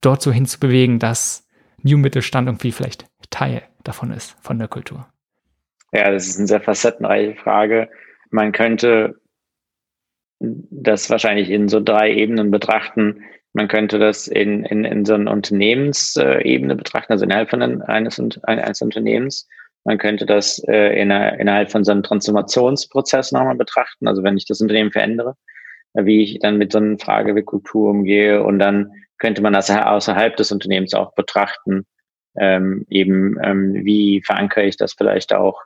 dort 0.00 0.22
so 0.22 0.32
hinzubewegen, 0.32 0.98
dass 0.98 1.46
New 1.82 1.98
Mittelstand 1.98 2.48
irgendwie 2.48 2.72
vielleicht 2.72 3.06
Teil 3.30 3.62
davon 3.84 4.10
ist, 4.10 4.36
von 4.40 4.58
der 4.58 4.68
Kultur? 4.68 5.06
Ja, 5.92 6.10
das 6.10 6.26
ist 6.26 6.38
eine 6.38 6.46
sehr 6.46 6.60
facettenreiche 6.60 7.34
Frage. 7.36 7.88
Man 8.30 8.52
könnte 8.52 9.18
das 10.40 11.10
wahrscheinlich 11.10 11.50
in 11.50 11.68
so 11.68 11.80
drei 11.80 12.12
Ebenen 12.12 12.50
betrachten. 12.50 13.22
Man 13.52 13.68
könnte 13.68 13.98
das 13.98 14.28
in, 14.28 14.64
in, 14.64 14.84
in 14.84 15.04
so 15.04 15.14
einer 15.14 15.32
Unternehmensebene 15.32 16.76
betrachten, 16.76 17.12
also 17.12 17.24
innerhalb 17.24 17.50
von 17.50 17.62
eines, 17.82 18.20
eines 18.44 18.82
Unternehmens. 18.82 19.48
Man 19.84 19.98
könnte 19.98 20.26
das 20.26 20.62
äh, 20.68 21.00
in, 21.00 21.10
innerhalb 21.10 21.70
von 21.70 21.82
so 21.84 21.92
einem 21.92 22.02
Transformationsprozess 22.02 23.32
nochmal 23.32 23.56
betrachten. 23.56 24.06
Also 24.06 24.22
wenn 24.22 24.36
ich 24.36 24.46
das 24.46 24.60
Unternehmen 24.60 24.92
verändere, 24.92 25.34
äh, 25.94 26.04
wie 26.04 26.22
ich 26.22 26.38
dann 26.40 26.58
mit 26.58 26.72
so 26.72 26.78
einer 26.78 26.98
Frage 26.98 27.34
wie 27.34 27.42
Kultur 27.42 27.90
umgehe 27.90 28.42
und 28.42 28.58
dann 28.58 28.92
könnte 29.18 29.42
man 29.42 29.52
das 29.52 29.70
außerhalb 29.70 30.36
des 30.36 30.52
Unternehmens 30.52 30.94
auch 30.94 31.14
betrachten. 31.14 31.86
Ähm, 32.36 32.86
eben, 32.88 33.36
ähm, 33.42 33.74
wie 33.84 34.22
verankere 34.24 34.64
ich 34.64 34.76
das 34.76 34.92
vielleicht 34.92 35.32
auch 35.32 35.60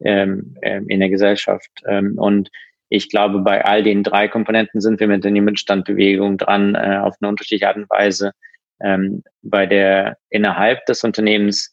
ähm, 0.00 0.56
ähm 0.62 0.88
in 0.88 1.00
der 1.00 1.10
Gesellschaft? 1.10 1.70
Ähm, 1.86 2.18
und 2.18 2.50
ich 2.88 3.10
glaube, 3.10 3.40
bei 3.40 3.64
all 3.64 3.82
den 3.82 4.02
drei 4.02 4.28
Komponenten 4.28 4.80
sind 4.80 5.00
wir 5.00 5.08
mit 5.08 5.24
der 5.24 5.32
Mittelstandbewegung 5.32 6.38
dran, 6.38 6.74
äh, 6.74 6.98
auf 7.02 7.16
eine 7.20 7.28
unterschiedliche 7.28 7.68
Art 7.68 7.76
und 7.76 7.90
Weise. 7.90 8.32
Ähm, 8.80 9.22
bei 9.42 9.66
der 9.66 10.16
innerhalb 10.30 10.86
des 10.86 11.04
Unternehmens 11.04 11.72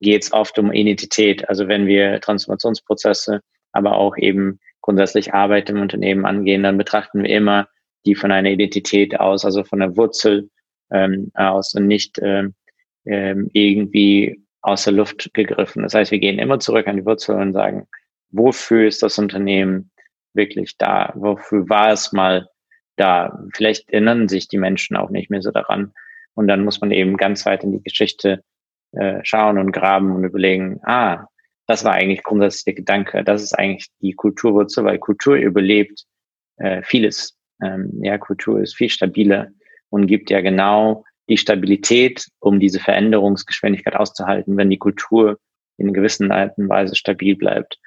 geht 0.00 0.24
es 0.24 0.32
oft 0.32 0.58
um 0.58 0.72
Identität. 0.72 1.48
Also 1.48 1.68
wenn 1.68 1.86
wir 1.86 2.20
Transformationsprozesse, 2.20 3.40
aber 3.72 3.96
auch 3.96 4.16
eben 4.16 4.60
grundsätzlich 4.82 5.32
Arbeit 5.32 5.70
im 5.70 5.80
Unternehmen 5.80 6.26
angehen, 6.26 6.62
dann 6.62 6.78
betrachten 6.78 7.22
wir 7.22 7.30
immer 7.30 7.68
die 8.04 8.14
von 8.14 8.32
einer 8.32 8.50
Identität 8.50 9.18
aus, 9.18 9.44
also 9.44 9.64
von 9.64 9.78
der 9.78 9.96
Wurzel 9.96 10.50
ähm, 10.90 11.30
aus 11.34 11.72
und 11.74 11.86
nicht 11.86 12.18
ähm, 12.20 12.54
ähm, 13.04 13.48
irgendwie 13.52 14.42
aus 14.60 14.84
der 14.84 14.92
Luft 14.92 15.32
gegriffen. 15.34 15.82
Das 15.82 15.94
heißt, 15.94 16.10
wir 16.10 16.18
gehen 16.18 16.38
immer 16.38 16.58
zurück 16.58 16.86
an 16.86 16.96
die 16.96 17.06
Wurzel 17.06 17.36
und 17.36 17.52
sagen, 17.52 17.86
wofür 18.30 18.86
ist 18.86 19.02
das 19.02 19.18
Unternehmen 19.18 19.91
wirklich 20.34 20.76
da? 20.78 21.12
Wofür 21.14 21.68
war 21.68 21.92
es 21.92 22.12
mal 22.12 22.48
da? 22.96 23.38
Vielleicht 23.54 23.90
erinnern 23.90 24.28
sich 24.28 24.48
die 24.48 24.58
Menschen 24.58 24.96
auch 24.96 25.10
nicht 25.10 25.30
mehr 25.30 25.42
so 25.42 25.50
daran. 25.50 25.92
Und 26.34 26.48
dann 26.48 26.64
muss 26.64 26.80
man 26.80 26.90
eben 26.90 27.16
ganz 27.16 27.44
weit 27.46 27.64
in 27.64 27.72
die 27.72 27.82
Geschichte 27.82 28.42
äh, 28.92 29.20
schauen 29.22 29.58
und 29.58 29.72
graben 29.72 30.12
und 30.12 30.24
überlegen, 30.24 30.80
ah, 30.84 31.26
das 31.66 31.84
war 31.84 31.92
eigentlich 31.92 32.22
grundsätzlich 32.22 32.64
der 32.64 32.74
Gedanke. 32.74 33.24
Das 33.24 33.42
ist 33.42 33.58
eigentlich 33.58 33.88
die 34.00 34.12
Kulturwurzel, 34.12 34.84
weil 34.84 34.98
Kultur 34.98 35.36
überlebt 35.36 36.04
äh, 36.56 36.82
vieles. 36.82 37.36
Ähm, 37.62 38.00
ja, 38.02 38.18
Kultur 38.18 38.60
ist 38.60 38.76
viel 38.76 38.88
stabiler 38.88 39.48
und 39.90 40.06
gibt 40.06 40.30
ja 40.30 40.40
genau 40.40 41.04
die 41.28 41.36
Stabilität, 41.36 42.26
um 42.40 42.58
diese 42.58 42.80
Veränderungsgeschwindigkeit 42.80 43.94
auszuhalten, 43.94 44.56
wenn 44.56 44.70
die 44.70 44.78
Kultur 44.78 45.38
in 45.78 45.92
gewissen 45.92 46.32
Art 46.32 46.58
und 46.58 46.68
Weise 46.68 46.96
stabil 46.96 47.36
bleibt. 47.36 47.78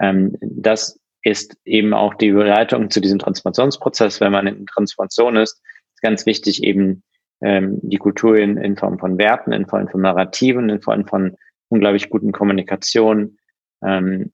Ähm, 0.00 0.36
das 0.40 1.00
ist 1.22 1.56
eben 1.64 1.94
auch 1.94 2.14
die 2.14 2.28
Überleitung 2.28 2.90
zu 2.90 3.00
diesem 3.00 3.18
Transformationsprozess. 3.18 4.20
Wenn 4.20 4.32
man 4.32 4.46
in 4.46 4.66
Transformation 4.66 5.36
ist, 5.36 5.62
ist 5.94 6.02
ganz 6.02 6.26
wichtig, 6.26 6.62
eben 6.62 7.02
ähm, 7.40 7.78
die 7.82 7.98
Kultur 7.98 8.36
in, 8.36 8.56
in 8.56 8.76
Form 8.76 8.98
von 8.98 9.18
Werten, 9.18 9.52
in 9.52 9.66
Form 9.66 9.88
von 9.88 10.00
Narrativen, 10.00 10.68
in 10.68 10.82
Form 10.82 11.06
von 11.06 11.36
unglaublich 11.68 12.10
guten 12.10 12.32
Kommunikation 12.32 13.38
ähm, 13.82 14.32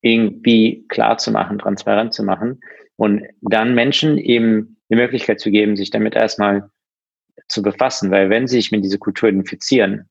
irgendwie 0.00 0.84
klar 0.88 1.18
zu 1.18 1.30
machen, 1.30 1.58
transparent 1.58 2.12
zu 2.12 2.24
machen 2.24 2.60
und 2.96 3.24
dann 3.40 3.74
Menschen 3.74 4.18
eben 4.18 4.76
die 4.90 4.96
Möglichkeit 4.96 5.40
zu 5.40 5.50
geben, 5.50 5.76
sich 5.76 5.90
damit 5.90 6.14
erstmal 6.14 6.70
zu 7.48 7.62
befassen, 7.62 8.10
weil 8.10 8.30
wenn 8.30 8.46
sie 8.46 8.56
sich 8.56 8.72
mit 8.72 8.84
dieser 8.84 8.98
Kultur 8.98 9.28
identifizieren, 9.28 10.08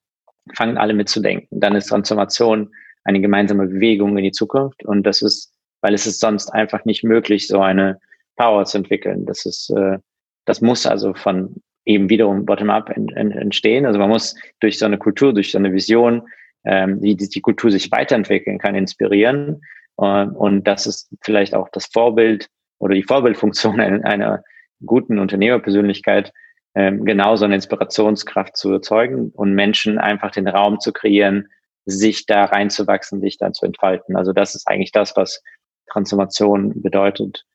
fangen 0.55 0.77
alle 0.77 0.93
mitzudenken. 0.93 1.59
Dann 1.59 1.75
ist 1.75 1.87
Transformation 1.87 2.73
eine 3.03 3.21
gemeinsame 3.21 3.67
Bewegung 3.67 4.17
in 4.17 4.23
die 4.23 4.31
Zukunft 4.31 4.83
und 4.85 5.03
das 5.03 5.21
ist, 5.21 5.50
weil 5.81 5.93
es 5.93 6.07
ist 6.07 6.19
sonst 6.19 6.49
einfach 6.49 6.85
nicht 6.85 7.03
möglich, 7.03 7.47
so 7.47 7.59
eine 7.59 7.99
Power 8.35 8.65
zu 8.65 8.77
entwickeln. 8.77 9.25
Das 9.25 9.45
ist, 9.45 9.69
äh, 9.71 9.97
das 10.45 10.61
muss 10.61 10.85
also 10.85 11.13
von 11.13 11.61
eben 11.85 12.09
wiederum 12.09 12.45
bottom-up 12.45 12.89
entstehen. 12.89 13.85
Also 13.85 13.99
man 13.99 14.09
muss 14.09 14.35
durch 14.59 14.77
so 14.77 14.85
eine 14.85 14.97
Kultur, 14.97 15.33
durch 15.33 15.51
so 15.51 15.57
eine 15.57 15.73
Vision, 15.73 16.23
ähm, 16.63 17.01
wie 17.01 17.15
die 17.15 17.41
Kultur 17.41 17.71
sich 17.71 17.91
weiterentwickeln 17.91 18.59
kann, 18.59 18.75
inspirieren. 18.75 19.61
Ähm, 20.01 20.35
und 20.35 20.67
das 20.67 20.85
ist 20.85 21.09
vielleicht 21.21 21.55
auch 21.55 21.69
das 21.69 21.87
Vorbild 21.87 22.47
oder 22.79 22.95
die 22.95 23.03
Vorbildfunktion 23.03 23.79
einer, 24.03 24.43
guten 24.83 25.19
Unternehmerpersönlichkeit, 25.19 26.33
ähm, 26.73 27.05
genau 27.05 27.35
so 27.35 27.45
eine 27.45 27.55
Inspirationskraft 27.55 28.57
zu 28.57 28.71
erzeugen 28.71 29.29
und 29.35 29.53
Menschen 29.53 29.99
einfach 29.99 30.31
den 30.31 30.47
Raum 30.47 30.79
zu 30.79 30.91
kreieren, 30.91 31.47
sich 31.85 32.25
da 32.25 32.45
reinzuwachsen, 32.45 33.21
sich 33.21 33.37
da 33.37 33.51
zu 33.51 33.65
entfalten. 33.65 34.15
Also 34.15 34.33
das 34.33 34.55
ist 34.55 34.67
eigentlich 34.67 34.91
das, 34.91 35.15
was 35.15 35.43
Transformation 35.91 36.81
bedeutet. 36.81 37.45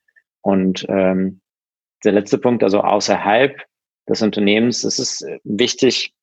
Und 0.41 0.85
ähm, 0.89 1.41
der 2.03 2.13
letzte 2.13 2.37
Punkt, 2.37 2.63
also 2.63 2.81
außerhalb 2.81 3.61
des 4.07 4.21
Unternehmens. 4.21 4.83
Es 4.83 4.99
ist 4.99 5.25
wichtig 5.43 6.13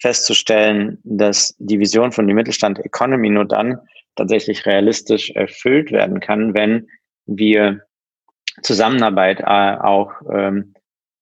festzustellen, 0.00 0.98
dass 1.04 1.54
die 1.58 1.78
Vision 1.78 2.12
von 2.12 2.26
dem 2.26 2.36
Mittelstand 2.36 2.78
Economy 2.80 3.30
nur 3.30 3.44
dann 3.44 3.78
tatsächlich 4.16 4.66
realistisch 4.66 5.30
erfüllt 5.30 5.92
werden 5.92 6.20
kann, 6.20 6.54
wenn 6.54 6.88
wir 7.26 7.82
Zusammenarbeit 8.62 9.40
äh, 9.40 9.44
auch 9.44 10.12
ähm, 10.32 10.74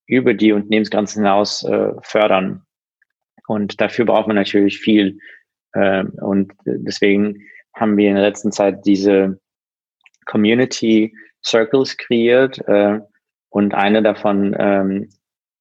über 0.07 0.33
die 0.33 0.53
Unternehmensgrenzen 0.53 1.23
hinaus 1.23 1.65
äh, 1.65 1.93
fördern. 2.03 2.63
Und 3.47 3.81
dafür 3.81 4.07
braucht 4.07 4.27
man 4.27 4.37
natürlich 4.37 4.79
viel. 4.79 5.19
Äh, 5.73 6.05
und 6.05 6.53
deswegen 6.65 7.43
haben 7.75 7.97
wir 7.97 8.09
in 8.09 8.15
der 8.15 8.25
letzten 8.25 8.53
Zeit 8.53 8.87
diese 8.87 9.39
Community 10.29 11.15
Circles 11.45 11.97
kreiert. 11.97 12.59
Äh, 12.69 13.01
und 13.51 13.75
eine 13.75 14.03
davon 14.03 14.55
ähm, 14.59 15.09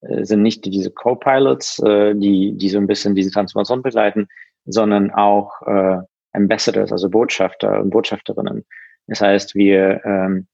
äh, 0.01 0.23
sind 0.23 0.43
nicht 0.43 0.65
diese 0.65 0.91
Co-Pilots, 0.91 1.79
äh, 1.79 2.13
die, 2.15 2.53
die 2.55 2.69
so 2.69 2.77
ein 2.77 2.87
bisschen 2.87 3.15
diese 3.15 3.31
Transformation 3.31 3.81
begleiten, 3.81 4.27
sondern 4.65 5.11
auch 5.11 5.61
äh, 5.65 5.97
Ambassadors, 6.33 6.91
also 6.91 7.09
Botschafter 7.09 7.81
und 7.81 7.89
Botschafterinnen. 7.89 8.65
Das 9.07 9.21
heißt, 9.21 9.55
wir 9.55 10.01
ähm, 10.05 10.47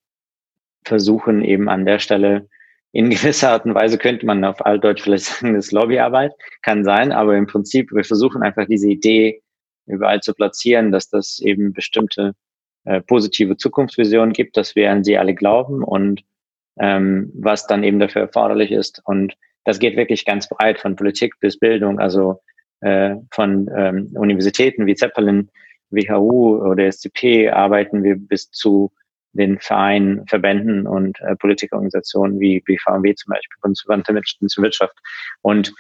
versuchen 0.86 1.44
eben 1.44 1.70
an 1.70 1.86
der 1.86 2.00
Stelle 2.00 2.48
in 2.92 3.10
gewisser 3.10 3.50
Art 3.50 3.66
und 3.66 3.74
Weise 3.74 3.98
könnte 3.98 4.26
man 4.26 4.46
auf 4.46 4.64
Altdeutsch 4.66 5.02
vielleicht 5.02 5.26
sagen, 5.26 5.56
das 5.56 5.72
Lobbyarbeit 5.72 6.32
kann 6.62 6.84
sein, 6.84 7.12
aber 7.12 7.36
im 7.36 7.48
Prinzip, 7.48 7.92
wir 7.92 8.04
versuchen 8.04 8.44
einfach 8.44 8.68
diese 8.68 8.88
Idee 8.88 9.42
überall 9.88 10.22
zu 10.22 10.34
platzieren, 10.34 10.92
dass 10.92 11.10
das 11.10 11.40
eben 11.40 11.74
bestimmte 11.74 12.36
äh, 12.86 13.02
positive 13.02 13.58
Zukunftsvisionen 13.58 14.34
gibt, 14.34 14.58
dass 14.58 14.76
wir 14.76 14.92
an 14.92 15.04
sie 15.04 15.18
alle 15.18 15.36
glauben 15.36 15.84
und 15.84 16.24
ähm, 16.80 17.32
was 17.36 17.68
dann 17.68 17.84
eben 17.84 18.00
dafür 18.00 18.24
erforderlich 18.24 18.72
ist. 18.72 19.02
Und 19.06 19.36
das 19.64 19.80
geht 19.80 19.96
wirklich 19.96 20.26
ganz 20.26 20.50
breit 20.50 20.80
von 20.80 20.96
Politik 20.96 21.40
bis 21.40 21.58
Bildung, 21.58 22.00
also 22.00 22.42
äh, 22.82 23.16
von 23.32 23.70
ähm, 23.76 24.12
Universitäten 24.16 24.86
wie 24.86 24.96
Zeppelin, 24.96 25.50
WHU 25.92 26.58
oder 26.58 26.92
SCP 26.92 27.50
arbeiten 27.50 28.04
wir 28.04 28.16
bis 28.16 28.50
zu 28.50 28.92
den 29.34 29.60
Vereinen, 29.60 30.28
Verbänden 30.28 30.88
und 30.88 31.20
äh, 31.22 31.36
Politikorganisationen 31.36 32.40
wie 32.40 32.60
BVMW 32.62 33.16
zum 33.16 33.32
Beispiel, 33.32 33.58
Bundesverband 33.62 34.08
der 34.08 34.16
Wirtschaft. 34.16 34.96
Und 35.42 35.74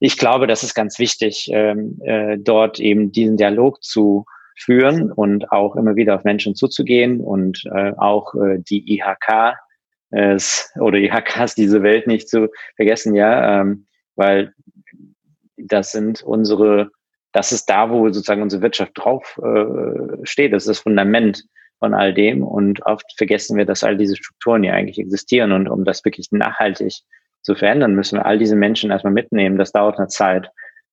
ich 0.00 0.18
glaube, 0.18 0.46
das 0.46 0.62
ist 0.62 0.74
ganz 0.74 0.98
wichtig, 0.98 1.48
ähm, 1.52 1.98
äh, 2.04 2.36
dort 2.38 2.78
eben 2.80 3.12
diesen 3.12 3.36
Dialog 3.36 3.82
zu 3.82 4.26
führen 4.56 5.12
und 5.12 5.52
auch 5.52 5.76
immer 5.76 5.96
wieder 5.96 6.16
auf 6.16 6.24
Menschen 6.24 6.54
zuzugehen 6.54 7.20
und 7.20 7.62
äh, 7.74 7.92
auch 7.96 8.34
äh, 8.34 8.58
die 8.58 8.94
IHK 8.94 9.56
es, 10.10 10.72
oder 10.78 10.98
die 10.98 11.10
HKs 11.10 11.54
diese 11.54 11.82
Welt 11.82 12.06
nicht 12.06 12.28
zu 12.28 12.48
vergessen, 12.76 13.14
ja, 13.14 13.60
ähm, 13.60 13.86
weil 14.14 14.52
das 15.56 15.92
sind 15.92 16.22
unsere, 16.22 16.90
das 17.32 17.52
ist 17.52 17.66
da, 17.66 17.90
wo 17.90 18.06
sozusagen 18.10 18.42
unsere 18.42 18.62
Wirtschaft 18.62 18.92
drauf 18.94 19.38
äh, 19.42 20.24
steht. 20.24 20.52
Das 20.52 20.64
ist 20.64 20.68
das 20.68 20.78
Fundament 20.80 21.44
von 21.78 21.92
all 21.92 22.14
dem. 22.14 22.42
Und 22.42 22.84
oft 22.86 23.04
vergessen 23.16 23.56
wir, 23.56 23.66
dass 23.66 23.84
all 23.84 23.96
diese 23.96 24.16
Strukturen 24.16 24.64
ja 24.64 24.74
eigentlich 24.74 24.98
existieren. 24.98 25.52
Und 25.52 25.68
um 25.68 25.84
das 25.84 26.04
wirklich 26.04 26.28
nachhaltig 26.30 27.00
zu 27.42 27.54
verändern, 27.54 27.94
müssen 27.94 28.18
wir 28.18 28.26
all 28.26 28.38
diese 28.38 28.56
Menschen 28.56 28.90
erstmal 28.90 29.12
mitnehmen. 29.12 29.58
Das 29.58 29.72
dauert 29.72 29.98
eine 29.98 30.08
Zeit. 30.08 30.50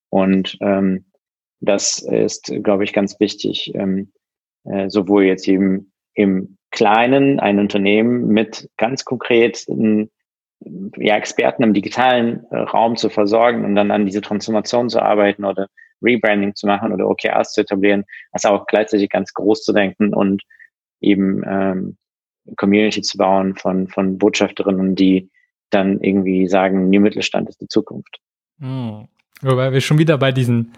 Und 0.09 0.57
ähm, 0.61 1.05
das 1.65 1.99
ist, 1.99 2.51
glaube 2.63 2.83
ich, 2.83 2.93
ganz 2.93 3.19
wichtig, 3.19 3.73
ähm, 3.75 4.11
äh, 4.65 4.89
sowohl 4.89 5.23
jetzt 5.23 5.47
eben 5.47 5.91
im 6.13 6.57
Kleinen 6.71 7.39
ein 7.39 7.59
Unternehmen 7.59 8.27
mit 8.27 8.69
ganz 8.77 9.05
konkreten 9.05 10.09
ja, 10.97 11.17
Experten 11.17 11.63
im 11.63 11.73
digitalen 11.73 12.45
äh, 12.51 12.57
Raum 12.57 12.95
zu 12.95 13.09
versorgen 13.09 13.65
und 13.65 13.75
dann 13.75 13.91
an 13.91 14.05
diese 14.05 14.21
Transformation 14.21 14.89
zu 14.89 15.01
arbeiten 15.01 15.45
oder 15.45 15.67
Rebranding 16.01 16.55
zu 16.55 16.67
machen 16.67 16.91
oder 16.91 17.07
OKRs 17.09 17.53
zu 17.53 17.61
etablieren, 17.61 18.03
als 18.31 18.45
auch 18.45 18.65
gleichzeitig 18.65 19.09
ganz 19.09 19.33
groß 19.33 19.63
zu 19.63 19.73
denken 19.73 20.13
und 20.13 20.43
eben 20.99 21.43
ähm, 21.45 21.97
Community 22.57 23.01
zu 23.01 23.17
bauen 23.17 23.55
von, 23.55 23.87
von 23.87 24.17
Botschafterinnen, 24.17 24.95
die 24.95 25.29
dann 25.69 26.01
irgendwie 26.01 26.47
sagen, 26.47 26.89
New 26.89 26.99
Mittelstand 26.99 27.49
ist 27.49 27.61
die 27.61 27.67
Zukunft. 27.67 28.19
Hm. 28.59 29.07
Wobei 29.41 29.71
wir 29.71 29.81
schon 29.81 29.97
wieder 29.97 30.17
bei 30.17 30.31
diesen 30.31 30.73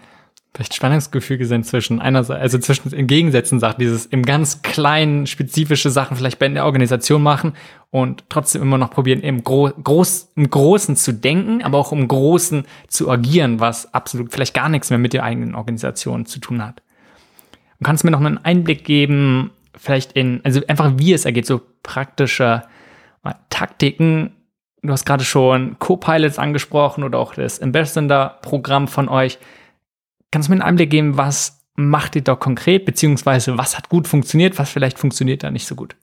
vielleicht 0.56 0.74
Spannungsgefüge 0.74 1.44
sind 1.44 1.66
zwischen 1.66 2.00
einerseits, 2.00 2.40
also 2.40 2.58
zwischen 2.58 2.90
in 2.94 3.06
Gegensätzen 3.06 3.60
sagt, 3.60 3.78
dieses 3.78 4.06
im 4.06 4.22
ganz 4.22 4.62
kleinen 4.62 5.26
spezifische 5.26 5.90
Sachen 5.90 6.16
vielleicht 6.16 6.38
bei 6.38 6.48
der 6.48 6.64
Organisation 6.64 7.22
machen 7.22 7.52
und 7.90 8.24
trotzdem 8.30 8.62
immer 8.62 8.78
noch 8.78 8.90
probieren, 8.90 9.20
im, 9.20 9.44
Gro 9.44 9.70
groß, 9.70 10.32
im 10.34 10.48
Großen 10.48 10.96
zu 10.96 11.12
denken, 11.12 11.62
aber 11.62 11.76
auch 11.76 11.92
im 11.92 12.08
Großen 12.08 12.64
zu 12.88 13.10
agieren, 13.10 13.60
was 13.60 13.92
absolut 13.92 14.32
vielleicht 14.32 14.54
gar 14.54 14.70
nichts 14.70 14.88
mehr 14.88 14.98
mit 14.98 15.12
der 15.12 15.24
eigenen 15.24 15.54
Organisation 15.54 16.24
zu 16.24 16.38
tun 16.38 16.64
hat. 16.64 16.82
Und 17.78 17.84
kannst 17.84 18.04
mir 18.04 18.10
noch 18.10 18.20
einen 18.20 18.42
Einblick 18.42 18.82
geben, 18.82 19.50
vielleicht 19.76 20.12
in, 20.12 20.40
also 20.42 20.62
einfach 20.68 20.94
wie 20.96 21.12
es 21.12 21.26
ergeht, 21.26 21.44
so 21.44 21.60
praktische 21.82 22.62
äh, 23.24 23.34
Taktiken. 23.50 24.32
Du 24.80 24.90
hast 24.90 25.04
gerade 25.04 25.24
schon 25.24 25.78
Co-Pilots 25.78 26.38
angesprochen 26.38 27.04
oder 27.04 27.18
auch 27.18 27.34
das 27.34 27.60
Ambassador-Programm 27.60 28.88
von 28.88 29.10
euch. 29.10 29.38
Kannst 30.36 30.50
du 30.50 30.52
mir 30.52 30.60
einen 30.60 30.68
Einblick 30.68 30.90
geben, 30.90 31.16
was 31.16 31.64
macht 31.76 32.14
ihr 32.14 32.20
da 32.20 32.34
konkret, 32.34 32.84
beziehungsweise 32.84 33.56
was 33.56 33.74
hat 33.74 33.88
gut 33.88 34.06
funktioniert, 34.06 34.58
was 34.58 34.68
vielleicht 34.68 34.98
funktioniert 34.98 35.42
da 35.42 35.50
nicht 35.50 35.66
so 35.66 35.74
gut? 35.74 35.96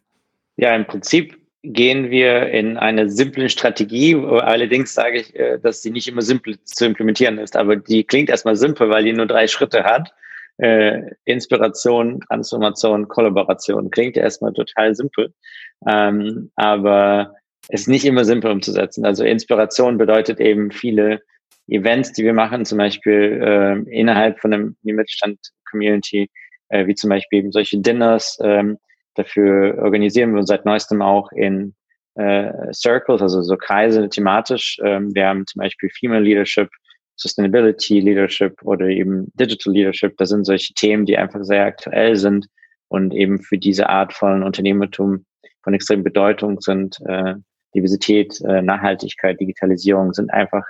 Ja, 0.55 0.76
im 0.76 0.88
Prinzip 0.88 1.38
gehen 1.61 2.10
wir 2.10 2.47
in 2.49 2.77
eine 2.77 3.11
simple 3.11 3.47
Strategie. 3.47 4.15
Allerdings 4.15 4.95
sage 4.95 5.19
ich, 5.19 5.35
äh, 5.35 5.60
dass 5.60 5.84
sie 5.84 5.91
nicht 5.91 6.07
immer 6.07 6.23
simpel 6.23 6.57
zu 6.64 6.84
implementieren 6.84 7.38
ist, 7.38 7.55
aber 7.55 7.76
die 7.76 8.03
klingt 8.05 8.31
erstmal 8.31 8.55
simpel, 8.55 8.89
weil 8.89 9.03
die 9.03 9.14
nur 9.14 9.27
drei 9.27 9.45
Schritte 9.47 9.84
hat. 9.84 10.11
Äh, 10.57 11.11
Inspiration, 11.26 12.19
Transformation, 12.22 13.07
Kollaboration. 13.07 13.91
Klingt 13.91 14.18
erstmal 14.18 14.53
total 14.53 14.95
simpel, 14.95 15.31
ähm, 15.88 16.49
aber 16.55 17.35
ist 17.69 17.88
nicht 17.88 18.05
immer 18.05 18.26
simpel 18.26 18.49
umzusetzen. 18.49 19.05
Also 19.05 19.23
Inspiration 19.23 19.99
bedeutet 19.99 20.39
eben 20.39 20.72
viele 20.72 21.22
Events, 21.68 22.11
die 22.14 22.23
wir 22.23 22.34
machen, 22.34 22.65
zum 22.65 22.77
Beispiel 22.77 23.40
äh, 23.41 23.90
innerhalb 23.90 24.40
von 24.40 24.53
einem 24.53 24.76
Mittelstand-Community, 24.84 26.30
äh, 26.69 26.88
wie 26.88 26.95
zum 26.95 27.10
Beispiel 27.10 27.40
eben 27.40 27.52
solche 27.52 27.80
Dinners. 27.80 28.38
Ähm, 28.41 28.77
dafür 29.15 29.77
organisieren 29.80 30.35
wir 30.35 30.44
seit 30.44 30.65
neuestem 30.65 31.02
auch 31.02 31.31
in 31.31 31.73
äh, 32.15 32.52
Circles, 32.73 33.22
also 33.22 33.41
so 33.41 33.57
Kreise 33.57 34.10
thematisch. 34.10 34.77
Ähm, 34.84 35.14
wir 35.15 35.27
haben 35.27 35.48
zum 35.48 35.60
Beispiel 35.60 35.90
Female 35.90 36.22
Leadership, 36.22 36.69
Sustainability 37.15 37.99
Leadership 37.99 38.61
oder 38.64 38.88
eben 38.88 39.31
Digital 39.35 39.73
Leadership. 39.73 40.18
Das 40.18 40.30
sind 40.30 40.45
solche 40.45 40.73
Themen, 40.73 41.06
die 41.06 41.18
einfach 41.18 41.44
sehr 41.44 41.65
aktuell 41.65 42.15
sind 42.15 42.48
und 42.90 43.14
eben 43.14 43.41
für 43.41 43.57
diese 43.57 43.90
Art 43.90 44.14
von 44.14 44.44
Unternehmertum 44.44 45.26
von 45.64 45.73
extremer 45.73 46.03
Bedeutung 46.03 46.60
sind. 46.60 46.98
Äh, 47.07 47.35
Diversität, 47.73 48.40
äh, 48.41 48.61
Nachhaltigkeit, 48.61 49.40
Digitalisierung 49.40 50.14
sind 50.14 50.31
einfach 50.31 50.64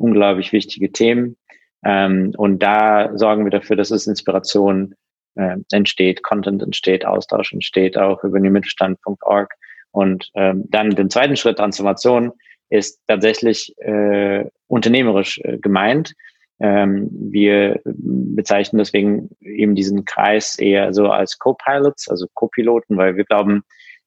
unglaublich 0.00 0.52
wichtige 0.52 0.90
Themen. 0.90 1.36
Ähm, 1.84 2.32
und 2.36 2.60
da 2.62 3.16
sorgen 3.16 3.44
wir 3.44 3.50
dafür, 3.50 3.76
dass 3.76 3.90
es 3.90 4.06
Inspiration 4.06 4.94
äh, 5.36 5.56
entsteht, 5.72 6.22
Content 6.22 6.62
entsteht, 6.62 7.04
Austausch 7.04 7.52
entsteht, 7.52 7.96
auch 7.96 8.22
über 8.24 8.40
mittelstand.org. 8.40 9.54
Und 9.92 10.30
ähm, 10.34 10.64
dann 10.68 10.90
den 10.90 11.10
zweiten 11.10 11.36
Schritt 11.36 11.58
Transformation 11.58 12.32
ist 12.68 13.00
tatsächlich 13.08 13.74
äh, 13.78 14.44
unternehmerisch 14.68 15.40
äh, 15.42 15.58
gemeint. 15.58 16.14
Ähm, 16.60 17.08
wir 17.12 17.80
bezeichnen 17.84 18.78
deswegen 18.78 19.30
eben 19.40 19.74
diesen 19.74 20.04
Kreis 20.04 20.58
eher 20.58 20.92
so 20.92 21.08
als 21.08 21.38
Co-Pilots, 21.38 22.08
also 22.08 22.26
Co-Piloten, 22.34 22.96
weil 22.96 23.16
wir 23.16 23.24
glauben, 23.24 23.62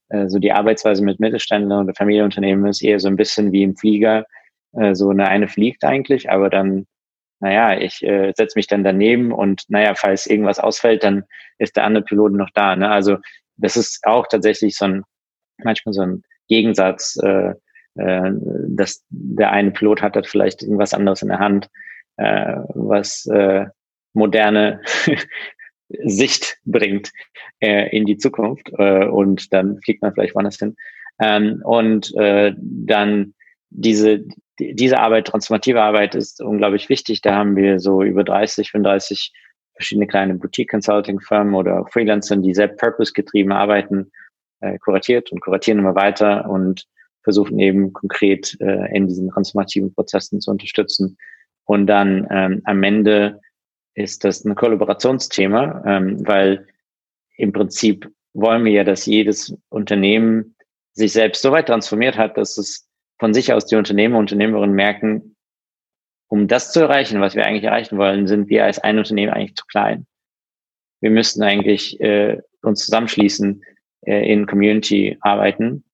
äh, 0.08 0.28
so 0.28 0.38
die 0.38 0.52
Arbeitsweise 0.52 1.04
mit 1.04 1.20
Mittelständlern 1.20 1.84
oder 1.84 1.94
Familienunternehmen 1.94 2.66
ist 2.66 2.82
eher 2.82 3.00
so 3.00 3.08
ein 3.08 3.16
bisschen 3.16 3.52
wie 3.52 3.64
im 3.64 3.76
Flieger. 3.76 4.24
Äh, 4.76 4.94
so 4.94 5.10
eine 5.10 5.28
eine 5.28 5.48
fliegt 5.48 5.84
eigentlich, 5.84 6.30
aber 6.30 6.50
dann, 6.50 6.86
naja, 7.40 7.78
ich 7.78 8.02
äh, 8.02 8.32
setze 8.36 8.58
mich 8.58 8.66
dann 8.66 8.84
daneben 8.84 9.32
und 9.32 9.64
naja, 9.68 9.94
falls 9.94 10.26
irgendwas 10.26 10.58
ausfällt, 10.58 11.04
dann 11.04 11.24
ist 11.58 11.76
der 11.76 11.84
andere 11.84 12.04
Pilot 12.04 12.32
noch 12.32 12.50
da. 12.54 12.76
Ne? 12.76 12.90
Also 12.90 13.18
das 13.56 13.76
ist 13.76 14.04
auch 14.04 14.26
tatsächlich 14.26 14.76
so 14.76 14.86
ein, 14.86 15.02
manchmal 15.62 15.92
so 15.92 16.02
ein 16.02 16.22
Gegensatz, 16.48 17.16
äh, 17.22 17.54
äh, 17.96 18.30
dass 18.68 19.04
der 19.08 19.52
eine 19.52 19.70
Pilot 19.70 20.02
hat 20.02 20.16
hat 20.16 20.26
vielleicht 20.26 20.62
irgendwas 20.62 20.94
anderes 20.94 21.22
in 21.22 21.28
der 21.28 21.38
Hand, 21.38 21.68
äh, 22.16 22.56
was 22.74 23.26
äh, 23.26 23.66
moderne 24.12 24.80
Sicht 25.88 26.58
bringt 26.64 27.12
äh, 27.60 27.94
in 27.96 28.06
die 28.06 28.16
Zukunft 28.16 28.70
äh, 28.78 29.06
und 29.06 29.52
dann 29.52 29.80
fliegt 29.82 30.02
man 30.02 30.12
vielleicht 30.12 30.34
woanders 30.34 30.58
hin. 30.58 30.76
Ähm, 31.20 31.62
und 31.64 32.14
äh, 32.16 32.54
dann 32.58 33.34
diese, 33.70 34.24
diese 34.58 34.98
Arbeit, 35.00 35.26
transformative 35.26 35.82
Arbeit 35.82 36.14
ist 36.14 36.40
unglaublich 36.40 36.88
wichtig. 36.88 37.20
Da 37.20 37.34
haben 37.34 37.56
wir 37.56 37.80
so 37.80 38.02
über 38.02 38.24
30, 38.24 38.70
35 38.70 39.32
verschiedene 39.74 40.06
kleine 40.06 40.34
Boutique-Consulting-Firmen 40.34 41.54
oder 41.54 41.84
Freelancer, 41.86 42.36
die 42.36 42.54
sehr 42.54 42.68
purpose-getrieben 42.68 43.52
arbeiten, 43.52 44.12
äh, 44.60 44.78
kuratiert 44.78 45.32
und 45.32 45.40
kuratieren 45.40 45.80
immer 45.80 45.94
weiter 45.94 46.48
und 46.48 46.86
versuchen 47.22 47.58
eben 47.58 47.92
konkret 47.92 48.56
äh, 48.60 48.94
in 48.94 49.08
diesen 49.08 49.30
transformativen 49.30 49.92
Prozessen 49.92 50.40
zu 50.40 50.50
unterstützen. 50.50 51.16
Und 51.64 51.86
dann 51.86 52.28
ähm, 52.30 52.60
am 52.64 52.82
Ende 52.82 53.40
ist 53.94 54.24
das 54.24 54.44
ein 54.44 54.54
Kollaborationsthema, 54.54 55.82
ähm, 55.86 56.26
weil 56.26 56.66
im 57.36 57.52
Prinzip 57.52 58.08
wollen 58.34 58.64
wir 58.64 58.72
ja, 58.72 58.84
dass 58.84 59.06
jedes 59.06 59.56
Unternehmen 59.70 60.54
sich 60.92 61.12
selbst 61.12 61.42
so 61.42 61.50
weit 61.50 61.66
transformiert 61.66 62.16
hat, 62.16 62.36
dass 62.36 62.58
es 62.58 62.88
von 63.18 63.34
sich 63.34 63.52
aus 63.52 63.66
die 63.66 63.76
Unternehmer 63.76 64.18
und 64.18 64.32
Unternehmerinnen 64.32 64.74
merken, 64.74 65.36
um 66.28 66.48
das 66.48 66.72
zu 66.72 66.80
erreichen, 66.80 67.20
was 67.20 67.34
wir 67.34 67.46
eigentlich 67.46 67.64
erreichen 67.64 67.98
wollen, 67.98 68.26
sind 68.26 68.48
wir 68.48 68.64
als 68.64 68.78
ein 68.78 68.98
Unternehmen 68.98 69.32
eigentlich 69.32 69.54
zu 69.54 69.64
klein. 69.66 70.06
Wir 71.00 71.10
müssten 71.10 71.42
eigentlich 71.42 72.00
äh, 72.00 72.40
uns 72.62 72.84
zusammenschließen, 72.86 73.62
äh, 74.06 74.32
in 74.32 74.46
Community 74.46 75.16
arbeiten. 75.20 75.84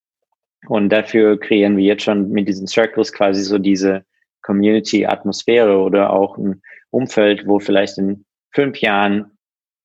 Und 0.66 0.90
dafür 0.90 1.38
kreieren 1.38 1.76
wir 1.76 1.84
jetzt 1.84 2.04
schon 2.04 2.30
mit 2.30 2.48
diesen 2.48 2.66
Circles 2.66 3.12
quasi 3.12 3.42
so 3.42 3.58
diese 3.58 4.04
Community-Atmosphäre 4.42 5.78
oder 5.78 6.12
auch 6.12 6.38
ein 6.38 6.62
Umfeld, 6.90 7.46
wo 7.46 7.58
vielleicht 7.58 7.98
in 7.98 8.24
fünf 8.52 8.78
Jahren 8.80 9.32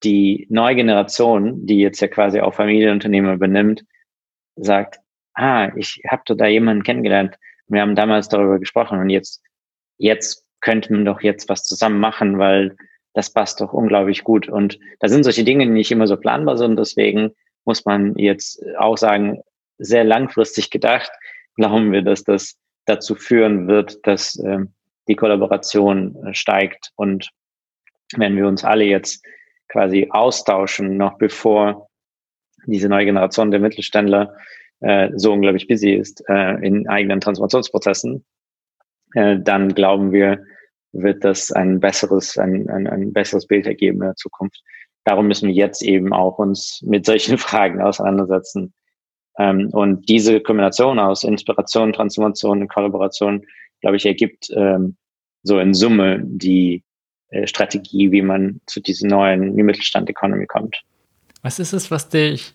die 0.03 0.47
neue 0.49 0.75
Generation, 0.75 1.65
die 1.65 1.79
jetzt 1.79 2.01
ja 2.01 2.07
quasi 2.07 2.39
auch 2.39 2.53
Familienunternehmer 2.53 3.33
übernimmt, 3.33 3.85
sagt, 4.55 4.99
ah, 5.35 5.71
ich 5.75 6.01
habe 6.07 6.35
da 6.35 6.47
jemanden 6.47 6.83
kennengelernt. 6.83 7.37
Wir 7.67 7.81
haben 7.81 7.95
damals 7.95 8.29
darüber 8.29 8.59
gesprochen 8.59 8.99
und 8.99 9.09
jetzt, 9.09 9.41
jetzt 9.97 10.45
könnte 10.61 10.91
man 10.93 11.05
doch 11.05 11.21
jetzt 11.21 11.49
was 11.49 11.63
zusammen 11.63 11.99
machen, 11.99 12.39
weil 12.39 12.75
das 13.13 13.31
passt 13.31 13.61
doch 13.61 13.71
unglaublich 13.73 14.23
gut. 14.23 14.49
Und 14.49 14.79
da 14.99 15.07
sind 15.07 15.23
solche 15.23 15.43
Dinge, 15.43 15.65
nicht 15.65 15.91
immer 15.91 16.07
so 16.07 16.17
planbar 16.17 16.57
sind. 16.57 16.77
Deswegen 16.77 17.31
muss 17.63 17.85
man 17.85 18.15
jetzt 18.17 18.63
auch 18.77 18.97
sagen, 18.97 19.41
sehr 19.77 20.03
langfristig 20.03 20.69
gedacht, 20.69 21.11
glauben 21.55 21.91
wir, 21.91 22.01
dass 22.01 22.23
das 22.23 22.57
dazu 22.85 23.15
führen 23.15 23.67
wird, 23.67 24.05
dass 24.05 24.37
äh, 24.39 24.59
die 25.07 25.15
Kollaboration 25.15 26.15
äh, 26.25 26.33
steigt. 26.33 26.91
Und 26.95 27.29
wenn 28.15 28.35
wir 28.35 28.47
uns 28.47 28.63
alle 28.63 28.83
jetzt 28.83 29.25
quasi 29.69 30.07
austauschen, 30.11 30.97
noch 30.97 31.17
bevor 31.17 31.89
diese 32.65 32.89
neue 32.89 33.05
Generation 33.05 33.51
der 33.51 33.59
Mittelständler 33.59 34.35
äh, 34.85 35.09
so 35.15 35.33
unglaublich 35.33 35.67
busy 35.67 35.93
ist 35.93 36.23
äh, 36.29 36.63
in 36.63 36.87
eigenen 36.87 37.19
Transformationsprozessen, 37.19 38.23
äh, 39.15 39.39
dann 39.39 39.73
glauben 39.73 40.11
wir, 40.11 40.43
wird 40.91 41.23
das 41.23 41.51
ein 41.51 41.79
besseres, 41.79 42.37
ein, 42.37 42.69
ein, 42.69 42.85
ein 42.85 43.11
besseres 43.11 43.47
Bild 43.47 43.65
ergeben 43.65 43.97
in 43.97 44.09
der 44.09 44.15
Zukunft. 44.15 44.61
Darum 45.03 45.27
müssen 45.27 45.47
wir 45.47 45.55
jetzt 45.55 45.81
eben 45.81 46.13
auch 46.13 46.37
uns 46.37 46.83
mit 46.85 47.05
solchen 47.07 47.37
Fragen 47.39 47.81
auseinandersetzen. 47.81 48.75
Ähm, 49.39 49.69
und 49.71 50.07
diese 50.07 50.39
Kombination 50.39 50.99
aus 50.99 51.23
Inspiration, 51.23 51.91
Transformation 51.91 52.61
und 52.61 52.67
Kollaboration, 52.67 53.43
glaube 53.81 53.97
ich, 53.97 54.05
ergibt 54.05 54.51
ähm, 54.55 54.97
so 55.41 55.59
in 55.59 55.73
Summe 55.73 56.21
die 56.23 56.83
äh, 57.29 57.47
Strategie, 57.47 58.11
wie 58.11 58.21
man 58.21 58.61
zu 58.67 58.81
dieser 58.81 59.07
neuen 59.07 59.55
Mittelstand-Economy 59.55 60.45
kommt. 60.45 60.83
Was 61.41 61.57
ist 61.57 61.73
es, 61.73 61.89
was 61.89 62.07
dich 62.07 62.53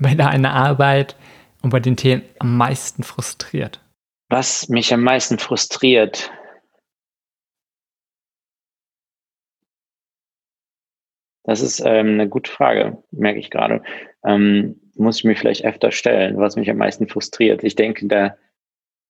bei 0.00 0.14
deiner 0.14 0.52
Arbeit 0.52 1.16
und 1.62 1.70
bei 1.70 1.80
den 1.80 1.96
Themen 1.96 2.22
am 2.38 2.56
meisten 2.56 3.02
frustriert? 3.02 3.80
Was 4.28 4.68
mich 4.68 4.92
am 4.92 5.02
meisten 5.02 5.38
frustriert, 5.38 6.30
Das 11.50 11.62
ist 11.62 11.80
ähm, 11.80 12.10
eine 12.12 12.28
gute 12.28 12.48
Frage, 12.48 13.02
merke 13.10 13.40
ich 13.40 13.50
gerade. 13.50 13.82
Ähm, 14.24 14.80
muss 14.94 15.18
ich 15.18 15.24
mir 15.24 15.34
vielleicht 15.34 15.64
öfter 15.64 15.90
stellen, 15.90 16.36
was 16.36 16.54
mich 16.54 16.70
am 16.70 16.76
meisten 16.76 17.08
frustriert. 17.08 17.64
Ich 17.64 17.74
denke 17.74 18.06
da 18.06 18.36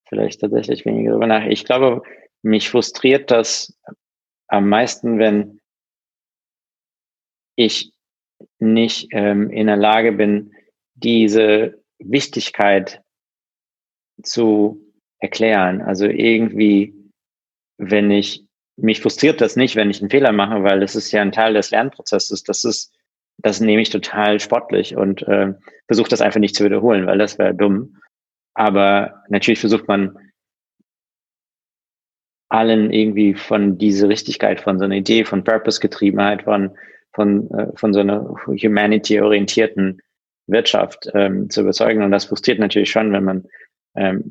vielleicht 0.07 0.41
tatsächlich 0.41 0.83
weniger 0.83 1.11
darüber 1.11 1.27
nach. 1.27 1.45
Ich 1.45 1.65
glaube, 1.65 2.01
mich 2.41 2.67
frustriert 2.67 3.29
das 3.29 3.77
am 4.47 4.69
meisten, 4.69 5.19
wenn 5.19 5.59
ich 7.55 7.93
nicht 8.57 9.09
ähm, 9.11 9.51
in 9.51 9.67
der 9.67 9.77
Lage 9.77 10.11
bin, 10.11 10.53
diese 11.03 11.81
Wichtigkeit 11.99 13.01
zu 14.23 14.81
erklären. 15.19 15.81
Also 15.81 16.05
irgendwie, 16.05 16.93
wenn 17.77 18.11
ich 18.11 18.45
mich 18.77 19.01
frustriert 19.01 19.41
das 19.41 19.55
nicht, 19.55 19.75
wenn 19.75 19.89
ich 19.89 20.01
einen 20.01 20.09
Fehler 20.09 20.31
mache, 20.31 20.63
weil 20.63 20.79
das 20.79 20.95
ist 20.95 21.11
ja 21.11 21.21
ein 21.21 21.31
Teil 21.31 21.53
des 21.53 21.71
Lernprozesses. 21.71 22.43
Das 22.43 22.63
ist, 22.63 22.93
das 23.37 23.59
nehme 23.59 23.81
ich 23.81 23.89
total 23.89 24.39
sportlich 24.39 24.95
und 24.95 25.21
äh, 25.27 25.53
versuche 25.87 26.09
das 26.09 26.21
einfach 26.21 26.39
nicht 26.39 26.55
zu 26.55 26.63
wiederholen, 26.63 27.05
weil 27.05 27.17
das 27.17 27.37
wäre 27.37 27.53
dumm. 27.53 27.97
Aber 28.53 29.23
natürlich 29.29 29.59
versucht 29.59 29.87
man 29.87 30.17
allen 32.49 32.91
irgendwie 32.91 33.33
von 33.33 33.77
dieser 33.77 34.09
Richtigkeit, 34.09 34.61
von 34.61 34.79
so 34.79 34.85
einer 34.85 34.95
Idee, 34.95 35.25
von 35.25 35.43
Purpose-Getriebenheit, 35.43 36.43
von 36.43 36.75
von, 37.13 37.49
äh, 37.51 37.67
von 37.75 37.93
so 37.93 37.99
einer 37.99 38.35
humanity-orientierten 38.45 40.01
Wirtschaft 40.47 41.09
ähm, 41.13 41.49
zu 41.49 41.61
überzeugen. 41.61 42.03
Und 42.03 42.11
das 42.11 42.25
frustriert 42.25 42.59
natürlich 42.59 42.91
schon, 42.91 43.11
wenn 43.13 43.23
man 43.23 43.45
ähm, 43.95 44.23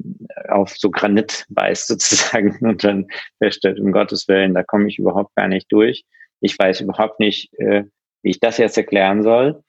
auf 0.48 0.76
so 0.76 0.90
Granit 0.90 1.46
beißt 1.50 1.86
sozusagen 1.88 2.58
und 2.60 2.84
dann 2.84 3.06
feststellt, 3.38 3.80
um 3.80 3.92
Gottes 3.92 4.28
Willen, 4.28 4.54
da 4.54 4.62
komme 4.62 4.88
ich 4.88 4.98
überhaupt 4.98 5.34
gar 5.34 5.48
nicht 5.48 5.70
durch. 5.70 6.04
Ich 6.40 6.58
weiß 6.58 6.80
überhaupt 6.80 7.20
nicht, 7.20 7.52
äh, 7.58 7.84
wie 8.22 8.30
ich 8.30 8.40
das 8.40 8.58
jetzt 8.58 8.76
erklären 8.76 9.22
soll. 9.22 9.62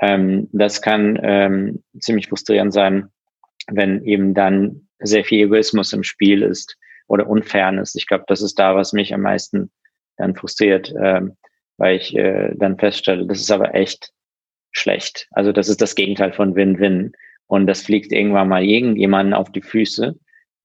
Ähm, 0.00 0.48
das 0.52 0.82
kann 0.82 1.18
ähm, 1.22 1.82
ziemlich 1.98 2.28
frustrierend 2.28 2.72
sein, 2.72 3.08
wenn 3.68 4.04
eben 4.04 4.34
dann 4.34 4.88
sehr 4.98 5.24
viel 5.24 5.46
Egoismus 5.46 5.92
im 5.92 6.02
Spiel 6.02 6.42
ist 6.42 6.76
oder 7.06 7.28
Unfairness. 7.28 7.94
Ich 7.94 8.06
glaube, 8.06 8.24
das 8.26 8.42
ist 8.42 8.58
da, 8.58 8.74
was 8.74 8.92
mich 8.92 9.14
am 9.14 9.20
meisten 9.20 9.70
dann 10.16 10.34
frustriert, 10.34 10.92
ähm, 11.00 11.36
weil 11.76 11.96
ich 11.96 12.16
äh, 12.16 12.52
dann 12.56 12.78
feststelle, 12.78 13.26
das 13.26 13.40
ist 13.40 13.50
aber 13.50 13.74
echt 13.74 14.12
schlecht. 14.76 15.28
Also 15.32 15.52
das 15.52 15.68
ist 15.68 15.80
das 15.80 15.94
Gegenteil 15.94 16.32
von 16.32 16.54
Win-Win. 16.54 17.12
Und 17.46 17.66
das 17.66 17.82
fliegt 17.82 18.12
irgendwann 18.12 18.48
mal 18.48 18.64
irgendjemanden 18.64 19.34
auf 19.34 19.50
die 19.50 19.62
Füße. 19.62 20.14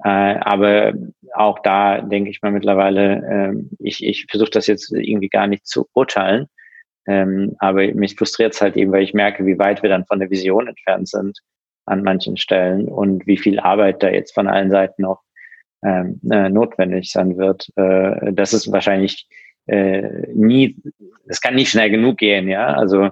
Äh, 0.04 0.10
aber 0.10 0.94
auch 1.36 1.60
da 1.60 2.02
denke 2.02 2.30
ich 2.30 2.42
mal 2.42 2.52
mittlerweile, 2.52 3.54
äh, 3.54 3.54
ich, 3.80 4.04
ich 4.04 4.26
versuche 4.30 4.52
das 4.52 4.68
jetzt 4.68 4.92
irgendwie 4.92 5.30
gar 5.30 5.48
nicht 5.48 5.68
zu 5.68 5.88
urteilen. 5.94 6.48
Ähm, 7.06 7.56
aber 7.60 7.94
mich 7.94 8.16
frustriert 8.16 8.54
es 8.54 8.62
halt 8.62 8.78
eben, 8.78 8.92
weil 8.92 9.04
ich 9.04 9.14
merke, 9.14 9.46
wie 9.46 9.60
weit 9.60 9.82
wir 9.84 9.90
dann 9.90 10.06
von 10.06 10.20
der 10.20 10.30
Vision 10.30 10.68
entfernt 10.68 11.10
sind 11.10 11.40
an 11.86 12.04
manchen 12.04 12.38
Stellen 12.38 12.88
und 12.88 13.26
wie 13.26 13.38
viel 13.38 13.60
Arbeit 13.60 14.04
da 14.04 14.10
jetzt 14.10 14.34
von 14.34 14.48
allen 14.48 14.70
Seiten 14.70 15.02
noch 15.02 15.22
ähm, 15.84 16.20
äh, 16.30 16.50
notwendig 16.50 17.12
sein 17.12 17.38
wird. 17.38 17.70
Äh, 17.76 18.32
das 18.34 18.54
ist 18.54 18.72
wahrscheinlich 18.72 19.28
äh, 19.66 20.28
nie, 20.34 20.78
das 21.26 21.42
kann 21.42 21.56
nicht 21.56 21.70
schnell 21.70 21.90
genug 21.90 22.18
gehen, 22.18 22.48
ja. 22.48 22.68
Also 22.74 23.10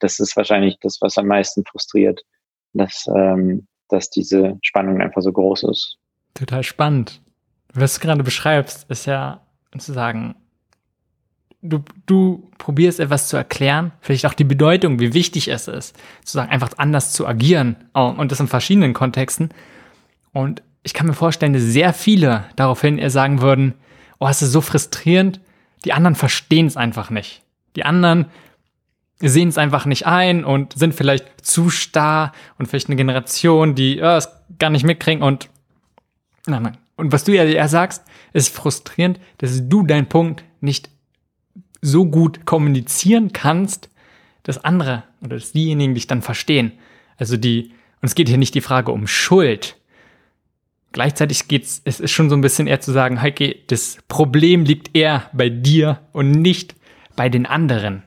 das 0.00 0.18
ist 0.20 0.36
wahrscheinlich 0.36 0.78
das, 0.80 0.98
was 1.00 1.18
am 1.18 1.26
meisten 1.26 1.64
frustriert, 1.64 2.22
dass, 2.72 3.06
ähm, 3.14 3.66
dass 3.88 4.10
diese 4.10 4.58
Spannung 4.62 5.00
einfach 5.00 5.22
so 5.22 5.32
groß 5.32 5.64
ist. 5.64 5.98
Total 6.34 6.62
spannend. 6.62 7.20
Was 7.72 7.94
du 7.94 8.00
gerade 8.00 8.22
beschreibst, 8.22 8.88
ist 8.90 9.06
ja 9.06 9.40
zu 9.78 9.92
sagen, 9.92 10.36
du, 11.64 11.82
du 12.06 12.50
probierst 12.58 13.00
etwas 13.00 13.28
zu 13.28 13.36
erklären, 13.36 13.92
vielleicht 14.00 14.26
auch 14.26 14.34
die 14.34 14.44
Bedeutung, 14.44 15.00
wie 15.00 15.14
wichtig 15.14 15.48
es 15.48 15.66
ist, 15.66 15.96
zu 16.24 16.34
sagen, 16.34 16.50
einfach 16.50 16.70
anders 16.76 17.12
zu 17.12 17.26
agieren 17.26 17.76
und 17.92 18.30
das 18.30 18.40
in 18.40 18.46
verschiedenen 18.46 18.92
Kontexten. 18.92 19.48
Und 20.32 20.62
ich 20.82 20.94
kann 20.94 21.06
mir 21.06 21.14
vorstellen, 21.14 21.54
dass 21.54 21.62
sehr 21.62 21.92
viele 21.92 22.44
daraufhin 22.56 22.98
eher 22.98 23.10
sagen 23.10 23.40
würden, 23.40 23.74
oh, 24.20 24.28
es 24.28 24.42
ist 24.42 24.52
so 24.52 24.60
frustrierend, 24.60 25.40
die 25.84 25.92
anderen 25.92 26.14
verstehen 26.14 26.66
es 26.66 26.76
einfach 26.76 27.10
nicht. 27.10 27.42
Die 27.76 27.84
anderen 27.84 28.26
sehen 29.20 29.48
es 29.48 29.58
einfach 29.58 29.86
nicht 29.86 30.06
ein 30.06 30.44
und 30.44 30.72
sind 30.74 30.94
vielleicht 30.94 31.44
zu 31.44 31.70
starr 31.70 32.32
und 32.58 32.66
vielleicht 32.66 32.88
eine 32.88 32.96
Generation, 32.96 33.74
die 33.74 33.96
ja, 33.96 34.16
es 34.16 34.28
gar 34.58 34.70
nicht 34.70 34.84
mitkriegen 34.84 35.22
und 35.22 35.48
nein, 36.46 36.62
nein. 36.62 36.78
Und 36.96 37.12
was 37.12 37.24
du 37.24 37.34
ja 37.34 37.44
eher 37.44 37.68
sagst, 37.68 38.04
ist 38.32 38.54
frustrierend, 38.54 39.18
dass 39.38 39.68
du 39.68 39.82
deinen 39.84 40.08
Punkt 40.08 40.44
nicht 40.60 40.90
so 41.80 42.06
gut 42.06 42.46
kommunizieren 42.46 43.32
kannst, 43.32 43.90
dass 44.44 44.64
andere 44.64 45.02
oder 45.20 45.36
dass 45.36 45.52
diejenigen 45.52 45.94
dich 45.94 46.06
dann 46.06 46.22
verstehen. 46.22 46.72
Also 47.16 47.36
die, 47.36 47.72
und 48.00 48.08
es 48.08 48.14
geht 48.14 48.28
hier 48.28 48.38
nicht 48.38 48.54
die 48.54 48.60
Frage 48.60 48.92
um 48.92 49.06
Schuld, 49.06 49.76
Gleichzeitig 50.94 51.48
geht's, 51.48 51.82
es 51.84 51.98
ist 51.98 52.12
schon 52.12 52.30
so 52.30 52.36
ein 52.36 52.40
bisschen 52.40 52.68
eher 52.68 52.80
zu 52.80 52.92
sagen, 52.92 53.20
Heike, 53.20 53.56
das 53.66 53.98
Problem 54.06 54.64
liegt 54.64 54.94
eher 54.94 55.28
bei 55.32 55.48
dir 55.48 55.98
und 56.12 56.30
nicht 56.30 56.76
bei 57.16 57.28
den 57.28 57.46
anderen. 57.46 58.04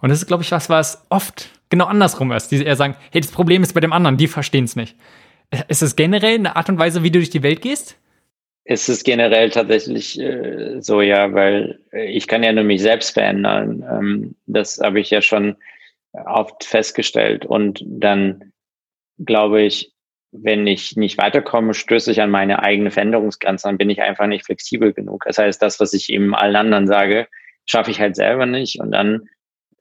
Und 0.00 0.10
das 0.10 0.18
ist, 0.18 0.26
glaube 0.26 0.42
ich, 0.42 0.50
was, 0.52 0.70
was 0.70 1.04
oft 1.08 1.48
genau 1.70 1.86
andersrum 1.86 2.32
ist. 2.32 2.48
Die 2.48 2.64
eher 2.64 2.76
sagen, 2.76 2.96
hey, 3.10 3.20
das 3.20 3.30
Problem 3.30 3.62
ist 3.62 3.74
bei 3.74 3.80
dem 3.80 3.92
anderen, 3.92 4.16
die 4.16 4.28
verstehen 4.28 4.64
es 4.64 4.76
nicht. 4.76 4.96
Ist 5.68 5.82
es 5.82 5.96
generell 5.96 6.34
eine 6.34 6.56
Art 6.56 6.68
und 6.68 6.78
Weise, 6.78 7.02
wie 7.02 7.10
du 7.10 7.18
durch 7.18 7.30
die 7.30 7.42
Welt 7.42 7.62
gehst? 7.62 7.96
Es 8.64 8.88
ist 8.88 9.04
generell 9.04 9.48
tatsächlich 9.50 10.20
äh, 10.20 10.80
so, 10.80 11.00
ja, 11.00 11.32
weil 11.32 11.80
ich 11.90 12.28
kann 12.28 12.42
ja 12.42 12.52
nur 12.52 12.64
mich 12.64 12.82
selbst 12.82 13.14
verändern. 13.14 13.82
Ähm, 13.90 14.34
das 14.46 14.78
habe 14.78 15.00
ich 15.00 15.10
ja 15.10 15.22
schon 15.22 15.56
oft 16.12 16.64
festgestellt. 16.64 17.46
Und 17.46 17.82
dann 17.86 18.52
glaube 19.18 19.62
ich, 19.62 19.92
wenn 20.32 20.66
ich 20.66 20.96
nicht 20.96 21.16
weiterkomme, 21.18 21.72
stöße 21.74 22.10
ich 22.10 22.20
an 22.20 22.30
meine 22.30 22.62
eigene 22.62 22.90
Veränderungsgrenze, 22.90 23.66
dann 23.66 23.78
bin 23.78 23.90
ich 23.90 24.02
einfach 24.02 24.26
nicht 24.26 24.44
flexibel 24.44 24.92
genug. 24.92 25.24
Das 25.26 25.38
heißt, 25.38 25.60
das, 25.62 25.80
was 25.80 25.94
ich 25.94 26.10
eben 26.12 26.34
allen 26.34 26.56
anderen 26.56 26.86
sage, 26.86 27.28
schaffe 27.64 27.90
ich 27.90 28.00
halt 28.00 28.16
selber 28.16 28.46
nicht 28.46 28.80
und 28.80 28.90
dann, 28.92 29.28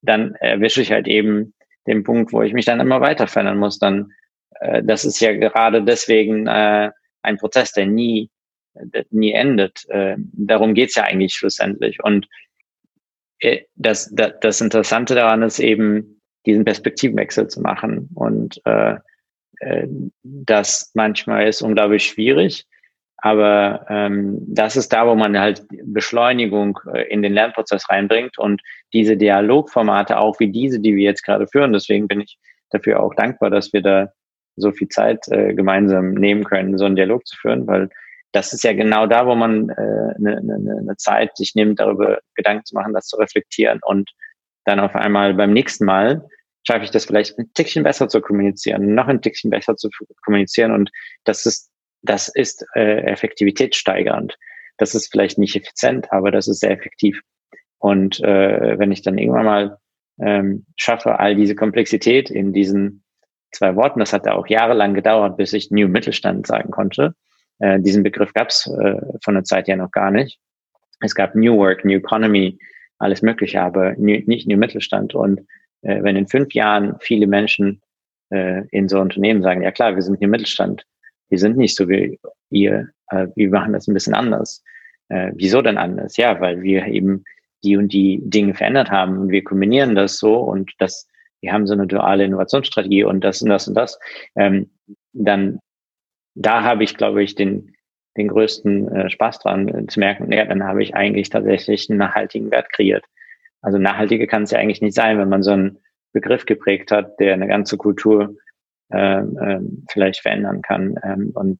dann 0.07 0.35
erwische 0.35 0.81
ich 0.81 0.91
halt 0.91 1.07
eben 1.07 1.53
den 1.87 2.03
Punkt, 2.03 2.33
wo 2.33 2.41
ich 2.41 2.53
mich 2.53 2.65
dann 2.65 2.79
immer 2.79 3.01
weiter 3.01 3.27
verändern 3.27 3.59
muss. 3.59 3.79
Dann, 3.79 4.11
äh, 4.59 4.83
das 4.83 5.05
ist 5.05 5.19
ja 5.19 5.33
gerade 5.33 5.83
deswegen 5.83 6.47
äh, 6.47 6.91
ein 7.21 7.37
Prozess, 7.37 7.71
der 7.71 7.85
nie, 7.85 8.29
der 8.73 9.05
nie 9.11 9.33
endet. 9.33 9.87
Äh, 9.89 10.15
darum 10.17 10.73
geht's 10.73 10.95
ja 10.95 11.03
eigentlich 11.03 11.33
schlussendlich. 11.33 12.03
Und 12.03 12.27
äh, 13.39 13.61
das, 13.75 14.09
das, 14.13 14.33
das 14.41 14.61
Interessante 14.61 15.15
daran 15.15 15.43
ist 15.43 15.59
eben, 15.59 16.17
diesen 16.47 16.63
Perspektivenwechsel 16.63 17.49
zu 17.49 17.61
machen 17.61 18.09
und 18.15 18.61
äh, 18.65 18.95
äh, 19.59 19.87
das 20.23 20.91
manchmal 20.93 21.47
ist 21.47 21.61
unglaublich 21.61 22.05
schwierig. 22.05 22.65
Aber 23.17 23.85
ähm, 23.89 24.37
das 24.47 24.75
ist 24.75 24.93
da, 24.93 25.07
wo 25.07 25.15
man 25.15 25.39
halt 25.39 25.65
Beschleunigung 25.85 26.79
äh, 26.93 27.03
in 27.09 27.21
den 27.23 27.33
Lernprozess 27.33 27.89
reinbringt 27.89 28.37
und 28.37 28.61
diese 28.93 29.17
Dialogformate 29.17 30.19
auch 30.19 30.39
wie 30.39 30.51
diese, 30.51 30.79
die 30.79 30.95
wir 30.95 31.03
jetzt 31.03 31.23
gerade 31.23 31.47
führen. 31.47 31.73
Deswegen 31.73 32.07
bin 32.07 32.21
ich 32.21 32.37
dafür 32.69 33.01
auch 33.01 33.15
dankbar, 33.15 33.49
dass 33.49 33.73
wir 33.73 33.81
da 33.81 34.11
so 34.55 34.71
viel 34.71 34.89
Zeit 34.89 35.27
äh, 35.29 35.53
gemeinsam 35.53 36.13
nehmen 36.13 36.43
können, 36.43 36.77
so 36.77 36.85
einen 36.85 36.95
Dialog 36.95 37.25
zu 37.25 37.35
führen, 37.37 37.65
weil 37.67 37.89
das 38.33 38.53
ist 38.53 38.63
ja 38.63 38.73
genau 38.73 39.07
da, 39.07 39.25
wo 39.25 39.35
man 39.35 39.71
eine 39.71 40.15
äh, 40.15 40.41
ne, 40.41 40.41
ne, 40.43 40.81
ne 40.83 40.95
Zeit 40.97 41.35
sich 41.37 41.55
nimmt, 41.55 41.79
darüber 41.79 42.19
Gedanken 42.35 42.65
zu 42.65 42.75
machen, 42.75 42.93
das 42.93 43.07
zu 43.07 43.17
reflektieren 43.17 43.79
und 43.83 44.11
dann 44.65 44.79
auf 44.79 44.95
einmal 44.95 45.33
beim 45.33 45.53
nächsten 45.53 45.85
Mal 45.85 46.27
schaffe 46.67 46.83
ich 46.83 46.91
das 46.91 47.05
vielleicht 47.05 47.39
ein 47.39 47.49
Tickchen 47.53 47.83
besser 47.83 48.09
zu 48.09 48.19
kommunizieren, 48.19 48.93
noch 48.93 49.07
ein 49.07 49.21
Tickchen 49.21 49.49
besser 49.49 49.77
zu 49.77 49.89
kommunizieren 50.23 50.71
und 50.71 50.91
das 51.23 51.45
ist, 51.45 51.71
das 52.09 52.27
ist 52.27 52.65
äh, 52.75 53.01
effektivitätssteigernd. 53.01 54.37
Das 54.77 54.95
ist 54.95 55.11
vielleicht 55.11 55.37
nicht 55.37 55.55
effizient, 55.55 56.11
aber 56.11 56.31
das 56.31 56.47
ist 56.47 56.59
sehr 56.59 56.71
effektiv. 56.71 57.21
Und 57.79 58.19
äh, 58.23 58.77
wenn 58.79 58.91
ich 58.91 59.01
dann 59.01 59.17
irgendwann 59.17 59.45
mal 59.45 59.77
ähm, 60.19 60.65
schaffe, 60.77 61.19
all 61.19 61.35
diese 61.35 61.55
Komplexität 61.55 62.29
in 62.29 62.53
diesen 62.53 63.03
zwei 63.51 63.75
Worten, 63.75 63.99
das 63.99 64.13
hat 64.13 64.25
ja 64.25 64.33
auch 64.33 64.47
jahrelang 64.47 64.93
gedauert, 64.93 65.37
bis 65.37 65.53
ich 65.53 65.71
New 65.71 65.87
Mittelstand 65.87 66.47
sagen 66.47 66.71
konnte. 66.71 67.15
Äh, 67.59 67.79
diesen 67.79 68.03
Begriff 68.03 68.33
gab 68.33 68.49
es 68.49 68.67
äh, 68.67 68.99
von 69.23 69.35
der 69.35 69.43
Zeit 69.43 69.67
ja 69.67 69.75
noch 69.75 69.91
gar 69.91 70.11
nicht. 70.11 70.39
Es 71.01 71.15
gab 71.15 71.35
New 71.35 71.57
Work, 71.57 71.85
New 71.85 71.97
Economy, 71.97 72.57
alles 72.99 73.21
Mögliche, 73.21 73.61
aber 73.61 73.93
new, 73.97 74.19
nicht 74.25 74.47
New 74.47 74.57
Mittelstand. 74.57 75.13
Und 75.13 75.41
äh, 75.81 76.01
wenn 76.01 76.15
in 76.15 76.27
fünf 76.27 76.53
Jahren 76.53 76.95
viele 76.99 77.27
Menschen 77.27 77.81
äh, 78.29 78.67
in 78.71 78.89
so 78.89 78.99
Unternehmen 78.99 79.41
sagen, 79.41 79.61
ja 79.61 79.71
klar, 79.71 79.95
wir 79.95 80.01
sind 80.01 80.17
hier 80.17 80.27
Mittelstand, 80.27 80.85
wir 81.29 81.39
sind 81.39 81.57
nicht 81.57 81.75
so 81.75 81.89
wie 81.89 82.19
ihr, 82.49 82.89
äh, 83.09 83.27
wir 83.35 83.49
machen 83.49 83.73
das 83.73 83.87
ein 83.87 83.93
bisschen 83.93 84.13
anders. 84.13 84.63
Äh, 85.09 85.31
wieso 85.35 85.61
denn 85.61 85.77
anders? 85.77 86.17
Ja, 86.17 86.39
weil 86.41 86.61
wir 86.61 86.85
eben 86.85 87.23
die 87.63 87.77
und 87.77 87.91
die 87.91 88.21
Dinge 88.23 88.53
verändert 88.53 88.91
haben 88.91 89.17
und 89.17 89.29
wir 89.29 89.43
kombinieren 89.43 89.95
das 89.95 90.17
so 90.17 90.37
und 90.37 90.71
das, 90.79 91.07
wir 91.41 91.53
haben 91.53 91.67
so 91.67 91.73
eine 91.73 91.87
duale 91.87 92.25
Innovationsstrategie 92.25 93.03
und 93.03 93.23
das 93.23 93.41
und 93.41 93.49
das 93.49 93.67
und 93.67 93.75
das. 93.75 93.99
Ähm, 94.35 94.69
dann, 95.13 95.59
da 96.35 96.63
habe 96.63 96.83
ich, 96.83 96.95
glaube 96.95 97.23
ich, 97.23 97.35
den, 97.35 97.75
den 98.15 98.27
größten 98.27 98.95
äh, 98.95 99.09
Spaß 99.09 99.39
dran 99.39 99.67
äh, 99.67 99.87
zu 99.87 99.99
merken, 99.99 100.31
ja, 100.31 100.45
dann 100.45 100.63
habe 100.63 100.83
ich 100.83 100.95
eigentlich 100.95 101.29
tatsächlich 101.29 101.89
einen 101.89 101.99
nachhaltigen 101.99 102.51
Wert 102.51 102.71
kreiert. 102.71 103.05
Also 103.61 103.77
nachhaltige 103.77 104.27
kann 104.27 104.43
es 104.43 104.51
ja 104.51 104.59
eigentlich 104.59 104.81
nicht 104.81 104.95
sein, 104.95 105.17
wenn 105.17 105.29
man 105.29 105.43
so 105.43 105.51
einen 105.51 105.79
Begriff 106.13 106.45
geprägt 106.45 106.91
hat, 106.91 107.19
der 107.19 107.33
eine 107.33 107.47
ganze 107.47 107.77
Kultur 107.77 108.35
ähm, 108.91 109.37
ähm, 109.41 109.85
vielleicht 109.89 110.21
verändern 110.21 110.61
kann. 110.61 110.95
Ähm, 111.03 111.31
und 111.33 111.59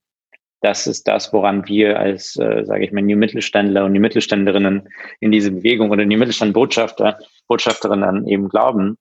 das 0.62 0.88
ist 0.88 1.08
das, 1.08 1.32
woran 1.34 1.68
wir 1.68 2.00
als, 2.00 2.36
äh, 2.38 2.64
sage 2.66 2.86
ich 2.86 2.92
mal, 2.92 3.02
New 3.02 3.18
Mittelständler 3.18 3.86
und 3.86 3.94
die 3.94 4.00
Mittelständlerinnen 4.00 4.90
in 5.20 5.32
diese 5.32 5.52
Bewegung 5.52 5.92
oder 5.92 6.06
die 6.06 6.18
Mittelstand-Botschafter, 6.18 7.20
Botschafterinnen 7.48 8.28
eben 8.28 8.50
glauben, 8.50 8.98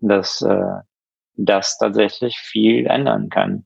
dass 0.00 0.42
äh, 0.42 0.80
das 1.34 1.78
tatsächlich 1.78 2.36
viel 2.38 2.86
ändern 2.86 3.30
kann, 3.30 3.64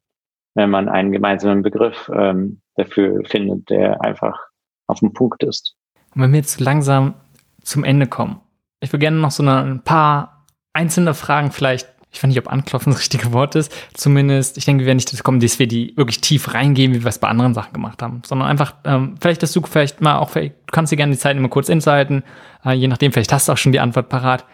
wenn 0.54 0.70
man 0.70 0.88
einen 0.88 1.10
gemeinsamen 1.10 1.62
Begriff 1.62 2.10
ähm, 2.14 2.60
dafür 2.76 3.24
findet, 3.24 3.70
der 3.70 4.00
einfach 4.02 4.38
auf 4.86 5.00
dem 5.00 5.12
Punkt 5.12 5.42
ist. 5.42 5.74
Und 6.14 6.22
wenn 6.22 6.32
wir 6.32 6.38
jetzt 6.38 6.60
langsam 6.60 7.14
zum 7.62 7.82
Ende 7.82 8.06
kommen, 8.06 8.40
ich 8.80 8.92
würde 8.92 9.00
gerne 9.00 9.18
noch 9.18 9.30
so 9.30 9.42
eine, 9.42 9.62
ein 9.62 9.84
paar 9.84 10.46
einzelne 10.72 11.14
Fragen 11.14 11.50
vielleicht, 11.50 11.88
ich 12.12 12.22
weiß 12.22 12.28
nicht, 12.28 12.38
ob 12.38 12.52
anklopfen 12.52 12.92
das 12.92 13.00
richtige 13.00 13.32
Wort 13.32 13.54
ist, 13.54 13.72
zumindest, 13.94 14.58
ich 14.58 14.66
denke, 14.66 14.80
wir 14.80 14.86
werden 14.86 14.98
nicht 14.98 15.10
dazu 15.10 15.22
kommen, 15.22 15.40
dass 15.40 15.58
wir 15.58 15.66
die 15.66 15.96
wirklich 15.96 16.20
tief 16.20 16.52
reingehen, 16.52 16.92
wie 16.92 17.02
wir 17.02 17.08
es 17.08 17.18
bei 17.18 17.28
anderen 17.28 17.54
Sachen 17.54 17.72
gemacht 17.72 18.02
haben, 18.02 18.22
sondern 18.24 18.48
einfach, 18.48 18.74
ähm, 18.84 19.14
vielleicht, 19.20 19.42
dass 19.42 19.52
du 19.52 19.62
vielleicht 19.62 20.02
mal 20.02 20.18
auch, 20.18 20.32
du 20.32 20.52
kannst 20.70 20.92
dir 20.92 20.96
gerne 20.96 21.12
die 21.12 21.18
Zeit 21.18 21.36
immer 21.36 21.48
kurz 21.48 21.70
insighten, 21.70 22.22
äh, 22.64 22.72
je 22.72 22.86
nachdem, 22.86 23.12
vielleicht 23.12 23.32
hast 23.32 23.48
du 23.48 23.52
auch 23.52 23.56
schon 23.56 23.72
die 23.72 23.80
Antwort 23.80 24.10
parat. 24.10 24.44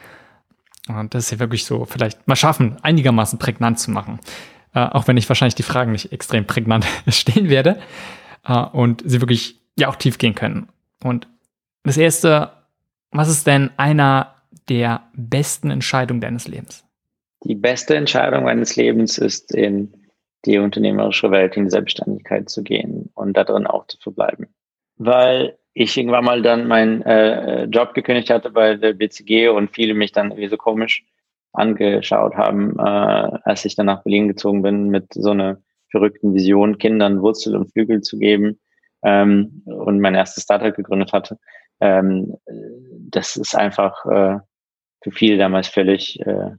Und 0.89 1.15
das 1.15 1.25
ist 1.25 1.31
ja 1.33 1.39
wirklich 1.41 1.67
so, 1.67 1.85
vielleicht 1.85 2.27
mal 2.29 2.37
schaffen, 2.37 2.77
einigermaßen 2.83 3.39
prägnant 3.39 3.79
zu 3.79 3.91
machen. 3.91 4.21
Äh, 4.73 4.81
auch 4.81 5.09
wenn 5.09 5.17
ich 5.17 5.29
wahrscheinlich 5.29 5.57
die 5.57 5.63
Fragen 5.63 5.93
nicht 5.93 6.13
extrem 6.13 6.47
prägnant 6.47 6.87
stellen 7.09 7.49
werde. 7.49 7.81
Äh, 8.45 8.59
und 8.59 9.03
sie 9.05 9.21
wirklich 9.21 9.61
ja 9.77 9.89
auch 9.89 9.97
tief 9.97 10.19
gehen 10.19 10.35
können. 10.35 10.69
Und 11.03 11.29
das 11.83 11.97
erste, 11.97 12.53
was 13.11 13.29
ist 13.29 13.47
denn 13.47 13.71
einer 13.77 14.35
der 14.69 15.03
besten 15.15 15.71
Entscheidungen 15.71 16.21
deines 16.21 16.49
Lebens? 16.49 16.85
Die 17.45 17.55
beste 17.55 17.97
Entscheidung 17.97 18.45
meines 18.45 18.77
Lebens 18.77 19.19
ist, 19.19 19.55
in 19.55 19.93
die 20.45 20.59
unternehmerische 20.59 21.31
Welt, 21.31 21.57
in 21.57 21.65
die 21.65 21.71
Selbstständigkeit 21.71 22.49
zu 22.49 22.63
gehen 22.63 23.11
und 23.15 23.37
darin 23.37 23.67
auch 23.67 23.87
zu 23.87 23.99
verbleiben. 23.99 24.49
Weil 24.97 25.59
ich 25.75 25.97
irgendwann 25.97 26.25
mal 26.25 26.43
dann 26.43 26.67
meinen 26.67 27.03
äh, 27.03 27.65
Job 27.65 27.95
gekündigt 27.95 28.31
hatte 28.31 28.51
bei 28.51 28.75
der 28.75 28.95
BCG 28.95 29.49
und 29.49 29.71
viele 29.71 29.95
mich 29.95 30.13
dann 30.13 30.31
irgendwie 30.31 30.49
so 30.49 30.57
komisch 30.57 31.05
angeschaut 31.53 32.35
haben, 32.35 32.79
äh, 32.79 33.39
als 33.45 33.65
ich 33.65 33.77
dann 33.77 33.87
nach 33.87 34.03
Berlin 34.03 34.29
gezogen 34.29 34.63
bin 34.63 34.89
mit 34.89 35.13
so 35.15 35.31
einer 35.31 35.59
verrückten 35.91 36.35
Vision, 36.35 36.79
Kindern 36.79 37.23
Wurzel 37.23 37.57
und 37.57 37.73
Flügel 37.73 38.03
zu 38.03 38.19
geben 38.19 38.61
ähm, 39.03 39.63
und 39.65 40.01
mein 40.01 40.15
erstes 40.15 40.45
Startup 40.45 40.75
gegründet 40.75 41.13
hatte. 41.13 41.39
Ähm, 41.81 42.37
das 43.11 43.37
ist 43.37 43.55
einfach 43.55 44.05
äh, 44.07 44.39
für 45.03 45.11
viele 45.13 45.39
damals 45.39 45.69
völlig 45.69 46.21
äh, 46.21 46.51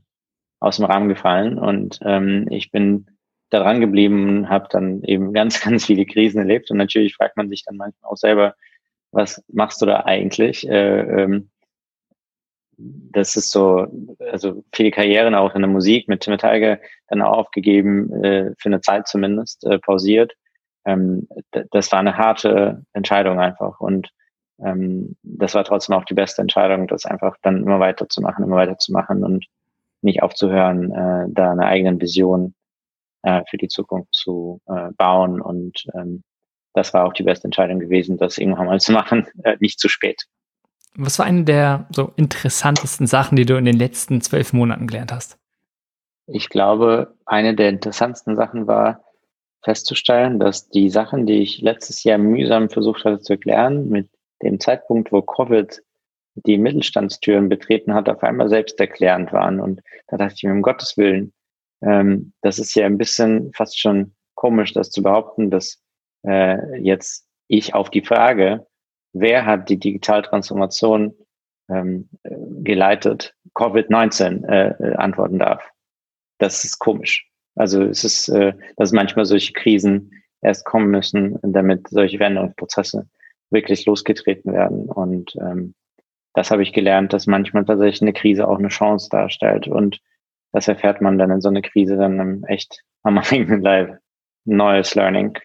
aus 0.60 0.78
dem 0.78 0.86
Rahmen 0.86 1.10
gefallen 1.10 1.58
und 1.58 2.00
ähm, 2.04 2.48
ich 2.50 2.72
bin 2.72 3.08
daran 3.50 3.80
geblieben 3.80 4.40
und 4.40 4.50
habe 4.50 4.68
dann 4.70 5.04
eben 5.04 5.34
ganz, 5.34 5.62
ganz 5.62 5.86
viele 5.86 6.06
Krisen 6.06 6.40
erlebt 6.40 6.70
und 6.72 6.78
natürlich 6.78 7.16
fragt 7.16 7.38
man 7.38 7.50
sich 7.50 7.64
dann 7.64 7.78
manchmal 7.78 8.12
auch 8.12 8.18
selber, 8.18 8.56
was 9.12 9.44
machst 9.48 9.82
du 9.82 9.86
da 9.86 10.02
eigentlich? 10.06 10.68
Äh, 10.68 11.00
ähm, 11.24 11.50
das 12.78 13.36
ist 13.36 13.52
so, 13.52 13.88
also 14.32 14.64
viele 14.74 14.92
Karrieren 14.92 15.36
auch 15.36 15.54
in 15.54 15.62
der 15.62 15.70
Musik 15.70 16.08
mit 16.08 16.22
Tim 16.22 16.38
Tiger 16.38 16.80
dann 17.10 17.22
aufgegeben, 17.22 18.24
äh, 18.24 18.54
für 18.58 18.70
eine 18.70 18.82
Zeit 18.82 19.08
zumindest, 19.08 19.66
äh, 19.66 19.80
pausiert. 19.80 20.34
Ähm, 20.86 21.28
das 21.72 21.92
war 21.92 22.00
eine 22.00 22.18
harte 22.18 22.86
Entscheidung 22.94 23.40
einfach 23.40 23.80
und 23.82 24.10
ähm, 24.64 25.16
das 25.24 25.56
war 25.56 25.64
trotzdem 25.64 25.96
auch 25.96 26.06
die 26.06 26.14
beste 26.14 26.42
Entscheidung, 26.42 26.88
das 26.88 27.06
einfach 27.06 27.36
dann 27.42 27.64
immer 27.64 27.80
weiterzumachen, 27.80 28.46
immer 28.46 28.56
weiterzumachen 28.56 29.24
und 29.24 29.46
nicht 30.02 30.24
aufzuhören, 30.24 30.92
äh, 30.92 31.26
da 31.30 31.52
eine 31.52 31.66
eigene 31.66 32.00
Vision 32.00 32.56
äh, 33.24 33.44
für 33.50 33.58
die 33.58 33.68
Zukunft 33.68 34.14
zu 34.14 34.62
äh, 34.68 34.92
bauen 34.98 35.42
und 35.42 35.86
ähm, 35.94 36.24
das 36.74 36.94
war 36.94 37.06
auch 37.06 37.14
die 37.14 37.24
beste 37.24 37.46
Entscheidung 37.46 37.80
gewesen, 37.80 38.18
das 38.18 38.38
irgendwann 38.38 38.68
mal 38.68 38.80
zu 38.80 38.92
machen, 38.92 39.28
äh, 39.44 39.58
nicht 39.60 39.80
zu 39.80 39.90
spät. 39.90 40.26
Was 40.96 41.20
war 41.20 41.26
eine 41.26 41.44
der 41.44 41.88
so 41.92 42.12
interessantesten 42.16 43.08
Sachen, 43.08 43.36
die 43.36 43.46
du 43.46 43.58
in 43.58 43.66
den 43.66 43.78
letzten 43.78 44.22
zwölf 44.22 44.54
Monaten 44.54 44.88
gelernt 44.88 45.12
hast? 45.12 45.38
Ich 46.28 46.50
glaube, 46.50 47.16
eine 47.26 47.56
der 47.56 47.70
interessantesten 47.70 48.36
Sachen 48.36 48.68
war 48.68 49.04
festzustellen, 49.64 50.40
dass 50.40 50.70
die 50.70 50.90
Sachen, 50.90 51.26
die 51.26 51.42
ich 51.42 51.62
letztes 51.62 52.04
Jahr 52.04 52.18
mühsam 52.18 52.70
versucht 52.70 53.04
hatte 53.04 53.20
zu 53.20 53.34
erklären, 53.34 53.90
mit 53.90 54.10
dem 54.42 54.60
Zeitpunkt, 54.60 55.12
wo 55.12 55.22
Covid 55.22 55.82
die 56.36 56.58
Mittelstandstüren 56.58 57.50
betreten 57.50 57.94
hat, 57.94 58.10
auf 58.10 58.24
einmal 58.24 58.50
selbst 58.50 58.80
erklärend 58.80 59.34
waren. 59.34 59.60
Und 59.60 59.82
da 60.08 60.18
dachte 60.18 60.36
ich 60.38 60.44
mir, 60.44 60.52
um 60.52 60.62
Gottes 60.62 60.98
Willen, 60.98 61.34
ähm, 61.82 62.34
das 62.42 62.60
ist 62.60 62.76
ja 62.76 62.86
ein 62.86 62.98
bisschen 62.98 63.52
fast 63.54 63.80
schon 63.80 64.16
komisch, 64.36 64.74
das 64.74 64.90
zu 64.90 65.04
behaupten, 65.04 65.50
dass 65.50 65.82
äh, 66.26 66.80
jetzt 66.80 67.28
ich 67.48 67.74
auf 67.74 67.90
die 67.90 68.04
Frage, 68.04 68.68
wer 69.14 69.46
hat 69.46 69.70
die 69.70 69.80
Digitaltransformation 69.80 71.14
ähm, 71.70 72.10
geleitet, 72.64 73.36
Covid-19 73.56 74.46
äh, 74.48 74.96
antworten 74.96 75.40
darf. 75.40 75.64
Das 76.38 76.64
ist 76.64 76.80
komisch. 76.80 77.28
Also 77.56 77.84
es 77.84 78.04
ist, 78.04 78.30
äh, 78.30 78.54
dass 78.78 78.92
manchmal 78.92 79.26
solche 79.26 79.54
Krisen 79.54 80.12
erst 80.42 80.66
kommen 80.66 80.90
müssen, 80.90 81.38
damit 81.42 81.88
solche 81.90 82.18
Veränderungsprozesse 82.18 83.10
wirklich 83.52 83.86
losgetreten 83.86 84.54
werden. 84.54 84.86
Und 84.86 85.36
ähm, 85.36 85.74
das 86.34 86.52
habe 86.52 86.64
ich 86.64 86.74
gelernt, 86.74 87.14
dass 87.14 87.28
manchmal 87.28 87.66
tatsächlich 87.66 88.02
eine 88.02 88.14
Krise 88.14 88.48
auch 88.48 88.60
eine 88.60 88.70
Chance 88.70 89.10
darstellt. 89.10 89.68
Und 89.68 90.00
das 90.52 90.68
erfährt 90.68 91.02
man 91.02 91.18
dann 91.18 91.32
in 91.32 91.42
so 91.42 91.50
einer 91.50 91.62
Krise 91.62 91.98
dann 91.98 92.44
echt 92.44 92.84
am 93.04 93.18
eigenen 93.32 93.62
Leib. 93.62 93.98
Neues 94.46 94.96
Learning. 94.96 95.38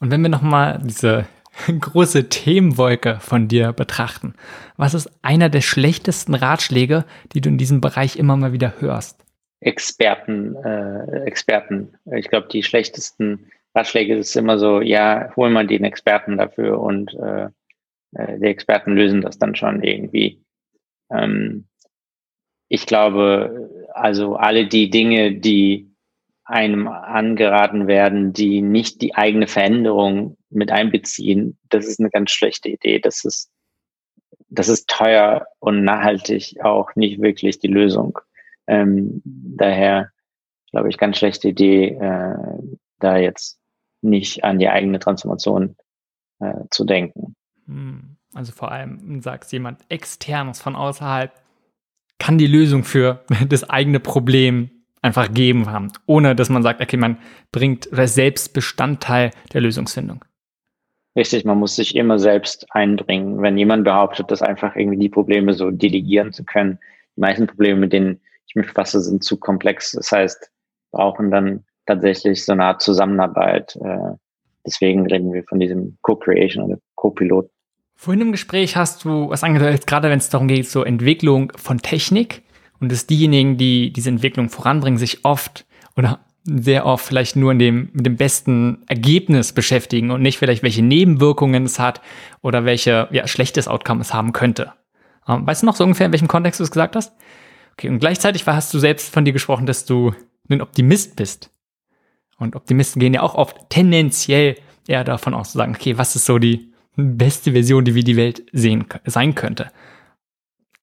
Und 0.00 0.10
wenn 0.10 0.22
wir 0.22 0.28
nochmal 0.28 0.80
diese 0.82 1.26
große 1.80 2.28
Themenwolke 2.28 3.18
von 3.20 3.48
dir 3.48 3.72
betrachten, 3.72 4.34
was 4.76 4.94
ist 4.94 5.10
einer 5.22 5.48
der 5.48 5.60
schlechtesten 5.60 6.34
Ratschläge, 6.34 7.04
die 7.32 7.40
du 7.40 7.48
in 7.48 7.58
diesem 7.58 7.80
Bereich 7.80 8.16
immer 8.16 8.36
mal 8.36 8.52
wieder 8.52 8.74
hörst? 8.80 9.24
Experten, 9.60 10.54
äh, 10.56 11.24
Experten. 11.24 11.94
Ich 12.12 12.28
glaube, 12.28 12.48
die 12.48 12.62
schlechtesten 12.62 13.50
Ratschläge 13.74 14.16
ist 14.16 14.36
immer 14.36 14.58
so, 14.58 14.80
ja, 14.80 15.30
hol 15.36 15.50
mal 15.50 15.66
den 15.66 15.84
Experten 15.84 16.38
dafür 16.38 16.80
und 16.80 17.12
äh, 17.14 17.48
die 18.12 18.46
Experten 18.46 18.92
lösen 18.92 19.20
das 19.20 19.38
dann 19.38 19.54
schon 19.54 19.82
irgendwie. 19.82 20.42
Ähm, 21.10 21.68
ich 22.68 22.86
glaube, 22.86 23.86
also 23.94 24.36
alle 24.36 24.66
die 24.66 24.90
Dinge, 24.90 25.34
die 25.34 25.90
einem 26.44 26.88
angeraten 26.88 27.86
werden, 27.86 28.32
die 28.32 28.62
nicht 28.62 29.02
die 29.02 29.14
eigene 29.14 29.46
Veränderung 29.46 30.36
mit 30.50 30.70
einbeziehen, 30.70 31.58
das 31.68 31.86
ist 31.86 32.00
eine 32.00 32.10
ganz 32.10 32.30
schlechte 32.30 32.70
Idee. 32.70 32.98
Das 32.98 33.24
ist, 33.24 33.50
das 34.48 34.68
ist 34.68 34.88
teuer 34.88 35.46
und 35.58 35.84
nachhaltig 35.84 36.56
auch 36.62 36.94
nicht 36.94 37.20
wirklich 37.20 37.58
die 37.58 37.68
Lösung. 37.68 38.18
Ähm, 38.66 39.20
daher 39.24 40.10
glaube 40.70 40.88
ich, 40.88 40.98
ganz 40.98 41.18
schlechte 41.18 41.48
Idee, 41.48 41.88
äh, 41.88 42.78
da 42.98 43.16
jetzt 43.16 43.58
nicht 44.00 44.44
an 44.44 44.58
die 44.58 44.68
eigene 44.68 44.98
Transformation 44.98 45.76
äh, 46.40 46.64
zu 46.70 46.84
denken. 46.84 47.36
Hm. 47.68 48.16
Also 48.34 48.52
vor 48.52 48.72
allem 48.72 49.20
sagst 49.22 49.52
jemand 49.52 49.80
externes 49.88 50.60
von 50.60 50.76
außerhalb 50.76 51.32
kann 52.18 52.36
die 52.36 52.46
Lösung 52.46 52.84
für 52.84 53.24
das 53.48 53.68
eigene 53.68 54.00
Problem 54.00 54.70
einfach 55.00 55.32
geben 55.32 55.70
haben, 55.70 55.92
ohne 56.06 56.34
dass 56.34 56.50
man 56.50 56.62
sagt, 56.62 56.80
okay, 56.80 56.96
man 56.96 57.18
bringt 57.52 57.88
selbst 57.92 58.52
Bestandteil 58.52 59.30
der 59.52 59.60
Lösungsfindung. 59.60 60.24
Richtig, 61.16 61.44
man 61.44 61.58
muss 61.58 61.76
sich 61.76 61.94
immer 61.94 62.18
selbst 62.18 62.66
einbringen. 62.70 63.40
Wenn 63.40 63.56
jemand 63.56 63.84
behauptet, 63.84 64.30
dass 64.30 64.42
einfach 64.42 64.76
irgendwie 64.76 64.98
die 64.98 65.08
Probleme 65.08 65.54
so 65.54 65.70
delegieren 65.70 66.32
zu 66.32 66.44
können, 66.44 66.78
die 67.16 67.20
meisten 67.20 67.46
Probleme, 67.46 67.80
mit 67.80 67.92
denen 67.92 68.20
ich 68.46 68.54
mich 68.54 68.66
befasse, 68.66 69.00
sind 69.00 69.24
zu 69.24 69.36
komplex. 69.36 69.92
Das 69.92 70.12
heißt, 70.12 70.50
brauchen 70.90 71.30
dann 71.30 71.64
tatsächlich 71.86 72.44
so 72.44 72.52
eine 72.52 72.64
Art 72.64 72.82
Zusammenarbeit. 72.82 73.76
Äh, 73.82 74.14
deswegen 74.66 75.06
reden 75.06 75.32
wir 75.32 75.44
von 75.44 75.58
diesem 75.58 75.98
Co-Creation 76.02 76.64
oder 76.64 76.78
Co-Pilot. 76.94 77.50
Vorhin 78.00 78.20
im 78.20 78.30
Gespräch 78.30 78.76
hast 78.76 79.04
du 79.04 79.28
was 79.28 79.42
angedeutet, 79.42 79.88
gerade 79.88 80.08
wenn 80.08 80.20
es 80.20 80.28
darum 80.28 80.46
geht, 80.46 80.68
so 80.68 80.84
Entwicklung 80.84 81.52
von 81.56 81.78
Technik 81.78 82.44
und 82.78 82.92
dass 82.92 83.08
diejenigen, 83.08 83.56
die 83.56 83.92
diese 83.92 84.08
Entwicklung 84.08 84.50
voranbringen, 84.50 84.98
sich 84.98 85.24
oft 85.24 85.66
oder 85.96 86.20
sehr 86.44 86.86
oft 86.86 87.04
vielleicht 87.04 87.34
nur 87.34 87.50
in 87.50 87.58
dem, 87.58 87.90
mit 87.92 88.06
dem 88.06 88.16
besten 88.16 88.84
Ergebnis 88.86 89.52
beschäftigen 89.52 90.12
und 90.12 90.22
nicht 90.22 90.38
vielleicht 90.38 90.62
welche 90.62 90.80
Nebenwirkungen 90.80 91.64
es 91.64 91.80
hat 91.80 92.00
oder 92.40 92.64
welche 92.64 93.08
ja, 93.10 93.26
schlechtes 93.26 93.66
Outcome 93.66 94.02
es 94.02 94.14
haben 94.14 94.32
könnte. 94.32 94.72
Ähm, 95.26 95.44
weißt 95.44 95.62
du 95.62 95.66
noch 95.66 95.74
so 95.74 95.82
ungefähr, 95.82 96.06
in 96.06 96.12
welchem 96.12 96.28
Kontext 96.28 96.60
du 96.60 96.64
es 96.64 96.70
gesagt 96.70 96.94
hast? 96.94 97.12
Okay, 97.72 97.88
und 97.88 97.98
gleichzeitig 97.98 98.46
hast 98.46 98.72
du 98.72 98.78
selbst 98.78 99.12
von 99.12 99.24
dir 99.24 99.32
gesprochen, 99.32 99.66
dass 99.66 99.86
du 99.86 100.14
ein 100.48 100.62
Optimist 100.62 101.16
bist. 101.16 101.50
Und 102.38 102.54
Optimisten 102.54 103.00
gehen 103.00 103.14
ja 103.14 103.22
auch 103.22 103.34
oft 103.34 103.56
tendenziell 103.70 104.54
eher 104.86 105.02
davon 105.02 105.34
aus 105.34 105.50
zu 105.50 105.58
sagen, 105.58 105.74
okay, 105.74 105.98
was 105.98 106.14
ist 106.14 106.26
so 106.26 106.38
die 106.38 106.68
beste 106.98 107.52
Version, 107.52 107.84
die 107.84 107.94
wie 107.94 108.04
die 108.04 108.16
Welt 108.16 108.42
sehen, 108.52 108.86
sein 109.04 109.34
könnte. 109.34 109.70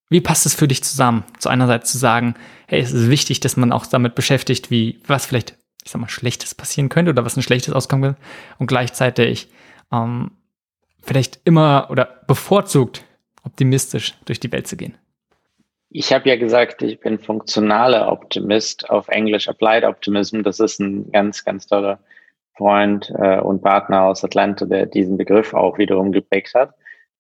Wie 0.09 0.21
passt 0.21 0.45
es 0.45 0.53
für 0.53 0.67
dich 0.67 0.83
zusammen, 0.83 1.25
zu 1.39 1.49
einerseits 1.49 1.91
zu 1.91 1.97
sagen, 1.97 2.35
hey, 2.67 2.79
es 2.79 2.93
ist 2.93 3.09
wichtig, 3.09 3.41
dass 3.41 3.57
man 3.57 3.71
auch 3.71 3.85
damit 3.85 4.15
beschäftigt, 4.15 4.71
wie, 4.71 4.99
was 5.05 5.25
vielleicht, 5.25 5.57
ich 5.83 5.91
sag 5.91 5.99
mal, 5.99 6.07
Schlechtes 6.07 6.55
passieren 6.55 6.89
könnte 6.89 7.11
oder 7.11 7.25
was 7.25 7.35
ein 7.35 7.41
schlechtes 7.41 7.73
auskommen 7.73 8.03
könnte 8.03 8.21
und 8.59 8.67
gleichzeitig 8.67 9.49
ähm, 9.91 10.31
vielleicht 11.01 11.41
immer 11.43 11.87
oder 11.89 12.21
bevorzugt 12.27 13.03
optimistisch 13.43 14.15
durch 14.25 14.39
die 14.39 14.51
Welt 14.51 14.67
zu 14.67 14.77
gehen? 14.77 14.97
Ich 15.89 16.13
habe 16.13 16.29
ja 16.29 16.35
gesagt, 16.35 16.81
ich 16.81 16.99
bin 16.99 17.19
funktionaler 17.19 18.11
Optimist, 18.11 18.89
auf 18.89 19.07
Englisch 19.07 19.47
Applied 19.47 19.83
Optimism. 19.83 20.43
Das 20.43 20.59
ist 20.59 20.79
ein 20.79 21.11
ganz, 21.11 21.43
ganz 21.43 21.67
toller 21.67 21.99
Freund 22.57 23.11
äh, 23.17 23.39
und 23.39 23.61
Partner 23.61 24.03
aus 24.03 24.23
Atlanta, 24.23 24.65
der 24.65 24.85
diesen 24.85 25.17
Begriff 25.17 25.53
auch 25.53 25.77
wiederum 25.77 26.11
geprägt 26.11 26.53
hat. 26.55 26.73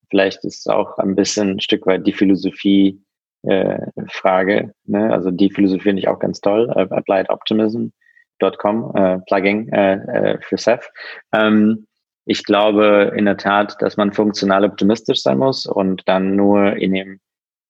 Vielleicht 0.09 0.43
ist 0.45 0.59
es 0.59 0.67
auch 0.67 0.97
ein 0.97 1.15
bisschen 1.15 1.51
ein 1.51 1.59
Stück 1.59 1.85
weit 1.85 2.05
die 2.05 2.13
Philosophie 2.13 3.01
äh, 3.43 3.79
Frage. 4.07 4.73
Ne? 4.85 5.11
Also 5.11 5.31
die 5.31 5.51
Philosophie 5.51 5.83
finde 5.83 6.01
ich 6.01 6.07
auch 6.07 6.19
ganz 6.19 6.41
toll. 6.41 6.71
Äh, 6.75 6.87
appliedoptimism.com, 6.93 8.91
äh, 8.95 9.19
Plugin 9.27 9.69
äh, 9.73 9.95
äh, 9.95 10.37
für 10.41 10.57
Ceph. 10.57 10.89
Ähm, 11.33 11.87
ich 12.25 12.43
glaube 12.43 13.13
in 13.15 13.25
der 13.25 13.37
Tat, 13.37 13.75
dass 13.81 13.97
man 13.97 14.13
funktional 14.13 14.65
optimistisch 14.65 15.21
sein 15.21 15.37
muss 15.37 15.65
und 15.65 16.01
dann 16.07 16.35
nur 16.35 16.75
in 16.77 16.93
dem 16.93 17.19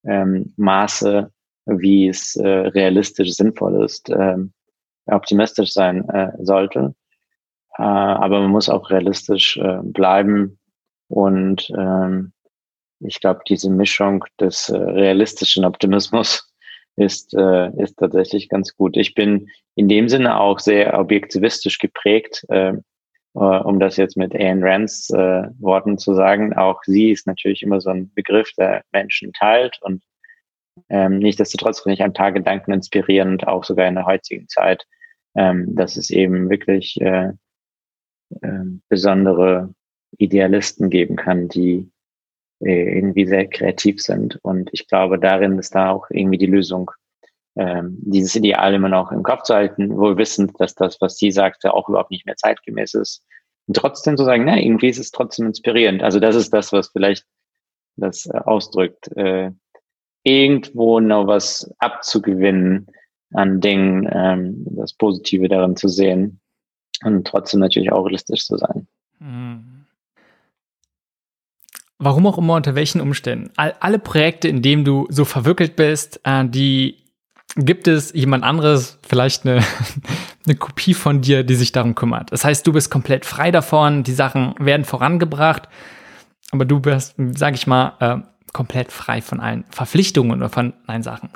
ähm, 0.05 0.53
Maße 0.55 1.31
wie 1.65 2.07
es 2.07 2.35
äh, 2.35 2.47
realistisch 2.47 3.31
sinnvoll 3.33 3.83
ist, 3.83 4.09
äh, 4.09 4.37
optimistisch 5.07 5.73
sein 5.73 6.07
äh, 6.09 6.31
sollte. 6.39 6.95
Äh, 7.77 7.83
aber 7.83 8.41
man 8.41 8.51
muss 8.51 8.69
auch 8.69 8.89
realistisch 8.89 9.57
äh, 9.57 9.79
bleiben 9.83 10.59
und 11.07 11.69
ähm, 11.77 12.33
ich 12.99 13.19
glaube, 13.19 13.41
diese 13.47 13.69
Mischung 13.69 14.23
des 14.39 14.69
äh, 14.69 14.77
realistischen 14.77 15.65
Optimismus 15.65 16.53
ist, 16.95 17.33
äh, 17.33 17.69
ist 17.81 17.97
tatsächlich 17.97 18.49
ganz 18.49 18.75
gut. 18.75 18.97
Ich 18.97 19.15
bin 19.15 19.49
in 19.75 19.89
dem 19.89 20.07
Sinne 20.09 20.39
auch 20.39 20.59
sehr 20.59 20.97
objektivistisch 20.97 21.79
geprägt, 21.79 22.45
äh, 22.49 22.73
äh, 23.35 23.39
um 23.39 23.79
das 23.79 23.97
jetzt 23.97 24.15
mit 24.15 24.33
Ayn 24.33 24.63
Rands 24.63 25.09
äh, 25.09 25.43
Worten 25.59 25.97
zu 25.97 26.13
sagen. 26.13 26.53
Auch 26.53 26.81
sie 26.83 27.11
ist 27.11 27.27
natürlich 27.27 27.63
immer 27.63 27.81
so 27.81 27.89
ein 27.89 28.11
Begriff, 28.13 28.51
der 28.57 28.83
Menschen 28.91 29.33
teilt 29.33 29.77
und 29.81 30.03
ähm, 30.89 31.19
nichtsdestotrotz 31.19 31.81
finde 31.81 31.95
ich 31.95 32.03
ein 32.03 32.13
paar 32.13 32.33
Gedanken 32.33 32.73
inspirierend, 32.73 33.47
auch 33.47 33.63
sogar 33.63 33.87
in 33.87 33.95
der 33.95 34.05
heutigen 34.05 34.47
Zeit, 34.49 34.85
ähm, 35.35 35.73
dass 35.75 35.95
es 35.95 36.09
eben 36.09 36.49
wirklich 36.49 36.99
äh, 36.99 37.31
äh, 38.41 38.63
besondere 38.89 39.73
Idealisten 40.17 40.89
geben 40.89 41.15
kann, 41.15 41.47
die 41.47 41.89
äh, 42.59 42.97
irgendwie 42.97 43.25
sehr 43.25 43.47
kreativ 43.47 44.01
sind. 44.01 44.39
Und 44.41 44.69
ich 44.73 44.87
glaube, 44.87 45.19
darin 45.19 45.59
ist 45.59 45.75
da 45.75 45.91
auch 45.91 46.07
irgendwie 46.09 46.37
die 46.37 46.45
Lösung, 46.45 46.91
ähm, 47.57 47.97
dieses 48.01 48.35
Ideal 48.35 48.73
immer 48.73 48.89
noch 48.89 49.11
im 49.11 49.23
Kopf 49.23 49.43
zu 49.43 49.55
halten, 49.55 49.95
wohl 49.97 50.17
wissend, 50.17 50.59
dass 50.59 50.75
das, 50.75 50.99
was 51.01 51.17
sie 51.17 51.31
sagte, 51.31 51.73
auch 51.73 51.89
überhaupt 51.89 52.11
nicht 52.11 52.25
mehr 52.25 52.35
zeitgemäß 52.35 52.93
ist. 52.95 53.25
Und 53.67 53.77
trotzdem 53.77 54.17
zu 54.17 54.25
sagen, 54.25 54.45
na, 54.45 54.57
irgendwie 54.57 54.89
ist 54.89 54.99
es 54.99 55.11
trotzdem 55.11 55.47
inspirierend. 55.47 56.03
Also 56.03 56.19
das 56.19 56.35
ist 56.35 56.53
das, 56.53 56.71
was 56.71 56.89
vielleicht 56.89 57.25
das 57.97 58.25
äh, 58.25 58.37
ausdrückt, 58.37 59.09
äh, 59.15 59.51
irgendwo 60.23 60.99
noch 60.99 61.27
was 61.27 61.71
abzugewinnen 61.77 62.87
an 63.33 63.59
Dingen, 63.59 64.09
ähm, 64.11 64.65
das 64.71 64.93
Positive 64.93 65.47
darin 65.47 65.75
zu 65.75 65.87
sehen 65.87 66.39
und 67.03 67.25
trotzdem 67.27 67.59
natürlich 67.59 67.91
auch 67.91 68.03
realistisch 68.03 68.45
zu 68.45 68.57
sein. 68.57 68.87
Mhm. 69.19 69.85
Warum 71.97 72.27
auch 72.27 72.37
immer, 72.37 72.55
unter 72.55 72.75
welchen 72.75 72.99
Umständen. 72.99 73.51
All, 73.55 73.73
alle 73.79 73.99
Projekte, 73.99 74.47
in 74.47 74.61
denen 74.61 74.83
du 74.83 75.07
so 75.09 75.23
verwickelt 75.23 75.75
bist, 75.75 76.19
äh, 76.23 76.45
die 76.45 76.97
gibt 77.55 77.87
es 77.87 78.11
jemand 78.13 78.43
anderes, 78.43 78.99
vielleicht 79.07 79.45
eine, 79.45 79.63
eine 80.45 80.55
Kopie 80.55 80.93
von 80.93 81.21
dir, 81.21 81.43
die 81.43 81.55
sich 81.55 81.71
darum 81.71 81.95
kümmert. 81.95 82.31
Das 82.31 82.43
heißt, 82.43 82.67
du 82.67 82.73
bist 82.73 82.91
komplett 82.91 83.25
frei 83.25 83.51
davon, 83.51 84.03
die 84.03 84.13
Sachen 84.13 84.55
werden 84.59 84.85
vorangebracht, 84.85 85.69
aber 86.51 86.65
du 86.65 86.81
bist, 86.81 87.15
sag 87.17 87.53
ich 87.55 87.65
mal, 87.65 87.93
äh, 87.99 88.17
komplett 88.51 88.91
frei 88.91 89.21
von 89.21 89.39
allen 89.39 89.63
Verpflichtungen 89.69 90.37
oder 90.37 90.49
von 90.49 90.73
allen 90.87 91.03
Sachen. 91.03 91.29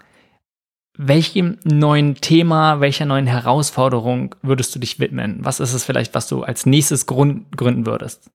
Welchem 1.01 1.59
neuen 1.63 2.15
Thema, 2.15 2.81
welcher 2.81 3.05
neuen 3.05 3.25
Herausforderung 3.25 4.35
würdest 4.41 4.75
du 4.75 4.79
dich 4.79 4.99
widmen? 4.99 5.37
Was 5.43 5.61
ist 5.61 5.73
es 5.73 5.85
vielleicht, 5.85 6.13
was 6.13 6.27
du 6.27 6.43
als 6.43 6.65
nächstes 6.65 7.05
gründen 7.05 7.85
würdest? 7.85 8.29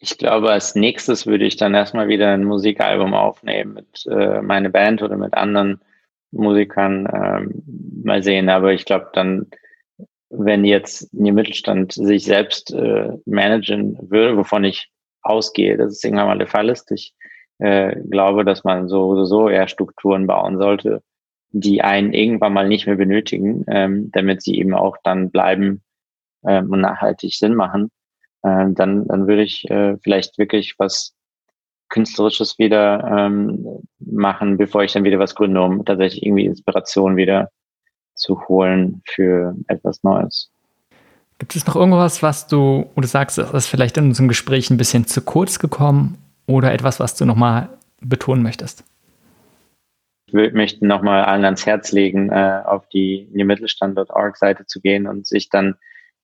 Ich 0.00 0.18
glaube, 0.18 0.50
als 0.50 0.74
nächstes 0.74 1.24
würde 1.24 1.44
ich 1.44 1.56
dann 1.56 1.74
erstmal 1.74 2.08
wieder 2.08 2.32
ein 2.32 2.42
Musikalbum 2.42 3.14
aufnehmen 3.14 3.74
mit 3.74 4.04
äh, 4.10 4.42
meiner 4.42 4.68
Band 4.68 5.00
oder 5.00 5.16
mit 5.16 5.34
anderen 5.34 5.80
Musikern. 6.32 7.06
Ähm, 7.14 7.62
mal 8.04 8.24
sehen. 8.24 8.48
Aber 8.48 8.72
ich 8.72 8.84
glaube 8.84 9.10
dann, 9.12 9.46
wenn 10.28 10.64
jetzt 10.64 11.08
der 11.12 11.32
Mittelstand 11.32 11.92
sich 11.92 12.24
selbst 12.24 12.74
äh, 12.74 13.12
managen 13.26 13.96
würde, 14.10 14.36
wovon 14.36 14.64
ich 14.64 14.90
ausgehe, 15.22 15.76
dass 15.76 15.92
es 15.92 16.02
irgendwann 16.02 16.26
mal 16.26 16.38
der 16.38 16.48
Fall 16.48 16.68
ist. 16.68 16.90
Ich 16.90 17.14
äh, 17.58 17.94
glaube, 18.10 18.44
dass 18.44 18.64
man 18.64 18.88
so 18.88 19.04
oder 19.04 19.26
so 19.26 19.48
eher 19.48 19.68
Strukturen 19.68 20.26
bauen 20.26 20.58
sollte, 20.58 21.00
die 21.52 21.82
einen 21.82 22.12
irgendwann 22.12 22.52
mal 22.52 22.68
nicht 22.68 22.86
mehr 22.86 22.96
benötigen, 22.96 23.64
ähm, 23.68 24.10
damit 24.12 24.42
sie 24.42 24.58
eben 24.58 24.74
auch 24.74 24.96
dann 25.04 25.30
bleiben 25.30 25.82
ähm, 26.44 26.70
und 26.70 26.80
nachhaltig 26.80 27.34
Sinn 27.34 27.54
machen 27.54 27.90
äh, 28.42 28.66
dann, 28.70 29.06
dann 29.06 29.26
würde 29.26 29.42
ich 29.42 29.68
äh, 29.70 29.96
vielleicht 30.02 30.38
wirklich 30.38 30.74
was 30.78 31.14
Künstlerisches 31.88 32.58
wieder 32.58 33.04
ähm, 33.04 33.82
machen, 33.98 34.56
bevor 34.56 34.82
ich 34.82 34.92
dann 34.92 35.04
wieder 35.04 35.18
was 35.18 35.34
gründe, 35.34 35.60
um 35.60 35.84
tatsächlich 35.84 36.24
irgendwie 36.24 36.46
Inspiration 36.46 37.16
wieder 37.16 37.50
zu 38.14 38.40
holen 38.48 39.02
für 39.06 39.54
etwas 39.68 40.02
Neues. 40.02 40.50
Gibt 41.38 41.54
es 41.54 41.66
noch 41.66 41.76
irgendwas, 41.76 42.22
was 42.22 42.46
du, 42.46 42.86
wo 42.94 43.00
du 43.00 43.06
sagst, 43.06 43.36
das 43.36 43.52
ist 43.52 43.66
vielleicht 43.66 43.96
in 43.98 44.06
unserem 44.06 44.28
Gespräch 44.28 44.70
ein 44.70 44.76
bisschen 44.76 45.06
zu 45.06 45.20
kurz 45.20 45.58
gekommen 45.58 46.18
oder 46.46 46.72
etwas, 46.72 46.98
was 46.98 47.14
du 47.14 47.26
nochmal 47.26 47.68
betonen 48.00 48.42
möchtest? 48.42 48.84
Möchte 50.32 50.86
nochmal 50.86 51.24
allen 51.24 51.44
ans 51.44 51.66
Herz 51.66 51.92
legen, 51.92 52.30
äh, 52.30 52.62
auf 52.64 52.88
die, 52.88 53.28
die 53.32 53.44
Mittelstand.org 53.44 54.36
Seite 54.36 54.66
zu 54.66 54.80
gehen 54.80 55.06
und 55.06 55.26
sich 55.26 55.48
dann 55.48 55.76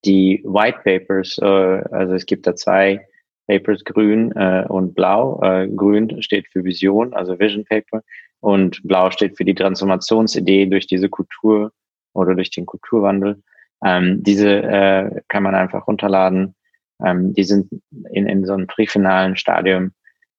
die 0.05 0.43
White 0.45 0.81
Papers, 0.85 1.39
äh, 1.39 1.45
also 1.45 2.15
es 2.15 2.27
gibt 2.27 2.47
da 2.47 2.55
zwei 2.55 3.07
Papers, 3.47 3.85
grün 3.85 4.33
äh, 4.33 4.65
und 4.69 4.95
blau. 4.95 5.41
Äh, 5.43 5.69
grün 5.69 6.23
steht 6.23 6.47
für 6.49 6.65
Vision, 6.65 7.15
also 7.15 7.39
Vision 7.39 7.65
Paper, 7.65 8.03
und 8.41 8.81
blau 8.85 9.11
steht 9.11 9.37
für 9.37 9.45
die 9.45 9.55
Transformationsidee 9.55 10.67
durch 10.67 10.87
diese 10.87 11.09
Kultur 11.09 11.73
oder 12.13 12.35
durch 12.35 12.51
den 12.51 12.67
Kulturwandel. 12.67 13.43
Ähm, 13.85 14.23
diese 14.23 14.63
äh, 14.63 15.21
kann 15.29 15.43
man 15.43 15.55
einfach 15.55 15.87
runterladen. 15.87 16.55
Ähm, 17.05 17.33
die 17.33 17.45
sind 17.45 17.71
in, 18.11 18.27
in 18.29 18.45
so 18.45 18.53
einem 18.53 18.67
präfinalen 18.67 19.37
Stadium 19.37 19.93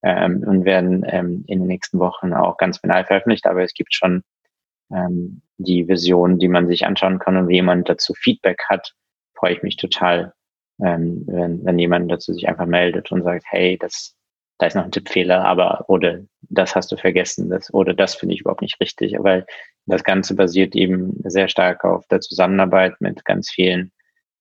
ähm, 0.04 0.44
und 0.46 0.66
werden 0.66 1.06
ähm, 1.08 1.44
in 1.48 1.60
den 1.60 1.68
nächsten 1.68 2.00
Wochen 2.00 2.34
auch 2.34 2.58
ganz 2.58 2.80
final 2.80 3.06
veröffentlicht. 3.06 3.46
Aber 3.46 3.64
es 3.64 3.74
gibt 3.74 3.94
schon 3.94 4.24
ähm, 4.92 5.42
die 5.58 5.88
Vision, 5.88 6.40
die 6.40 6.48
man 6.48 6.68
sich 6.68 6.86
anschauen 6.86 7.20
kann 7.20 7.38
und 7.38 7.48
wie 7.48 7.56
jemand 7.56 7.90
dazu 7.90 8.14
Feedback 8.14 8.64
hat, 8.68 8.94
freue 9.36 9.54
ich 9.54 9.64
mich 9.64 9.78
total, 9.78 10.34
ähm, 10.82 11.24
wenn, 11.28 11.64
wenn 11.66 11.80
jemand 11.80 12.12
dazu 12.12 12.34
sich 12.34 12.48
einfach 12.48 12.66
meldet 12.66 13.12
und 13.12 13.24
sagt, 13.24 13.46
hey, 13.48 13.78
das, 13.78 14.16
da 14.58 14.68
ist 14.68 14.76
noch 14.76 14.86
ein 14.86 14.92
Tippfehler, 14.92 15.44
aber 15.46 15.86
oder 15.90 16.20
das 16.42 16.76
hast 16.76 16.92
du 16.92 16.98
vergessen, 16.98 17.50
das 17.50 17.74
oder 17.74 17.94
das 17.94 18.16
finde 18.16 18.36
ich 18.36 18.42
überhaupt 18.42 18.62
nicht 18.62 18.80
richtig, 18.80 19.16
weil 19.20 19.46
das 19.86 20.04
Ganze 20.04 20.36
basiert 20.36 20.76
eben 20.76 21.14
sehr 21.24 21.48
stark 21.48 21.84
auf 21.84 22.06
der 22.08 22.22
Zusammenarbeit 22.22 23.00
mit 23.00 23.26
ganz 23.26 23.50
vielen 23.50 23.92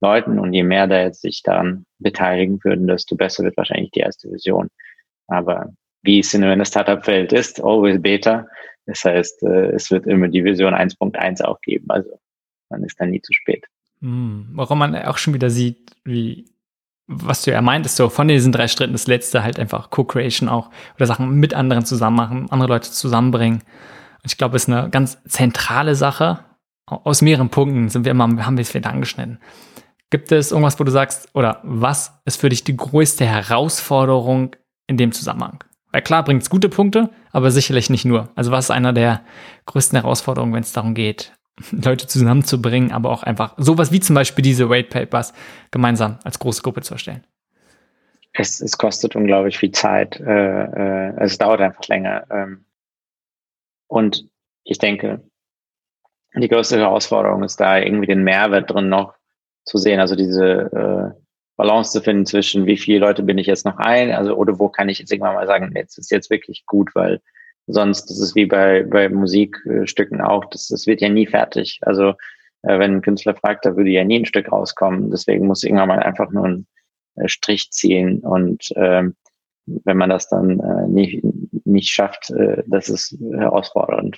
Leuten 0.00 0.38
und 0.38 0.52
je 0.52 0.62
mehr 0.62 0.86
da 0.86 1.02
jetzt 1.02 1.22
sich 1.22 1.42
daran 1.42 1.84
beteiligen 1.98 2.62
würden, 2.62 2.86
desto 2.86 3.16
besser 3.16 3.44
wird 3.44 3.56
wahrscheinlich 3.56 3.90
die 3.90 4.00
erste 4.00 4.30
Vision. 4.30 4.68
Aber 5.28 5.72
wie 6.02 6.20
es 6.20 6.34
in 6.34 6.42
der 6.42 6.64
Startup-Welt 6.64 7.32
ist, 7.32 7.62
always 7.62 8.00
beta. 8.00 8.46
Das 8.86 9.04
heißt, 9.04 9.42
äh, 9.42 9.70
es 9.72 9.90
wird 9.90 10.06
immer 10.06 10.28
die 10.28 10.44
Vision 10.44 10.74
1.1 10.74 11.42
auch 11.42 11.60
geben. 11.60 11.86
Also 11.88 12.18
man 12.70 12.82
ist 12.84 12.98
dann 12.98 13.10
nie 13.10 13.20
zu 13.20 13.32
spät. 13.32 13.64
Mhm. 14.00 14.48
Warum 14.52 14.78
man 14.78 14.96
auch 14.96 15.18
schon 15.18 15.34
wieder 15.34 15.50
sieht, 15.50 15.92
wie, 16.04 16.46
was 17.06 17.42
du 17.42 17.50
ja 17.50 17.60
meintest, 17.60 17.96
so 17.96 18.08
von 18.08 18.28
diesen 18.28 18.52
drei 18.52 18.68
Schritten 18.68 18.92
das 18.92 19.06
letzte 19.06 19.42
halt 19.42 19.58
einfach 19.58 19.90
Co-Creation 19.90 20.48
auch 20.48 20.70
oder 20.96 21.06
Sachen 21.06 21.38
mit 21.38 21.54
anderen 21.54 21.84
zusammen 21.84 22.16
machen, 22.16 22.50
andere 22.50 22.68
Leute 22.68 22.90
zusammenbringen. 22.90 23.62
Und 24.22 24.32
ich 24.32 24.38
glaube, 24.38 24.56
es 24.56 24.64
ist 24.64 24.74
eine 24.74 24.90
ganz 24.90 25.22
zentrale 25.24 25.94
Sache. 25.94 26.44
Aus 26.86 27.20
mehreren 27.20 27.50
Punkten 27.50 27.88
sind 27.90 28.04
wir 28.04 28.12
immer, 28.12 28.24
haben 28.24 28.56
wir 28.56 28.62
es 28.62 28.72
wieder 28.72 28.90
angeschnitten. 28.90 29.38
Gibt 30.10 30.32
es 30.32 30.52
irgendwas, 30.52 30.80
wo 30.80 30.84
du 30.84 30.90
sagst, 30.90 31.28
oder 31.34 31.60
was 31.62 32.18
ist 32.24 32.40
für 32.40 32.48
dich 32.48 32.64
die 32.64 32.76
größte 32.76 33.26
Herausforderung 33.26 34.56
in 34.88 34.96
dem 34.96 35.12
Zusammenhang? 35.12 35.62
Weil 35.92 36.02
klar 36.02 36.24
bringt 36.24 36.42
es 36.42 36.50
gute 36.50 36.68
Punkte, 36.68 37.10
aber 37.32 37.50
sicherlich 37.50 37.88
nicht 37.88 38.04
nur. 38.04 38.30
Also 38.34 38.50
was 38.50 38.66
ist 38.66 38.70
einer 38.70 38.92
der 38.92 39.22
größten 39.66 39.98
Herausforderungen, 39.98 40.52
wenn 40.52 40.62
es 40.62 40.72
darum 40.72 40.94
geht, 40.94 41.32
Leute 41.70 42.06
zusammenzubringen, 42.06 42.92
aber 42.92 43.10
auch 43.10 43.22
einfach 43.22 43.54
sowas 43.56 43.92
wie 43.92 44.00
zum 44.00 44.14
Beispiel 44.14 44.42
diese 44.42 44.68
Weight 44.68 44.90
Papers 44.90 45.32
gemeinsam 45.70 46.18
als 46.24 46.38
große 46.38 46.62
Gruppe 46.62 46.82
zu 46.82 46.94
erstellen? 46.94 47.24
Es, 48.32 48.60
es 48.60 48.76
kostet 48.76 49.16
unglaublich 49.16 49.58
viel 49.58 49.72
Zeit. 49.72 50.20
Äh, 50.20 50.64
äh, 50.64 51.14
es 51.20 51.38
dauert 51.38 51.60
einfach 51.60 51.86
länger. 51.88 52.26
Ähm, 52.30 52.64
und 53.88 54.28
ich 54.64 54.78
denke, 54.78 55.22
die 56.34 56.48
größte 56.48 56.78
Herausforderung 56.78 57.42
ist 57.42 57.58
da 57.58 57.78
irgendwie 57.78 58.06
den 58.06 58.22
Mehrwert 58.22 58.70
drin 58.70 58.88
noch 58.88 59.14
zu 59.64 59.78
sehen. 59.78 59.98
Also 59.98 60.14
diese 60.14 61.14
äh, 61.16 61.20
Balance 61.58 61.92
zu 61.92 62.00
finden 62.00 62.24
zwischen 62.24 62.64
wie 62.64 62.78
viele 62.78 63.00
Leute 63.00 63.22
bin 63.22 63.36
ich 63.36 63.46
jetzt 63.46 63.66
noch 63.66 63.76
ein, 63.76 64.12
also 64.12 64.34
oder 64.34 64.58
wo 64.58 64.70
kann 64.70 64.88
ich 64.88 64.98
jetzt 64.98 65.12
irgendwann 65.12 65.34
mal 65.34 65.46
sagen, 65.46 65.72
jetzt 65.76 65.98
ist 65.98 66.10
jetzt 66.10 66.30
wirklich 66.30 66.64
gut, 66.64 66.94
weil 66.94 67.20
Sonst 67.70 68.06
das 68.06 68.18
ist 68.18 68.34
wie 68.34 68.46
bei, 68.46 68.82
bei 68.82 69.10
Musikstücken 69.10 70.22
auch, 70.22 70.46
das, 70.46 70.68
das 70.68 70.86
wird 70.86 71.02
ja 71.02 71.10
nie 71.10 71.26
fertig. 71.26 71.78
Also 71.82 72.14
äh, 72.62 72.78
wenn 72.78 72.96
ein 72.96 73.02
Künstler 73.02 73.34
fragt, 73.34 73.66
da 73.66 73.76
würde 73.76 73.90
ja 73.90 74.04
nie 74.04 74.20
ein 74.20 74.24
Stück 74.24 74.50
rauskommen. 74.50 75.10
Deswegen 75.10 75.46
muss 75.46 75.62
irgendwann 75.62 75.88
mal 75.88 76.00
einfach 76.00 76.30
nur 76.30 76.46
ein 76.46 76.66
äh, 77.16 77.28
Strich 77.28 77.70
ziehen. 77.70 78.20
Und 78.20 78.72
ähm, 78.74 79.16
wenn 79.66 79.98
man 79.98 80.08
das 80.08 80.30
dann 80.30 80.60
äh, 80.60 80.88
nicht, 80.88 81.22
nicht 81.66 81.90
schafft, 81.90 82.30
äh, 82.30 82.62
das 82.66 82.88
ist 82.88 83.18
herausfordernd. 83.20 84.16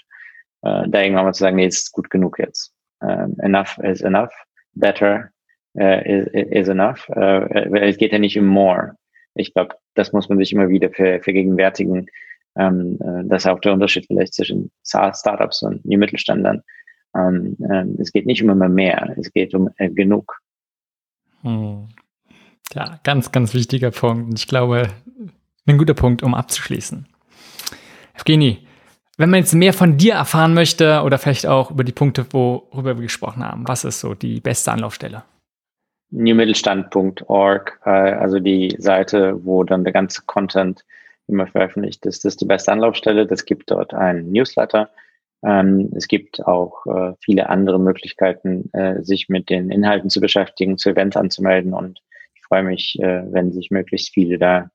Äh, 0.63 0.89
da 0.89 1.03
irgendwann 1.03 1.25
mal 1.25 1.35
zu 1.35 1.41
sagen, 1.41 1.57
nee, 1.57 1.67
ist 1.67 1.91
gut 1.91 2.09
genug 2.09 2.39
jetzt. 2.39 2.73
Ähm, 3.03 3.35
enough 3.41 3.79
is 3.79 4.01
enough. 4.01 4.33
Better 4.75 5.31
is, 5.75 6.27
is 6.33 6.69
enough. 6.69 7.09
Uh, 7.11 7.47
es 7.77 7.97
geht 7.97 8.13
ja 8.13 8.19
nicht 8.19 8.39
um 8.39 8.47
more. 8.47 8.97
Ich 9.35 9.55
glaube, 9.55 9.77
das 9.95 10.13
muss 10.13 10.29
man 10.29 10.39
sich 10.39 10.53
immer 10.53 10.69
wieder 10.69 10.91
ver, 10.91 11.21
vergegenwärtigen 11.23 12.07
Ähm, 12.57 12.99
äh, 13.01 13.23
das 13.27 13.45
ist 13.45 13.51
auch 13.51 13.61
der 13.61 13.73
Unterschied 13.73 14.07
vielleicht 14.07 14.35
zwischen 14.35 14.71
Startups 14.85 15.63
und 15.63 15.85
New 15.85 15.99
Mittelständlern. 15.99 16.63
Ähm, 17.15 17.57
äh, 17.69 17.85
es 18.01 18.13
geht 18.13 18.27
nicht 18.27 18.43
um 18.43 18.51
immer 18.51 18.69
mehr, 18.69 19.15
es 19.19 19.33
geht 19.33 19.55
um 19.55 19.71
äh, 19.77 19.89
genug. 19.89 20.39
Hm. 21.43 21.89
Ja, 22.73 23.01
ganz, 23.03 23.33
ganz 23.33 23.55
wichtiger 23.55 23.91
Punkt. 23.91 24.39
Ich 24.39 24.47
glaube, 24.47 24.89
ein 25.67 25.79
guter 25.79 25.95
Punkt, 25.95 26.23
um 26.23 26.35
abzuschließen. 26.35 27.07
Evgeny, 28.15 28.59
wenn 29.17 29.31
man 29.31 29.41
jetzt 29.41 29.55
mehr 29.55 29.73
von 29.73 29.97
dir 29.97 30.15
erfahren 30.15 30.55
möchte 30.55 31.03
oder 31.03 31.19
vielleicht 31.19 31.47
auch 31.47 31.71
über 31.71 31.85
die 31.85 31.93
Punkte, 31.93 32.27
worüber 32.33 32.97
wir 32.97 33.03
gesprochen 33.03 33.45
haben, 33.45 33.67
was 33.67 33.85
ist 33.85 34.01
so 34.01 34.15
die 34.15 34.41
beste 34.41 34.71
Anlaufstelle? 34.71 35.25
newmittelstand.org, 36.11 37.81
äh, 37.85 37.91
also 37.91 38.39
die 38.39 38.75
Seite, 38.79 39.45
wo 39.45 39.65
dann 39.65 39.85
der 39.85 39.93
ganze 39.93 40.23
Content 40.27 40.85
immer 41.29 41.47
veröffentlicht 41.47 42.05
ist. 42.07 42.25
Das 42.25 42.35
ist 42.35 42.41
die 42.41 42.47
beste 42.47 42.73
Anlaufstelle. 42.73 43.27
Das 43.27 43.45
gibt 43.45 43.71
dort 43.71 43.95
einen 43.95 44.33
Newsletter. 44.33 44.91
Ähm, 45.43 45.91
es 45.95 46.09
gibt 46.09 46.45
auch 46.47 46.87
äh, 46.87 47.15
viele 47.21 47.49
andere 47.49 47.79
Möglichkeiten, 47.79 48.71
äh, 48.73 49.03
sich 49.03 49.29
mit 49.29 49.49
den 49.49 49.71
Inhalten 49.71 50.11
zu 50.11 50.21
beschäftigen, 50.21 50.77
zu 50.77 50.91
Events 50.91 51.17
anzumelden. 51.17 51.73
Und 51.73 52.01
ich 52.35 52.43
freue 52.43 52.65
mich, 52.65 52.99
wenn 53.01 53.53
sich 53.53 53.71
möglichst 53.71 54.13
viele 54.13 54.37
da 54.37 54.71